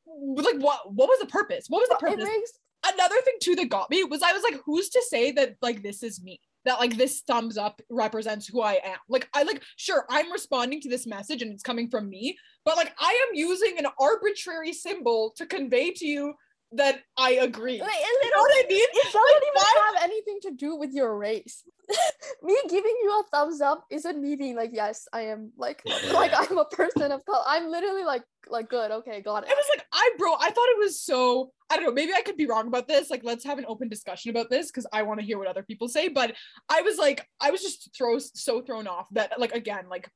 like 0.06 0.58
what? 0.58 0.94
What 0.94 1.10
was 1.10 1.20
the 1.20 1.28
purpose? 1.28 1.66
What 1.68 1.80
was 1.80 1.90
the 1.90 1.96
purpose? 1.96 2.24
makes 2.24 2.52
Another 2.84 3.22
thing 3.22 3.36
too 3.42 3.56
that 3.56 3.70
got 3.70 3.92
me 3.92 4.04
was 4.04 4.24
I 4.24 4.34
was 4.34 4.44
like, 4.44 4.60
who's 4.66 4.90
to 4.90 5.02
say 5.08 5.32
that 5.34 5.56
like 5.62 5.84
this 5.84 6.02
is 6.02 6.22
me? 6.24 6.40
That 6.66 6.80
like 6.80 6.96
this 6.98 7.22
thumbs 7.22 7.58
up 7.58 7.82
represents 7.90 8.48
who 8.48 8.62
I 8.62 8.74
am. 8.84 8.98
Like 9.08 9.30
I 9.34 9.44
like 9.44 9.62
sure 9.78 10.06
I'm 10.10 10.32
responding 10.32 10.82
to 10.82 10.90
this 10.90 11.06
message 11.06 11.42
and 11.42 11.52
it's 11.52 11.64
coming 11.64 11.90
from 11.90 12.10
me, 12.10 12.38
but 12.66 12.78
like 12.78 12.94
I 13.00 13.28
am 13.28 13.36
using 13.36 13.78
an 13.78 13.88
arbitrary 14.00 14.74
symbol 14.74 15.34
to 15.38 15.46
convey 15.46 15.92
to 15.92 16.08
you 16.08 16.34
that 16.74 17.02
I 17.18 17.32
agree. 17.32 17.80
like, 17.82 17.90
You 17.92 18.20
it, 18.22 18.32
know 18.36 18.42
what 18.42 18.52
I 18.66 18.68
mean? 18.70 18.82
it 18.82 19.04
doesn't 19.04 19.14
even 19.16 19.54
why- 19.54 19.92
have 19.94 20.04
anything 20.04 20.40
to 20.44 20.52
do 20.52 20.76
with 20.76 20.92
your 20.94 21.18
race. 21.18 21.64
me 22.44 22.56
giving 22.70 22.96
you 23.04 23.10
a 23.20 23.24
thumbs 23.36 23.60
up 23.60 23.84
isn't 23.90 24.22
me 24.22 24.36
being 24.38 24.56
like, 24.56 24.70
"Yes, 24.74 25.08
I 25.12 25.22
am 25.24 25.52
like 25.58 25.82
like 26.14 26.32
I'm 26.34 26.58
a 26.58 26.66
person 26.66 27.12
of 27.12 27.26
color." 27.26 27.44
I'm 27.46 27.68
literally 27.70 28.04
like 28.04 28.24
like 28.48 28.70
good, 28.70 28.92
okay, 28.92 29.22
got 29.22 29.44
it. 29.44 29.50
I 29.50 29.54
was 29.54 29.66
like, 29.76 29.86
I 29.92 30.10
bro, 30.18 30.34
I 30.40 30.52
thought 30.52 30.70
it 30.70 30.80
was 30.80 31.02
so 31.02 31.52
I 31.70 31.76
don't 31.76 31.86
know, 31.86 31.92
maybe 31.92 32.14
I 32.14 32.22
could 32.22 32.38
be 32.38 32.46
wrong 32.46 32.68
about 32.68 32.88
this. 32.88 33.10
Like, 33.10 33.24
let's 33.24 33.44
have 33.46 33.58
an 33.58 33.66
open 33.68 33.90
discussion 33.90 34.30
about 34.32 34.50
this 34.50 34.68
because 34.68 34.88
I 34.94 35.04
want 35.04 35.20
to 35.20 35.26
hear 35.26 35.38
what 35.38 35.48
other 35.48 35.64
people 35.64 35.88
say. 35.90 36.08
But 36.08 36.36
I 36.70 36.82
was 36.82 36.98
like, 36.98 37.26
I 37.42 37.52
was 37.52 37.62
just 37.62 37.90
throw 37.98 38.18
so 38.20 38.62
thrown 38.62 38.88
off 38.88 39.08
that 39.12 39.38
like 39.40 39.52
again, 39.54 39.86
like 39.90 40.10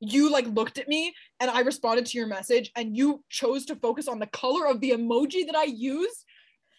you 0.00 0.30
like 0.30 0.46
looked 0.46 0.78
at 0.78 0.88
me 0.88 1.14
and 1.38 1.50
I 1.50 1.60
responded 1.60 2.06
to 2.06 2.18
your 2.18 2.26
message 2.26 2.72
and 2.74 2.96
you 2.96 3.22
chose 3.28 3.66
to 3.66 3.76
focus 3.76 4.08
on 4.08 4.18
the 4.18 4.26
color 4.26 4.66
of 4.66 4.80
the 4.80 4.90
emoji 4.90 5.46
that 5.46 5.56
I 5.56 5.64
use. 5.64 6.24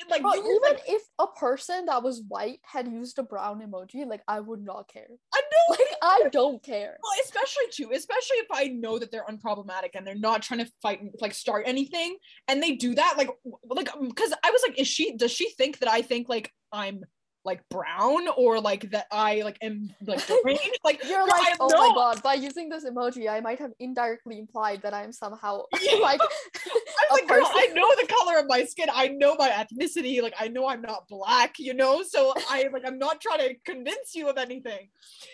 Like, 0.10 0.24
Bro, 0.24 0.34
even 0.34 0.58
like, 0.64 0.82
if 0.88 1.04
a 1.20 1.28
person 1.28 1.86
that 1.86 2.02
was 2.02 2.24
white 2.28 2.60
had 2.64 2.88
used 2.88 3.20
a 3.20 3.24
brown 3.24 3.62
emoji, 3.62 4.08
like 4.08 4.24
I 4.28 4.40
would 4.40 4.64
not 4.64 4.92
care. 4.92 5.06
I 5.34 5.42
know 5.42 5.76
Like 5.80 5.98
I 6.02 6.30
don't 6.32 6.64
care. 6.64 6.98
Well, 7.04 7.12
especially 7.24 7.66
too, 7.72 7.92
especially 7.94 8.38
if 8.38 8.48
I 8.52 8.70
know 8.70 8.98
that 8.98 9.12
they're 9.12 9.26
unproblematic 9.30 9.90
and 9.94 10.06
they're 10.06 10.16
not 10.16 10.42
trying 10.42 10.66
to 10.66 10.72
fight 10.82 11.02
like 11.20 11.36
start 11.36 11.66
anything, 11.68 12.18
and 12.48 12.64
they 12.64 12.72
do 12.72 12.96
that, 12.96 13.16
like, 13.18 13.30
like, 13.70 13.90
because 14.02 14.34
I 14.44 14.50
was 14.50 14.64
like, 14.68 14.80
is 14.80 14.88
she? 14.88 15.16
Does 15.16 15.32
she 15.32 15.52
think 15.52 15.80
that 15.80 15.90
I 15.90 16.02
think 16.02 16.28
like 16.28 16.52
I'm 16.72 17.04
like 17.44 17.68
brown 17.70 18.28
or 18.38 18.60
like 18.60 18.92
that 18.92 19.08
I 19.12 19.42
like 19.42 19.58
am 19.62 19.90
like 20.06 20.26
deranged? 20.44 20.80
Like, 20.84 21.04
You're 21.04 21.26
like, 21.28 21.56
oh 21.60 21.68
know- 21.68 21.90
my 21.90 21.94
god, 21.96 22.24
by 22.24 22.36
using 22.36 22.70
this 22.70 22.86
emoji, 22.86 23.30
I 23.30 23.40
might 23.40 23.60
have 23.60 23.72
indirectly 23.80 24.38
implied 24.40 24.82
that 24.84 24.94
I'm 24.94 25.12
somehow 25.12 25.64
Yeah. 25.82 25.96
like 25.96 26.22
I 26.22 27.14
was 27.14 27.20
like, 27.22 27.28
girl. 27.28 27.46
I 27.46 27.68
know 27.74 27.90
the 28.00 28.08
color 28.08 28.38
of 28.40 28.46
my 28.48 28.64
skin. 28.64 28.88
I 28.94 29.10
know 29.10 29.36
my 29.36 29.50
ethnicity. 29.50 30.22
Like, 30.22 30.36
I 30.40 30.48
know 30.48 30.68
I'm 30.68 30.82
not 30.82 31.08
black, 31.10 31.56
you 31.60 31.74
know? 31.74 32.04
So 32.04 32.34
I 32.50 32.70
like, 32.72 32.84
I'm 32.86 33.00
not 33.00 33.20
trying 33.20 33.40
to 33.40 33.56
convince 33.66 34.16
you 34.16 34.30
of 34.30 34.38
anything. 34.38 34.88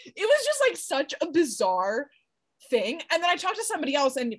It 0.06 0.16
was 0.18 0.46
just 0.46 0.62
like 0.68 0.78
such 0.78 1.14
a 1.22 1.30
bizarre 1.32 2.08
thing. 2.70 3.02
And 3.12 3.22
then 3.22 3.30
I 3.30 3.36
talked 3.36 3.58
to 3.58 3.64
somebody 3.64 3.96
else 3.96 4.16
and 4.16 4.36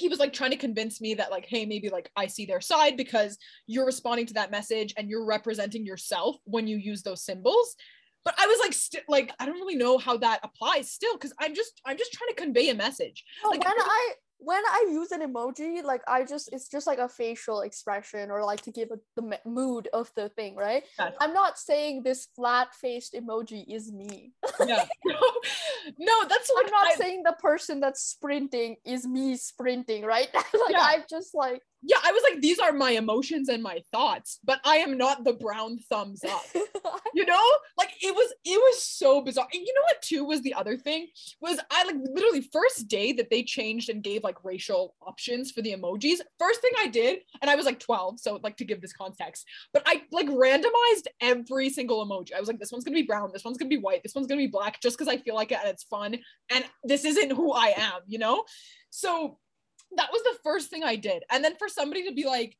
he 0.00 0.08
was 0.08 0.18
like 0.18 0.32
trying 0.32 0.50
to 0.50 0.56
convince 0.66 1.00
me 1.00 1.14
that 1.14 1.30
like, 1.30 1.46
hey, 1.46 1.64
maybe 1.66 1.88
like 1.90 2.10
I 2.16 2.26
see 2.26 2.46
their 2.46 2.60
side 2.60 2.96
because 2.96 3.38
you're 3.66 3.86
responding 3.86 4.26
to 4.26 4.34
that 4.34 4.50
message 4.50 4.94
and 4.96 5.08
you're 5.10 5.26
representing 5.26 5.84
yourself 5.86 6.36
when 6.44 6.66
you 6.66 6.76
use 6.76 7.02
those 7.02 7.22
symbols. 7.24 7.76
but 8.24 8.34
I 8.38 8.46
was 8.46 8.58
like, 8.64 8.72
st- 8.72 9.08
like 9.08 9.32
I 9.40 9.46
don't 9.46 9.60
really 9.62 9.76
know 9.84 9.96
how 10.06 10.16
that 10.18 10.40
applies 10.42 10.90
still 10.90 11.14
because 11.14 11.34
I'm 11.38 11.54
just 11.54 11.80
I'm 11.86 11.96
just 11.96 12.12
trying 12.12 12.28
to 12.34 12.42
convey 12.44 12.68
a 12.70 12.74
message. 12.74 13.24
No, 13.44 13.50
Like, 13.50 13.64
when 13.64 13.78
I 13.78 14.02
when 14.42 14.62
I 14.66 14.86
use 14.90 15.12
an 15.12 15.20
emoji, 15.20 15.84
like 15.84 16.02
I 16.08 16.24
just 16.24 16.48
it's 16.52 16.68
just 16.68 16.86
like 16.86 16.98
a 16.98 17.08
facial 17.08 17.60
expression 17.60 18.30
or 18.30 18.42
like 18.44 18.62
to 18.62 18.70
give 18.72 18.88
a, 18.90 18.98
the 19.20 19.38
mood 19.44 19.88
of 19.92 20.10
the 20.16 20.28
thing, 20.30 20.56
right? 20.56 20.82
I'm 21.20 21.34
not 21.34 21.58
saying 21.58 22.02
this 22.02 22.28
flat 22.34 22.74
faced 22.74 23.14
emoji 23.14 23.64
is 23.68 23.92
me. 23.92 24.32
Yeah. 24.66 24.84
no, 25.98 26.24
that's 26.28 26.48
what 26.50 26.66
I'm 26.66 26.72
not 26.72 26.92
I- 26.92 26.96
saying 26.96 27.22
the 27.24 27.36
person 27.40 27.80
that's 27.80 28.02
sprinting 28.02 28.76
is 28.84 29.06
me 29.06 29.36
sprinting, 29.36 30.04
right? 30.04 30.28
like 30.34 30.44
Yeah. 30.70 30.80
I'm 30.82 31.04
just 31.08 31.34
like 31.34 31.62
yeah, 31.82 31.98
I 32.04 32.12
was 32.12 32.22
like, 32.30 32.40
these 32.40 32.58
are 32.58 32.72
my 32.72 32.92
emotions 32.92 33.48
and 33.48 33.62
my 33.62 33.82
thoughts, 33.92 34.38
but 34.44 34.60
I 34.64 34.76
am 34.76 34.98
not 34.98 35.24
the 35.24 35.32
brown 35.32 35.78
thumbs 35.88 36.22
up. 36.24 36.44
you 37.14 37.24
know? 37.24 37.42
Like 37.78 37.92
it 38.02 38.14
was 38.14 38.32
it 38.44 38.58
was 38.58 38.82
so 38.82 39.22
bizarre. 39.22 39.48
And 39.52 39.62
you 39.62 39.74
know 39.74 39.82
what 39.82 40.02
too 40.02 40.24
was 40.24 40.42
the 40.42 40.54
other 40.54 40.76
thing? 40.76 41.08
Was 41.40 41.58
i 41.70 41.84
like 41.84 41.96
literally 42.12 42.42
first 42.52 42.88
day 42.88 43.12
that 43.12 43.30
they 43.30 43.42
changed 43.42 43.88
and 43.88 44.02
gave 44.02 44.24
like 44.24 44.44
racial 44.44 44.94
options 45.06 45.50
for 45.50 45.62
the 45.62 45.72
emojis 45.72 46.18
first 46.38 46.60
thing 46.60 46.72
i 46.78 46.86
did 46.86 47.20
and 47.40 47.50
i 47.50 47.54
was 47.54 47.66
like 47.66 47.78
12 47.80 48.20
so 48.20 48.38
like 48.42 48.56
to 48.56 48.64
give 48.64 48.80
this 48.80 48.92
context 48.92 49.46
but 49.72 49.82
i 49.86 50.02
like 50.10 50.26
randomized 50.26 51.06
every 51.20 51.70
single 51.70 52.06
emoji. 52.06 52.34
I 52.34 52.40
was 52.40 52.48
like 52.48 52.58
this 52.58 52.72
one's 52.72 52.84
gonna 52.84 52.94
be 52.94 53.02
brown 53.02 53.30
this 53.32 53.44
one's 53.44 53.58
gonna 53.58 53.68
be 53.68 53.78
white 53.78 54.02
this 54.02 54.14
one's 54.14 54.26
gonna 54.26 54.40
be 54.40 54.46
black 54.46 54.80
just 54.80 54.96
because 54.98 55.12
i 55.12 55.16
feel 55.16 55.34
like 55.34 55.52
it 55.52 55.58
and 55.60 55.68
it's 55.68 55.84
fun 55.84 56.18
and 56.50 56.64
this 56.84 57.04
isn't 57.04 57.32
who 57.32 57.52
i 57.52 57.74
am 57.76 58.00
you 58.06 58.18
know? 58.18 58.44
So 58.90 59.38
that 59.96 60.10
was 60.12 60.22
the 60.22 60.38
first 60.42 60.70
thing 60.70 60.84
i 60.84 60.96
did. 60.96 61.22
And 61.30 61.44
then 61.44 61.56
for 61.56 61.68
somebody 61.68 62.06
to 62.08 62.14
be 62.14 62.24
like 62.24 62.56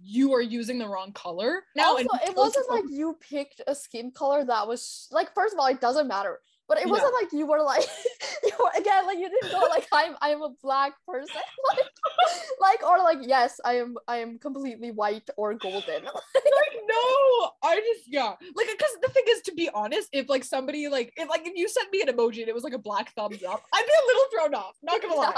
you 0.00 0.32
are 0.32 0.40
using 0.40 0.78
the 0.78 0.88
wrong 0.88 1.12
color? 1.12 1.64
Now 1.74 1.96
oh, 1.96 1.96
also, 1.96 2.30
it 2.30 2.36
wasn't 2.36 2.70
like 2.70 2.84
you 2.88 3.16
picked 3.20 3.60
a 3.66 3.74
skin 3.74 4.10
color 4.12 4.44
that 4.44 4.68
was 4.68 5.08
like 5.10 5.34
first 5.34 5.54
of 5.54 5.60
all 5.60 5.66
it 5.66 5.80
doesn't 5.80 6.06
matter 6.06 6.38
but 6.68 6.78
it 6.78 6.86
Yeah. 6.86 6.92
wasn't 6.92 7.14
like 7.20 7.32
you 7.32 7.46
were 7.46 7.62
like 7.62 7.86
you 8.44 8.52
were, 8.60 8.70
again 8.78 9.06
like 9.06 9.18
you 9.18 9.28
didn't 9.28 9.50
go 9.52 9.66
like 9.70 9.86
i'm 9.92 10.14
i'm 10.20 10.42
a 10.42 10.50
black 10.62 10.92
person 11.06 11.40
like, 11.70 11.86
like 12.60 12.82
or 12.88 12.98
like 12.98 13.18
yes 13.22 13.58
i 13.64 13.74
am 13.74 13.96
i 14.06 14.18
am 14.18 14.38
completely 14.38 14.90
white 14.90 15.28
or 15.36 15.54
golden. 15.54 16.04
Like 16.58 16.74
no 16.88 17.50
i 17.62 17.76
just 17.76 18.04
yeah. 18.08 18.34
Like 18.54 18.68
because 18.70 18.94
the 19.02 19.08
thing 19.08 19.24
is 19.28 19.42
to 19.42 19.52
be 19.54 19.68
honest 19.72 20.08
if 20.12 20.28
like 20.28 20.44
somebody 20.44 20.88
like 20.88 21.12
if 21.16 21.28
like 21.28 21.46
if 21.46 21.54
you 21.56 21.68
sent 21.68 21.90
me 21.92 22.02
an 22.02 22.08
emoji 22.08 22.40
and 22.40 22.48
it 22.48 22.54
was 22.54 22.64
like 22.64 22.72
a 22.72 22.78
black 22.78 23.12
thumbs 23.14 23.42
up 23.42 23.62
i'd 23.74 23.86
be 23.86 23.92
a 24.02 24.06
little 24.06 24.24
thrown 24.32 24.54
off 24.54 24.74
not 24.82 25.00
gonna 25.02 25.14
lie. 25.14 25.32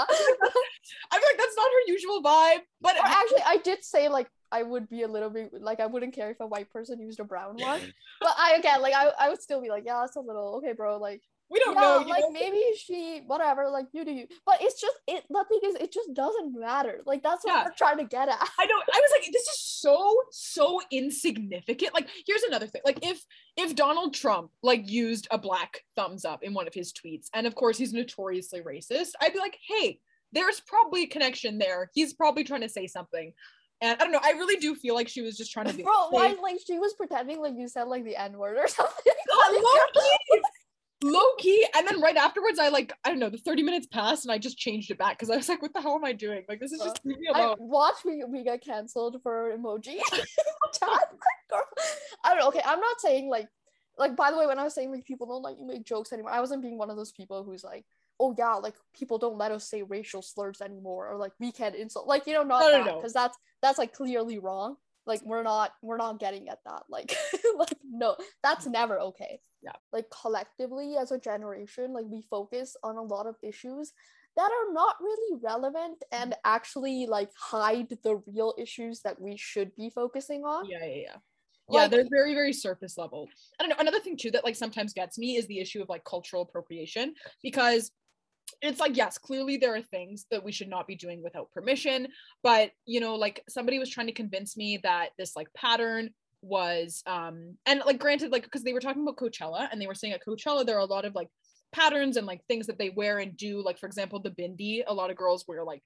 I'm 1.11 1.21
like 1.21 1.37
that's 1.37 1.55
not 1.55 1.69
her 1.77 1.83
usual 1.87 2.21
vibe 2.23 2.61
but 2.81 2.95
or 2.97 3.05
actually 3.05 3.43
i 3.45 3.57
did 3.57 3.83
say 3.83 4.09
like 4.09 4.27
i 4.51 4.63
would 4.63 4.89
be 4.89 5.03
a 5.03 5.07
little 5.07 5.29
bit 5.29 5.51
like 5.61 5.79
i 5.79 5.85
wouldn't 5.85 6.13
care 6.13 6.31
if 6.31 6.39
a 6.39 6.47
white 6.47 6.69
person 6.71 6.99
used 6.99 7.19
a 7.19 7.23
brown 7.23 7.55
one 7.57 7.81
but 8.21 8.33
i 8.37 8.55
again 8.57 8.81
like 8.81 8.93
i, 8.93 9.11
I 9.19 9.29
would 9.29 9.41
still 9.41 9.61
be 9.61 9.69
like 9.69 9.83
yeah 9.85 9.99
that's 10.01 10.15
a 10.15 10.21
little 10.21 10.55
okay 10.57 10.73
bro 10.73 10.97
like 10.97 11.21
we 11.49 11.59
don't 11.59 11.75
yeah, 11.75 11.81
know 11.81 11.99
you 11.99 12.07
like 12.07 12.21
know? 12.21 12.31
maybe 12.31 12.63
she 12.77 13.23
whatever 13.27 13.69
like 13.69 13.87
you 13.91 14.05
do 14.05 14.11
you 14.11 14.25
but 14.45 14.55
it's 14.61 14.79
just 14.79 14.95
it 15.05 15.25
the 15.29 15.45
thing 15.49 15.59
is 15.65 15.75
it 15.75 15.91
just 15.91 16.13
doesn't 16.13 16.57
matter 16.57 17.01
like 17.05 17.21
that's 17.21 17.43
what 17.43 17.53
Yeah. 17.53 17.65
we're 17.65 17.73
trying 17.77 17.97
to 17.97 18.05
get 18.05 18.29
at 18.29 18.39
I 18.57 18.65
know. 18.65 18.75
I 18.75 19.01
was 19.01 19.11
like, 19.11 19.29
this 19.33 19.41
is 19.41 19.59
so 19.59 20.15
so 20.31 20.79
insignificant. 20.91 21.93
Like, 21.93 22.07
here's 22.25 22.43
another 22.43 22.67
thing. 22.67 22.81
Like, 22.85 23.05
if 23.05 23.21
if 23.57 23.75
Donald 23.75 24.13
Trump 24.13 24.51
like 24.63 24.89
used 24.89 25.27
a 25.31 25.37
black 25.37 25.81
thumbs 25.95 26.23
up 26.23 26.43
in 26.43 26.53
one 26.53 26.67
of 26.67 26.73
his 26.73 26.93
tweets, 26.93 27.27
and 27.33 27.45
of 27.45 27.55
course 27.55 27.77
he's 27.77 27.91
notoriously 27.93 28.61
racist, 28.61 29.11
I'd 29.19 29.33
be 29.33 29.39
like, 29.39 29.57
hey, 29.67 29.99
there's 30.31 30.61
probably 30.61 31.03
a 31.03 31.07
connection 31.07 31.57
there. 31.57 31.89
He's 31.93 32.13
probably 32.13 32.43
trying 32.43 32.61
to 32.61 32.69
say 32.69 32.87
something. 32.87 33.33
And 33.81 33.99
I 33.99 34.03
don't 34.03 34.11
know. 34.11 34.19
I 34.21 34.31
really 34.31 34.57
do 34.57 34.75
feel 34.75 34.93
like 34.93 35.07
she 35.07 35.21
was 35.21 35.35
just 35.35 35.51
trying 35.51 35.65
to 35.67 35.73
be. 35.73 35.81
bro 35.81 36.09
like, 36.11 36.37
why 36.37 36.41
like 36.41 36.59
she 36.65 36.77
was 36.77 36.93
pretending 36.93 37.41
like 37.41 37.55
you 37.57 37.67
said 37.67 37.83
like 37.83 38.03
the 38.03 38.15
n-word 38.15 38.57
or 38.57 38.67
something 38.67 39.13
God, 39.27 39.53
low 39.53 39.61
key, 39.93 40.41
low 41.03 41.35
key. 41.39 41.65
And 41.75 41.87
then 41.87 41.99
right 41.99 42.15
afterwards, 42.15 42.59
I 42.59 42.69
like 42.69 42.93
I 43.03 43.09
don't 43.09 43.19
know. 43.19 43.29
The 43.29 43.37
thirty 43.37 43.63
minutes 43.63 43.87
passed, 43.87 44.23
and 44.23 44.31
I 44.31 44.37
just 44.37 44.57
changed 44.57 44.91
it 44.91 44.99
back 44.99 45.17
because 45.17 45.31
I 45.31 45.35
was 45.37 45.49
like, 45.49 45.61
what 45.61 45.73
the 45.73 45.81
hell 45.81 45.95
am 45.95 46.05
I 46.05 46.13
doing? 46.13 46.43
Like, 46.47 46.59
this 46.59 46.71
is 46.71 46.79
just 46.79 46.97
uh, 46.97 47.01
leave 47.05 47.19
me 47.19 47.27
I 47.33 47.41
alone. 47.41 47.57
watch 47.59 48.05
we 48.05 48.23
we 48.23 48.43
get 48.43 48.63
canceled 48.63 49.17
for 49.23 49.51
emoji. 49.57 49.97
I 50.83 50.99
don't 52.25 52.39
know. 52.39 52.47
Okay, 52.49 52.61
I'm 52.63 52.79
not 52.79 53.01
saying 53.01 53.29
like 53.29 53.47
like 53.97 54.15
by 54.15 54.31
the 54.31 54.37
way, 54.37 54.45
when 54.45 54.59
I 54.59 54.63
was 54.63 54.75
saying 54.75 54.91
like 54.91 55.05
people 55.05 55.27
don't 55.27 55.41
let 55.41 55.59
you 55.59 55.65
make 55.65 55.85
jokes 55.85 56.13
anymore, 56.13 56.31
I 56.31 56.39
wasn't 56.39 56.61
being 56.61 56.77
one 56.77 56.89
of 56.89 56.97
those 56.97 57.11
people 57.11 57.43
who's 57.43 57.63
like, 57.63 57.85
oh 58.21 58.35
yeah, 58.37 58.53
like 58.53 58.75
people 58.93 59.17
don't 59.17 59.37
let 59.37 59.51
us 59.51 59.67
say 59.67 59.81
racial 59.81 60.21
slurs 60.21 60.61
anymore, 60.61 61.09
or 61.09 61.17
like 61.17 61.33
we 61.39 61.51
can't 61.51 61.75
insult 61.75 62.07
like 62.07 62.27
you 62.27 62.33
know 62.33 62.43
not 62.43 62.59
No, 62.61 62.67
no, 62.67 62.71
that 62.77 62.85
no. 62.85 62.95
because 62.97 63.13
that's 63.13 63.37
that's 63.61 63.79
like 63.79 63.93
clearly 63.93 64.37
wrong. 64.37 64.75
Like 65.07 65.21
we're 65.25 65.41
not 65.43 65.71
we're 65.81 65.97
not 65.97 66.19
getting 66.19 66.47
at 66.47 66.59
that. 66.65 66.83
Like 66.87 67.15
like 67.57 67.73
no, 67.83 68.15
that's 68.43 68.67
never 68.67 68.99
okay. 68.99 69.39
Yeah. 69.63 69.71
Like 69.91 70.05
collectively 70.21 70.95
as 70.97 71.11
a 71.11 71.19
generation, 71.19 71.93
like 71.93 72.05
we 72.07 72.21
focus 72.21 72.75
on 72.83 72.97
a 72.97 73.01
lot 73.01 73.25
of 73.25 73.35
issues 73.41 73.91
that 74.37 74.49
are 74.49 74.73
not 74.73 74.95
really 75.01 75.39
relevant 75.43 76.03
and 76.11 76.35
actually 76.45 77.05
like 77.07 77.31
hide 77.35 77.89
the 78.03 78.21
real 78.27 78.53
issues 78.57 79.01
that 79.01 79.19
we 79.19 79.35
should 79.35 79.75
be 79.75 79.89
focusing 79.89 80.43
on. 80.45 80.69
Yeah, 80.69 80.85
yeah, 80.85 80.95
yeah. 80.95 81.15
Yeah, 81.69 81.81
Like- 81.81 81.91
they're 81.91 82.07
very, 82.09 82.33
very 82.33 82.53
surface 82.53 82.97
level. 82.97 83.27
I 83.59 83.63
don't 83.63 83.69
know. 83.69 83.75
Another 83.79 83.99
thing 83.99 84.17
too 84.17 84.31
that 84.31 84.43
like 84.43 84.55
sometimes 84.55 84.93
gets 84.93 85.17
me 85.17 85.37
is 85.37 85.47
the 85.47 85.59
issue 85.59 85.81
of 85.81 85.89
like 85.89 86.03
cultural 86.03 86.41
appropriation 86.43 87.13
because 87.41 87.91
it's 88.61 88.79
like 88.79 88.97
yes, 88.97 89.17
clearly 89.17 89.57
there 89.57 89.75
are 89.75 89.81
things 89.81 90.25
that 90.31 90.43
we 90.43 90.51
should 90.51 90.69
not 90.69 90.87
be 90.87 90.95
doing 90.95 91.21
without 91.23 91.51
permission, 91.51 92.07
but 92.43 92.71
you 92.85 92.99
know, 92.99 93.15
like 93.15 93.43
somebody 93.49 93.79
was 93.79 93.89
trying 93.89 94.07
to 94.07 94.13
convince 94.13 94.57
me 94.57 94.79
that 94.83 95.09
this 95.17 95.35
like 95.35 95.47
pattern 95.53 96.11
was 96.43 97.03
um 97.05 97.55
and 97.67 97.83
like 97.85 97.99
granted 97.99 98.31
like 98.31 98.43
because 98.43 98.63
they 98.63 98.73
were 98.73 98.79
talking 98.79 99.03
about 99.03 99.15
Coachella 99.15 99.67
and 99.71 99.79
they 99.79 99.87
were 99.87 99.93
saying 99.93 100.13
at 100.13 100.25
Coachella 100.25 100.65
there 100.65 100.75
are 100.75 100.79
a 100.79 100.85
lot 100.85 101.05
of 101.05 101.13
like 101.13 101.27
patterns 101.71 102.17
and 102.17 102.27
like 102.27 102.41
things 102.47 102.67
that 102.67 102.79
they 102.79 102.89
wear 102.89 103.19
and 103.19 103.37
do 103.37 103.63
like 103.63 103.77
for 103.77 103.85
example 103.85 104.19
the 104.19 104.31
bindi 104.31 104.81
a 104.87 104.93
lot 104.93 105.11
of 105.11 105.15
girls 105.15 105.45
wear 105.47 105.63
like 105.63 105.83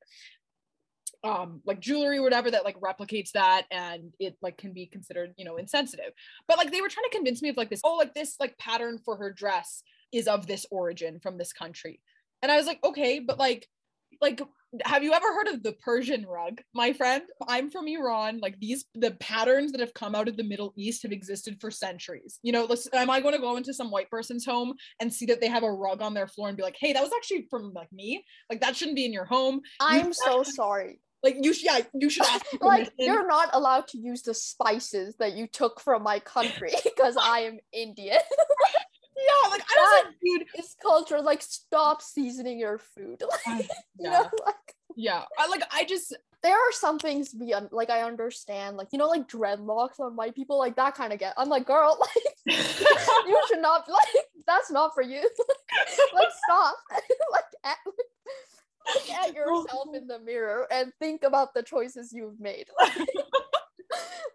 um 1.26 1.62
like 1.66 1.80
jewelry 1.80 2.20
or 2.20 2.22
whatever 2.22 2.50
that 2.50 2.64
like 2.64 2.80
replicates 2.80 3.32
that 3.34 3.66
and 3.72 4.14
it 4.20 4.38
like 4.42 4.58
can 4.58 4.74
be 4.74 4.86
considered 4.86 5.34
you 5.38 5.46
know 5.46 5.58
insensitive. 5.58 6.12
But 6.48 6.58
like 6.58 6.72
they 6.72 6.82
were 6.82 6.90
trying 6.90 7.10
to 7.10 7.16
convince 7.16 7.42
me 7.42 7.50
of 7.50 7.58
like 7.58 7.70
this 7.70 7.82
oh 7.84 7.96
like 7.96 8.14
this 8.14 8.36
like 8.40 8.58
pattern 8.58 9.00
for 9.04 9.18
her 9.18 9.32
dress 9.32 9.84
is 10.14 10.28
of 10.28 10.48
this 10.48 10.66
origin 10.72 11.20
from 11.20 11.38
this 11.38 11.52
country 11.52 12.00
and 12.46 12.52
i 12.52 12.58
was 12.58 12.68
like 12.68 12.80
okay 12.84 13.18
but 13.18 13.40
like 13.40 13.68
like 14.22 14.40
have 14.84 15.04
you 15.04 15.14
ever 15.14 15.34
heard 15.34 15.48
of 15.48 15.64
the 15.64 15.72
persian 15.74 16.26
rug 16.26 16.62
my 16.74 16.92
friend? 16.94 17.24
I'm 17.48 17.70
from 17.70 17.88
iran. 17.88 18.40
Like 18.40 18.60
these 18.60 18.86
the 18.94 19.12
patterns 19.12 19.72
that 19.72 19.82
have 19.82 19.94
come 19.94 20.16
out 20.16 20.28
of 20.28 20.38
the 20.38 20.44
middle 20.44 20.74
east 20.76 21.04
have 21.04 21.12
existed 21.12 21.58
for 21.62 21.72
centuries. 21.72 22.40
You 22.44 22.52
know 22.52 22.66
listen, 22.66 22.92
am 22.94 23.10
i 23.10 23.22
going 23.22 23.34
to 23.34 23.42
go 23.42 23.58
into 23.58 23.74
some 23.74 23.90
white 23.90 24.10
person's 24.10 24.46
home 24.46 24.74
and 25.00 25.14
see 25.14 25.26
that 25.28 25.42
they 25.42 25.48
have 25.48 25.64
a 25.64 25.72
rug 25.72 26.02
on 26.02 26.14
their 26.14 26.28
floor 26.28 26.50
and 26.50 26.58
be 26.58 26.64
like 26.64 26.76
hey 26.80 26.94
that 26.94 27.02
was 27.02 27.12
actually 27.16 27.48
from 27.50 27.74
like 27.74 27.92
me? 27.92 28.24
Like 28.50 28.62
that 28.62 28.76
shouldn't 28.76 28.98
be 28.98 29.06
in 29.06 29.14
your 29.14 29.26
home. 29.26 29.62
I'm 29.80 30.14
so 30.14 30.44
sorry. 30.44 31.00
like 31.24 31.38
you 31.42 31.54
should 31.54 31.66
yeah 31.66 31.80
you 31.94 32.10
should 32.10 32.26
ask 32.26 32.46
Like 32.62 32.92
you're 33.00 33.28
not 33.28 33.50
allowed 33.54 33.88
to 33.90 33.98
use 33.98 34.22
the 34.24 34.34
spices 34.34 35.16
that 35.20 35.34
you 35.34 35.48
took 35.48 35.80
from 35.80 36.04
my 36.04 36.20
country 36.20 36.74
because 36.84 37.16
I 37.18 37.40
am 37.42 37.60
Indian. 37.72 38.20
yeah 39.18 39.50
like 39.50 39.62
i 39.62 39.76
was 39.78 40.04
like 40.06 40.14
dude 40.22 40.48
it's 40.56 40.76
culture. 40.82 41.22
Like 41.22 41.42
stop 41.42 42.02
seasoning 42.02 42.60
your 42.60 42.78
food. 42.78 43.22
Like, 43.48 43.48
uh, 43.48 43.64
you 43.64 43.70
yeah 44.00 44.12
know, 44.12 44.30
like 44.46 44.56
yeah 44.98 45.24
i 45.38 45.48
like 45.48 45.62
i 45.72 45.84
just 45.84 46.16
there 46.46 46.54
are 46.54 46.72
some 46.72 47.00
things 47.00 47.34
be 47.34 47.56
un- 47.56 47.70
like 47.72 47.90
I 47.90 48.04
understand, 48.04 48.78
like 48.78 48.90
you 48.92 49.00
know, 49.00 49.08
like 49.08 49.28
dreadlocks 49.28 50.00
on 50.00 50.16
white 50.16 50.36
people, 50.36 50.60
like 50.60 50.76
that 50.76 50.94
kind 50.94 51.12
of 51.12 51.18
get. 51.18 51.34
I'm 51.38 51.50
like, 51.50 51.66
girl, 51.66 51.98
like 52.46 52.58
you 53.26 53.42
should 53.48 53.64
not 53.64 53.90
like 53.90 54.26
that's 54.46 54.70
not 54.70 54.94
for 54.94 55.02
you. 55.02 55.28
like 56.14 56.28
stop. 56.44 56.76
like, 57.32 57.44
at, 57.64 57.78
look 57.88 59.10
at 59.10 59.34
yourself 59.34 59.88
in 59.96 60.06
the 60.06 60.20
mirror 60.20 60.68
and 60.72 60.94
think 61.00 61.24
about 61.24 61.56
the 61.56 61.64
choices 61.64 62.14
you've 62.14 62.40
made. 62.40 62.68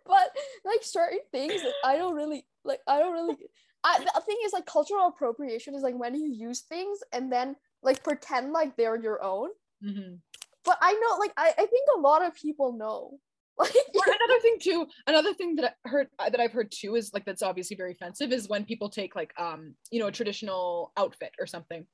but 0.05 0.31
like 0.65 0.83
certain 0.83 1.21
things 1.31 1.63
that 1.63 1.75
I 1.85 1.97
don't 1.97 2.17
really 2.17 2.45
like 2.65 2.81
I 2.89 2.99
don't 2.99 3.13
really 3.13 3.37
I 3.85 3.99
the 3.99 4.23
thing 4.27 4.37
is 4.45 4.53
like 4.53 4.67
cultural 4.67 5.09
appropriation 5.09 5.75
is 5.75 5.83
like 5.83 5.99
when 5.99 6.15
you 6.15 6.27
use 6.33 6.61
things 6.61 6.99
and 7.13 7.33
then 7.33 7.57
like 7.83 8.03
pretend 8.05 8.53
like 8.53 8.77
they're 8.77 9.01
your 9.01 9.23
own. 9.23 9.51
Mhm. 9.85 10.19
But 10.65 10.79
I 10.81 10.93
know 10.93 11.19
like 11.19 11.33
I, 11.37 11.53
I 11.57 11.67
think 11.67 11.89
a 11.97 12.01
lot 12.01 12.25
of 12.25 12.35
people 12.35 12.73
know. 12.73 13.19
Like 13.59 13.75
another 14.07 14.41
thing 14.41 14.57
too 14.59 14.87
another 15.07 15.35
thing 15.35 15.57
that 15.57 15.75
i 15.85 15.89
heard 15.89 16.07
uh, 16.19 16.31
that 16.31 16.41
i've 16.41 16.53
heard 16.53 16.73
too 16.73 16.95
is 16.95 17.13
like 17.13 17.27
that's 17.27 17.43
obviously 17.43 17.77
very 17.77 17.93
offensive 17.93 18.33
is 18.33 18.49
when 18.49 18.65
people 18.65 18.89
take 18.89 19.15
like 19.15 19.35
um 19.39 19.75
you 19.91 20.01
know 20.01 20.07
a 20.07 20.13
traditional 20.13 20.93
outfit 20.97 21.33
or 21.39 21.47
something 21.47 21.87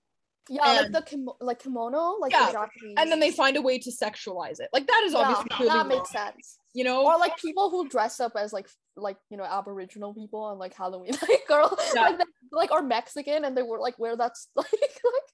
yeah, 0.49 0.63
like 0.83 0.93
the 0.93 1.03
kimo- 1.03 1.37
like 1.41 1.59
kimono, 1.63 2.17
like 2.21 2.33
Yeah, 2.33 2.47
the 2.47 2.53
Japanese. 2.53 2.95
and 2.99 3.11
then 3.11 3.21
they 3.21 3.31
find 3.31 3.57
a 3.57 3.63
way 3.63 3.79
to 3.79 3.91
sexualize 3.91 4.61
it 4.61 4.69
like 4.73 4.87
that 4.87 5.03
is 5.05 5.13
yeah, 5.13 5.19
obviously 5.21 5.67
that 5.67 5.75
wrong, 5.75 5.89
makes 5.89 6.11
sense. 6.11 6.59
you 6.75 6.85
know 6.85 7.05
Or 7.05 7.19
like 7.19 7.37
people 7.39 7.71
who 7.71 7.89
dress 7.89 8.21
up 8.21 8.33
as 8.37 8.53
like 8.53 8.69
like 8.97 9.17
you 9.31 9.37
know 9.37 9.45
Aboriginal 9.45 10.15
people 10.15 10.41
on 10.45 10.59
like 10.59 10.75
Halloween, 10.75 11.13
like 11.29 11.47
girl, 11.49 11.77
Yeah. 11.95 12.03
like 12.03 12.19
they, 12.19 12.25
like 12.53 12.71
or 12.71 12.83
Mexican, 12.83 13.45
and 13.45 13.57
they 13.57 13.63
were 13.63 13.79
like 13.81 13.99
wear 13.99 14.17
that's 14.17 14.49
like 14.57 14.67
like 14.73 14.91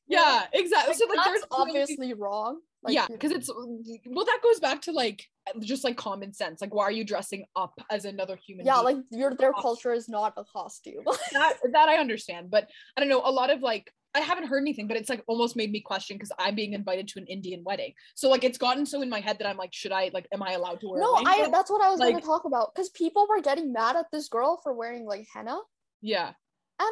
you 0.09 0.17
know, 0.17 0.23
yeah 0.23 0.47
exactly 0.53 0.91
like, 0.91 0.99
so 0.99 1.07
like 1.15 1.25
there's 1.27 1.45
obviously 1.51 2.15
wrong. 2.15 2.61
Like, 2.85 2.95
yeah, 2.97 3.07
because 3.09 3.31
it's 3.31 3.49
well, 3.49 4.25
that 4.25 4.41
goes 4.43 4.59
back 4.59 4.83
to 4.83 4.93
like 4.93 5.25
just 5.61 5.85
like 5.85 5.97
common 5.97 6.33
sense. 6.33 6.61
Like, 6.61 6.75
why 6.75 6.83
are 6.83 6.91
you 6.91 7.05
dressing 7.05 7.45
up 7.55 7.75
as 7.91 8.05
another 8.05 8.35
human? 8.45 8.67
yeah, 8.67 8.83
being? 8.83 8.85
like 8.85 8.97
your 9.13 9.37
their 9.37 9.53
culture 9.53 9.93
is 9.93 10.09
not 10.09 10.33
a 10.37 10.43
costume. 10.43 11.05
that 11.33 11.55
that 11.73 11.89
I 11.89 11.99
understand, 11.99 12.51
but 12.51 12.69
I 12.97 13.01
don't 13.01 13.09
know. 13.09 13.23
A 13.25 13.31
lot 13.31 13.51
of 13.51 13.63
like 13.63 13.93
I 14.15 14.21
haven't 14.21 14.47
heard 14.47 14.61
anything, 14.61 14.87
but 14.87 14.97
it's 14.97 15.09
like 15.09 15.23
almost 15.27 15.57
made 15.57 15.73
me 15.73 15.81
question 15.81 16.17
because 16.17 16.33
I'm 16.39 16.55
being 16.55 16.75
invited 16.75 17.09
to 17.09 17.19
an 17.19 17.27
Indian 17.27 17.63
wedding. 17.65 17.95
So 18.15 18.29
like 18.29 18.45
it's 18.45 18.59
gotten 18.59 18.85
so 18.85 19.01
in 19.03 19.09
my 19.09 19.21
head 19.21 19.39
that 19.39 19.49
I'm 19.49 19.57
like, 19.57 19.73
should 19.73 19.93
I 19.93 20.11
like, 20.13 20.27
am 20.33 20.43
I 20.43 20.53
allowed 20.53 20.81
to 20.81 20.89
wear? 20.89 21.01
no, 21.01 21.15
I 21.15 21.49
that's 21.51 21.71
what 21.71 21.83
I 21.83 21.91
was 21.91 22.01
gonna 22.01 22.21
talk 22.21 22.45
about 22.45 22.75
because 22.75 22.91
people 22.91 23.27
were 23.29 23.41
getting 23.41 23.73
mad 23.73 23.97
at 23.97 24.07
this 24.13 24.29
girl 24.29 24.61
for 24.63 24.75
wearing 24.75 25.07
like 25.07 25.27
henna, 25.33 25.57
yeah. 26.01 26.29
and 26.29 26.35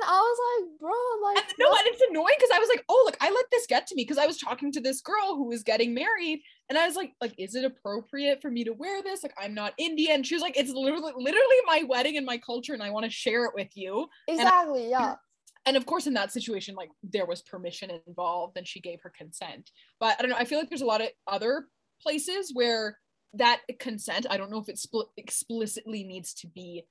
I 0.04 0.18
was 0.18 0.38
like, 0.48 0.78
bro, 0.80 0.92
like 1.22 1.38
And, 1.38 1.54
no, 1.58 1.68
and 1.70 1.86
it's 1.86 2.02
annoying 2.08 2.34
because 2.38 2.50
I 2.54 2.58
was 2.58 2.68
like, 2.68 2.84
oh, 2.88 3.02
look, 3.06 3.16
I 3.20 3.30
let 3.30 3.44
this 3.50 3.66
get 3.66 3.86
to 3.88 3.94
me 3.94 4.04
because 4.04 4.18
I 4.18 4.26
was 4.26 4.38
talking 4.38 4.72
to 4.72 4.80
this 4.80 5.00
girl 5.00 5.36
who 5.36 5.48
was 5.48 5.62
getting 5.62 5.92
married, 5.92 6.40
and 6.68 6.78
I 6.78 6.86
was 6.86 6.96
like, 6.96 7.12
like, 7.20 7.34
is 7.38 7.54
it 7.54 7.64
appropriate 7.64 8.40
for 8.40 8.50
me 8.50 8.64
to 8.64 8.72
wear 8.72 9.02
this? 9.02 9.22
Like, 9.22 9.34
I'm 9.38 9.54
not 9.54 9.74
Indian. 9.76 10.22
She 10.22 10.34
was 10.34 10.42
like, 10.42 10.56
it's 10.56 10.70
literally, 10.70 11.12
literally 11.16 11.56
my 11.66 11.84
wedding 11.86 12.16
and 12.16 12.24
my 12.24 12.38
culture, 12.38 12.72
and 12.72 12.82
I 12.82 12.90
want 12.90 13.04
to 13.04 13.10
share 13.10 13.44
it 13.44 13.52
with 13.54 13.76
you. 13.76 14.08
exactly, 14.26 14.88
yeah. 14.88 15.16
And 15.66 15.76
of 15.76 15.86
course 15.86 16.06
in 16.06 16.14
that 16.14 16.32
situation 16.32 16.74
like 16.74 16.90
there 17.02 17.26
was 17.26 17.42
permission 17.42 17.90
involved 18.06 18.56
and 18.56 18.66
she 18.66 18.80
gave 18.80 19.00
her 19.02 19.12
consent. 19.16 19.70
But 19.98 20.16
i 20.18 20.22
don't 20.22 20.30
know 20.30 20.36
i 20.38 20.44
feel 20.44 20.58
like 20.58 20.68
there's 20.68 20.82
a 20.82 20.86
lot 20.86 21.00
of 21.00 21.08
other 21.26 21.66
places 22.02 22.50
where 22.52 22.98
that 23.34 23.60
consent 23.78 24.26
i 24.30 24.36
don't 24.36 24.50
know 24.50 24.58
if 24.58 24.68
it 24.68 24.80
explicitly 25.16 26.02
needs 26.02 26.34
to 26.34 26.48
be 26.48 26.84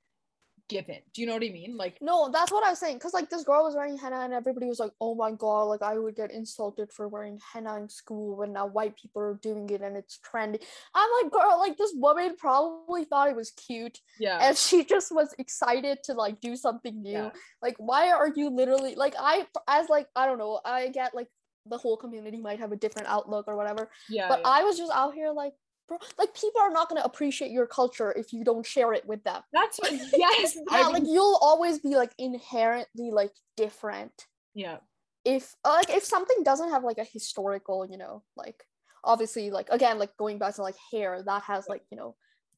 given 0.70 1.00
do 1.12 1.20
you 1.20 1.26
know 1.26 1.34
what 1.34 1.44
i 1.44 1.50
mean 1.50 1.76
like 1.76 1.98
No, 2.00 2.30
that's 2.32 2.52
what 2.52 2.64
I 2.64 2.70
was 2.70 2.78
saying. 2.78 2.98
Cause 3.00 3.12
like 3.12 3.28
this 3.28 3.44
girl 3.44 3.64
was 3.64 3.74
wearing 3.74 3.98
henna 3.98 4.20
and 4.20 4.32
everybody 4.32 4.66
was 4.66 4.80
like, 4.84 4.92
oh 5.00 5.14
my 5.14 5.32
god, 5.32 5.64
like 5.64 5.82
I 5.82 5.98
would 5.98 6.16
get 6.16 6.30
insulted 6.30 6.92
for 6.92 7.08
wearing 7.08 7.38
henna 7.52 7.76
in 7.80 7.88
school 7.88 8.36
when 8.38 8.52
now 8.52 8.66
white 8.66 8.96
people 8.96 9.20
are 9.22 9.38
doing 9.42 9.68
it 9.70 9.82
and 9.82 9.96
it's 9.96 10.18
trendy. 10.26 10.60
I'm 10.94 11.10
like, 11.18 11.32
girl, 11.32 11.58
like 11.58 11.76
this 11.76 11.92
woman 11.96 12.36
probably 12.38 13.04
thought 13.04 13.28
it 13.28 13.36
was 13.36 13.50
cute 13.50 13.98
yeah 14.18 14.38
and 14.42 14.56
she 14.56 14.84
just 14.84 15.12
was 15.18 15.34
excited 15.38 15.98
to 16.04 16.12
like 16.14 16.40
do 16.40 16.56
something 16.56 17.02
new. 17.02 17.10
Yeah. 17.10 17.30
Like, 17.62 17.76
why 17.78 18.10
are 18.10 18.32
you 18.34 18.48
literally 18.50 18.94
like 18.94 19.14
I 19.18 19.46
as 19.68 19.88
like 19.88 20.08
I 20.14 20.26
don't 20.26 20.38
know, 20.38 20.60
I 20.64 20.88
get 20.88 21.14
like 21.14 21.28
the 21.66 21.78
whole 21.78 21.96
community 21.96 22.40
might 22.40 22.58
have 22.58 22.72
a 22.72 22.76
different 22.76 23.08
outlook 23.08 23.46
or 23.48 23.56
whatever. 23.56 23.90
yeah, 24.08 24.28
But 24.28 24.40
yeah. 24.40 24.48
I 24.48 24.62
was 24.62 24.78
just 24.78 24.92
out 24.92 25.14
here 25.14 25.30
like, 25.30 25.52
bro, 25.90 25.98
like 26.18 26.32
people 26.34 26.60
are 26.60 26.70
not 26.70 26.88
gonna 26.88 27.02
appreciate 27.02 27.50
your 27.50 27.66
culture 27.66 28.12
if 28.16 28.32
you 28.32 28.44
don't 28.44 28.64
share 28.64 28.92
it 28.94 29.04
with 29.06 29.22
them. 29.24 29.42
that's 29.52 29.78
what 29.78 29.92
yes 30.16 30.56
Yeah, 30.70 30.86
like 30.88 31.02
you'll 31.04 31.38
always 31.42 31.80
be 31.80 31.96
like 31.96 32.12
inherently 32.16 33.10
like 33.10 33.32
different. 33.56 34.12
yeah 34.54 34.78
If 35.24 35.54
uh, 35.64 35.74
like 35.74 35.90
if 35.90 36.04
something 36.04 36.44
doesn't 36.44 36.70
have 36.70 36.84
like 36.84 36.98
a 36.98 37.04
historical, 37.04 37.84
you 37.90 37.98
know, 37.98 38.22
like 38.36 38.62
obviously 39.02 39.50
like 39.50 39.68
again 39.70 39.98
like 39.98 40.16
going 40.16 40.38
back 40.38 40.54
to 40.54 40.62
like 40.62 40.76
hair 40.92 41.22
that 41.26 41.42
has 41.42 41.68
like 41.68 41.82
you 41.90 41.96
know 41.98 42.14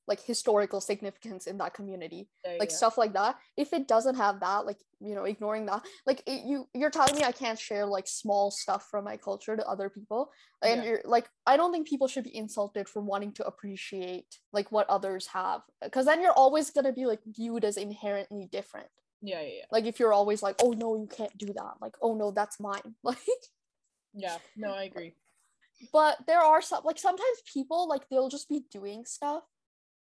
like 0.08 0.20
historical 0.20 0.80
significance 0.80 1.46
in 1.46 1.58
that 1.58 1.74
community 1.74 2.28
yeah, 2.44 2.56
like 2.58 2.70
stuff 2.70 2.98
like 2.98 3.12
that. 3.12 3.36
If 3.56 3.72
it 3.72 3.86
doesn't 3.86 4.16
have 4.16 4.40
that 4.40 4.66
like 4.66 4.78
you 5.00 5.14
know 5.14 5.24
ignoring 5.24 5.66
that 5.66 5.84
like 6.06 6.22
it, 6.26 6.44
you 6.44 6.68
you're 6.74 6.90
telling 6.90 7.16
me 7.16 7.24
i 7.24 7.32
can't 7.32 7.58
share 7.58 7.84
like 7.86 8.06
small 8.06 8.50
stuff 8.52 8.86
from 8.88 9.04
my 9.04 9.16
culture 9.16 9.56
to 9.56 9.66
other 9.66 9.88
people 9.88 10.30
and 10.62 10.82
Yeah. 10.82 10.88
you're 10.88 11.00
like 11.04 11.28
i 11.44 11.56
don't 11.56 11.72
think 11.72 11.88
people 11.88 12.06
should 12.06 12.22
be 12.24 12.36
insulted 12.36 12.88
for 12.88 13.02
wanting 13.02 13.32
to 13.32 13.46
appreciate 13.46 14.38
like 14.52 14.70
what 14.70 14.88
others 14.88 15.26
have 15.28 15.62
because 15.82 16.06
then 16.06 16.20
you're 16.22 16.32
always 16.32 16.70
going 16.70 16.84
to 16.84 16.92
be 16.92 17.06
like 17.06 17.20
viewed 17.26 17.64
as 17.64 17.76
inherently 17.76 18.46
different. 18.50 18.86
Yeah 19.22 19.40
yeah 19.40 19.48
yeah. 19.58 19.64
Like 19.70 19.86
if 19.86 19.98
you're 19.98 20.12
always 20.12 20.42
like 20.42 20.56
oh 20.62 20.70
no 20.70 20.94
you 20.96 21.08
can't 21.08 21.36
do 21.36 21.46
that 21.46 21.74
like 21.80 21.96
oh 22.00 22.14
no 22.14 22.30
that's 22.30 22.60
mine 22.60 22.94
like 23.02 23.18
yeah 24.14 24.38
no 24.56 24.72
i 24.72 24.84
agree. 24.84 25.14
But 25.92 26.18
there 26.28 26.40
are 26.40 26.62
some 26.62 26.84
like 26.84 26.98
sometimes 26.98 27.38
people 27.52 27.88
like 27.88 28.08
they'll 28.08 28.28
just 28.28 28.48
be 28.48 28.60
doing 28.70 29.04
stuff 29.04 29.42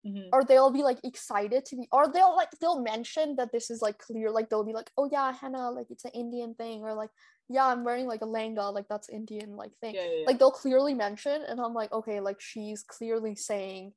Mhm. 0.07 0.29
or 0.33 0.45
they'll 0.45 0.71
be 0.71 0.83
like 0.83 0.99
excited 1.05 1.67
to 1.67 1.77
be 1.77 1.87
or 1.93 2.11
they'll 2.11 2.35
like 2.35 2.49
they'll 2.59 2.81
mention 2.81 3.37
that 3.37 3.53
this 3.53 3.71
is 3.71 3.83
like 3.83 3.99
clear 3.99 4.31
like 4.31 4.49
they'll 4.49 4.65
be 4.65 4.73
like 4.73 4.91
oh 4.97 5.07
yeah 5.13 5.31
henna 5.31 5.71
like 5.71 5.89
it's 5.91 6.07
an 6.07 6.11
indian 6.15 6.55
thing 6.55 6.81
or 6.83 6.95
like 6.95 7.11
yeah 7.51 7.67
i'm 7.67 7.85
wearing 7.85 8.07
like 8.07 8.23
a 8.23 8.27
langa 8.27 8.73
like 8.73 8.89
that's 8.89 9.11
indian 9.11 9.57
like 9.57 9.73
thing 9.83 9.95
yeah, 9.95 10.05
yeah, 10.05 10.25
like 10.27 10.39
they'll 10.39 10.51
clearly 10.51 10.95
mention 10.95 11.43
and 11.47 11.61
i'm 11.61 11.75
like 11.75 11.93
okay 11.93 12.19
like 12.21 12.41
she's 12.41 12.83
clearly 12.83 13.35
saying 13.37 13.93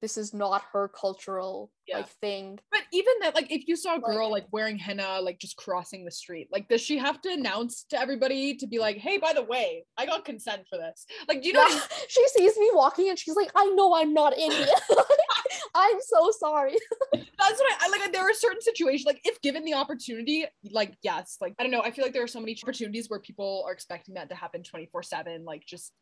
this 0.00 0.16
is 0.18 0.34
not 0.34 0.62
her 0.72 0.88
cultural 0.88 1.70
Yeah. 1.86 1.98
like 1.98 2.08
thing 2.20 2.58
But 2.72 2.82
even 2.92 3.14
that, 3.20 3.34
like, 3.36 3.50
if 3.52 3.68
you 3.68 3.76
saw 3.76 3.96
a 3.96 4.00
girl 4.00 4.30
like 4.30 4.46
wearing 4.52 4.76
henna, 4.76 5.20
like 5.20 5.38
just 5.38 5.56
crossing 5.56 6.04
the 6.04 6.10
street, 6.10 6.48
like, 6.50 6.66
does 6.68 6.80
she 6.80 6.98
have 6.98 7.20
to 7.22 7.30
announce 7.32 7.84
to 7.90 7.98
everybody 8.00 8.56
to 8.56 8.66
be 8.66 8.78
like, 8.80 8.96
"Hey, 8.98 9.16
by 9.18 9.32
the 9.32 9.42
way, 9.44 9.84
I 9.96 10.06
got 10.06 10.24
consent 10.24 10.62
for 10.68 10.76
this"? 10.78 11.06
Like, 11.28 11.40
do 11.42 11.48
you 11.48 11.54
know? 11.54 11.62
I 11.62 11.68
Yeah, 11.72 11.80
she 12.08 12.26
sees 12.28 12.56
me 12.58 12.70
walking 12.74 13.08
and 13.10 13.18
she's 13.18 13.36
like 13.36 13.50
i 13.54 13.64
know 13.76 13.94
i'm 13.94 14.12
not 14.12 14.36
indian 14.36 14.66
i'm 15.74 15.98
so 16.00 16.30
sorry 16.30 16.76
That's 17.42 17.60
what 17.60 17.72
I, 17.72 17.86
I 17.86 17.90
like. 17.90 18.12
There 18.12 18.28
are 18.28 18.34
certain 18.34 18.60
situations, 18.60 19.04
like 19.06 19.20
if 19.24 19.40
given 19.42 19.64
the 19.64 19.74
opportunity, 19.74 20.46
like 20.70 20.96
yes, 21.02 21.38
like 21.40 21.54
I 21.58 21.62
don't 21.62 21.72
know. 21.72 21.82
I 21.82 21.90
feel 21.90 22.04
like 22.04 22.12
there 22.12 22.22
are 22.22 22.28
so 22.28 22.40
many 22.40 22.56
opportunities 22.62 23.08
where 23.08 23.20
people 23.20 23.64
are 23.66 23.72
expecting 23.72 24.14
that 24.14 24.28
to 24.28 24.34
happen 24.34 24.62
twenty 24.62 24.86
four 24.86 25.02
seven. 25.02 25.44
Like 25.44 25.64
just 25.66 25.92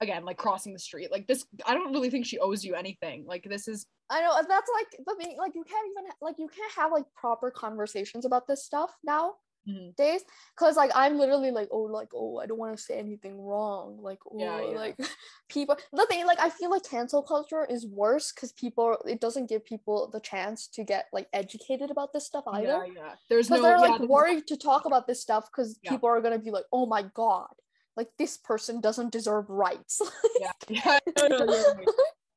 again, 0.00 0.24
like 0.24 0.36
crossing 0.36 0.72
the 0.72 0.78
street. 0.78 1.12
Like 1.12 1.26
this, 1.26 1.44
I 1.64 1.74
don't 1.74 1.92
really 1.92 2.10
think 2.10 2.26
she 2.26 2.38
owes 2.38 2.64
you 2.64 2.74
anything. 2.74 3.24
Like 3.26 3.44
this 3.44 3.68
is 3.68 3.86
I 4.10 4.20
know 4.20 4.34
that's 4.48 4.70
like 4.74 5.06
the 5.06 5.14
thing. 5.22 5.36
Like 5.38 5.54
you 5.54 5.64
can't 5.64 5.86
even 5.90 6.10
like 6.20 6.36
you 6.38 6.48
can't 6.48 6.72
have 6.72 6.90
like 6.90 7.04
proper 7.14 7.50
conversations 7.50 8.24
about 8.24 8.48
this 8.48 8.64
stuff 8.64 8.90
now 9.04 9.34
Mhm. 9.68 9.94
days 9.94 10.22
because 10.56 10.76
like 10.76 10.90
I'm 10.94 11.18
literally 11.18 11.50
like 11.50 11.68
oh 11.70 11.82
like 11.82 12.08
oh 12.14 12.38
I 12.38 12.46
don't 12.46 12.58
want 12.58 12.76
to 12.76 12.82
say 12.82 12.98
anything 12.98 13.38
wrong 13.38 13.98
like 14.00 14.18
oh 14.26 14.38
Yeah, 14.38 14.60
yeah. 14.60 14.78
like 14.78 14.96
people 15.50 15.76
the 15.92 16.06
thing 16.06 16.26
like 16.26 16.40
I 16.40 16.48
feel 16.48 16.70
like 16.70 16.88
cancel 16.88 17.22
culture 17.22 17.66
is 17.68 17.86
worse 17.86 18.32
because 18.32 18.52
people 18.52 18.96
it 19.06 19.20
doesn't 19.20 19.50
give 19.50 19.64
people 19.64 20.08
the 20.08 20.20
chance 20.20 20.66
to 20.68 20.84
get 20.84 21.06
like 21.12 21.28
educated 21.34 21.90
about 21.90 22.14
this 22.14 22.24
stuff 22.24 22.44
either 22.48 22.86
yeah, 22.86 22.92
yeah. 22.94 23.14
There's 23.28 23.48
because 23.48 23.62
no 23.62 23.68
they're 23.68 23.78
like 23.78 24.00
worried 24.00 24.46
to 24.46 24.56
talk 24.56 24.86
about 24.86 25.06
this 25.06 25.20
stuff 25.20 25.50
because 25.52 25.78
people 25.86 26.08
are 26.08 26.22
gonna 26.22 26.38
be 26.38 26.50
like 26.50 26.64
oh 26.72 26.86
my 26.86 27.02
god 27.14 27.52
like 27.98 28.08
this 28.16 28.38
person 28.38 28.80
doesn't 28.80 29.12
deserve 29.12 29.50
rights 29.50 30.00
yeah, 30.40 30.52
yeah. 30.68 30.98
No, 31.18 31.28
no, 31.28 31.74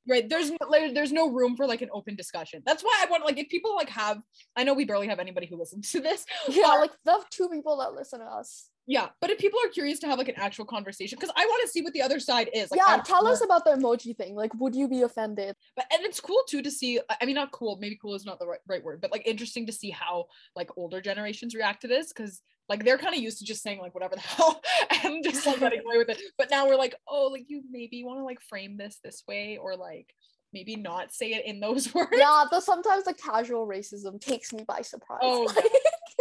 right. 0.07 0.27
There's 0.27 0.51
there's 0.93 1.11
no 1.11 1.29
room 1.29 1.55
for 1.55 1.65
like 1.65 1.81
an 1.81 1.89
open 1.93 2.15
discussion. 2.15 2.61
That's 2.65 2.83
why 2.83 2.97
I 3.01 3.09
want 3.09 3.25
like 3.25 3.37
if 3.37 3.49
people 3.49 3.75
like 3.75 3.89
have 3.89 4.21
I 4.55 4.63
know 4.63 4.73
we 4.73 4.85
barely 4.85 5.07
have 5.07 5.19
anybody 5.19 5.47
who 5.47 5.57
listens 5.57 5.91
to 5.91 6.01
this. 6.01 6.25
yeah 6.49 6.67
like 6.67 6.91
the 7.05 7.19
two 7.29 7.49
people 7.49 7.77
that 7.77 7.93
listen 7.93 8.19
to 8.19 8.25
us 8.25 8.69
Yeah, 8.85 9.07
but 9.21 9.29
if 9.29 9.37
people 9.37 9.59
are 9.63 9.69
curious 9.69 9.99
to 9.99 10.07
have 10.07 10.17
like 10.17 10.27
an 10.27 10.35
actual 10.37 10.65
conversation, 10.65 11.17
because 11.17 11.33
I 11.37 11.45
want 11.45 11.61
to 11.65 11.69
see 11.69 11.81
what 11.81 11.93
the 11.93 12.01
other 12.01 12.19
side 12.19 12.49
is. 12.53 12.69
Like, 12.69 12.81
yeah 12.85 13.01
tell 13.03 13.25
us 13.27 13.41
about 13.43 13.63
the 13.63 13.71
emoji 13.71 14.15
thing 14.15 14.35
like 14.35 14.53
would 14.55 14.75
you 14.75 14.87
be 14.89 15.03
offended 15.03 15.55
But 15.75 15.85
and 15.93 16.03
it's 16.03 16.19
cool 16.19 16.41
too 16.49 16.61
to 16.61 16.69
see. 16.71 16.99
I 17.21 17.25
mean, 17.25 17.35
not 17.35 17.51
cool. 17.51 17.77
Maybe 17.79 17.97
cool 18.01 18.13
is 18.15 18.25
not 18.25 18.39
the 18.39 18.47
right, 18.47 18.59
right 18.67 18.83
word, 18.83 18.99
but 19.01 19.11
like 19.11 19.25
interesting 19.25 19.65
to 19.67 19.71
see 19.71 19.89
how 19.89 20.25
like 20.55 20.69
older 20.77 20.99
generations 21.01 21.55
react 21.55 21.81
to 21.83 21.87
this 21.87 22.11
because 22.11 22.41
like 22.69 22.83
they're 22.83 22.97
kind 22.97 23.15
of 23.15 23.21
used 23.21 23.39
to 23.39 23.45
just 23.45 23.63
saying 23.63 23.79
like 23.79 23.93
whatever 23.93 24.15
the 24.15 24.21
hell 24.35 24.61
and 25.03 25.23
just 25.23 25.45
like 25.45 25.59
getting 25.59 25.79
away 25.85 25.97
with 25.97 26.09
it. 26.09 26.19
But 26.37 26.49
now 26.51 26.67
we're 26.67 26.75
like, 26.77 26.95
oh, 27.07 27.27
like 27.27 27.45
you 27.47 27.61
maybe 27.71 28.03
want 28.03 28.19
to 28.19 28.23
like 28.25 28.41
frame 28.41 28.75
this 28.77 28.99
this 29.03 29.23
way 29.27 29.57
or 29.61 29.75
like 29.77 30.13
maybe 30.53 30.75
not 30.75 31.11
say 31.11 31.31
it 31.31 31.45
in 31.45 31.59
those 31.59 31.93
words. 31.95 32.11
yeah 32.13 32.43
the 32.51 32.59
sometimes 32.61 33.05
the 33.05 33.13
casual 33.15 33.65
racism 33.67 34.21
takes 34.21 34.53
me 34.53 34.63
by 34.67 34.81
surprise 34.81 35.19
Oh, 35.23 35.43
Like, 35.55 35.65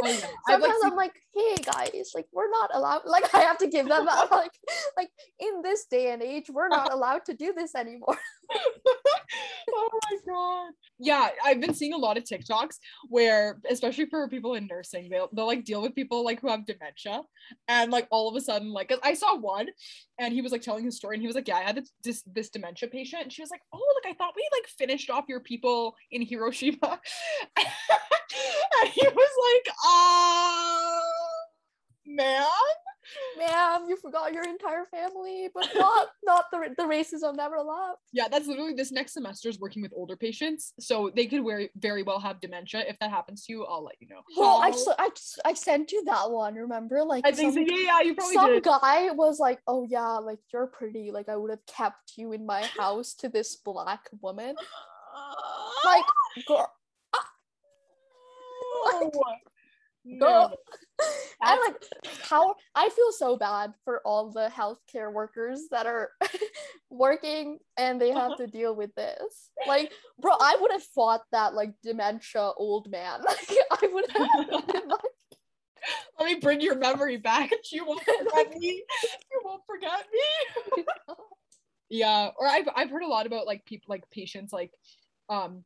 Oh, 0.04 0.08
yeah. 0.08 0.26
I've, 0.48 0.60
like, 0.60 0.72
sometimes 0.72 0.84
i'm 0.84 0.96
like 0.96 1.14
hey 1.34 1.54
guys 1.62 2.12
like 2.14 2.26
we're 2.32 2.50
not 2.50 2.70
allowed 2.74 3.02
like 3.06 3.32
i 3.34 3.40
have 3.40 3.58
to 3.58 3.68
give 3.68 3.88
them 3.88 4.06
like 4.30 4.52
like 4.96 5.10
in 5.38 5.62
this 5.62 5.84
day 5.84 6.10
and 6.12 6.22
age 6.22 6.50
we're 6.50 6.68
not 6.68 6.92
allowed 6.92 7.24
to 7.26 7.34
do 7.34 7.52
this 7.52 7.74
anymore 7.74 8.18
oh 9.70 9.88
my 10.10 10.16
god. 10.32 10.72
Yeah, 10.98 11.30
I've 11.44 11.60
been 11.60 11.74
seeing 11.74 11.92
a 11.92 11.98
lot 11.98 12.16
of 12.16 12.24
TikToks 12.24 12.76
where, 13.08 13.58
especially 13.68 14.06
for 14.06 14.28
people 14.28 14.54
in 14.54 14.66
nursing, 14.66 15.08
they'll 15.10 15.28
they'll 15.32 15.46
like 15.46 15.64
deal 15.64 15.82
with 15.82 15.94
people 15.94 16.24
like 16.24 16.40
who 16.40 16.48
have 16.48 16.66
dementia, 16.66 17.22
and 17.68 17.90
like 17.90 18.06
all 18.10 18.28
of 18.28 18.36
a 18.36 18.40
sudden, 18.40 18.72
like 18.72 18.92
I 19.02 19.14
saw 19.14 19.36
one, 19.36 19.68
and 20.18 20.32
he 20.32 20.42
was 20.42 20.52
like 20.52 20.62
telling 20.62 20.84
his 20.84 20.96
story, 20.96 21.16
and 21.16 21.22
he 21.22 21.26
was 21.26 21.36
like, 21.36 21.48
"Yeah, 21.48 21.56
I 21.56 21.62
had 21.62 21.84
this 22.04 22.22
this, 22.26 22.50
dementia 22.50 22.88
patient," 22.88 23.22
and 23.22 23.32
she 23.32 23.42
was 23.42 23.50
like, 23.50 23.62
"Oh, 23.72 24.00
like 24.04 24.14
I 24.14 24.16
thought 24.16 24.34
we 24.36 24.48
like 24.52 24.68
finished 24.68 25.10
off 25.10 25.24
your 25.28 25.40
people 25.40 25.96
in 26.10 26.22
Hiroshima," 26.22 26.78
and 27.58 28.88
he 28.92 29.06
was 29.06 29.64
like, 29.66 29.74
"Ah, 29.84 31.02
man." 32.06 32.46
Ma'am 33.38 33.86
you 33.88 33.96
forgot 33.96 34.32
your 34.32 34.44
entire 34.44 34.84
family 34.86 35.48
but 35.54 35.68
not 35.74 36.08
not 36.24 36.44
the, 36.52 36.74
the 36.76 36.84
racism 36.84 37.34
never 37.36 37.58
left 37.58 38.00
Yeah, 38.12 38.28
that's 38.30 38.46
literally 38.46 38.74
this 38.74 38.92
next 38.92 39.12
semester 39.14 39.48
is 39.48 39.58
working 39.58 39.82
with 39.82 39.92
older 39.94 40.16
patients, 40.16 40.72
so 40.78 41.10
they 41.14 41.26
could 41.26 41.44
very 41.44 41.70
very 41.76 42.02
well 42.02 42.20
have 42.20 42.40
dementia. 42.40 42.84
If 42.86 42.98
that 43.00 43.10
happens 43.10 43.44
to 43.46 43.52
you, 43.52 43.64
I'll 43.64 43.84
let 43.84 43.96
you 44.00 44.08
know. 44.08 44.20
well 44.36 44.60
I, 44.62 44.70
I, 44.98 45.08
I 45.50 45.54
sent 45.54 45.92
you 45.92 46.04
that 46.04 46.30
one 46.30 46.54
remember 46.54 47.02
like 47.04 47.26
I 47.26 47.32
think 47.32 47.52
so. 47.54 47.60
some- 47.60 47.66
Yeah, 47.66 47.82
yeah, 47.84 48.00
you 48.02 48.14
probably 48.14 48.34
some 48.34 48.50
did. 48.54 48.62
guy 48.64 49.10
was 49.12 49.38
like, 49.40 49.60
"Oh 49.66 49.84
yeah, 49.88 50.18
like 50.18 50.38
you're 50.52 50.66
pretty. 50.68 51.10
Like 51.10 51.28
I 51.28 51.36
would 51.36 51.50
have 51.50 51.64
kept 51.66 52.12
you 52.16 52.32
in 52.32 52.46
my 52.46 52.62
house 52.78 53.14
to 53.14 53.28
this 53.28 53.56
black 53.56 54.08
woman." 54.20 54.54
Like, 55.84 56.04
girl, 56.46 56.70
Oh. 58.84 59.10
Go. 60.18 60.50
and 61.42 61.60
like 61.66 61.76
how 62.22 62.54
I 62.74 62.88
feel 62.88 63.12
so 63.12 63.36
bad 63.36 63.72
for 63.84 64.00
all 64.04 64.30
the 64.30 64.48
healthcare 64.48 65.12
workers 65.12 65.68
that 65.70 65.86
are 65.86 66.10
working 66.90 67.58
and 67.76 68.00
they 68.00 68.10
have 68.10 68.36
to 68.38 68.46
deal 68.46 68.74
with 68.74 68.94
this. 68.96 69.50
Like, 69.66 69.92
bro, 70.20 70.32
I 70.40 70.56
would 70.60 70.72
have 70.72 70.82
fought 70.82 71.22
that 71.30 71.54
like 71.54 71.70
dementia 71.82 72.50
old 72.56 72.90
man. 72.90 73.20
Like, 73.26 73.58
I 73.70 73.86
would 73.92 74.10
have 74.10 74.66
been 74.66 74.88
like, 74.88 75.00
Let 76.18 76.26
me 76.26 76.34
bring 76.40 76.60
your 76.60 76.76
memory 76.76 77.16
back. 77.16 77.50
You 77.70 77.86
won't 77.86 78.02
forget 78.02 78.58
me. 78.58 78.82
You 79.30 79.40
won't 79.44 79.62
forget 79.66 80.04
me. 80.12 80.84
yeah. 81.90 82.30
Or 82.38 82.46
I've 82.48 82.68
I've 82.74 82.90
heard 82.90 83.02
a 83.02 83.08
lot 83.08 83.26
about 83.26 83.46
like 83.46 83.64
people 83.64 83.86
like 83.88 84.10
patients 84.10 84.52
like 84.52 84.72
um 85.28 85.64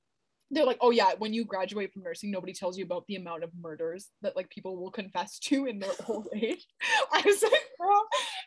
they're 0.50 0.64
like, 0.64 0.78
oh 0.80 0.90
yeah, 0.90 1.12
when 1.18 1.34
you 1.34 1.44
graduate 1.44 1.92
from 1.92 2.02
nursing, 2.02 2.30
nobody 2.30 2.52
tells 2.52 2.78
you 2.78 2.84
about 2.84 3.04
the 3.08 3.16
amount 3.16 3.42
of 3.42 3.50
murders 3.60 4.10
that 4.22 4.36
like 4.36 4.48
people 4.48 4.76
will 4.76 4.90
confess 4.90 5.38
to 5.40 5.66
in 5.66 5.78
their 5.78 5.90
old 6.06 6.28
age. 6.34 6.66
I 7.12 7.22
was 7.24 7.42
like, 7.42 7.68
bro, 7.78 7.96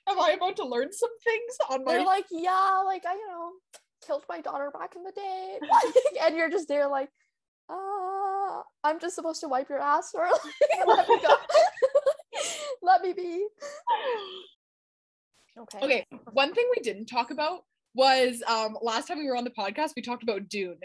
am 0.08 0.20
I 0.20 0.32
about 0.32 0.56
to 0.58 0.66
learn 0.66 0.91
some 0.91 1.10
things 1.24 1.58
on 1.70 1.84
my 1.84 1.93
they're 1.93 2.06
like, 2.06 2.26
yeah, 2.32 2.82
like 2.86 3.06
I, 3.06 3.14
you 3.14 3.28
know, 3.28 3.52
killed 4.06 4.24
my 4.30 4.39
daughter 4.39 4.72
back 4.72 4.95
in 4.95 5.04
the 5.04 5.12
day. 5.12 5.60
and 6.26 6.36
you're 6.36 6.50
just 6.50 6.68
there 6.68 6.88
like, 6.88 7.10
uh, 7.70 8.62
I'm 8.84 9.00
just 9.00 9.16
supposed 9.16 9.41
to 9.41 9.50
wipe 9.50 9.70
your 9.70 9.80
ass 9.80 10.12
or 10.14 10.26
like, 10.32 10.88
let 10.88 11.08
me 11.08 11.20
go. 11.22 11.36
let 12.82 13.02
me 13.02 13.14
be. 13.14 13.45
Okay. 15.60 15.80
Okay, 15.84 16.06
one 16.32 16.54
thing 16.54 16.66
we 16.76 16.82
didn't 16.82 17.08
talk 17.08 17.32
about 17.32 17.66
was 17.95 18.41
um 18.47 18.78
last 18.82 19.08
time 19.08 19.18
we 19.18 19.26
were 19.26 19.36
on 19.36 19.43
the 19.43 19.50
podcast, 19.50 19.91
we 19.95 20.02
talked 20.02 20.24
about 20.24 20.47
Dune 20.47 20.78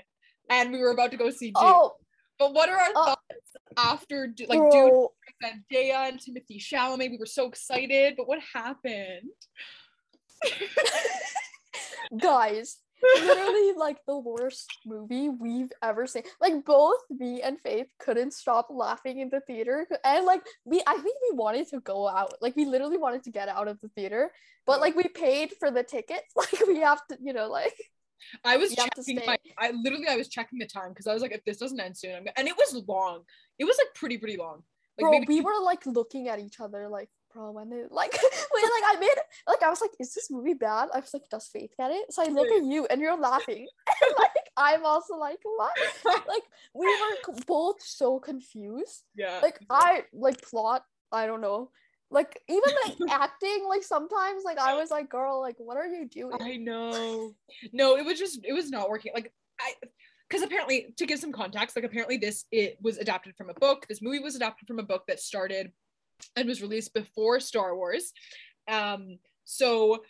and 0.50 0.72
we 0.72 0.80
were 0.80 0.90
about 0.90 1.10
to 1.12 1.16
go 1.16 1.30
see 1.30 1.46
Dune. 1.46 1.54
Oh, 1.56 1.92
But 2.38 2.52
what 2.52 2.68
are 2.68 2.76
our 2.78 2.90
Oh. 2.96 3.04
thoughts 3.06 3.56
after 3.76 4.28
like 4.48 4.70
Dune 4.70 4.88
bro. 4.88 5.12
Zendaya 5.42 6.08
and 6.08 6.18
Timothée 6.20 6.58
Chalamet? 6.58 7.10
We 7.10 7.18
were 7.18 7.26
so 7.26 7.46
excited, 7.46 8.14
but 8.16 8.28
what 8.28 8.40
happened? 8.52 9.30
guys 12.20 12.78
literally 13.20 13.72
like 13.76 13.98
the 14.06 14.16
worst 14.16 14.70
movie 14.86 15.28
we've 15.28 15.72
ever 15.82 16.06
seen 16.06 16.22
like 16.40 16.64
both 16.64 16.98
me 17.10 17.42
and 17.42 17.60
faith 17.60 17.86
couldn't 17.98 18.32
stop 18.32 18.68
laughing 18.70 19.20
in 19.20 19.28
the 19.30 19.40
theater 19.40 19.86
and 20.04 20.24
like 20.24 20.42
we 20.64 20.82
i 20.86 20.94
think 20.94 21.16
we 21.30 21.36
wanted 21.36 21.68
to 21.68 21.80
go 21.80 22.08
out 22.08 22.34
like 22.40 22.54
we 22.56 22.64
literally 22.64 22.96
wanted 22.96 23.22
to 23.22 23.30
get 23.30 23.48
out 23.48 23.68
of 23.68 23.78
the 23.80 23.88
theater 23.88 24.30
but 24.66 24.80
like 24.80 24.94
we 24.94 25.04
paid 25.04 25.50
for 25.58 25.70
the 25.70 25.82
tickets 25.82 26.28
like 26.36 26.66
we 26.66 26.78
have 26.78 27.00
to 27.06 27.16
you 27.20 27.32
know 27.32 27.48
like 27.48 27.74
I 28.44 28.56
was 28.56 28.70
You 28.70 28.82
have 28.82 28.90
to 28.90 29.02
checking 29.02 29.26
my. 29.26 29.38
I 29.58 29.70
literally 29.70 30.08
I 30.08 30.16
was 30.16 30.28
checking 30.28 30.58
the 30.58 30.66
time 30.66 30.90
because 30.90 31.06
I 31.06 31.14
was 31.14 31.22
like, 31.22 31.32
if 31.32 31.44
this 31.44 31.58
doesn't 31.58 31.78
end 31.78 31.96
soon, 31.96 32.14
I'm 32.14 32.24
go-" 32.24 32.30
and 32.36 32.48
it 32.48 32.56
was 32.56 32.82
long. 32.86 33.22
It 33.58 33.64
was 33.64 33.76
like 33.78 33.94
pretty, 33.94 34.18
pretty 34.18 34.36
long. 34.36 34.62
Like 34.98 35.02
bro 35.02 35.10
maybe 35.10 35.26
we 35.34 35.40
were 35.40 35.60
like 35.62 35.84
looking 35.86 36.28
at 36.28 36.38
each 36.38 36.60
other 36.60 36.88
like 36.88 37.08
bro 37.32 37.50
when 37.50 37.72
it 37.72 37.90
like 37.90 38.12
wait 38.54 38.62
like 38.62 38.96
i 38.96 38.96
made 39.00 39.16
like 39.48 39.60
i 39.64 39.68
was 39.68 39.80
like 39.80 39.90
is 39.98 40.14
this 40.14 40.30
movie 40.30 40.54
bad 40.54 40.88
i 40.94 41.00
was 41.00 41.12
like 41.12 41.28
does 41.28 41.48
faith 41.48 41.72
get 41.76 41.90
it 41.90 42.12
so 42.12 42.22
i 42.22 42.26
look 42.26 42.46
at 42.46 42.62
you 42.62 42.86
and 42.86 43.00
you're 43.00 43.18
laughing 43.18 43.66
and 44.02 44.14
like 44.18 44.30
i'm 44.56 44.86
also 44.86 45.16
like 45.16 45.40
what 45.42 45.72
like 46.28 46.44
we 46.74 46.86
were 46.86 47.34
both 47.48 47.82
so 47.82 48.20
confused 48.20 49.02
yeah. 49.16 49.40
like 49.42 49.58
I 49.70 50.04
like 50.12 50.42
plot. 50.42 50.84
I 51.12 51.26
don't 51.26 51.40
know. 51.40 51.70
Like 52.14 52.40
even 52.48 52.70
like 52.86 52.96
acting. 53.10 53.66
Like 53.68 53.82
sometimes 53.82 54.44
like 54.44 54.58
I 54.58 54.74
was 54.74 54.90
like, 54.90 55.10
girl, 55.10 55.40
like 55.40 55.56
what 55.58 55.76
are 55.76 55.86
you 55.86 56.08
doing? 56.08 56.38
I 56.40 56.56
know. 56.56 57.32
No, 57.72 57.96
it 57.96 58.06
was 58.06 58.18
just 58.18 58.38
it 58.44 58.52
was 58.52 58.70
not 58.70 58.88
working. 58.88 59.12
Like 59.12 59.32
I 59.60 59.72
because 60.28 60.42
apparently 60.42 60.94
to 60.96 61.06
give 61.06 61.18
some 61.18 61.32
context, 61.32 61.74
like 61.74 61.84
apparently 61.84 62.16
this 62.16 62.44
it 62.52 62.78
was 62.80 62.98
adapted 62.98 63.34
from 63.36 63.50
a 63.50 63.54
book. 63.54 63.86
This 63.88 64.00
movie 64.00 64.20
was 64.20 64.36
adapted 64.36 64.68
from 64.68 64.78
a 64.78 64.84
book 64.84 65.02
that 65.08 65.18
started 65.18 65.72
and 66.36 66.48
was 66.48 66.62
released 66.62 66.94
before 66.94 67.40
Star 67.40 67.76
Wars. 67.76 68.12
Um 68.68 69.18
so 69.44 70.04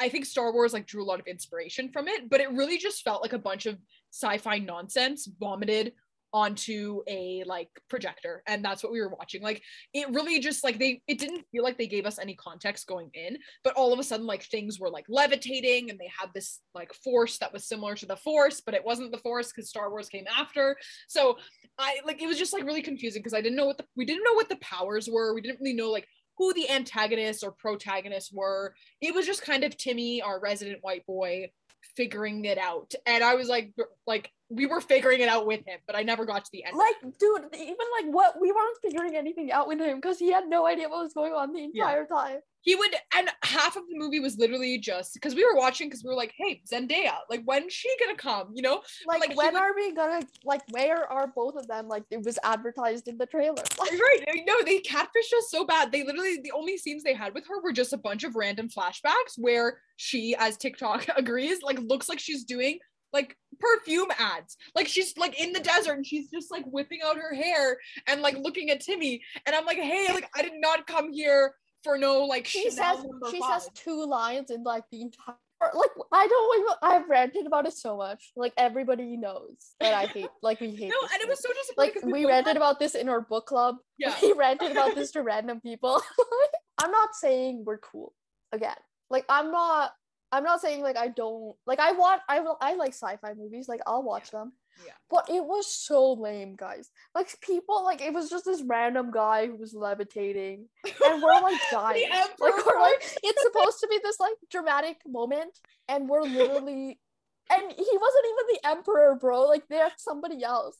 I 0.00 0.08
think 0.08 0.24
Star 0.24 0.54
Wars 0.54 0.72
like 0.72 0.86
drew 0.86 1.02
a 1.02 1.04
lot 1.04 1.20
of 1.20 1.26
inspiration 1.26 1.90
from 1.90 2.08
it, 2.08 2.30
but 2.30 2.40
it 2.40 2.50
really 2.50 2.78
just 2.78 3.02
felt 3.02 3.20
like 3.20 3.34
a 3.34 3.38
bunch 3.38 3.66
of 3.66 3.76
sci-fi 4.10 4.58
nonsense 4.58 5.28
vomited 5.38 5.92
onto 6.32 7.02
a 7.08 7.44
like 7.46 7.68
projector 7.88 8.42
and 8.46 8.64
that's 8.64 8.82
what 8.82 8.92
we 8.92 9.00
were 9.00 9.08
watching. 9.08 9.42
Like 9.42 9.62
it 9.92 10.08
really 10.10 10.40
just 10.40 10.64
like 10.64 10.78
they 10.78 11.02
it 11.06 11.18
didn't 11.18 11.44
feel 11.52 11.62
like 11.62 11.78
they 11.78 11.86
gave 11.86 12.06
us 12.06 12.18
any 12.18 12.34
context 12.34 12.86
going 12.86 13.10
in 13.14 13.36
but 13.64 13.74
all 13.74 13.92
of 13.92 13.98
a 13.98 14.02
sudden 14.02 14.26
like 14.26 14.42
things 14.44 14.80
were 14.80 14.90
like 14.90 15.04
levitating 15.08 15.90
and 15.90 15.98
they 15.98 16.10
had 16.18 16.30
this 16.34 16.60
like 16.74 16.92
force 16.94 17.38
that 17.38 17.52
was 17.52 17.68
similar 17.68 17.94
to 17.94 18.06
the 18.06 18.16
force 18.16 18.60
but 18.60 18.74
it 18.74 18.84
wasn't 18.84 19.12
the 19.12 19.18
force 19.18 19.52
because 19.52 19.68
star 19.68 19.90
wars 19.90 20.08
came 20.08 20.26
after. 20.38 20.76
So 21.08 21.36
i 21.78 21.98
like 22.04 22.22
it 22.22 22.26
was 22.26 22.38
just 22.38 22.52
like 22.52 22.64
really 22.64 22.82
confusing 22.82 23.20
because 23.20 23.34
i 23.34 23.40
didn't 23.40 23.56
know 23.56 23.66
what 23.66 23.78
the 23.78 23.84
we 23.96 24.04
didn't 24.04 24.24
know 24.24 24.34
what 24.34 24.48
the 24.48 24.56
powers 24.56 25.08
were. 25.08 25.34
We 25.34 25.40
didn't 25.40 25.60
really 25.60 25.74
know 25.74 25.90
like 25.90 26.06
who 26.38 26.52
the 26.54 26.70
antagonists 26.70 27.42
or 27.42 27.52
protagonists 27.52 28.32
were. 28.32 28.74
It 29.00 29.14
was 29.14 29.26
just 29.26 29.42
kind 29.42 29.64
of 29.64 29.76
timmy 29.76 30.22
our 30.22 30.40
resident 30.40 30.78
white 30.80 31.04
boy 31.06 31.50
figuring 31.96 32.44
it 32.44 32.58
out. 32.58 32.94
And 33.06 33.22
i 33.22 33.34
was 33.34 33.48
like 33.48 33.72
like 34.06 34.30
we 34.54 34.66
were 34.66 34.80
figuring 34.80 35.20
it 35.20 35.28
out 35.28 35.46
with 35.46 35.64
him 35.66 35.78
but 35.86 35.96
i 35.96 36.02
never 36.02 36.24
got 36.24 36.44
to 36.44 36.50
the 36.52 36.62
end 36.64 36.76
Like, 36.76 36.96
dude, 37.18 37.44
even 37.54 37.86
like 37.98 38.12
what 38.14 38.40
we 38.40 38.52
weren't 38.52 38.78
figuring 38.82 39.16
anything 39.16 39.50
out 39.52 39.66
with 39.68 39.80
him 39.80 39.96
because 39.98 40.18
he 40.18 40.30
had 40.30 40.46
no 40.48 40.66
idea 40.66 40.88
what 40.88 41.02
was 41.02 41.14
going 41.14 41.32
on 41.32 41.52
the 41.52 41.60
Yeah. 41.72 41.84
entire 41.84 42.06
time. 42.06 42.38
he 42.60 42.74
would 42.74 42.94
and 43.16 43.28
half 43.42 43.76
of 43.76 43.82
the 43.88 43.96
movie 43.98 44.20
was 44.20 44.36
literally 44.38 44.78
just 44.78 45.14
because 45.14 45.34
we 45.34 45.44
were 45.44 45.56
watching 45.56 45.88
because 45.88 46.04
we 46.04 46.10
were 46.10 46.16
like 46.24 46.32
hey 46.36 46.60
zendaya 46.70 47.14
like 47.30 47.42
when's 47.44 47.72
she 47.72 47.88
gonna 48.00 48.16
come 48.16 48.48
you 48.54 48.62
know 48.62 48.82
Like, 49.06 49.20
Like, 49.20 49.30
he 49.30 49.36
when 49.36 49.54
would- 49.54 49.62
are 49.62 49.74
we 49.74 49.94
gonna 49.94 50.22
like 50.44 50.62
where 50.70 51.10
are 51.10 51.28
both 51.34 51.56
of 51.56 51.66
them? 51.66 51.88
Like 51.88 52.04
it 52.10 52.22
was 52.24 52.38
advertised 52.44 53.08
in 53.08 53.16
the 53.18 53.26
trailer. 53.26 53.64
Like, 53.78 53.90
right 54.08 54.40
no 54.46 54.56
they 54.64 54.80
catfished 54.80 55.32
us 55.38 55.46
so 55.50 55.64
bad 55.64 55.90
they 55.92 56.04
literally 56.04 56.38
the 56.42 56.52
only 56.52 56.76
scenes 56.76 57.02
they 57.02 57.14
had 57.14 57.34
with 57.34 57.46
her 57.48 57.60
were 57.62 57.72
just 57.72 57.92
a 57.92 57.96
bunch 58.08 58.22
of 58.24 58.36
random 58.36 58.68
flashbacks 58.68 59.34
where 59.38 59.80
she 59.96 60.34
as 60.38 60.56
tiktok 60.56 61.06
agrees 61.16 61.62
like 61.62 61.78
looks 61.80 62.08
like 62.08 62.20
she's 62.20 62.44
doing 62.44 62.78
like 63.12 63.36
perfume 63.60 64.08
ads 64.18 64.56
like 64.74 64.88
she's 64.88 65.16
like 65.16 65.38
in 65.40 65.52
the 65.52 65.60
desert 65.60 65.92
and 65.92 66.06
she's 66.06 66.30
just 66.30 66.50
like 66.50 66.64
whipping 66.66 67.00
out 67.04 67.16
her 67.16 67.34
hair 67.34 67.76
and 68.06 68.22
like 68.22 68.36
looking 68.38 68.70
at 68.70 68.80
timmy 68.80 69.22
and 69.46 69.54
i'm 69.54 69.64
like 69.66 69.78
hey 69.78 70.06
like 70.12 70.28
i 70.34 70.42
did 70.42 70.52
not 70.56 70.86
come 70.86 71.12
here 71.12 71.54
for 71.84 71.98
no 71.98 72.24
like 72.24 72.46
she 72.46 72.70
Chanel 72.70 72.96
says 72.96 73.06
she 73.30 73.40
five. 73.40 73.62
says 73.62 73.70
two 73.74 74.04
lines 74.06 74.50
in 74.50 74.62
like 74.62 74.84
the 74.90 75.02
entire 75.02 75.36
like 75.74 75.90
I 76.12 76.26
don't 76.26 76.60
even 76.60 76.72
I've 76.82 77.08
ranted 77.08 77.46
about 77.46 77.66
it 77.66 77.74
so 77.74 77.96
much. 77.96 78.32
Like 78.36 78.52
everybody 78.56 79.16
knows 79.16 79.56
that 79.80 79.94
I 79.94 80.06
hate 80.06 80.28
like 80.42 80.60
we 80.60 80.74
hate 80.74 80.88
no 81.02 81.08
and 81.12 81.22
it 81.22 81.28
was 81.28 81.40
so 81.40 81.48
disappointing 81.52 82.02
Like 82.02 82.12
we 82.12 82.26
ranted 82.26 82.56
about 82.56 82.78
this 82.78 82.94
in 82.94 83.08
our 83.08 83.20
book 83.20 83.46
club. 83.46 83.76
yeah 83.98 84.14
We 84.22 84.32
ranted 84.32 84.72
about 84.72 84.94
this 84.94 85.12
to 85.12 85.22
random 85.22 85.60
people. 85.60 86.02
I'm 86.78 86.90
not 86.90 87.14
saying 87.14 87.64
we're 87.64 87.78
cool 87.78 88.12
again. 88.52 88.76
Like 89.10 89.24
I'm 89.28 89.52
not 89.52 89.92
I'm 90.32 90.44
not 90.44 90.62
saying 90.62 90.82
like 90.82 90.96
I 90.96 91.08
don't 91.08 91.54
like 91.66 91.78
I 91.78 91.92
want 91.92 92.22
I 92.28 92.40
will 92.40 92.56
I 92.60 92.74
like 92.74 92.94
sci-fi 92.94 93.34
movies, 93.34 93.68
like 93.68 93.80
I'll 93.86 94.02
watch 94.02 94.30
them. 94.30 94.52
Yeah. 94.84 94.92
But 95.10 95.28
it 95.28 95.44
was 95.44 95.66
so 95.72 96.14
lame, 96.14 96.56
guys. 96.56 96.90
Like 97.14 97.38
people 97.42 97.84
like 97.84 98.00
it 98.00 98.14
was 98.14 98.30
just 98.30 98.46
this 98.46 98.62
random 98.66 99.10
guy 99.10 99.46
who 99.46 99.56
was 99.56 99.74
levitating 99.74 100.68
and 100.84 101.22
we're 101.22 101.40
like 101.42 101.60
dying. 101.70 102.08
like 102.10 102.66
we're 102.66 102.80
like 102.80 103.02
it's 103.22 103.42
supposed 103.42 103.80
to 103.80 103.88
be 103.88 104.00
this 104.02 104.18
like 104.18 104.32
dramatic 104.50 104.96
moment 105.06 105.58
and 105.88 106.08
we're 106.08 106.22
literally 106.22 106.98
and 107.52 107.62
he 107.70 107.98
wasn't 108.00 108.26
even 108.26 108.46
the 108.54 108.68
emperor, 108.68 109.18
bro. 109.20 109.42
Like 109.42 109.64
they're 109.68 109.90
somebody 109.98 110.42
else. 110.42 110.76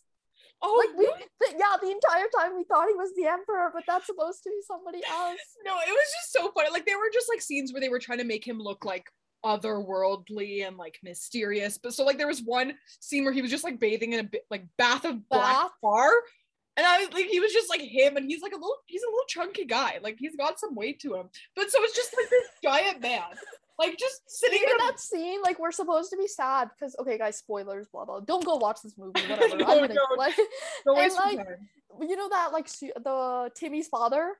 oh 0.62 0.82
Like 0.86 0.96
we, 0.98 1.04
th- 1.04 1.56
yeah, 1.58 1.76
the 1.80 1.90
entire 1.90 2.28
time 2.38 2.56
we 2.56 2.64
thought 2.64 2.88
he 2.88 2.94
was 2.94 3.12
the 3.14 3.26
emperor, 3.26 3.70
but 3.74 3.84
that's 3.86 4.06
supposed 4.06 4.42
to 4.44 4.48
be 4.50 4.60
somebody 4.66 5.02
else. 5.10 5.38
No, 5.64 5.74
it 5.76 5.90
was 5.90 6.08
just 6.20 6.32
so 6.32 6.50
funny. 6.52 6.70
Like 6.72 6.86
there 6.86 6.98
were 6.98 7.10
just 7.12 7.28
like 7.28 7.42
scenes 7.42 7.72
where 7.72 7.80
they 7.80 7.90
were 7.90 8.00
trying 8.00 8.18
to 8.18 8.24
make 8.24 8.46
him 8.46 8.58
look 8.58 8.84
like 8.84 9.04
otherworldly 9.44 10.66
and 10.66 10.76
like 10.76 10.98
mysterious. 11.02 11.78
But 11.78 11.94
so 11.94 12.04
like 12.04 12.18
there 12.18 12.26
was 12.26 12.42
one 12.42 12.74
scene 13.00 13.24
where 13.24 13.32
he 13.32 13.42
was 13.42 13.50
just 13.50 13.64
like 13.64 13.80
bathing 13.80 14.12
in 14.12 14.20
a 14.20 14.24
bit 14.24 14.46
like 14.50 14.64
bath 14.78 15.04
of 15.04 15.28
black 15.28 15.64
Bath? 15.64 15.70
tar. 15.82 16.10
And 16.76 16.86
I 16.86 17.00
was 17.00 17.12
like, 17.12 17.26
he 17.26 17.38
was 17.38 17.52
just 17.52 17.68
like 17.68 17.82
him, 17.82 18.16
and 18.16 18.24
he's 18.30 18.40
like 18.40 18.52
a 18.52 18.56
little, 18.56 18.78
he's 18.86 19.02
a 19.02 19.06
little 19.06 19.26
chunky 19.28 19.66
guy. 19.66 19.98
Like 20.02 20.16
he's 20.18 20.36
got 20.36 20.58
some 20.58 20.74
weight 20.74 21.00
to 21.00 21.14
him. 21.14 21.28
But 21.54 21.70
so 21.70 21.82
it's 21.82 21.94
just 21.94 22.14
like 22.16 22.30
this 22.30 22.48
giant 22.64 23.02
man, 23.02 23.24
like 23.78 23.98
just 23.98 24.22
sitting 24.26 24.60
Even 24.62 24.70
in 24.70 24.76
that 24.78 24.98
scene, 24.98 25.42
like 25.42 25.58
we're 25.58 25.70
supposed 25.72 26.10
to 26.10 26.16
be 26.16 26.26
sad 26.26 26.70
because 26.70 26.96
okay, 26.98 27.18
guys, 27.18 27.36
spoilers, 27.36 27.88
blah 27.92 28.06
blah. 28.06 28.20
Don't 28.20 28.44
go 28.44 28.56
watch 28.56 28.80
this 28.82 28.96
movie, 28.96 29.20
whatever. 29.28 29.56
No, 29.56 29.66
I'm 29.66 29.80
gonna, 29.80 29.94
no. 29.94 30.02
like, 30.16 30.34
no 30.86 30.96
and, 30.96 31.12
like, 31.12 31.46
you 32.00 32.16
know 32.16 32.30
that 32.30 32.52
like 32.52 32.68
su- 32.68 32.92
the 32.96 33.50
Timmy's 33.54 33.88
father. 33.88 34.32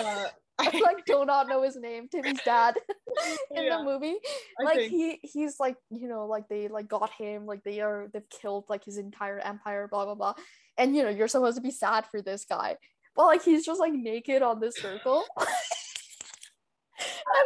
Uh, 0.00 0.26
I 0.58 0.64
like 0.84 1.04
do 1.06 1.24
not 1.24 1.48
know 1.48 1.62
his 1.62 1.76
name. 1.76 2.08
Timmy's 2.08 2.40
dad 2.44 2.76
in 3.50 3.64
yeah, 3.64 3.78
the 3.78 3.84
movie. 3.84 4.16
I 4.60 4.64
like 4.64 4.76
think. 4.76 4.90
he 4.92 5.20
he's 5.22 5.58
like 5.58 5.76
you 5.90 6.08
know 6.08 6.26
like 6.26 6.48
they 6.48 6.68
like 6.68 6.88
got 6.88 7.10
him 7.10 7.46
like 7.46 7.62
they 7.64 7.80
are 7.80 8.08
they've 8.12 8.28
killed 8.28 8.64
like 8.68 8.84
his 8.84 8.98
entire 8.98 9.38
empire 9.38 9.88
blah 9.88 10.04
blah 10.04 10.14
blah 10.14 10.34
and 10.78 10.96
you 10.96 11.02
know 11.02 11.08
you're 11.08 11.28
supposed 11.28 11.56
to 11.56 11.62
be 11.62 11.70
sad 11.70 12.06
for 12.06 12.22
this 12.22 12.44
guy 12.44 12.76
but 13.14 13.26
like 13.26 13.42
he's 13.42 13.64
just 13.64 13.80
like 13.80 13.92
naked 13.92 14.42
on 14.42 14.60
this 14.60 14.76
circle 14.76 15.24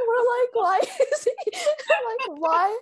we're 0.09 0.25
like 0.37 0.53
why 0.53 0.81
is 0.83 1.25
he 1.25 1.53
like 2.09 2.41
why 2.41 2.79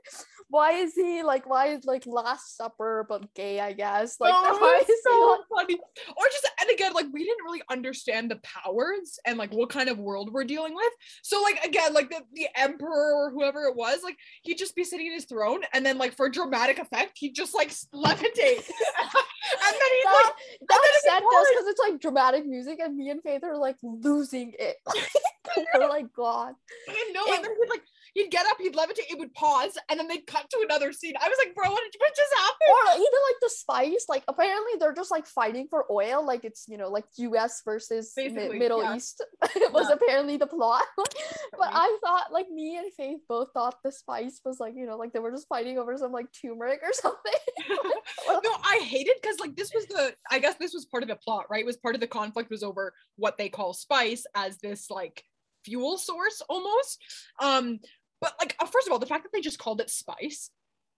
why 0.48 0.72
is 0.72 0.94
he 0.94 1.22
like 1.22 1.48
why 1.48 1.68
is 1.68 1.84
like 1.84 2.04
last 2.06 2.56
supper 2.56 3.06
but 3.08 3.34
gay 3.34 3.60
i 3.60 3.72
guess 3.72 4.20
like 4.20 4.32
oh, 4.34 4.58
why 4.58 4.78
is 4.80 4.86
he 4.86 4.94
so 5.04 5.44
funny. 5.54 5.78
Or 6.16 6.24
just 6.26 6.48
and 6.60 6.70
again, 6.70 6.92
like 6.92 7.06
we 7.12 7.24
didn't 7.24 7.44
really 7.44 7.62
understand 7.70 8.30
the 8.30 8.40
powers 8.42 9.18
and 9.26 9.38
like 9.38 9.52
what 9.52 9.70
kind 9.70 9.88
of 9.88 9.98
world 9.98 10.32
we're 10.32 10.44
dealing 10.44 10.74
with. 10.74 10.92
So 11.22 11.42
like 11.42 11.62
again, 11.64 11.92
like 11.92 12.10
the, 12.10 12.22
the 12.34 12.48
emperor 12.56 13.14
or 13.14 13.30
whoever 13.30 13.64
it 13.64 13.76
was, 13.76 14.00
like 14.02 14.16
he'd 14.42 14.58
just 14.58 14.74
be 14.74 14.84
sitting 14.84 15.06
in 15.06 15.12
his 15.12 15.24
throne 15.24 15.62
and 15.72 15.84
then 15.84 15.98
like 15.98 16.14
for 16.14 16.28
dramatic 16.28 16.78
effect, 16.78 17.12
he'd 17.16 17.34
just 17.34 17.54
like 17.54 17.70
levitate. 17.70 17.94
and 17.94 19.74
then 19.74 19.90
he'd 19.92 20.04
that, 20.04 20.24
like 20.24 20.34
that 20.68 20.80
then 20.82 20.92
set 21.02 21.18
it'd 21.18 21.28
be 21.28 21.36
does 21.36 21.46
because 21.50 21.66
it's 21.68 21.80
like 21.80 22.00
dramatic 22.00 22.46
music 22.46 22.78
and 22.82 22.96
me 22.96 23.10
and 23.10 23.22
Faith 23.22 23.44
are 23.44 23.58
like 23.58 23.76
losing 23.82 24.52
it. 24.58 24.76
we're 25.74 25.88
like 25.88 26.12
God. 26.14 26.54
I 26.88 26.92
didn't 26.92 27.14
know. 27.14 27.24
And 27.34 27.44
then 27.44 27.50
he'd 27.60 27.70
like 27.70 27.82
he'd 28.14 28.30
get 28.30 28.46
up, 28.46 28.56
he'd 28.60 28.74
levitate, 28.74 29.10
it 29.10 29.18
would 29.18 29.34
pause, 29.34 29.76
and 29.90 29.98
then 29.98 30.08
they'd 30.08 30.26
cut 30.26 30.48
to 30.50 30.60
another 30.64 30.92
scene. 30.92 31.14
I 31.20 31.28
was 31.28 31.36
like, 31.44 31.54
bro, 31.54 31.70
what, 31.70 31.82
did, 31.82 31.98
what 31.98 32.14
just 32.16 32.32
happened? 32.36 32.70
Or 32.70 32.92
even 32.94 33.20
like 33.28 33.40
the 33.42 33.50
spice, 33.50 34.06
like 34.08 34.24
apparently 34.28 34.72
they're 34.78 34.94
just 34.94 35.10
like 35.10 35.26
fighting 35.26 35.66
for 35.68 35.84
oil, 35.90 36.24
like 36.24 36.44
it's 36.44 36.66
you 36.68 36.76
know 36.76 36.88
like 36.88 37.04
U.S. 37.16 37.62
versus 37.64 38.12
Mi- 38.16 38.28
Middle 38.58 38.82
yeah. 38.82 38.96
East 38.96 39.22
was 39.72 39.88
Yeah. 39.88 39.94
apparently 39.94 40.36
the 40.36 40.46
plot. 40.46 40.84
but 40.96 41.70
I 41.72 41.98
thought 42.02 42.32
like 42.32 42.48
me 42.50 42.76
and 42.78 42.92
Faith 42.94 43.20
both 43.28 43.48
thought 43.52 43.76
the 43.84 43.92
spice 43.92 44.40
was 44.44 44.60
like 44.60 44.74
you 44.76 44.86
know 44.86 44.96
like 44.96 45.12
they 45.12 45.18
were 45.18 45.32
just 45.32 45.48
fighting 45.48 45.78
over 45.78 45.96
some 45.96 46.12
like 46.12 46.26
turmeric 46.40 46.80
or 46.82 46.92
something. 46.92 47.32
no, 47.68 48.50
I 48.64 48.80
hated 48.84 49.16
because 49.20 49.38
like 49.40 49.56
this 49.56 49.72
was 49.74 49.86
the 49.86 50.14
I 50.30 50.38
guess 50.38 50.56
this 50.56 50.74
was 50.74 50.84
part 50.84 51.02
of 51.02 51.08
the 51.08 51.16
plot, 51.16 51.46
right? 51.50 51.60
It 51.62 51.66
was 51.66 51.76
part 51.76 51.94
of 51.94 52.00
the 52.00 52.06
conflict 52.06 52.50
was 52.50 52.62
over 52.62 52.92
what 53.16 53.38
they 53.38 53.48
call 53.48 53.72
spice 53.72 54.26
as 54.34 54.58
this 54.58 54.90
like 54.90 55.24
fuel 55.64 55.98
source 55.98 56.42
almost. 56.48 57.02
Um, 57.40 57.80
but 58.20 58.34
like 58.40 58.56
uh, 58.60 58.66
first 58.66 58.86
of 58.86 58.92
all, 58.92 58.98
the 58.98 59.06
fact 59.06 59.24
that 59.24 59.30
they 59.32 59.40
just 59.40 59.58
called 59.58 59.80
it 59.80 59.90
spice, 59.90 60.50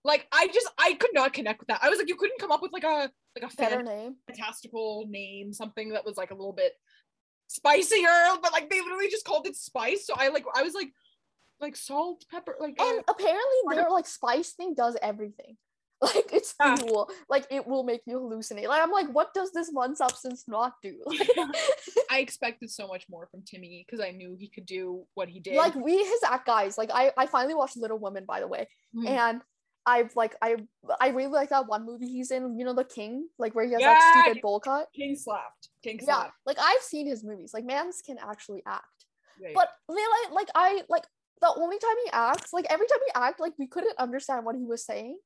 like 0.04 0.26
I 0.32 0.48
just 0.48 0.68
I 0.78 0.94
could 0.94 1.10
not 1.12 1.32
connect 1.32 1.60
with 1.60 1.68
that. 1.68 1.80
I 1.82 1.88
was 1.88 1.98
like, 1.98 2.08
you 2.08 2.16
couldn't 2.16 2.38
come 2.40 2.52
up 2.52 2.62
with 2.62 2.72
like 2.72 2.84
a 2.84 3.10
like 3.40 3.52
a 3.52 3.56
Better 3.56 3.82
name. 3.82 4.16
fantastical 4.26 5.06
name, 5.08 5.52
something 5.52 5.90
that 5.90 6.04
was 6.04 6.16
like 6.16 6.30
a 6.30 6.34
little 6.34 6.52
bit 6.52 6.72
spicier, 7.48 8.38
but 8.42 8.52
like 8.52 8.70
they 8.70 8.80
literally 8.80 9.08
just 9.08 9.24
called 9.24 9.46
it 9.46 9.56
spice. 9.56 10.06
So 10.06 10.14
I 10.16 10.28
like 10.28 10.44
I 10.54 10.62
was 10.62 10.74
like 10.74 10.88
like 11.60 11.76
salt, 11.76 12.24
pepper, 12.30 12.56
like 12.60 12.76
uh, 12.80 12.84
And 12.84 13.04
apparently 13.08 13.74
their 13.74 13.90
like 13.90 14.06
spice 14.06 14.52
thing 14.52 14.74
does 14.74 14.96
everything. 15.02 15.56
Like 16.02 16.30
it's 16.32 16.54
Yeah. 16.60 16.76
fuel. 16.76 17.08
Like 17.28 17.46
it 17.50 17.66
will 17.66 17.82
make 17.82 18.02
you 18.06 18.18
hallucinate. 18.18 18.68
Like 18.68 18.82
I'm 18.82 18.90
like, 18.92 19.08
what 19.08 19.32
does 19.34 19.50
this 19.52 19.70
one 19.72 19.96
substance 19.96 20.44
not 20.46 20.74
do? 20.82 20.94
I 22.10 22.18
expected 22.20 22.70
so 22.70 22.86
much 22.86 23.06
more 23.08 23.26
from 23.30 23.42
Timmy 23.42 23.84
because 23.86 24.04
I 24.04 24.10
knew 24.10 24.36
he 24.38 24.48
could 24.48 24.66
do 24.66 25.04
what 25.14 25.28
he 25.28 25.40
did. 25.40 25.56
like 25.56 25.74
we 25.74 25.96
his 25.96 26.20
act 26.24 26.46
guys. 26.46 26.76
Like 26.78 26.90
I 26.92 27.12
I 27.16 27.26
finally 27.26 27.54
watched 27.54 27.76
Little 27.76 27.98
Women 27.98 28.24
by 28.26 28.40
the 28.40 28.48
way. 28.48 28.68
Mhm. 28.94 29.08
And 29.08 29.40
I've 29.86 30.14
like 30.16 30.34
I 30.42 30.56
I 31.00 31.08
really 31.10 31.32
like 31.32 31.50
that 31.50 31.66
one 31.68 31.86
movie 31.86 32.08
he's 32.08 32.30
in, 32.30 32.58
you 32.58 32.64
know, 32.64 32.74
The 32.74 32.84
King, 32.84 33.28
like 33.38 33.54
where 33.54 33.64
he 33.64 33.72
has 33.72 33.80
Yeah, 33.80 33.94
that 33.94 34.22
stupid 34.24 34.42
bowl 34.42 34.60
cut. 34.60 34.88
King 34.94 35.16
slapped. 35.16 35.68
King 35.82 36.00
slapped. 36.00 36.26
Yeah, 36.26 36.30
like 36.44 36.58
I've 36.60 36.82
seen 36.82 37.06
his 37.06 37.22
movies. 37.24 37.54
Like 37.54 37.64
Mans 37.64 38.02
can 38.04 38.18
actually 38.18 38.62
act. 38.66 38.84
Yeah. 39.40 39.50
But 39.54 39.68
really, 39.88 40.34
like 40.34 40.48
I 40.54 40.82
like 40.88 41.04
the 41.40 41.52
only 41.56 41.78
time 41.78 41.96
he 42.04 42.10
acts, 42.12 42.52
like 42.52 42.66
every 42.68 42.86
time 42.86 42.98
he 43.06 43.12
act, 43.14 43.40
like 43.40 43.52
we 43.58 43.66
couldn't 43.66 43.96
understand 43.98 44.44
what 44.44 44.56
he 44.56 44.64
was 44.64 44.84
saying. 44.84 45.18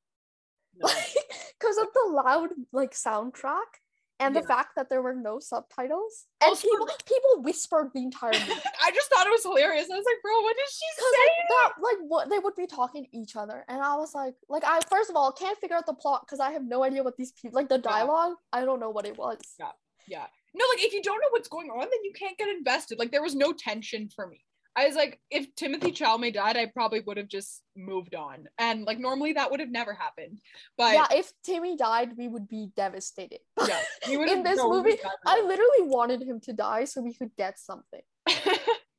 Because 0.79 1.77
of 1.83 1.89
the 1.95 2.13
loud 2.13 2.51
like 2.73 2.93
soundtrack 2.93 3.81
and 4.19 4.37
the 4.37 4.43
fact 4.43 4.71
that 4.77 4.91
there 4.91 5.01
were 5.01 5.15
no 5.15 5.39
subtitles 5.41 6.27
oh, 6.43 6.47
and 6.47 6.51
Also- 6.51 6.69
people 6.69 6.87
people 7.07 7.43
whispered 7.43 7.91
the 7.95 8.01
entire 8.03 8.33
movie 8.39 8.53
I 8.83 8.91
just 8.93 9.09
thought 9.11 9.27
it 9.27 9.31
was 9.31 9.43
hilarious. 9.43 9.89
I 9.91 9.97
was 9.97 10.05
like, 10.05 10.23
bro, 10.23 10.41
what 10.43 10.57
did 10.57 10.69
she 10.69 10.87
say? 10.97 11.05
like 11.19 11.49
that 11.49 11.73
like 11.83 11.97
what 12.09 12.31
they 12.31 12.39
would 12.39 12.55
be 12.55 12.67
talking 12.67 13.05
to 13.05 13.17
each 13.17 13.35
other 13.37 13.65
and 13.69 13.81
i 13.83 13.97
was 13.97 14.15
like 14.15 14.35
like 14.49 14.63
i 14.65 14.79
first 14.91 15.11
of 15.11 15.17
all 15.17 15.33
can't 15.33 15.59
figure 15.59 15.77
out 15.77 15.87
the 15.87 15.95
plot 15.95 16.23
because 16.25 16.41
i 16.41 16.51
have 16.53 16.63
no 16.65 16.85
idea 16.85 17.03
what 17.03 17.17
these 17.17 17.33
people 17.33 17.57
like 17.57 17.69
the 17.69 17.79
dialogue 17.79 18.35
i 18.53 18.65
don't 18.65 18.81
know 18.81 18.91
what 18.91 19.07
it 19.07 19.17
was 19.19 19.39
Yeah. 19.59 19.73
Yeah. 20.07 20.27
No, 20.55 20.65
like 20.75 20.85
if 20.85 20.93
you 20.93 21.03
don't 21.03 21.21
know 21.21 21.29
what's 21.31 21.49
going 21.49 21.71
on, 21.71 21.79
then 21.81 22.03
you 22.03 22.13
can't 22.13 22.37
get 22.37 22.49
invested. 22.49 22.99
Like 22.99 23.13
there 23.13 23.23
was 23.23 23.37
no 23.37 23.53
tension 23.53 24.09
for 24.15 24.27
me. 24.27 24.41
I 24.77 24.87
was 24.87 24.95
like, 24.95 25.21
if 25.31 25.55
Timothée 25.55 25.93
Chalamet 25.93 26.35
died, 26.35 26.57
I 26.57 26.67
probably 26.67 27.01
would 27.01 27.17
have 27.17 27.29
just 27.29 27.63
moved 27.77 28.15
on. 28.15 28.49
And 28.59 28.85
like 28.85 28.99
normally 28.99 29.33
that 29.35 29.51
would 29.51 29.61
have 29.61 29.71
never 29.71 29.95
happened. 29.95 30.41
But 30.79 30.95
yeah 30.95 31.07
if 31.13 31.33
timmy 31.45 31.77
died 31.77 32.17
we 32.17 32.29
would 32.29 32.49
be 32.49 32.71
devastated 32.77 33.41
yeah, 33.67 33.81
in 34.09 34.43
this 34.43 34.59
movie 34.59 34.99
i 35.27 35.41
literally 35.41 35.83
wanted 35.83 36.23
him 36.23 36.41
to 36.41 36.53
die 36.53 36.85
so 36.85 37.01
we 37.01 37.15
could 37.15 37.31
get 37.37 37.59
something 37.59 38.01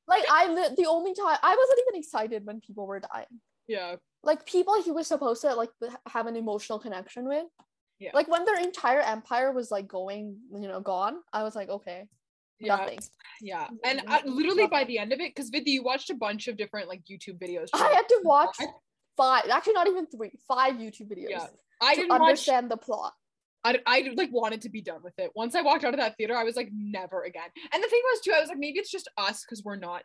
like 0.08 0.24
i 0.30 0.48
li- 0.48 0.76
the 0.78 0.86
only 0.88 1.14
time 1.14 1.38
i 1.42 1.56
wasn't 1.56 1.80
even 1.88 2.00
excited 2.00 2.46
when 2.46 2.60
people 2.60 2.86
were 2.88 3.00
dying 3.00 3.40
yeah. 3.72 3.96
like 4.24 4.46
people 4.46 4.82
he 4.84 4.92
was 4.92 5.08
supposed 5.08 5.42
to 5.42 5.56
like 5.56 5.70
have 6.08 6.28
an 6.28 6.36
emotional 6.36 6.80
connection 6.80 7.28
with. 7.28 7.46
Yeah. 8.00 8.12
Like 8.14 8.28
when 8.28 8.46
their 8.46 8.60
entire 8.60 9.00
empire 9.00 9.52
was 9.52 9.70
like 9.70 9.88
going, 9.88 10.38
you 10.54 10.68
know, 10.68 10.82
gone, 10.82 11.18
I 11.32 11.44
was 11.44 11.56
like, 11.56 11.70
okay, 11.70 12.06
Yeah. 12.62 12.76
nothing. 12.76 13.00
Yeah. 13.42 13.68
Mm, 13.68 13.78
And 13.84 14.02
I, 14.08 14.22
literally 14.26 14.68
by 14.68 14.84
the 14.84 14.98
end 15.00 15.12
of 15.14 15.20
it, 15.20 15.34
because 15.36 15.50
Vidya, 15.50 15.74
you 15.74 15.84
watched 15.84 16.10
a 16.10 16.16
bunch 16.16 16.48
of 16.48 16.58
different 16.58 16.88
like 16.88 17.02
YouTube 17.10 17.40
videos. 17.40 17.68
I 17.74 17.90
had 17.94 18.08
to 18.08 18.22
watch 18.24 18.56
five, 19.18 19.50
actually 19.50 19.74
not 19.74 19.88
even 19.88 20.06
three, 20.08 20.32
five 20.48 20.76
YouTube 20.76 21.10
videos 21.12 21.30
Yeah. 21.30 21.48
I 21.82 21.96
to 21.96 22.02
didn't 22.02 22.12
watch 22.20 22.22
understand 22.22 22.70
the 22.72 22.78
plot. 22.78 23.14
I, 23.64 23.80
I 23.86 24.12
like 24.16 24.32
wanted 24.32 24.62
to 24.62 24.70
be 24.70 24.82
done 24.82 25.02
with 25.04 25.14
it. 25.20 25.32
Once 25.36 25.54
I 25.56 25.62
walked 25.62 25.84
out 25.84 25.94
of 25.94 26.00
that 26.00 26.18
theater, 26.18 26.36
I 26.36 26.44
was 26.44 26.56
like, 26.56 26.70
never 26.74 27.24
again. 27.24 27.50
And 27.72 27.84
the 27.84 27.88
thing 27.88 28.02
was 28.12 28.22
too, 28.22 28.32
I 28.36 28.40
was 28.40 28.50
like, 28.50 28.58
maybe 28.58 28.80
it's 28.80 28.90
just 28.92 29.08
us 29.18 29.44
because 29.46 29.64
we're 29.64 29.76
not. 29.76 30.04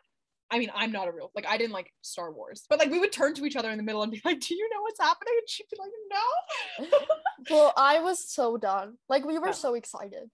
I 0.49 0.59
mean, 0.59 0.71
I'm 0.73 0.93
not 0.93 1.09
a 1.09 1.11
real 1.11 1.29
like 1.35 1.45
I 1.45 1.57
didn't 1.57 1.73
like 1.73 1.91
Star 2.03 2.31
Wars, 2.31 2.63
but 2.69 2.79
like 2.79 2.89
we 2.89 2.99
would 2.99 3.11
turn 3.11 3.33
to 3.33 3.45
each 3.45 3.57
other 3.57 3.69
in 3.69 3.75
the 3.75 3.83
middle 3.83 4.01
and 4.03 4.11
be 4.13 4.21
like, 4.23 4.39
"Do 4.39 4.55
you 4.55 4.69
know 4.73 4.81
what's 4.81 4.97
happening?" 4.99 5.33
And 5.37 5.49
she'd 5.49 5.65
be 5.69 5.77
like, 5.77 6.89
"No." 6.89 6.97
Well, 7.49 7.73
I 7.77 7.99
was 7.99 8.19
so 8.31 8.55
done. 8.57 8.97
Like 9.09 9.25
we 9.25 9.37
were 9.39 9.47
Yeah. 9.47 9.51
so 9.51 9.73
excited. 9.73 10.29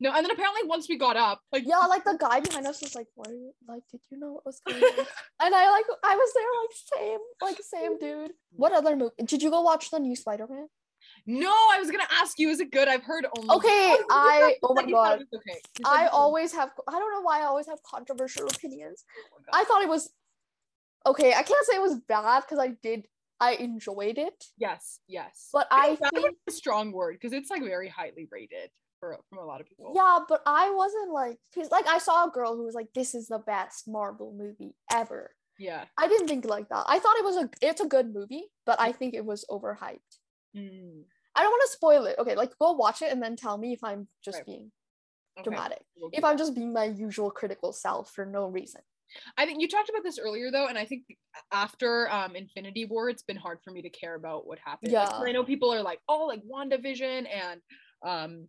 No, 0.00 0.12
and 0.14 0.24
then 0.24 0.30
apparently 0.30 0.62
once 0.66 0.88
we 0.88 0.98
got 0.98 1.16
up, 1.16 1.40
like 1.52 1.64
Yeah, 1.66 1.78
like 1.78 2.04
the 2.04 2.16
guy 2.18 2.40
behind 2.40 2.66
us 2.66 2.82
was 2.82 2.94
like, 2.94 3.06
"What? 3.14 3.28
Are 3.28 3.32
you, 3.32 3.52
like, 3.66 3.82
did 3.90 4.00
you 4.10 4.18
know 4.18 4.32
what 4.32 4.46
was 4.46 4.60
going 4.66 4.82
on?" 4.82 5.06
and 5.40 5.54
I 5.54 5.70
like, 5.70 5.86
I 6.04 6.16
was 6.16 6.32
there, 6.34 6.44
like, 6.60 7.08
same, 7.08 7.18
like, 7.40 7.62
same 7.62 7.98
dude. 7.98 8.32
What 8.52 8.72
other 8.72 8.96
movie? 8.96 9.12
Did 9.24 9.42
you 9.42 9.50
go 9.50 9.62
watch 9.62 9.90
the 9.90 9.98
new 9.98 10.16
Spider 10.16 10.46
Man? 10.48 10.68
no, 11.26 11.50
I 11.50 11.78
was 11.78 11.90
gonna 11.90 12.08
ask 12.10 12.38
you, 12.38 12.48
is 12.50 12.60
it 12.60 12.70
good? 12.70 12.88
I've 12.88 13.02
heard 13.02 13.26
only. 13.36 13.54
Okay, 13.56 13.96
I- 14.10 14.56
oh 14.62 14.74
my 14.74 14.82
said 14.82 14.90
you 14.90 14.96
thought 14.96 15.18
God. 15.18 15.26
Okay. 15.34 15.60
I 15.84 16.04
thought- 16.04 16.10
oh. 16.12 16.16
always 16.16 16.52
have. 16.52 16.70
I 16.88 16.92
don't 16.92 17.12
know 17.12 17.22
why 17.22 17.40
I 17.40 17.44
always 17.44 17.66
have 17.66 17.82
controversial 17.82 18.46
opinions. 18.46 19.04
oh. 19.34 19.40
I 19.52 19.64
thought 19.64 19.82
it 19.82 19.88
was 19.88 20.10
okay. 21.06 21.32
I 21.32 21.42
can't 21.42 21.66
say 21.66 21.76
it 21.76 21.82
was 21.82 21.98
bad 22.08 22.42
because 22.42 22.58
I 22.58 22.76
did. 22.82 23.06
I 23.40 23.54
enjoyed 23.54 24.18
it, 24.18 24.44
yes, 24.56 25.00
yes. 25.08 25.48
but 25.52 25.66
I 25.68 25.96
that 26.00 26.10
think 26.14 26.36
a 26.48 26.52
strong 26.52 26.92
word 26.92 27.16
because 27.20 27.32
it's 27.32 27.50
like 27.50 27.64
very 27.64 27.88
highly 27.88 28.28
rated 28.30 28.70
for 29.02 29.18
from 29.28 29.38
a 29.38 29.44
lot 29.44 29.60
of 29.60 29.66
people. 29.66 29.92
yeah. 29.96 30.20
But 30.28 30.40
I 30.46 30.70
wasn't 30.70 31.12
like 31.12 31.38
because 31.52 31.70
like 31.70 31.86
I 31.88 31.98
saw 31.98 32.26
a 32.26 32.30
girl 32.30 32.56
who 32.56 32.64
was 32.64 32.74
like, 32.74 32.88
"This 32.94 33.14
is 33.14 33.26
the 33.26 33.40
best 33.40 33.88
Marvel 33.88 34.32
movie 34.36 34.74
ever." 34.92 35.34
Yeah. 35.58 35.84
I 35.98 36.08
didn't 36.08 36.28
think 36.28 36.44
like 36.44 36.68
that. 36.68 36.84
I 36.86 36.98
thought 36.98 37.16
it 37.18 37.24
was 37.24 37.36
a. 37.36 37.50
It's 37.60 37.80
a 37.80 37.86
good 37.86 38.14
movie, 38.14 38.44
but 38.64 38.80
I 38.80 38.92
think 38.92 39.14
it 39.14 39.24
was 39.24 39.44
overhyped. 39.50 40.12
Mm, 40.56 41.02
I 41.34 41.42
don't 41.42 41.50
want 41.50 41.62
to 41.66 41.72
spoil 41.72 42.06
it. 42.06 42.16
Okay, 42.18 42.36
like 42.36 42.52
go 42.60 42.72
watch 42.72 43.02
it 43.02 43.12
and 43.12 43.22
then 43.22 43.36
tell 43.36 43.58
me 43.58 43.72
if 43.72 43.82
I'm 43.82 44.06
just 44.24 44.38
Right. 44.38 44.46
being 44.46 44.72
okay, 45.38 45.42
dramatic. 45.44 45.82
we'll 45.96 46.10
If. 46.12 46.24
I'm 46.24 46.38
just 46.38 46.54
being 46.54 46.72
my 46.72 46.84
usual 46.84 47.30
critical 47.30 47.72
self 47.72 48.10
for 48.12 48.24
no 48.24 48.46
reason. 48.46 48.82
I 49.36 49.44
think 49.44 49.60
you 49.60 49.68
talked 49.68 49.90
about 49.90 50.04
this 50.04 50.18
earlier 50.18 50.50
though, 50.50 50.68
and 50.68 50.78
I 50.78 50.86
think 50.86 51.02
after 51.52 52.10
um 52.10 52.36
Infinity 52.36 52.84
War, 52.86 53.10
it's 53.10 53.22
been 53.22 53.36
hard 53.36 53.58
for 53.64 53.72
me 53.72 53.82
to 53.82 53.90
care 53.90 54.14
about 54.14 54.46
what 54.46 54.58
happened. 54.64 54.92
Like, 54.92 55.10
Yeah. 55.10 55.18
I 55.18 55.32
know 55.32 55.44
people 55.44 55.72
are 55.74 55.82
like, 55.82 56.00
oh, 56.08 56.24
like 56.26 56.42
WandaVision 56.44 57.26
and 57.30 57.60
um, 58.04 58.48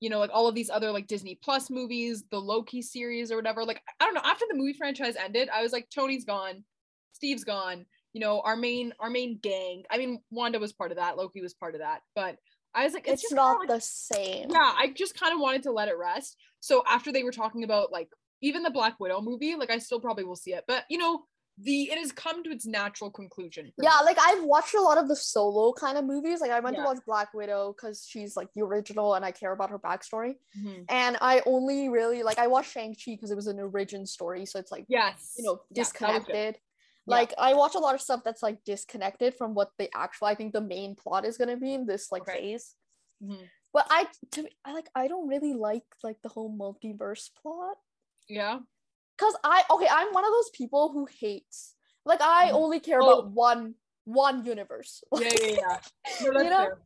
you 0.00 0.10
know, 0.10 0.18
like 0.18 0.30
all 0.32 0.46
of 0.46 0.54
these 0.54 0.70
other 0.70 0.90
like 0.90 1.06
Disney 1.06 1.38
Plus 1.42 1.70
movies, 1.70 2.24
the 2.30 2.38
Loki 2.40 2.82
series 2.82 3.32
or 3.32 3.36
whatever. 3.36 3.64
Like, 3.64 3.80
I 4.00 4.04
don't 4.04 4.14
know. 4.14 4.20
After 4.24 4.44
the 4.48 4.56
movie 4.56 4.74
franchise 4.74 5.16
ended, 5.16 5.48
I 5.48 5.62
was 5.62 5.72
like, 5.72 5.88
Tony's 5.94 6.24
gone, 6.24 6.64
Steve's 7.12 7.44
gone. 7.44 7.86
You 8.12 8.20
know, 8.20 8.40
our 8.40 8.56
main 8.56 8.92
our 9.00 9.10
main 9.10 9.38
gang. 9.42 9.84
I 9.90 9.98
mean, 9.98 10.20
Wanda 10.30 10.58
was 10.58 10.72
part 10.72 10.90
of 10.90 10.96
that, 10.98 11.16
Loki 11.16 11.40
was 11.42 11.54
part 11.54 11.74
of 11.74 11.80
that, 11.80 12.00
but 12.14 12.36
I 12.74 12.84
was 12.84 12.92
like, 12.94 13.08
It's, 13.08 13.22
kinda, 13.22 13.36
not 13.36 13.58
like, 13.60 13.68
the 13.68 13.80
same. 13.80 14.50
yeah, 14.50 14.72
I 14.76 14.92
just 14.94 15.18
kind 15.18 15.32
of 15.34 15.40
wanted 15.40 15.62
to 15.64 15.72
let 15.72 15.88
it 15.88 15.96
rest. 15.98 16.36
So 16.60 16.82
after 16.88 17.10
they 17.12 17.22
were 17.22 17.32
talking 17.32 17.64
about 17.64 17.90
like 17.92 18.08
even 18.42 18.62
the 18.62 18.70
Black 18.70 19.00
Widow 19.00 19.22
movie, 19.22 19.54
like 19.54 19.70
I 19.70 19.78
still 19.78 20.00
probably 20.00 20.24
will 20.24 20.36
see 20.36 20.52
it, 20.52 20.64
but 20.68 20.84
you 20.90 20.98
know, 20.98 21.24
the 21.58 21.84
it 21.90 21.98
has 21.98 22.12
come 22.12 22.42
to 22.44 22.50
its 22.50 22.66
natural 22.66 23.10
conclusion. 23.10 23.72
Yeah, 23.78 23.98
me. 24.00 24.04
like 24.06 24.18
I've 24.20 24.44
watched 24.44 24.74
a 24.74 24.80
lot 24.80 24.98
of 24.98 25.08
the 25.08 25.16
solo 25.16 25.72
kind 25.72 25.96
of 25.96 26.04
movies. 26.04 26.40
Like 26.40 26.50
I 26.50 26.60
went 26.60 26.76
Yeah. 26.76 26.82
to 26.82 26.86
watch 26.88 26.98
Black 27.06 27.32
Widow 27.32 27.72
because 27.72 28.04
she's 28.06 28.36
like 28.36 28.48
the 28.54 28.62
original 28.62 29.14
and 29.14 29.24
I 29.24 29.32
care 29.32 29.52
about 29.52 29.70
her 29.70 29.78
backstory. 29.78 30.36
Mhm. 30.58 30.84
And 30.90 31.16
I 31.20 31.42
only 31.46 31.88
really 31.88 32.22
like 32.22 32.38
I 32.38 32.46
watched 32.46 32.72
Shang-Chi 32.72 33.12
because 33.12 33.30
it 33.30 33.36
was 33.36 33.46
an 33.46 33.58
origin 33.58 34.04
story. 34.06 34.44
So 34.44 34.58
it's 34.58 34.70
like, 34.70 34.84
yes, 34.88 35.34
you 35.38 35.44
know, 35.44 35.60
Yeah, 35.70 35.82
disconnected. 35.82 36.54
Yeah. 36.56 36.60
Like 37.06 37.32
I 37.38 37.54
watch 37.54 37.74
a 37.74 37.78
lot 37.78 37.94
of 37.94 38.02
stuff 38.02 38.22
that's 38.24 38.42
like 38.42 38.62
disconnected 38.64 39.34
from 39.34 39.54
what 39.54 39.70
the 39.78 39.88
actual 39.96 40.26
I 40.26 40.34
think 40.34 40.52
the 40.52 40.60
main 40.60 40.94
plot 40.96 41.24
is 41.24 41.38
gonna 41.38 41.56
be 41.56 41.72
in 41.72 41.86
this 41.86 42.12
like 42.12 42.22
Okay. 42.22 42.38
phase. 42.38 42.74
Mhm. 43.22 43.48
But 43.72 43.86
I 43.90 44.08
to 44.32 44.48
I 44.64 44.72
like 44.74 44.88
I 44.94 45.08
don't 45.08 45.28
really 45.28 45.54
like 45.54 45.84
like 46.02 46.20
the 46.22 46.28
whole 46.28 46.50
multiverse 46.54 47.30
plot. 47.34 47.76
Yeah, 48.28 48.58
Cause 49.18 49.34
I 49.42 49.62
okay, 49.70 49.88
I'm 49.90 50.12
one 50.12 50.24
of 50.24 50.30
those 50.30 50.50
people 50.50 50.92
who 50.92 51.06
hates 51.20 51.74
like 52.04 52.20
I 52.20 52.50
Mhm. 52.50 52.54
only 52.54 52.80
care 52.80 53.00
Oh. 53.00 53.04
about 53.20 53.30
one 53.32 53.74
one 54.04 54.44
universe. 54.44 55.02
yeah, 55.12 55.32
yeah, 55.32 55.56
yeah. 55.56 55.78
No, 56.32 56.42
You 56.42 56.50
know? 56.50 56.56
fair. 56.58 56.78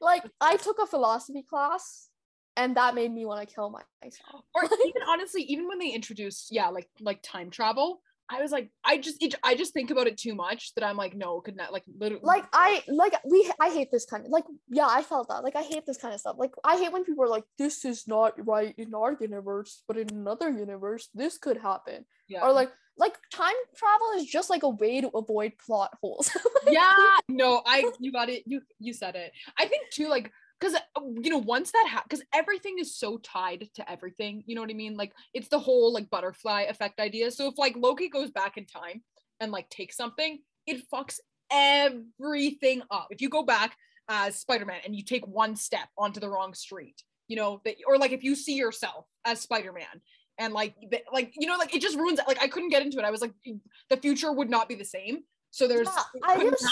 like 0.00 0.24
I 0.40 0.56
took 0.56 0.78
a 0.78 0.86
philosophy 0.86 1.42
class 1.42 2.08
and 2.56 2.76
that 2.76 2.94
made 2.94 3.12
me 3.12 3.24
want 3.26 3.46
to 3.46 3.54
kill 3.54 3.70
myself. 4.02 4.44
or 4.54 4.62
even 4.86 5.02
honestly, 5.08 5.42
even 5.42 5.68
when 5.68 5.78
they 5.78 5.90
introduced, 5.90 6.50
yeah, 6.50 6.68
like 6.68 6.88
like 7.00 7.22
time 7.22 7.50
travel, 7.50 8.00
I 8.28 8.42
was 8.42 8.50
like, 8.50 8.70
I 8.84 8.98
just 8.98 9.22
it, 9.22 9.34
I 9.42 9.54
just 9.54 9.72
think 9.72 9.90
about 9.90 10.06
it 10.06 10.18
too 10.18 10.34
much 10.34 10.74
that 10.74 10.84
I'm 10.84 10.96
like, 10.96 11.14
no, 11.14 11.40
could 11.40 11.56
not 11.56 11.72
like 11.72 11.84
literally 11.98 12.24
Like 12.24 12.44
I 12.52 12.82
like 12.88 13.14
we 13.24 13.50
I 13.60 13.70
hate 13.70 13.90
this 13.92 14.04
kind 14.04 14.24
of 14.24 14.30
like 14.30 14.44
yeah 14.68 14.86
I 14.88 15.02
felt 15.02 15.28
that 15.28 15.44
like 15.44 15.56
I 15.56 15.62
hate 15.62 15.86
this 15.86 15.98
kind 15.98 16.12
of 16.14 16.20
stuff 16.20 16.36
like 16.38 16.52
I 16.64 16.76
hate 16.76 16.92
when 16.92 17.04
people 17.04 17.24
are 17.24 17.28
like 17.28 17.44
this 17.58 17.84
is 17.84 18.08
not 18.08 18.34
right 18.46 18.74
in 18.76 18.94
our 18.94 19.16
universe 19.20 19.82
but 19.86 19.96
in 19.96 20.10
another 20.10 20.50
universe 20.50 21.08
this 21.14 21.38
could 21.38 21.58
happen 21.58 22.04
yeah. 22.28 22.42
or 22.42 22.52
like 22.52 22.70
like 22.98 23.14
time 23.32 23.54
travel 23.76 24.06
is 24.16 24.26
just 24.26 24.50
like 24.50 24.62
a 24.62 24.68
way 24.68 25.00
to 25.00 25.08
avoid 25.08 25.52
plot 25.64 25.90
holes. 26.00 26.30
yeah 26.70 26.94
no 27.28 27.62
i 27.66 27.84
you 28.00 28.10
got 28.10 28.28
it 28.28 28.42
you 28.46 28.60
you 28.78 28.92
said 28.92 29.14
it 29.14 29.32
i 29.58 29.66
think 29.66 29.82
too 29.90 30.08
like 30.08 30.32
because 30.60 30.74
um, 30.96 31.14
you 31.22 31.30
know 31.30 31.38
once 31.38 31.72
that 31.72 32.02
because 32.08 32.24
everything 32.32 32.78
is 32.78 32.96
so 32.96 33.18
tied 33.18 33.68
to 33.74 33.90
everything 33.90 34.42
you 34.46 34.54
know 34.54 34.60
what 34.60 34.70
i 34.70 34.74
mean? 34.74 34.96
Like 34.96 35.12
it's 35.34 35.48
the 35.48 35.58
whole 35.58 35.92
like 35.92 36.10
butterfly 36.10 36.62
effect 36.62 37.00
idea. 37.00 37.30
So 37.30 37.48
if 37.48 37.58
like 37.58 37.76
loki 37.76 38.08
goes 38.08 38.30
back 38.30 38.56
in 38.56 38.66
time 38.66 39.02
and 39.40 39.52
like 39.52 39.68
takes 39.68 39.96
something 39.96 40.38
it 40.66 40.82
fucks 40.92 41.18
everything 41.50 42.82
up. 42.90 43.08
If 43.10 43.20
you 43.20 43.28
go 43.28 43.42
back 43.42 43.76
as 44.08 44.36
spider-man 44.36 44.80
and 44.84 44.94
you 44.94 45.02
take 45.02 45.26
one 45.26 45.56
step 45.56 45.88
onto 45.98 46.20
the 46.20 46.28
wrong 46.28 46.54
street 46.54 47.02
you 47.28 47.36
know 47.36 47.60
that 47.64 47.74
or 47.86 47.98
like 47.98 48.12
if 48.12 48.22
you 48.22 48.36
see 48.36 48.54
yourself 48.54 49.06
as 49.24 49.40
spider-man 49.40 50.00
and 50.38 50.52
like 50.52 50.74
like 51.12 51.32
you 51.36 51.46
know 51.46 51.56
like 51.56 51.74
it 51.74 51.80
just 51.80 51.96
ruins 51.96 52.18
it. 52.18 52.28
Like 52.28 52.42
i 52.42 52.48
couldn't 52.48 52.70
get 52.70 52.82
into 52.82 52.98
it. 52.98 53.04
I 53.04 53.10
was 53.10 53.20
like 53.20 53.32
the 53.90 53.96
future 53.96 54.32
would 54.32 54.50
not 54.50 54.68
be 54.68 54.74
the 54.74 54.84
same 54.84 55.20
so 55.56 55.66
there's 55.66 55.88
Yeah, 55.88 56.02
I 56.22 56.50
just- 56.50 56.66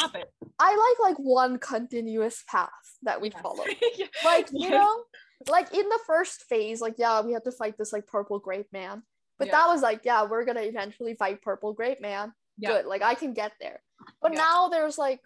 I 0.59 0.77
like 0.77 1.17
like 1.17 1.19
one 1.19 1.59
continuous 1.59 2.45
path 2.49 2.71
that 3.03 3.21
we 3.21 3.31
Yes. 3.31 3.41
follow. 3.43 3.65
Yeah. 3.97 4.07
Like 4.25 4.49
you 4.53 4.69
Yes. 4.69 4.73
know, 4.73 5.05
like 5.49 5.73
in 5.73 5.89
the 5.89 6.01
first 6.07 6.45
phase, 6.45 6.81
like 6.81 6.95
yeah, 6.99 7.21
we 7.23 7.33
had 7.33 7.45
to 7.45 7.53
fight 7.53 7.77
this 7.79 7.93
like 7.93 8.07
purple 8.07 8.39
grape 8.39 8.71
man, 8.73 9.03
but 9.39 9.49
Yeah. 9.49 9.53
that 9.57 9.69
was 9.69 9.83
like 9.83 10.05
yeah, 10.05 10.25
we're 10.25 10.45
gonna 10.45 10.61
eventually 10.63 11.15
fight 11.15 11.43
purple 11.43 11.73
grape 11.73 12.01
man. 12.01 12.35
Yeah. 12.59 12.69
Good, 12.71 12.87
like 12.87 13.03
I 13.03 13.15
can 13.15 13.33
get 13.33 13.53
there. 13.61 13.83
But 14.21 14.33
now 14.35 14.69
there's 14.69 14.99
like 14.99 15.21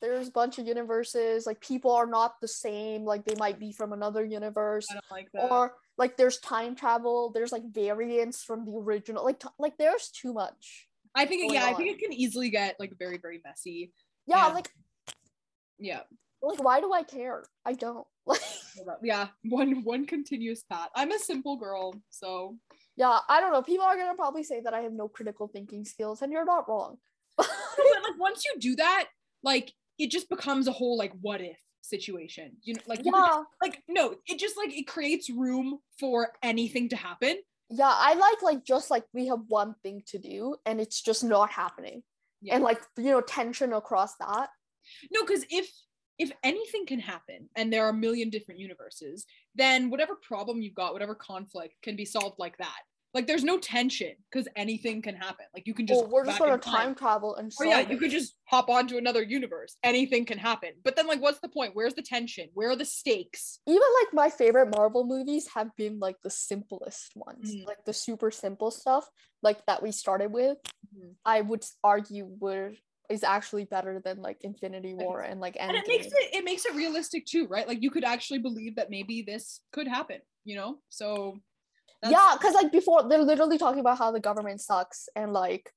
there's 0.00 0.28
a 0.28 0.32
bunch 0.32 0.58
of 0.58 0.66
universes. 0.66 1.44
Like 1.46 1.60
people 1.60 1.92
are 1.92 2.06
not 2.06 2.40
the 2.40 2.48
same. 2.48 3.04
Like 3.04 3.24
they 3.24 3.34
might 3.36 3.58
be 3.58 3.72
from 3.72 3.92
another 3.92 4.24
universe. 4.24 4.86
I 4.90 4.94
don't 4.94 5.10
like 5.10 5.28
that. 5.32 5.50
Or 5.52 5.74
like 5.98 6.16
there's 6.16 6.38
time 6.40 6.74
travel. 6.74 7.30
There's 7.30 7.52
like 7.52 7.64
variants 7.70 8.42
from 8.42 8.64
the 8.64 8.72
original. 8.72 9.24
Like 9.24 9.38
t- 9.40 9.48
like 9.58 9.76
there's 9.76 10.08
too 10.08 10.32
much. 10.32 10.88
I 11.14 11.26
think 11.26 11.42
going 11.42 11.54
yeah, 11.54 11.66
I 11.66 11.74
think 11.74 11.90
it 11.90 11.98
can 11.98 12.12
easily 12.12 12.50
get 12.50 12.76
like 12.78 12.92
very 12.98 13.18
very 13.18 13.40
messy. 13.44 13.92
Yeah, 14.26 14.46
like 14.48 14.70
Yeah. 15.78 16.00
like 16.40 16.62
why 16.62 16.80
do 16.80 16.92
I 16.92 17.02
care? 17.02 17.44
I 17.64 17.72
don't. 17.74 18.06
Like 18.86 18.98
Yeah, 19.02 19.28
one 19.44 19.84
one 19.84 20.06
continuous 20.06 20.62
path. 20.62 20.88
I'm 20.96 21.12
a 21.12 21.18
simple 21.18 21.56
girl, 21.56 21.94
so 22.08 22.56
yeah, 22.96 23.18
I 23.28 23.40
don't 23.40 23.52
know. 23.52 23.62
People 23.62 23.84
are 23.84 23.96
gonna 23.96 24.14
probably 24.14 24.44
say 24.44 24.60
that 24.62 24.72
I 24.72 24.80
have 24.80 24.92
no 24.92 25.08
critical 25.08 25.48
thinking 25.48 25.84
skills, 25.84 26.22
and 26.22 26.32
you're 26.32 26.46
not 26.46 26.68
wrong. 26.68 26.96
but 27.36 27.48
like 27.78 28.18
once 28.18 28.44
you 28.46 28.58
do 28.58 28.76
that, 28.76 29.08
like 29.42 29.72
it 29.98 30.10
just 30.10 30.30
becomes 30.30 30.68
a 30.68 30.72
whole 30.72 30.96
like 30.96 31.12
what 31.20 31.42
if 31.42 31.58
situation. 31.82 32.52
You 32.62 32.74
know, 32.74 32.80
like 32.86 33.04
just- 33.04 33.14
yeah, 33.14 33.42
like 33.60 33.82
no, 33.88 34.14
it 34.26 34.38
just 34.38 34.56
like 34.56 34.72
it 34.74 34.86
creates 34.86 35.28
room 35.28 35.78
for 36.00 36.32
anything 36.42 36.88
to 36.90 36.96
happen. 36.96 37.36
Yeah, 37.72 37.92
I 37.92 38.14
like 38.14 38.42
like 38.42 38.64
just 38.64 38.90
like 38.90 39.04
we 39.14 39.26
have 39.28 39.40
one 39.48 39.74
thing 39.82 40.02
to 40.08 40.18
do, 40.18 40.56
and 40.66 40.80
it's 40.80 41.00
just 41.00 41.24
not 41.24 41.50
happening, 41.50 42.02
Yeah. 42.42 42.54
and 42.56 42.64
like 42.64 42.80
you 42.96 43.10
know 43.10 43.20
tension 43.22 43.72
across 43.72 44.14
that. 44.16 44.50
No, 45.10 45.22
because 45.24 45.44
if 45.50 45.70
if 46.18 46.30
anything 46.44 46.84
can 46.86 47.00
happen 47.00 47.48
and 47.56 47.72
there 47.72 47.84
are 47.86 47.90
a 47.90 47.94
million 47.94 48.28
different 48.30 48.60
universes, 48.60 49.24
then 49.54 49.90
whatever 49.90 50.14
problem 50.16 50.60
you've 50.60 50.74
got, 50.74 50.92
whatever 50.92 51.14
conflict 51.14 51.74
can 51.82 51.96
be 51.96 52.04
solved 52.04 52.38
like 52.38 52.58
that. 52.58 52.78
Like 53.14 53.26
there's 53.26 53.44
no 53.44 53.58
tension 53.58 54.12
because 54.30 54.48
anything 54.56 55.02
can 55.02 55.14
happen. 55.14 55.44
Like 55.54 55.66
you 55.66 55.74
can 55.74 55.86
just 55.86 56.02
oh, 56.02 56.08
we're 56.08 56.24
just 56.24 56.38
gonna 56.38 56.54
in 56.54 56.60
time 56.60 56.94
travel 56.94 57.36
and 57.36 57.52
Or 57.58 57.66
yeah, 57.66 57.80
solve 57.80 57.90
you 57.90 57.98
could 57.98 58.10
just 58.10 58.36
hop 58.44 58.70
onto 58.70 58.96
another 58.96 59.22
universe. 59.22 59.76
Anything 59.82 60.24
can 60.24 60.38
happen. 60.38 60.70
But 60.82 60.96
then 60.96 61.06
like 61.06 61.20
what's 61.20 61.40
the 61.40 61.48
point? 61.48 61.72
Where's 61.74 61.94
the 61.94 62.02
tension? 62.02 62.48
Where 62.54 62.70
are 62.70 62.76
the 62.76 62.84
stakes? 62.84 63.60
even 63.66 63.82
like 64.02 64.14
my 64.14 64.30
favorite 64.30 64.74
Marvel 64.74 65.04
movies 65.04 65.48
have 65.54 65.74
been 65.76 65.98
like 65.98 66.16
the 66.22 66.30
simplest 66.30 67.12
ones, 67.14 67.54
Mhm. 67.54 67.66
like 67.66 67.84
the 67.84 67.92
super 67.92 68.30
simple 68.30 68.70
stuff, 68.70 69.08
like 69.42 69.64
that 69.66 69.82
we 69.82 69.92
started 69.92 70.32
with. 70.32 70.58
Mhm. 70.96 71.14
I 71.24 71.40
would 71.42 71.64
argue 71.84 72.26
were 72.40 72.72
is 73.10 73.24
actually 73.24 73.64
better 73.64 74.00
than 74.02 74.22
like 74.22 74.38
Infinity 74.40 74.94
War 74.94 75.20
and 75.20 75.38
like 75.38 75.56
And 75.60 75.76
it 75.76 75.84
makes 75.86 76.06
it 76.06 76.34
it 76.34 76.44
makes 76.44 76.64
it 76.64 76.74
realistic 76.74 77.26
too, 77.26 77.46
right? 77.46 77.68
Like 77.68 77.82
you 77.82 77.90
could 77.90 78.04
actually 78.04 78.38
believe 78.38 78.76
that 78.76 78.88
maybe 78.88 79.20
this 79.20 79.60
could 79.70 79.86
happen, 79.86 80.20
you 80.44 80.56
know? 80.56 80.78
So 80.88 81.40
that's- 82.02 82.12
yeah, 82.12 82.36
because 82.36 82.54
like 82.54 82.72
before 82.72 83.08
they're 83.08 83.22
literally 83.22 83.58
talking 83.58 83.80
about 83.80 83.98
how 83.98 84.10
the 84.10 84.20
government 84.20 84.60
sucks 84.60 85.08
and 85.14 85.32
like 85.32 85.72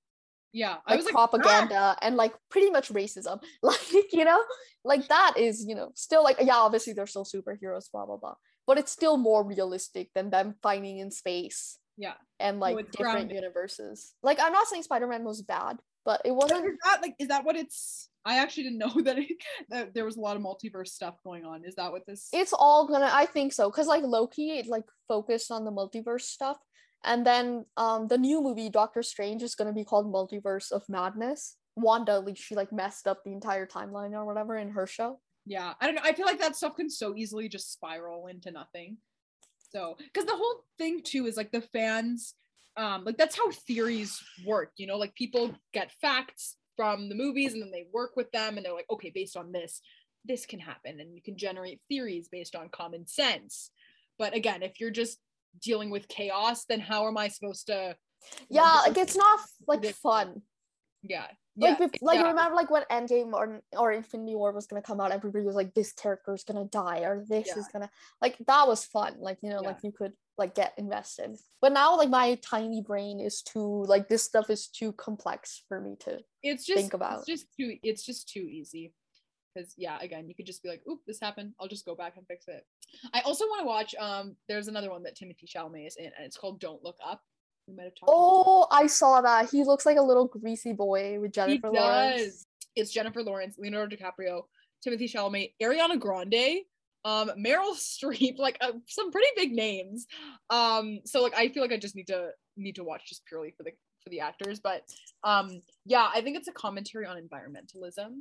yeah. 0.56 0.78
I 0.88 0.94
like 0.94 0.98
was 0.98 1.06
like 1.06 1.16
"Ah!" 1.16 1.28
propaganda 1.28 1.98
and 2.02 2.16
like 2.16 2.34
pretty 2.50 2.72
much 2.72 2.90
racism. 2.90 3.44
Like, 3.62 4.14
you 4.14 4.24
know, 4.24 4.42
like 4.86 5.08
that 5.10 5.34
is, 5.38 5.66
you 5.68 5.76
know, 5.76 5.92
still 5.96 6.24
like 6.24 6.38
yeah, 6.40 6.56
obviously 6.56 6.94
they're 6.94 7.08
still 7.08 7.26
superheroes, 7.26 7.92
blah 7.92 8.06
blah 8.06 8.18
blah. 8.18 8.36
But 8.66 8.78
it's 8.78 8.92
still 8.92 9.18
more 9.18 9.46
realistic 9.46 10.10
than 10.16 10.30
them 10.30 10.56
fighting 10.64 11.00
in 11.00 11.12
space 11.12 11.78
yeah. 11.98 12.14
and 12.40 12.60
like 12.60 12.78
different 12.92 13.14
grounded. 13.16 13.36
universes. 13.36 14.14
Like 14.24 14.40
I'm 14.42 14.54
not 14.54 14.68
saying 14.68 14.84
Spider-Man 14.84 15.24
was 15.24 15.42
bad, 15.42 15.78
but 16.06 16.22
it 16.26 16.32
wasn't 16.32 16.66
is 16.66 16.78
that 16.86 17.02
like 17.02 17.16
is 17.20 17.28
that 17.28 17.46
what 17.46 17.56
it's 17.56 18.10
I 18.26 18.40
actually 18.40 18.64
didn't 18.64 18.80
know 18.80 19.02
that, 19.04 19.20
it, 19.20 19.38
that 19.70 19.94
there 19.94 20.06
was 20.06 20.18
a 20.18 20.20
lot 20.20 20.36
of 20.36 20.42
multiverse 20.42 20.90
stuff 20.90 21.16
going 21.24 21.46
on. 21.46 21.64
Is 21.64 21.76
that 21.76 21.92
what 21.92 22.06
this 22.06 22.30
it's 22.34 22.54
all 22.54 22.88
gonna 22.88 23.10
i 23.12 23.26
think 23.26 23.54
so 23.54 23.70
because 23.70 23.88
like 23.88 24.04
loki 24.04 24.52
it 24.58 24.68
like 24.68 24.84
focused 25.08 25.52
on 25.52 25.64
the 25.64 25.72
multiverse 25.72 26.22
stuff 26.22 26.58
and 27.04 27.26
then 27.26 27.66
um 27.78 28.08
the 28.08 28.18
new 28.18 28.42
movie 28.42 28.70
doctor 28.70 29.04
strange 29.04 29.44
is 29.44 29.56
gonna 29.56 29.74
be 29.74 29.86
called 29.86 30.12
multiverse 30.12 30.72
of 30.72 30.84
madness. 30.90 31.58
Wanda 31.78 32.20
like 32.20 32.38
she 32.38 32.56
like 32.56 32.72
messed 32.72 33.08
up 33.08 33.24
the 33.24 33.34
entire 33.34 33.68
timeline 33.68 34.14
or 34.14 34.26
whatever 34.26 34.58
in 34.58 34.72
her 34.72 34.88
show. 34.88 35.20
Yeah 35.46 35.74
i 35.80 35.86
don't 35.86 35.96
know 35.96 36.02
i 36.04 36.14
feel 36.14 36.26
like 36.26 36.40
that 36.40 36.56
stuff 36.56 36.76
can 36.76 36.90
so 36.90 37.16
easily 37.16 37.48
just 37.48 37.72
spiral 37.72 38.28
into 38.28 38.52
nothing. 38.52 38.98
So 39.72 39.96
because 40.00 40.26
the 40.26 40.36
whole 40.36 40.64
thing 40.78 41.02
too 41.04 41.28
is 41.28 41.38
like 41.38 41.52
the 41.52 41.62
fans 41.62 42.34
um 42.78 43.04
like 43.04 43.18
that's 43.18 43.38
how 43.38 43.52
theories 43.52 44.22
work 44.46 44.72
you 44.78 44.88
know 44.88 44.98
like 44.98 45.14
people 45.16 45.56
get 45.74 45.92
facts 46.02 46.58
from 46.76 47.10
the 47.10 47.16
movies 47.16 47.54
and 47.54 47.62
then 47.62 47.72
they 47.72 47.86
work 47.94 48.12
with 48.16 48.32
them 48.32 48.58
and 48.58 48.66
they're 48.66 48.74
like 48.74 48.90
okay 48.90 49.12
based 49.14 49.38
on 49.38 49.52
this 49.52 49.82
this 50.26 50.46
can 50.46 50.60
happen 50.60 51.00
and 51.00 51.16
you 51.16 51.22
can 51.22 51.38
generate 51.38 51.82
theories 51.88 52.28
based 52.32 52.56
on 52.56 52.70
common 52.70 53.06
sense. 53.08 53.70
But 54.18 54.36
again 54.36 54.64
if 54.64 54.80
you're 54.80 54.92
just 54.92 55.20
dealing 55.62 55.90
with 55.90 56.08
chaos 56.08 56.66
then 56.66 56.82
how 56.82 57.08
am 57.08 57.18
i 57.18 57.30
supposed 57.30 57.68
to 57.68 57.96
yeah 58.50 58.82
like 58.86 58.98
it's 58.98 59.16
not 59.16 59.40
like 59.68 59.86
fun. 59.96 60.42
Yeah. 61.08 61.28
Like 61.58 61.80
yeah, 61.80 61.88
like 62.02 62.20
yeah. 62.20 62.28
remember 62.28 62.56
like 62.56 62.70
when 62.70 62.84
endgame 62.92 63.32
or 63.32 63.62
or 63.78 63.92
infinity 63.92 64.36
war 64.36 64.52
was 64.52 64.68
gonna 64.68 64.82
come 64.82 65.00
out 65.00 65.12
everybody 65.12 65.46
was 65.46 65.56
like 65.56 65.74
this 65.74 65.94
character 65.94 66.34
is 66.34 66.44
gonna 66.44 66.66
die 66.66 67.00
or 67.00 67.24
this 67.28 67.48
Yeah. 67.48 67.60
is 67.60 67.68
gonna 67.72 67.90
like 68.22 68.38
that 68.48 68.68
was 68.68 68.84
fun. 68.84 69.16
Like 69.20 69.38
you 69.42 69.50
know 69.50 69.62
like 69.62 69.78
you 69.84 69.92
could 69.92 70.14
like 70.38 70.56
get 70.56 70.74
invested. 70.78 71.38
But 71.62 71.74
now 71.74 71.98
like 71.98 72.10
my 72.10 72.36
tiny 72.36 72.82
brain 72.82 73.20
is 73.20 73.42
too 73.42 73.84
like 73.88 74.08
this 74.08 74.24
stuff 74.24 74.50
is 74.50 74.68
too 74.68 74.92
complex 74.94 75.64
for 75.68 75.80
me 75.80 75.96
to 76.02 76.20
it's 76.44 76.66
just 76.66 76.80
think 76.80 76.94
about. 76.94 77.20
it's 77.20 77.28
just 77.28 77.46
too 77.58 77.78
it's 77.84 78.06
just 78.06 78.30
too 78.30 78.48
easy. 78.50 78.94
Because 79.54 79.74
yeah 79.78 79.98
again 80.02 80.28
you 80.28 80.36
could 80.36 80.46
just 80.46 80.62
be 80.62 80.70
like 80.70 80.82
oop 80.90 81.00
this 81.08 81.20
happened. 81.20 81.54
I'll 81.60 81.68
just 81.68 81.86
go 81.86 81.96
back 81.96 82.18
and 82.18 82.28
fix 82.28 82.48
it. 82.48 82.66
I 83.14 83.22
also 83.22 83.46
want 83.46 83.62
to 83.62 83.68
watch 83.68 83.96
um 83.96 84.36
there's 84.48 84.68
another 84.68 84.90
one 84.92 85.04
that 85.04 85.16
timothée 85.18 85.48
chalamet 85.48 85.88
is 85.88 85.96
in 85.96 86.06
and 86.06 86.26
it's 86.26 86.38
called 86.38 86.60
don't 86.60 86.84
look 86.84 86.98
up. 87.06 87.22
We 87.68 87.74
might 87.74 87.84
have 87.84 87.96
talked 87.96 88.10
about 88.10 88.16
Oh, 88.18 88.68
I 88.72 88.88
saw 88.88 89.22
that. 89.22 89.50
He 89.50 89.64
looks 89.64 89.86
like 89.86 89.98
a 89.98 90.04
little 90.04 90.28
greasy 90.28 90.74
boy 90.74 91.20
with 91.20 91.32
Jennifer 91.34 91.70
Lawrence. 91.72 92.22
does 92.22 92.48
it's 92.76 92.92
jennifer 92.92 93.24
lawrence 93.24 93.58
leonardo 93.58 93.96
dicaprio 93.96 94.44
timothée 94.86 95.10
chalamet 95.10 95.54
ariana 95.62 95.98
grande 95.98 96.64
um 97.06 97.30
meryl 97.40 97.74
streep 97.76 98.38
like 98.46 98.58
uh, 98.62 98.74
some 98.88 99.12
pretty 99.12 99.30
big 99.38 99.52
names 99.54 100.06
um 100.50 101.00
so 101.06 101.22
like 101.24 101.36
i 101.38 101.48
feel 101.48 101.64
like 101.64 101.72
i 101.72 101.78
just 101.78 101.96
need 101.96 102.08
to 102.08 102.30
need 102.58 102.76
to 102.76 102.84
watch 102.84 103.04
just 103.08 103.24
purely 103.26 103.52
for 103.56 103.64
the 103.64 103.72
for 104.04 104.10
the 104.10 104.20
actors 104.20 104.60
but 104.60 104.82
um 105.24 105.62
yeah 105.86 106.10
i 106.14 106.20
think 106.22 106.36
it's 106.38 106.48
a 106.48 106.52
commentary 106.52 107.06
on 107.08 107.16
environmentalism 107.18 108.12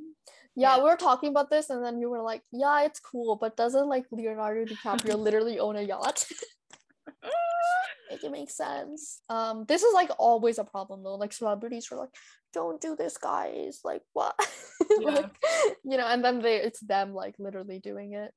Yeah, 0.55 0.77
Yeah. 0.77 0.77
we 0.77 0.83
were 0.89 0.95
talking 0.95 1.29
about 1.29 1.49
this, 1.49 1.69
and 1.69 1.83
then 1.83 1.99
you 1.99 2.09
were 2.09 2.21
like, 2.23 2.41
"Yeah, 2.63 2.85
it's 2.87 3.01
cool, 3.11 3.35
but 3.35 3.57
doesn't 3.57 3.89
like 3.89 4.05
Leonardo 4.09 4.63
DiCaprio 4.71 5.15
literally 5.27 5.59
own 5.59 5.75
a 5.75 5.81
yacht?" 5.81 6.25
Make 8.09 8.23
it 8.23 8.31
make 8.31 8.51
sense. 8.51 9.21
Um, 9.29 9.65
this 9.67 9.81
is 9.83 9.93
like 9.93 10.11
always 10.17 10.57
a 10.59 10.63
problem 10.63 11.03
though. 11.03 11.15
Like 11.15 11.33
celebrities 11.33 11.91
are 11.91 11.97
like, 11.97 12.13
"Don't 12.53 12.79
do 12.79 12.95
this, 12.95 13.17
guys." 13.17 13.81
Like 13.83 14.03
what? 14.13 14.35
Yeah. 14.99 15.09
like, 15.09 15.31
you 15.83 15.97
know, 15.97 16.07
and 16.07 16.23
then 16.23 16.39
they 16.41 16.55
it's 16.57 16.79
them 16.79 17.13
like 17.13 17.35
literally 17.39 17.79
doing 17.79 18.13
it. 18.13 18.31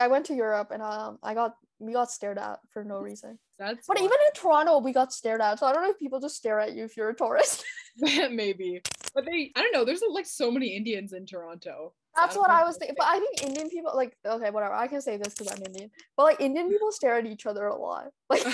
I 0.00 0.08
went 0.08 0.26
to 0.26 0.34
Europe 0.34 0.70
and 0.72 0.82
um, 0.82 1.18
I 1.22 1.34
got 1.34 1.54
we 1.78 1.92
got 1.92 2.10
stared 2.10 2.38
at 2.38 2.58
for 2.70 2.84
no 2.84 2.98
reason. 2.98 3.38
that's 3.58 3.86
But 3.86 3.98
wild. 3.98 4.06
even 4.06 4.18
in 4.26 4.40
Toronto, 4.40 4.78
we 4.78 4.92
got 4.92 5.12
stared 5.12 5.40
at. 5.40 5.58
So 5.58 5.66
I 5.66 5.72
don't 5.72 5.82
know 5.82 5.90
if 5.90 5.98
people 5.98 6.20
just 6.20 6.36
stare 6.36 6.58
at 6.58 6.74
you 6.74 6.84
if 6.84 6.96
you're 6.96 7.10
a 7.10 7.14
tourist. 7.14 7.64
maybe 8.30 8.80
but 9.14 9.24
they 9.26 9.50
i 9.56 9.60
don't 9.60 9.72
know 9.72 9.84
there's 9.84 10.00
like 10.12 10.24
so 10.24 10.48
many 10.48 10.68
indians 10.76 11.12
in 11.12 11.26
toronto 11.26 11.92
That's 12.16 12.36
what 12.36 12.50
I 12.50 12.64
was 12.64 12.76
thinking. 12.76 12.96
But 12.98 13.06
I 13.06 13.18
think 13.18 13.42
Indian 13.48 13.68
people 13.70 13.92
like 13.94 14.16
okay, 14.26 14.50
whatever. 14.50 14.74
I 14.74 14.88
can 14.88 15.00
say 15.00 15.16
this 15.16 15.32
because 15.34 15.52
I'm 15.52 15.62
Indian. 15.64 15.90
But 16.16 16.24
like 16.24 16.40
Indian 16.40 16.68
people 16.72 16.90
stare 16.90 17.14
at 17.16 17.26
each 17.26 17.46
other 17.46 17.66
a 17.66 17.76
lot. 17.76 18.10
Like 18.28 18.44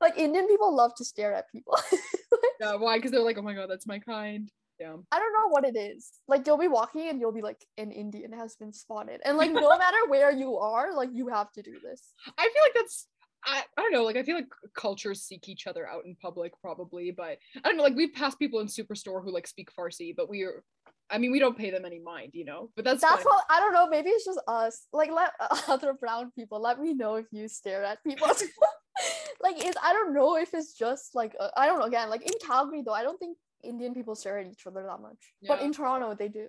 like 0.00 0.18
Indian 0.18 0.46
people 0.46 0.74
love 0.76 0.92
to 0.96 1.04
stare 1.04 1.32
at 1.32 1.50
people. 1.50 1.76
yeah, 2.60 2.74
why? 2.76 2.98
Because 2.98 3.10
they're 3.10 3.24
like, 3.24 3.38
oh 3.38 3.42
my 3.42 3.54
god, 3.54 3.68
that's 3.70 3.86
my 3.86 3.98
kind. 3.98 4.50
I 5.12 5.18
don't 5.18 5.32
know 5.32 5.48
what 5.48 5.64
it 5.64 5.76
is. 5.76 6.10
Like 6.28 6.46
you'll 6.46 6.58
be 6.58 6.68
walking 6.68 7.08
and 7.08 7.20
you'll 7.20 7.32
be 7.32 7.42
like, 7.42 7.64
an 7.78 7.90
Indian 7.90 8.32
has 8.32 8.56
been 8.56 8.72
spotted. 8.72 9.20
And 9.24 9.36
like 9.36 9.52
no 9.52 9.76
matter 9.78 9.96
where 10.08 10.32
you 10.32 10.56
are, 10.58 10.94
like 10.94 11.10
you 11.12 11.28
have 11.28 11.50
to 11.52 11.62
do 11.62 11.74
this. 11.82 12.12
I 12.38 12.42
feel 12.42 12.62
like 12.62 12.74
that's 12.74 13.06
I, 13.44 13.62
I 13.76 13.82
don't 13.82 13.92
know, 13.92 14.04
like 14.04 14.16
I 14.16 14.22
feel 14.22 14.36
like 14.36 14.48
cultures 14.76 15.22
seek 15.22 15.48
each 15.48 15.66
other 15.66 15.88
out 15.88 16.04
in 16.06 16.16
public 16.22 16.52
probably, 16.60 17.10
but 17.10 17.38
I 17.56 17.60
don't 17.64 17.76
know, 17.76 17.82
like 17.82 17.96
we've 17.96 18.14
passed 18.14 18.38
people 18.38 18.60
in 18.60 18.68
Superstore 18.68 19.22
who 19.24 19.32
like 19.32 19.48
speak 19.48 19.68
Farsi, 19.76 20.14
but 20.16 20.28
we 20.28 20.42
are 20.42 20.62
I 21.10 21.18
mean 21.18 21.32
we 21.32 21.40
don't 21.40 21.58
pay 21.58 21.70
them 21.70 21.84
any 21.84 21.98
mind, 21.98 22.30
you 22.34 22.44
know. 22.44 22.70
But 22.76 22.84
that's 22.84 23.00
That's 23.00 23.22
fine. 23.22 23.24
what 23.24 23.44
I 23.50 23.60
don't 23.60 23.72
know. 23.72 23.88
Maybe 23.88 24.10
it's 24.10 24.24
just 24.24 24.40
us. 24.46 24.86
Like 24.92 25.10
let 25.10 25.32
other 25.68 25.92
brown 25.92 26.30
people 26.32 26.60
let 26.60 26.80
me 26.80 26.94
know 26.94 27.16
if 27.16 27.26
you 27.32 27.48
stare 27.48 27.84
at 27.84 28.02
people. 28.04 28.28
like 29.42 29.64
it's 29.64 29.76
I 29.82 29.92
don't 29.92 30.14
know 30.14 30.36
if 30.36 30.54
it's 30.54 30.74
just 30.74 31.14
like 31.14 31.34
uh, 31.38 31.48
I 31.56 31.66
don't 31.66 31.80
know 31.80 31.86
again 31.86 32.08
like 32.10 32.22
in 32.22 32.32
Calgary 32.46 32.82
though 32.84 32.94
I 32.94 33.02
don't 33.02 33.18
think 33.18 33.36
Indian 33.62 33.94
people 33.94 34.14
stare 34.14 34.38
at 34.38 34.46
each 34.46 34.66
other 34.66 34.82
that 34.82 35.00
much. 35.00 35.34
But 35.46 35.62
in 35.62 35.72
Toronto 35.72 36.14
they 36.14 36.28
do. 36.28 36.48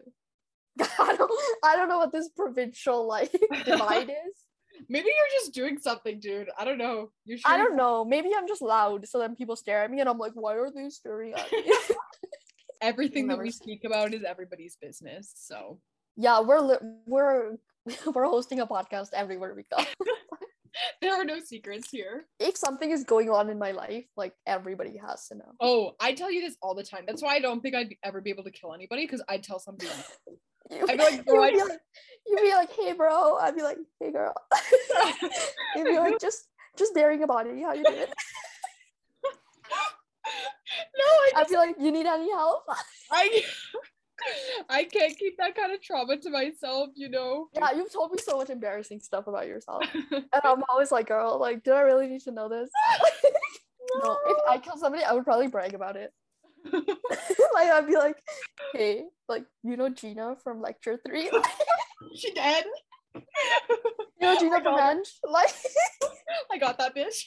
I 0.80 1.16
don't 1.16 1.32
I 1.64 1.76
don't 1.76 1.90
know 1.90 2.00
what 2.00 2.12
this 2.12 2.30
provincial 2.30 3.08
like 3.08 3.32
divide 3.66 4.10
is. 4.10 4.36
Maybe 4.90 5.06
you're 5.06 5.40
just 5.42 5.54
doing 5.54 5.78
something, 5.78 6.20
dude. 6.20 6.50
I 6.58 6.66
don't 6.66 6.80
know. 6.80 7.12
You 7.26 7.38
sure 7.38 7.52
I 7.52 7.58
don't 7.58 7.76
know. 7.76 8.04
Maybe 8.04 8.32
I'm 8.36 8.48
just 8.48 8.62
loud, 8.62 9.08
so 9.08 9.20
then 9.20 9.36
people 9.36 9.56
stare 9.56 9.84
at 9.84 9.92
me, 9.92 10.00
and 10.00 10.10
I'm 10.10 10.18
like, 10.18 10.32
why 10.34 10.56
are 10.56 10.72
they 10.72 10.90
staring 10.90 11.34
at 11.34 11.52
me? 11.52 11.72
everything 12.82 13.28
that 13.28 13.38
we 13.38 13.50
speak 13.50 13.86
about 13.86 14.14
is 14.14 14.24
everybody's 14.24 14.76
business. 14.76 15.32
So 15.36 15.80
yeah, 16.16 16.42
we're 16.42 16.60
li- 16.60 16.86
we're 17.06 17.58
we're 18.14 18.26
hosting 18.26 18.60
a 18.60 18.68
podcast 18.68 19.10
everywhere 19.14 19.56
we 19.56 19.64
go. 19.64 19.84
there 21.02 21.14
are 21.14 21.26
no 21.26 21.40
secrets 21.40 21.90
here. 21.90 22.26
if 22.40 22.58
something 22.58 22.92
is 22.92 23.04
going 23.04 23.30
on 23.30 23.50
in 23.50 23.58
my 23.58 23.72
life, 23.72 24.06
like 24.16 24.34
everybody 24.46 24.98
has 24.98 25.28
to 25.28 25.36
know. 25.36 25.52
Oh, 25.60 25.92
I 26.00 26.14
tell 26.14 26.32
you 26.32 26.42
this 26.42 26.56
all 26.62 26.76
the 26.76 26.84
time. 26.84 27.04
That's 27.08 27.22
why 27.22 27.36
I 27.36 27.40
don't 27.40 27.62
think 27.62 27.76
I'd 27.76 27.96
ever 28.04 28.22
be 28.22 28.30
able 28.30 28.44
to 28.44 28.52
kill 28.52 28.74
anybody 28.74 29.06
because 29.06 29.24
I'd 29.28 29.44
tell 29.44 29.60
somebody. 29.60 29.92
You, 30.72 30.86
I'd 30.90 30.98
be 30.98 31.04
like, 31.04 31.14
you'd, 31.18 31.26
be 31.26 31.38
like, 31.38 31.54
you'd 32.26 32.42
be 32.42 32.52
like, 32.52 32.72
hey 32.72 32.94
bro. 32.94 33.38
I'd 33.38 33.56
be 33.56 33.62
like, 33.62 33.78
hey 34.00 34.12
girl. 34.12 34.34
you'd 35.76 35.86
be 35.86 35.98
like, 35.98 36.20
just 36.20 36.48
just 36.78 36.94
bearing 36.94 37.22
a 37.24 37.28
body. 37.28 37.62
How 37.62 37.74
you 37.74 37.84
doing? 37.84 38.08
no, 40.98 41.06
I 41.06 41.32
I'd 41.38 41.48
be 41.48 41.58
like, 41.58 41.76
you 41.80 41.92
need 41.92 42.06
any 42.06 42.32
help? 42.32 42.64
I 43.12 43.44
I 44.70 44.84
can't 44.86 45.18
keep 45.18 45.38
that 45.38 45.56
kind 45.56 45.74
of 45.74 45.82
trauma 45.82 46.18
to 46.18 46.30
myself, 46.30 46.90
you 46.96 47.10
know. 47.10 47.48
yeah, 47.54 47.72
you've 47.74 47.92
told 47.92 48.12
me 48.12 48.18
so 48.20 48.38
much 48.38 48.50
embarrassing 48.50 49.00
stuff 49.00 49.28
about 49.28 49.48
yourself, 49.48 49.84
and 50.12 50.26
I'm 50.44 50.64
always 50.70 50.92
like, 50.92 51.08
girl, 51.08 51.40
like, 51.40 51.64
do 51.64 51.72
I 51.72 51.82
really 51.82 52.08
need 52.08 52.22
to 52.22 52.32
know 52.32 52.50
this? 52.50 52.70
no, 54.04 54.18
if 54.28 54.38
I 54.50 54.58
kill 54.60 54.78
somebody, 54.78 55.04
I 55.04 55.14
would 55.14 55.24
probably 55.26 55.48
brag 55.48 55.74
about 55.74 55.96
it. 55.96 56.12
like 56.74 57.68
I'd 57.68 57.88
be 57.88 57.98
like, 57.98 58.18
hey, 58.74 59.04
like 59.28 59.46
you 59.64 59.76
know 59.76 59.90
Gina 59.90 60.36
from 60.44 60.62
lecture 60.62 61.00
three, 61.06 61.30
she 62.16 62.34
dead. 62.34 62.64
you 63.16 63.22
know 64.22 64.40
Gina 64.40 64.56
oh 64.56 64.64
from 64.64 64.76
God. 64.78 64.98
Eng, 64.98 65.04
like 65.30 65.54
I 66.52 66.58
got 66.58 66.78
that 66.78 66.96
bitch. 66.96 67.26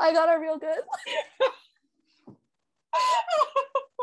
I 0.00 0.12
got 0.12 0.28
her 0.28 0.40
real 0.40 0.58
good. 0.58 0.80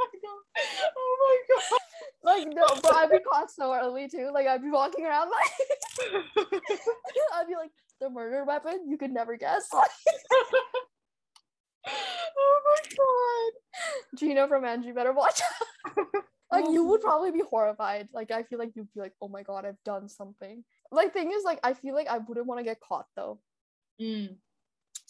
Oh 0.02 0.10
my 0.14 0.20
god. 0.22 0.92
Oh 0.98 1.18
my 1.22 1.56
god! 1.56 1.80
Like 2.24 2.48
no, 2.54 2.68
but 2.82 2.96
I'd 2.96 3.12
be 3.12 3.20
caught 3.20 3.52
so 3.52 3.74
early 3.74 4.08
too. 4.08 4.32
Like 4.34 4.48
I'd 4.48 4.62
be 4.62 4.70
walking 4.70 5.06
around 5.06 5.30
like. 5.32 5.52
I'd 7.34 7.48
be 7.48 7.56
like 7.56 7.72
the 8.00 8.10
murder 8.10 8.44
weapon 8.44 8.88
you 8.88 8.98
could 8.98 9.12
never 9.12 9.38
guess. 9.38 9.68
oh 9.74 9.84
my 11.88 12.78
god. 12.98 14.20
Gino 14.20 14.48
from 14.48 14.66
Angie, 14.66 14.92
better 14.92 15.14
watch. 15.14 15.42
out. 15.42 16.06
like 16.52 16.66
you 16.72 16.84
would 16.86 17.02
probably 17.02 17.32
be 17.32 17.44
horrified. 17.50 18.10
Like 18.14 18.32
I 18.32 18.44
feel 18.44 18.60
like 18.60 18.72
you'd 18.76 18.94
be 18.94 19.00
like, 19.00 19.14
oh 19.22 19.28
my 19.28 19.44
god, 19.44 19.66
I've 19.66 19.82
done 19.86 20.10
something. 20.10 20.64
Like 20.92 21.14
thing 21.14 21.32
is, 21.32 21.44
like 21.44 21.60
I 21.64 21.74
feel 21.74 21.96
like 21.96 22.08
I 22.08 22.18
wouldn't 22.20 22.48
want 22.48 22.60
to 22.60 22.66
get 22.66 22.80
caught 22.82 23.06
though. 23.16 23.40
Mm. 24.02 24.36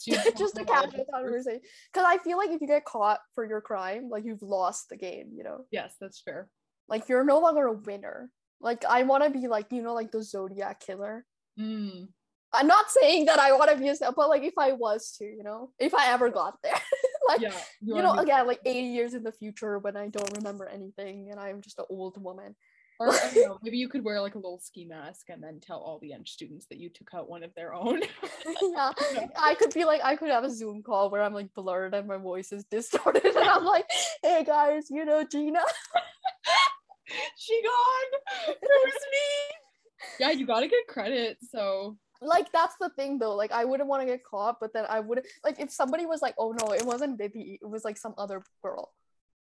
Just 0.38 0.58
a 0.58 0.66
casual 0.66 1.06
conversation. 1.14 1.62
Because 1.92 2.06
I 2.08 2.18
feel 2.18 2.38
like 2.38 2.50
if 2.50 2.62
you 2.62 2.68
get 2.68 2.86
caught 2.86 3.20
for 3.36 3.46
your 3.46 3.62
crime, 3.62 4.10
like 4.10 4.26
you've 4.26 4.42
lost 4.42 4.90
the 4.90 4.98
game, 4.98 5.30
you 5.34 5.44
know? 5.44 5.66
Yes, 5.72 5.96
that's 6.00 6.22
fair. 6.22 6.50
Like 6.88 7.08
you're 7.10 7.24
no 7.24 7.40
longer 7.40 7.68
a 7.68 7.74
winner. 7.74 8.30
Like 8.60 8.86
I 8.86 9.04
want 9.04 9.24
to 9.24 9.30
be 9.30 9.48
like, 9.48 9.72
you 9.72 9.82
know, 9.82 9.94
like 9.94 10.12
the 10.12 10.24
Zodiac 10.24 10.80
killer. 10.80 11.26
Mm. 11.60 12.08
I'm 12.54 12.68
not 12.68 12.92
saying 12.92 13.26
that 13.26 13.40
I 13.40 13.54
want 13.54 13.72
to 13.72 13.78
be 13.78 13.88
a 13.88 13.96
but 14.12 14.30
like 14.30 14.44
if 14.44 14.58
I 14.58 14.74
was 14.74 15.16
to, 15.20 15.26
you 15.26 15.44
know, 15.44 15.72
if 15.80 15.94
I 15.94 16.12
ever 16.12 16.30
got 16.30 16.58
there. 16.62 16.74
like 17.28 17.42
Yeah. 17.42 17.54
you 17.82 17.96
wanna 17.96 18.14
know, 18.14 18.20
again, 18.22 18.46
like 18.46 18.60
80 18.66 18.80
years 18.80 19.14
in 19.14 19.24
the 19.24 19.32
future 19.32 19.80
when 19.80 19.96
I 19.96 20.08
don't 20.08 20.38
remember 20.38 20.68
anything 20.68 21.30
and 21.32 21.40
I'm 21.40 21.62
just 21.62 21.80
an 21.80 21.86
old 21.90 22.22
woman. 22.22 22.56
Or 23.02 23.14
know, 23.36 23.58
maybe 23.64 23.78
you 23.78 23.90
could 23.90 24.04
wear 24.04 24.22
like 24.22 24.36
a 24.36 24.38
little 24.38 24.60
ski 24.60 24.86
mask 24.86 25.30
and 25.30 25.42
then 25.42 25.60
tell 25.60 25.80
all 25.80 25.98
the 26.00 26.14
Eng 26.14 26.26
students 26.26 26.68
that 26.68 26.78
you 26.78 26.88
took 26.90 27.12
out 27.16 27.28
one 27.28 27.44
of 27.44 27.52
their 27.56 27.74
own. 27.74 28.02
yeah. 28.62 28.92
I 29.38 29.56
could 29.56 29.74
be 29.74 29.86
like, 29.86 30.02
I 30.04 30.16
could 30.16 30.30
have 30.30 30.44
a 30.44 30.52
Zoom 30.52 30.84
call 30.84 31.10
where 31.10 31.24
I'm 31.24 31.34
like 31.34 31.52
blurred 31.56 31.96
and 31.96 32.08
my 32.08 32.18
voice 32.18 32.52
is 32.52 32.64
distorted 32.66 33.26
and 33.26 33.50
I'm 33.50 33.66
like, 33.66 33.86
hey 34.22 34.44
guys, 34.46 34.86
you 34.92 35.04
know 35.04 35.24
Gina. 35.24 35.62
she 37.38 37.62
gone. 37.64 38.56
It 38.62 38.70
was 38.84 38.94
me. 38.94 40.18
Yeah, 40.20 40.32
you 40.32 40.46
gotta 40.46 40.68
get 40.68 40.88
credit. 40.88 41.38
So 41.50 41.98
Like 42.22 42.52
that's 42.52 42.76
the 42.80 42.90
thing 42.90 43.18
though. 43.18 43.36
Like 43.36 43.52
I 43.52 43.66
wouldn't 43.66 43.90
want 43.90 44.04
to 44.04 44.06
get 44.06 44.24
caught, 44.24 44.58
but 44.62 44.74
then 44.74 44.86
I 44.88 45.00
would 45.00 45.26
like 45.44 45.60
if 45.60 45.72
somebody 45.72 46.06
was 46.06 46.22
like, 46.22 46.36
oh 46.38 46.52
no, 46.52 46.72
it 46.72 46.86
wasn't 46.86 47.18
Vivi, 47.18 47.58
it 47.60 47.68
was 47.68 47.84
like 47.84 47.98
some 47.98 48.14
other 48.20 48.44
girl. 48.62 48.92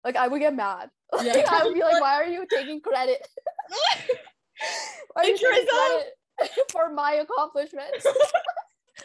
Like 0.05 0.16
I 0.16 0.28
would 0.28 0.40
get 0.40 0.55
mad. 0.55 0.90
Yeah. 1.22 1.32
Like, 1.32 1.51
I 1.51 1.64
would 1.64 1.74
be 1.74 1.82
like, 1.82 2.01
why 2.01 2.14
are 2.14 2.27
you 2.27 2.47
taking 2.48 2.81
credit? 2.81 3.18
Why 5.12 5.22
are 5.22 5.27
you 5.27 5.36
taking 5.36 5.66
credit 5.66 6.68
for 6.70 6.93
my 6.93 7.14
accomplishments? 7.14 8.06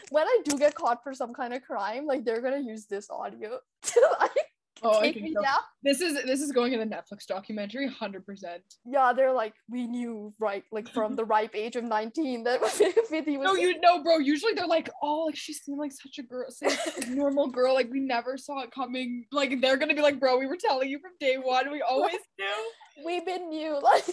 when 0.09 0.27
I 0.27 0.39
do 0.45 0.57
get 0.57 0.75
caught 0.75 1.03
for 1.03 1.13
some 1.13 1.33
kind 1.33 1.53
of 1.53 1.63
crime, 1.63 2.05
like 2.05 2.23
they're 2.25 2.41
gonna 2.41 2.59
use 2.59 2.85
this 2.85 3.09
audio 3.09 3.57
to 3.81 4.09
like 4.19 4.44
oh, 4.85 5.01
take 5.01 5.21
me 5.21 5.33
so. 5.33 5.41
down. 5.41 5.59
This 5.83 6.01
is 6.01 6.13
this 6.25 6.41
is 6.41 6.51
going 6.51 6.73
in 6.73 6.79
the 6.79 6.85
Netflix 6.85 7.25
documentary, 7.27 7.87
hundred 7.87 8.25
percent. 8.25 8.63
Yeah, 8.85 9.13
they're 9.13 9.33
like, 9.33 9.53
we 9.69 9.87
knew 9.87 10.33
right, 10.39 10.63
like 10.71 10.89
from 10.89 11.15
the 11.15 11.25
ripe 11.25 11.55
age 11.55 11.75
of 11.75 11.83
19 11.83 12.43
that 12.43 12.61
Vivi 13.09 13.37
was 13.37 13.45
No, 13.45 13.55
you 13.55 13.79
know, 13.79 14.01
bro. 14.03 14.17
Usually 14.17 14.53
they're 14.53 14.67
like, 14.67 14.89
oh, 15.01 15.25
like 15.25 15.35
she 15.35 15.53
seemed 15.53 15.79
like 15.79 15.91
such 15.91 16.17
a 16.19 16.23
girl, 16.23 16.45
such 16.49 16.77
a 17.03 17.09
normal 17.09 17.47
girl. 17.47 17.73
Like 17.73 17.89
we 17.91 17.99
never 17.99 18.37
saw 18.37 18.61
it 18.61 18.71
coming. 18.71 19.25
Like 19.31 19.61
they're 19.61 19.77
gonna 19.77 19.95
be 19.95 20.01
like, 20.01 20.19
bro, 20.19 20.37
we 20.37 20.47
were 20.47 20.57
telling 20.57 20.89
you 20.89 20.99
from 20.99 21.11
day 21.19 21.37
one. 21.37 21.71
We 21.71 21.81
always 21.81 22.17
knew. 22.39 23.05
we've 23.05 23.25
been 23.25 23.49
new. 23.49 23.79
Like 23.81 24.05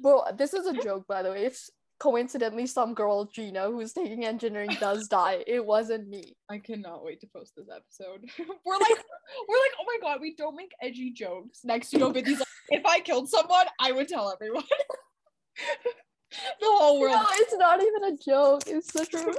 Bro, 0.00 0.24
this 0.36 0.54
is 0.54 0.66
a 0.66 0.74
joke, 0.74 1.06
by 1.06 1.22
the 1.22 1.30
way. 1.30 1.44
If 1.44 1.68
coincidentally 1.98 2.66
some 2.66 2.94
girl, 2.94 3.24
Gina, 3.26 3.66
who's 3.70 3.92
taking 3.92 4.24
engineering, 4.24 4.76
does 4.80 5.08
die, 5.08 5.44
it 5.46 5.64
wasn't 5.64 6.08
me. 6.08 6.36
I 6.48 6.58
cannot 6.58 7.04
wait 7.04 7.20
to 7.20 7.26
post 7.26 7.54
this 7.56 7.68
episode. 7.74 8.24
we're 8.64 8.78
like, 8.78 9.04
we're 9.48 9.56
like, 9.56 9.74
oh 9.80 9.86
my 9.86 9.98
god, 10.00 10.20
we 10.20 10.34
don't 10.34 10.56
make 10.56 10.72
edgy 10.82 11.10
jokes. 11.10 11.60
Next, 11.64 11.92
you 11.92 11.98
know, 11.98 12.10
Vinny's 12.10 12.38
like, 12.38 12.48
if 12.70 12.86
I 12.86 13.00
killed 13.00 13.28
someone, 13.28 13.66
I 13.80 13.92
would 13.92 14.08
tell 14.08 14.32
everyone. 14.32 14.64
the 16.60 16.66
whole 16.66 17.00
world. 17.00 17.16
No, 17.16 17.26
it's 17.32 17.54
not 17.56 17.82
even 17.82 18.04
a 18.04 18.16
joke. 18.16 18.62
It's 18.66 18.92
the 18.92 19.06
truth. 19.06 19.36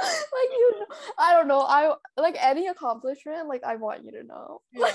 like 0.00 0.50
you, 0.50 0.74
know, 0.78 0.96
I 1.18 1.34
don't 1.34 1.48
know. 1.48 1.60
I 1.60 1.94
like 2.16 2.36
any 2.40 2.68
accomplishment. 2.68 3.48
Like 3.48 3.64
I 3.64 3.76
want 3.76 4.04
you 4.04 4.12
to 4.12 4.24
know. 4.24 4.60
Yeah. 4.72 4.92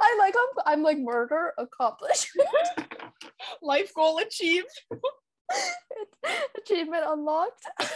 I 0.00 0.16
like 0.18 0.34
I'm 0.36 0.72
I'm 0.72 0.82
like 0.82 0.98
murder 0.98 1.52
accomplishment 1.58 2.48
Life 3.62 3.94
goal 3.94 4.18
achieved. 4.18 4.68
achievement 6.58 7.04
unlocked. 7.06 7.64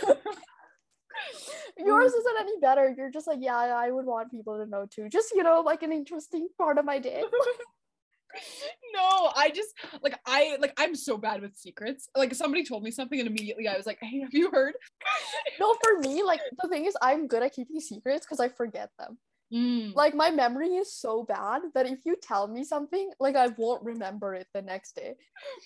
Yours 1.79 2.13
isn't 2.13 2.41
any 2.41 2.59
better. 2.61 2.95
You're 2.97 3.11
just 3.11 3.27
like 3.27 3.39
yeah, 3.41 3.57
I 3.57 3.91
would 3.91 4.07
want 4.07 4.31
people 4.31 4.59
to 4.59 4.67
know 4.67 4.87
too. 4.91 5.09
Just 5.09 5.33
you 5.35 5.43
know, 5.43 5.61
like 5.61 5.83
an 5.83 5.93
interesting 5.93 6.49
part 6.57 6.79
of 6.79 6.85
my 6.85 6.99
day. 6.99 7.23
no, 8.95 9.33
I 9.37 9.51
just 9.51 9.75
like 10.03 10.19
I 10.27 10.57
like 10.61 10.75
I'm 10.79 10.95
so 10.95 11.17
bad 11.17 11.41
with 11.43 11.57
secrets. 11.57 12.09
Like 12.17 12.35
somebody 12.35 12.65
told 12.65 12.83
me 12.83 12.91
something 12.91 13.19
and 13.19 13.29
immediately 13.29 13.69
I 13.69 13.77
was 13.77 13.87
like, 13.87 13.99
hey, 14.01 14.21
have 14.21 14.33
you 14.33 14.51
heard? 14.51 14.75
no, 15.61 15.75
for 15.83 16.01
me, 16.01 16.23
like 16.23 16.41
the 16.63 16.69
thing 16.69 16.85
is, 16.87 16.97
I'm 17.03 17.27
good 17.27 17.43
at 17.43 17.53
keeping 17.53 17.81
secrets 17.81 18.27
because 18.27 18.41
I 18.41 18.49
forget 18.49 18.91
them. 18.99 19.19
Mm. 19.53 19.95
Like 19.95 20.15
my 20.15 20.31
memory 20.31 20.69
is 20.77 20.93
so 20.93 21.23
bad 21.23 21.63
that 21.75 21.87
if 21.87 22.01
you 22.05 22.17
tell 22.21 22.49
me 22.49 22.65
something, 22.65 23.11
like 23.19 23.37
I 23.37 23.49
won't 23.57 23.83
remember 23.83 24.35
it 24.35 24.47
the 24.53 24.63
next 24.63 24.95
day. 24.95 25.15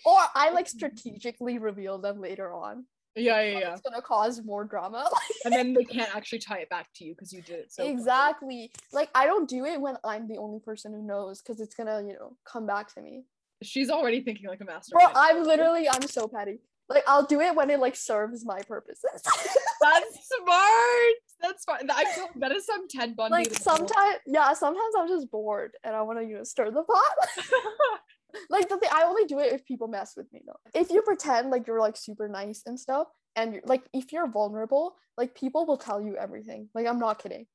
Or 0.04 0.18
I 0.34 0.50
like 0.50 0.68
strategically 0.68 1.58
reveal 1.58 1.98
them 1.98 2.20
later 2.20 2.52
on. 2.52 2.84
Yeah, 3.14 3.42
yeah, 3.42 3.58
yeah. 3.58 3.72
It's 3.72 3.82
gonna 3.82 4.00
cause 4.00 4.42
more 4.42 4.64
drama. 4.64 5.10
And 5.44 5.52
then 5.52 5.74
they 5.74 5.84
can't 5.84 6.14
actually 6.14 6.38
tie 6.38 6.58
it 6.58 6.70
back 6.70 6.86
to 6.96 7.04
you 7.04 7.14
because 7.14 7.32
you 7.32 7.42
did 7.42 7.58
it 7.58 7.72
so. 7.72 7.84
exactly. 7.84 8.70
Like 8.92 9.10
I 9.14 9.26
don't 9.26 9.48
do 9.48 9.64
it 9.64 9.80
when 9.80 9.96
I'm 10.04 10.28
the 10.28 10.38
only 10.38 10.60
person 10.60 10.92
who 10.92 11.02
knows 11.02 11.42
because 11.42 11.60
it's 11.60 11.74
gonna, 11.74 12.02
you 12.06 12.14
know, 12.14 12.36
come 12.44 12.66
back 12.66 12.94
to 12.94 13.02
me. 13.02 13.24
She's 13.62 13.90
already 13.90 14.22
thinking 14.22 14.46
like 14.48 14.60
a 14.60 14.64
master. 14.64 14.94
Bro, 14.94 15.08
I'm 15.14 15.42
literally 15.42 15.88
I'm 15.88 16.06
so 16.06 16.28
petty. 16.28 16.60
Like 16.88 17.04
I'll 17.06 17.24
do 17.24 17.40
it 17.40 17.54
when 17.54 17.70
it 17.70 17.80
like 17.80 17.96
serves 17.96 18.44
my 18.44 18.60
purposes. 18.66 19.04
That's 19.80 20.28
smart. 20.28 21.14
That's 21.40 21.64
fine. 21.64 21.88
I 21.90 22.04
feel 22.14 22.28
that 22.36 22.52
is 22.52 22.66
some 22.66 22.88
Ted 22.88 23.16
Bundy. 23.16 23.32
like 23.32 23.54
sometimes 23.54 24.16
yeah, 24.26 24.52
sometimes 24.52 24.94
I'm 24.98 25.08
just 25.08 25.30
bored 25.30 25.72
and 25.84 25.94
I 25.94 26.02
want 26.02 26.18
to 26.18 26.26
you 26.26 26.36
know 26.38 26.44
stir 26.44 26.70
the 26.70 26.82
pot. 26.82 27.28
like 28.50 28.68
the 28.68 28.76
thing, 28.78 28.88
I 28.92 29.04
only 29.04 29.24
do 29.24 29.38
it 29.38 29.52
if 29.52 29.64
people 29.64 29.88
mess 29.88 30.14
with 30.16 30.32
me 30.32 30.42
though. 30.46 30.58
If 30.74 30.90
you 30.90 31.02
pretend 31.02 31.50
like 31.50 31.66
you're 31.66 31.80
like 31.80 31.96
super 31.96 32.28
nice 32.28 32.62
and 32.66 32.78
stuff, 32.78 33.08
and 33.36 33.54
you're, 33.54 33.62
like 33.64 33.82
if 33.92 34.12
you're 34.12 34.30
vulnerable, 34.30 34.96
like 35.16 35.34
people 35.34 35.66
will 35.66 35.76
tell 35.76 36.00
you 36.00 36.16
everything. 36.16 36.68
Like 36.74 36.86
I'm 36.86 36.98
not 36.98 37.22
kidding. 37.22 37.46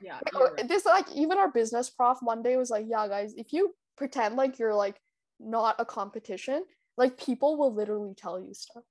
yeah. 0.00 0.18
Like, 0.24 0.56
right. 0.56 0.68
This 0.68 0.84
like 0.84 1.06
even 1.14 1.38
our 1.38 1.50
business 1.50 1.90
prof 1.90 2.18
one 2.20 2.42
day 2.42 2.56
was 2.56 2.70
like, 2.70 2.86
yeah, 2.88 3.08
guys, 3.08 3.34
if 3.36 3.52
you 3.52 3.74
pretend 3.96 4.36
like 4.36 4.58
you're 4.58 4.74
like 4.74 4.96
not 5.40 5.76
a 5.78 5.84
competition, 5.84 6.64
like 6.96 7.18
people 7.18 7.56
will 7.56 7.72
literally 7.74 8.14
tell 8.14 8.40
you 8.40 8.54
stuff. 8.54 8.84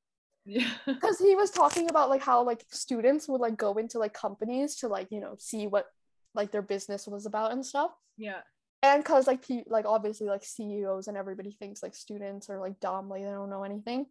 Yeah. 0.45 0.69
Because 0.85 1.19
he 1.19 1.35
was 1.35 1.51
talking 1.51 1.89
about 1.89 2.09
like 2.09 2.21
how 2.21 2.43
like 2.43 2.63
students 2.71 3.27
would 3.27 3.41
like 3.41 3.57
go 3.57 3.73
into 3.75 3.99
like 3.99 4.13
companies 4.13 4.75
to 4.77 4.87
like 4.87 5.07
you 5.11 5.19
know 5.19 5.35
see 5.37 5.67
what 5.67 5.85
like 6.33 6.51
their 6.51 6.61
business 6.63 7.07
was 7.07 7.25
about 7.25 7.51
and 7.51 7.65
stuff. 7.65 7.91
yeah. 8.17 8.41
And 8.83 9.03
because 9.03 9.27
like 9.27 9.47
pe- 9.47 9.65
like 9.67 9.85
obviously 9.85 10.25
like 10.27 10.43
CEOs 10.43 11.07
and 11.07 11.15
everybody 11.15 11.51
thinks 11.51 11.83
like 11.83 11.93
students 11.93 12.49
are 12.49 12.59
like 12.59 12.79
dumb, 12.79 13.09
like 13.09 13.21
they 13.21 13.29
don't 13.29 13.51
know 13.51 13.63
anything. 13.63 14.07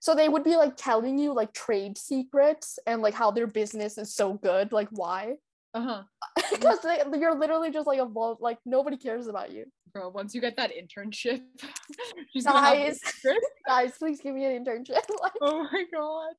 So 0.00 0.14
they 0.14 0.28
would 0.28 0.44
be 0.44 0.56
like 0.56 0.76
telling 0.76 1.18
you 1.18 1.32
like 1.32 1.54
trade 1.54 1.96
secrets 1.96 2.78
and 2.86 3.00
like 3.00 3.14
how 3.14 3.30
their 3.30 3.46
business 3.46 3.96
is 3.96 4.14
so 4.14 4.34
good, 4.34 4.72
like 4.72 4.88
why? 4.90 5.36
Uh 5.72 5.80
huh. 5.80 6.02
because 6.50 6.80
you're 7.16 7.38
literally 7.38 7.70
just 7.70 7.86
like 7.86 8.00
a 8.00 8.04
like 8.40 8.58
nobody 8.66 8.96
cares 8.96 9.28
about 9.28 9.52
you 9.52 9.66
Bro, 9.92 10.10
once 10.10 10.34
you 10.34 10.40
get 10.40 10.56
that 10.56 10.70
internship, 10.70 11.40
she's 12.32 12.44
Guys. 12.44 13.00
guys 13.66 13.92
please 13.98 14.20
give 14.20 14.34
me 14.34 14.44
an 14.44 14.64
internship. 14.64 15.02
Like 15.22 15.32
Oh 15.40 15.66
my 15.72 15.84
god. 15.92 16.32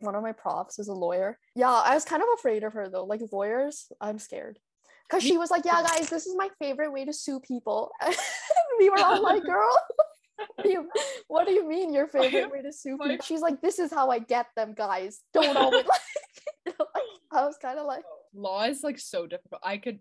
one 0.00 0.14
of 0.14 0.22
my 0.22 0.32
profs 0.32 0.78
is 0.78 0.88
a 0.88 0.94
lawyer. 0.94 1.38
Yeah 1.54 1.70
i 1.70 1.94
was 1.94 2.04
kind 2.04 2.22
of 2.22 2.28
afraid 2.38 2.64
of 2.64 2.72
her 2.74 2.88
though. 2.88 3.04
Like 3.04 3.20
lawyers 3.32 3.90
i'm 4.00 4.18
scared. 4.18 4.58
Because 5.08 5.22
she 5.22 5.38
was 5.38 5.50
like 5.50 5.64
yeah 5.64 5.82
guys 5.82 6.10
this 6.10 6.26
is 6.26 6.34
my 6.36 6.48
favorite 6.58 6.92
way 6.92 7.04
to 7.04 7.12
sue 7.12 7.40
people. 7.40 7.90
We 8.78 8.90
were 8.90 8.98
all 8.98 9.22
like 9.22 9.44
girl 9.44 9.78
what 10.56 10.64
do 10.64 10.70
you, 10.70 10.90
what 11.28 11.46
do 11.46 11.52
you 11.52 11.68
mean 11.68 11.92
your 11.92 12.08
favorite 12.08 12.50
way 12.50 12.62
to 12.62 12.72
sue 12.72 12.98
people? 12.98 13.16
She's 13.22 13.40
like 13.40 13.60
this 13.60 13.78
is 13.78 13.92
how 13.92 14.10
i 14.10 14.18
get 14.18 14.46
them 14.56 14.74
guys. 14.74 15.20
Don't 15.32 15.56
always 15.56 15.84
like, 15.84 16.74
i 17.32 17.44
was 17.44 17.56
kind 17.62 17.78
of 17.78 17.86
like 17.86 18.02
Law 18.34 18.64
is 18.64 18.82
like 18.82 18.98
so 18.98 19.26
difficult. 19.26 19.60
I 19.62 19.76
could, 19.76 19.98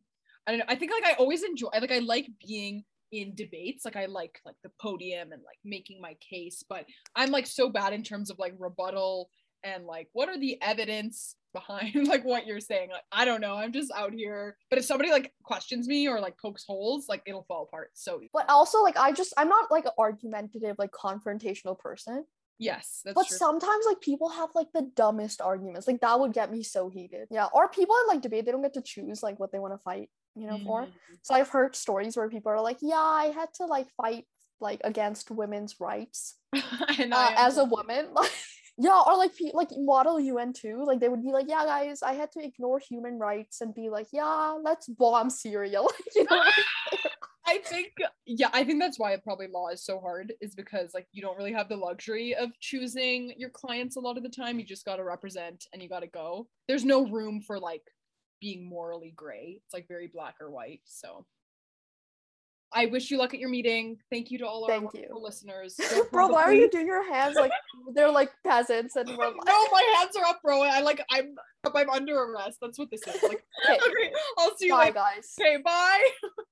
I 0.47 0.51
don't 0.51 0.59
know. 0.59 0.65
I 0.67 0.75
think 0.75 0.91
like 0.91 1.05
I 1.05 1.13
always 1.17 1.43
enjoy. 1.43 1.69
Like 1.73 1.91
I 1.91 1.99
like 1.99 2.27
being 2.45 2.83
in 3.11 3.35
debates. 3.35 3.85
Like 3.85 3.95
I 3.95 4.05
like 4.05 4.39
like 4.45 4.55
the 4.63 4.71
podium 4.81 5.31
and 5.31 5.41
like 5.43 5.59
making 5.63 6.01
my 6.01 6.15
case. 6.27 6.63
But 6.67 6.85
I'm 7.15 7.31
like 7.31 7.47
so 7.47 7.69
bad 7.69 7.93
in 7.93 8.03
terms 8.03 8.29
of 8.29 8.39
like 8.39 8.53
rebuttal 8.57 9.29
and 9.63 9.85
like 9.85 10.07
what 10.13 10.27
are 10.27 10.39
the 10.39 10.59
evidence 10.61 11.35
behind 11.53 12.07
like 12.07 12.23
what 12.25 12.47
you're 12.47 12.59
saying. 12.59 12.89
Like 12.89 13.03
I 13.11 13.25
don't 13.25 13.41
know. 13.41 13.55
I'm 13.55 13.71
just 13.73 13.91
out 13.95 14.13
here. 14.13 14.57
But 14.69 14.79
if 14.79 14.85
somebody 14.85 15.11
like 15.11 15.31
questions 15.43 15.87
me 15.87 16.07
or 16.07 16.19
like 16.19 16.39
pokes 16.39 16.63
holes, 16.65 17.07
like 17.07 17.21
it'll 17.25 17.43
fall 17.43 17.63
apart 17.63 17.91
so 17.93 18.21
but 18.33 18.49
also 18.49 18.81
like 18.81 18.97
i 18.97 19.11
just 19.11 19.33
i'm 19.37 19.49
not 19.49 19.69
like 19.69 19.85
an 19.85 19.91
argumentative 19.97 20.75
like 20.79 20.91
confrontational 20.91 21.77
person 21.77 22.25
Yes, 22.59 23.01
that's 23.03 23.15
but 23.15 23.27
true. 23.27 23.37
sometimes 23.37 23.85
like 23.87 24.01
people 24.01 24.29
have 24.29 24.49
like 24.53 24.67
the 24.71 24.87
dumbest 24.95 25.41
arguments 25.41 25.87
like 25.87 25.99
that 26.01 26.19
would 26.19 26.31
get 26.31 26.51
me 26.51 26.61
so 26.61 26.89
heated 26.89 27.27
yeah 27.31 27.47
or 27.53 27.67
people 27.69 27.95
in 28.03 28.07
like 28.07 28.21
debate 28.21 28.45
they 28.45 28.51
don't 28.51 28.61
get 28.61 28.75
to 28.75 28.81
choose 28.83 29.23
like 29.23 29.39
what 29.39 29.51
they 29.51 29.57
want 29.57 29.73
to 29.73 29.79
fight 29.79 30.09
you 30.35 30.47
know 30.47 30.59
for 30.65 30.83
Mhm. 30.85 30.91
so 31.21 31.35
i've 31.35 31.49
heard 31.49 31.75
stories 31.75 32.15
where 32.15 32.29
people 32.29 32.51
are 32.51 32.61
like 32.61 32.77
yeah 32.81 32.95
i 32.95 33.25
had 33.25 33.53
to 33.55 33.65
like 33.65 33.87
fight 33.97 34.25
like 34.59 34.81
against 34.83 35.31
women's 35.31 35.79
rights 35.79 36.37
and 36.99 37.13
uh, 37.13 37.31
as 37.35 37.57
a 37.57 37.65
woman 37.65 38.07
like 38.13 38.31
yeah 38.77 39.01
or 39.05 39.17
like 39.17 39.33
like 39.53 39.69
model 39.77 40.17
un 40.17 40.53
too 40.53 40.83
like 40.85 40.99
they 40.99 41.09
would 41.09 41.21
be 41.21 41.31
like 41.31 41.47
yeah 41.49 41.65
guys 41.65 42.01
i 42.01 42.13
had 42.13 42.31
to 42.31 42.43
ignore 42.43 42.79
human 42.79 43.19
rights 43.19 43.61
and 43.61 43.75
be 43.75 43.89
like 43.89 44.07
yeah 44.13 44.55
let's 44.63 44.87
bomb 44.87 45.29
syria 45.29 45.81
you 46.15 46.25
know 46.29 46.41
I 47.43 47.57
think 47.57 47.91
yeah, 48.25 48.49
I 48.53 48.63
think 48.63 48.79
that's 48.79 48.97
why 48.97 49.17
probably 49.17 49.47
law 49.47 49.69
is 49.69 49.83
so 49.83 49.99
hard 49.99 50.31
is 50.39 50.55
because 50.55 50.93
like 50.93 51.07
you 51.11 51.21
don't 51.21 51.35
really 51.37 51.51
have 51.51 51.67
the 51.67 51.75
luxury 51.75 52.33
of 52.33 52.49
choosing 52.61 53.33
your 53.35 53.49
clients 53.49 53.97
a 53.97 53.99
lot 53.99 54.15
of 54.15 54.23
the 54.23 54.29
time. 54.29 54.57
You 54.57 54.65
just 54.65 54.85
got 54.85 54.97
to 54.97 55.03
represent 55.03 55.65
and 55.73 55.81
you 55.81 55.89
got 55.89 55.99
to 55.99 56.07
go. 56.07 56.47
There's 56.69 56.85
no 56.85 57.05
room 57.07 57.41
for 57.41 57.59
like 57.59 57.81
being 58.41 58.67
morally 58.67 59.13
gray. 59.15 59.59
It's 59.63 59.73
like 59.73 59.87
very 59.87 60.07
black 60.07 60.35
or 60.41 60.49
white. 60.49 60.81
So 60.83 61.25
I 62.73 62.87
wish 62.87 63.11
you 63.11 63.17
luck 63.17 63.33
at 63.33 63.39
your 63.39 63.49
meeting. 63.49 63.97
Thank 64.09 64.31
you 64.31 64.37
to 64.39 64.47
all 64.47 64.63
our 64.65 64.69
Thank 64.79 64.93
you. 64.93 65.07
listeners. 65.13 65.79
Bro 66.11 66.29
why 66.29 66.43
are 66.43 66.53
you 66.53 66.69
doing 66.69 66.87
your 66.87 67.09
hands 67.13 67.35
like 67.35 67.51
they're 67.93 68.09
like 68.11 68.31
peasants 68.45 68.95
and 68.95 69.07
we're 69.09 69.27
like 69.27 69.35
No, 69.45 69.67
my 69.71 69.95
hands 69.97 70.15
are 70.15 70.25
up, 70.25 70.41
bro. 70.41 70.61
I 70.61 70.81
like 70.81 71.01
I'm 71.09 71.35
I'm 71.73 71.89
under 71.89 72.17
arrest. 72.17 72.57
That's 72.61 72.79
what 72.79 72.89
this 72.89 73.01
is. 73.07 73.21
Like 73.23 73.43
Okay. 73.69 73.77
okay, 73.87 74.11
I'll 74.37 74.55
see 74.57 74.67
you 74.67 74.71
bye 74.73 74.85
later. 74.85 74.93
guys 74.93 75.35
Okay, 75.39 75.57
bye. 75.63 76.09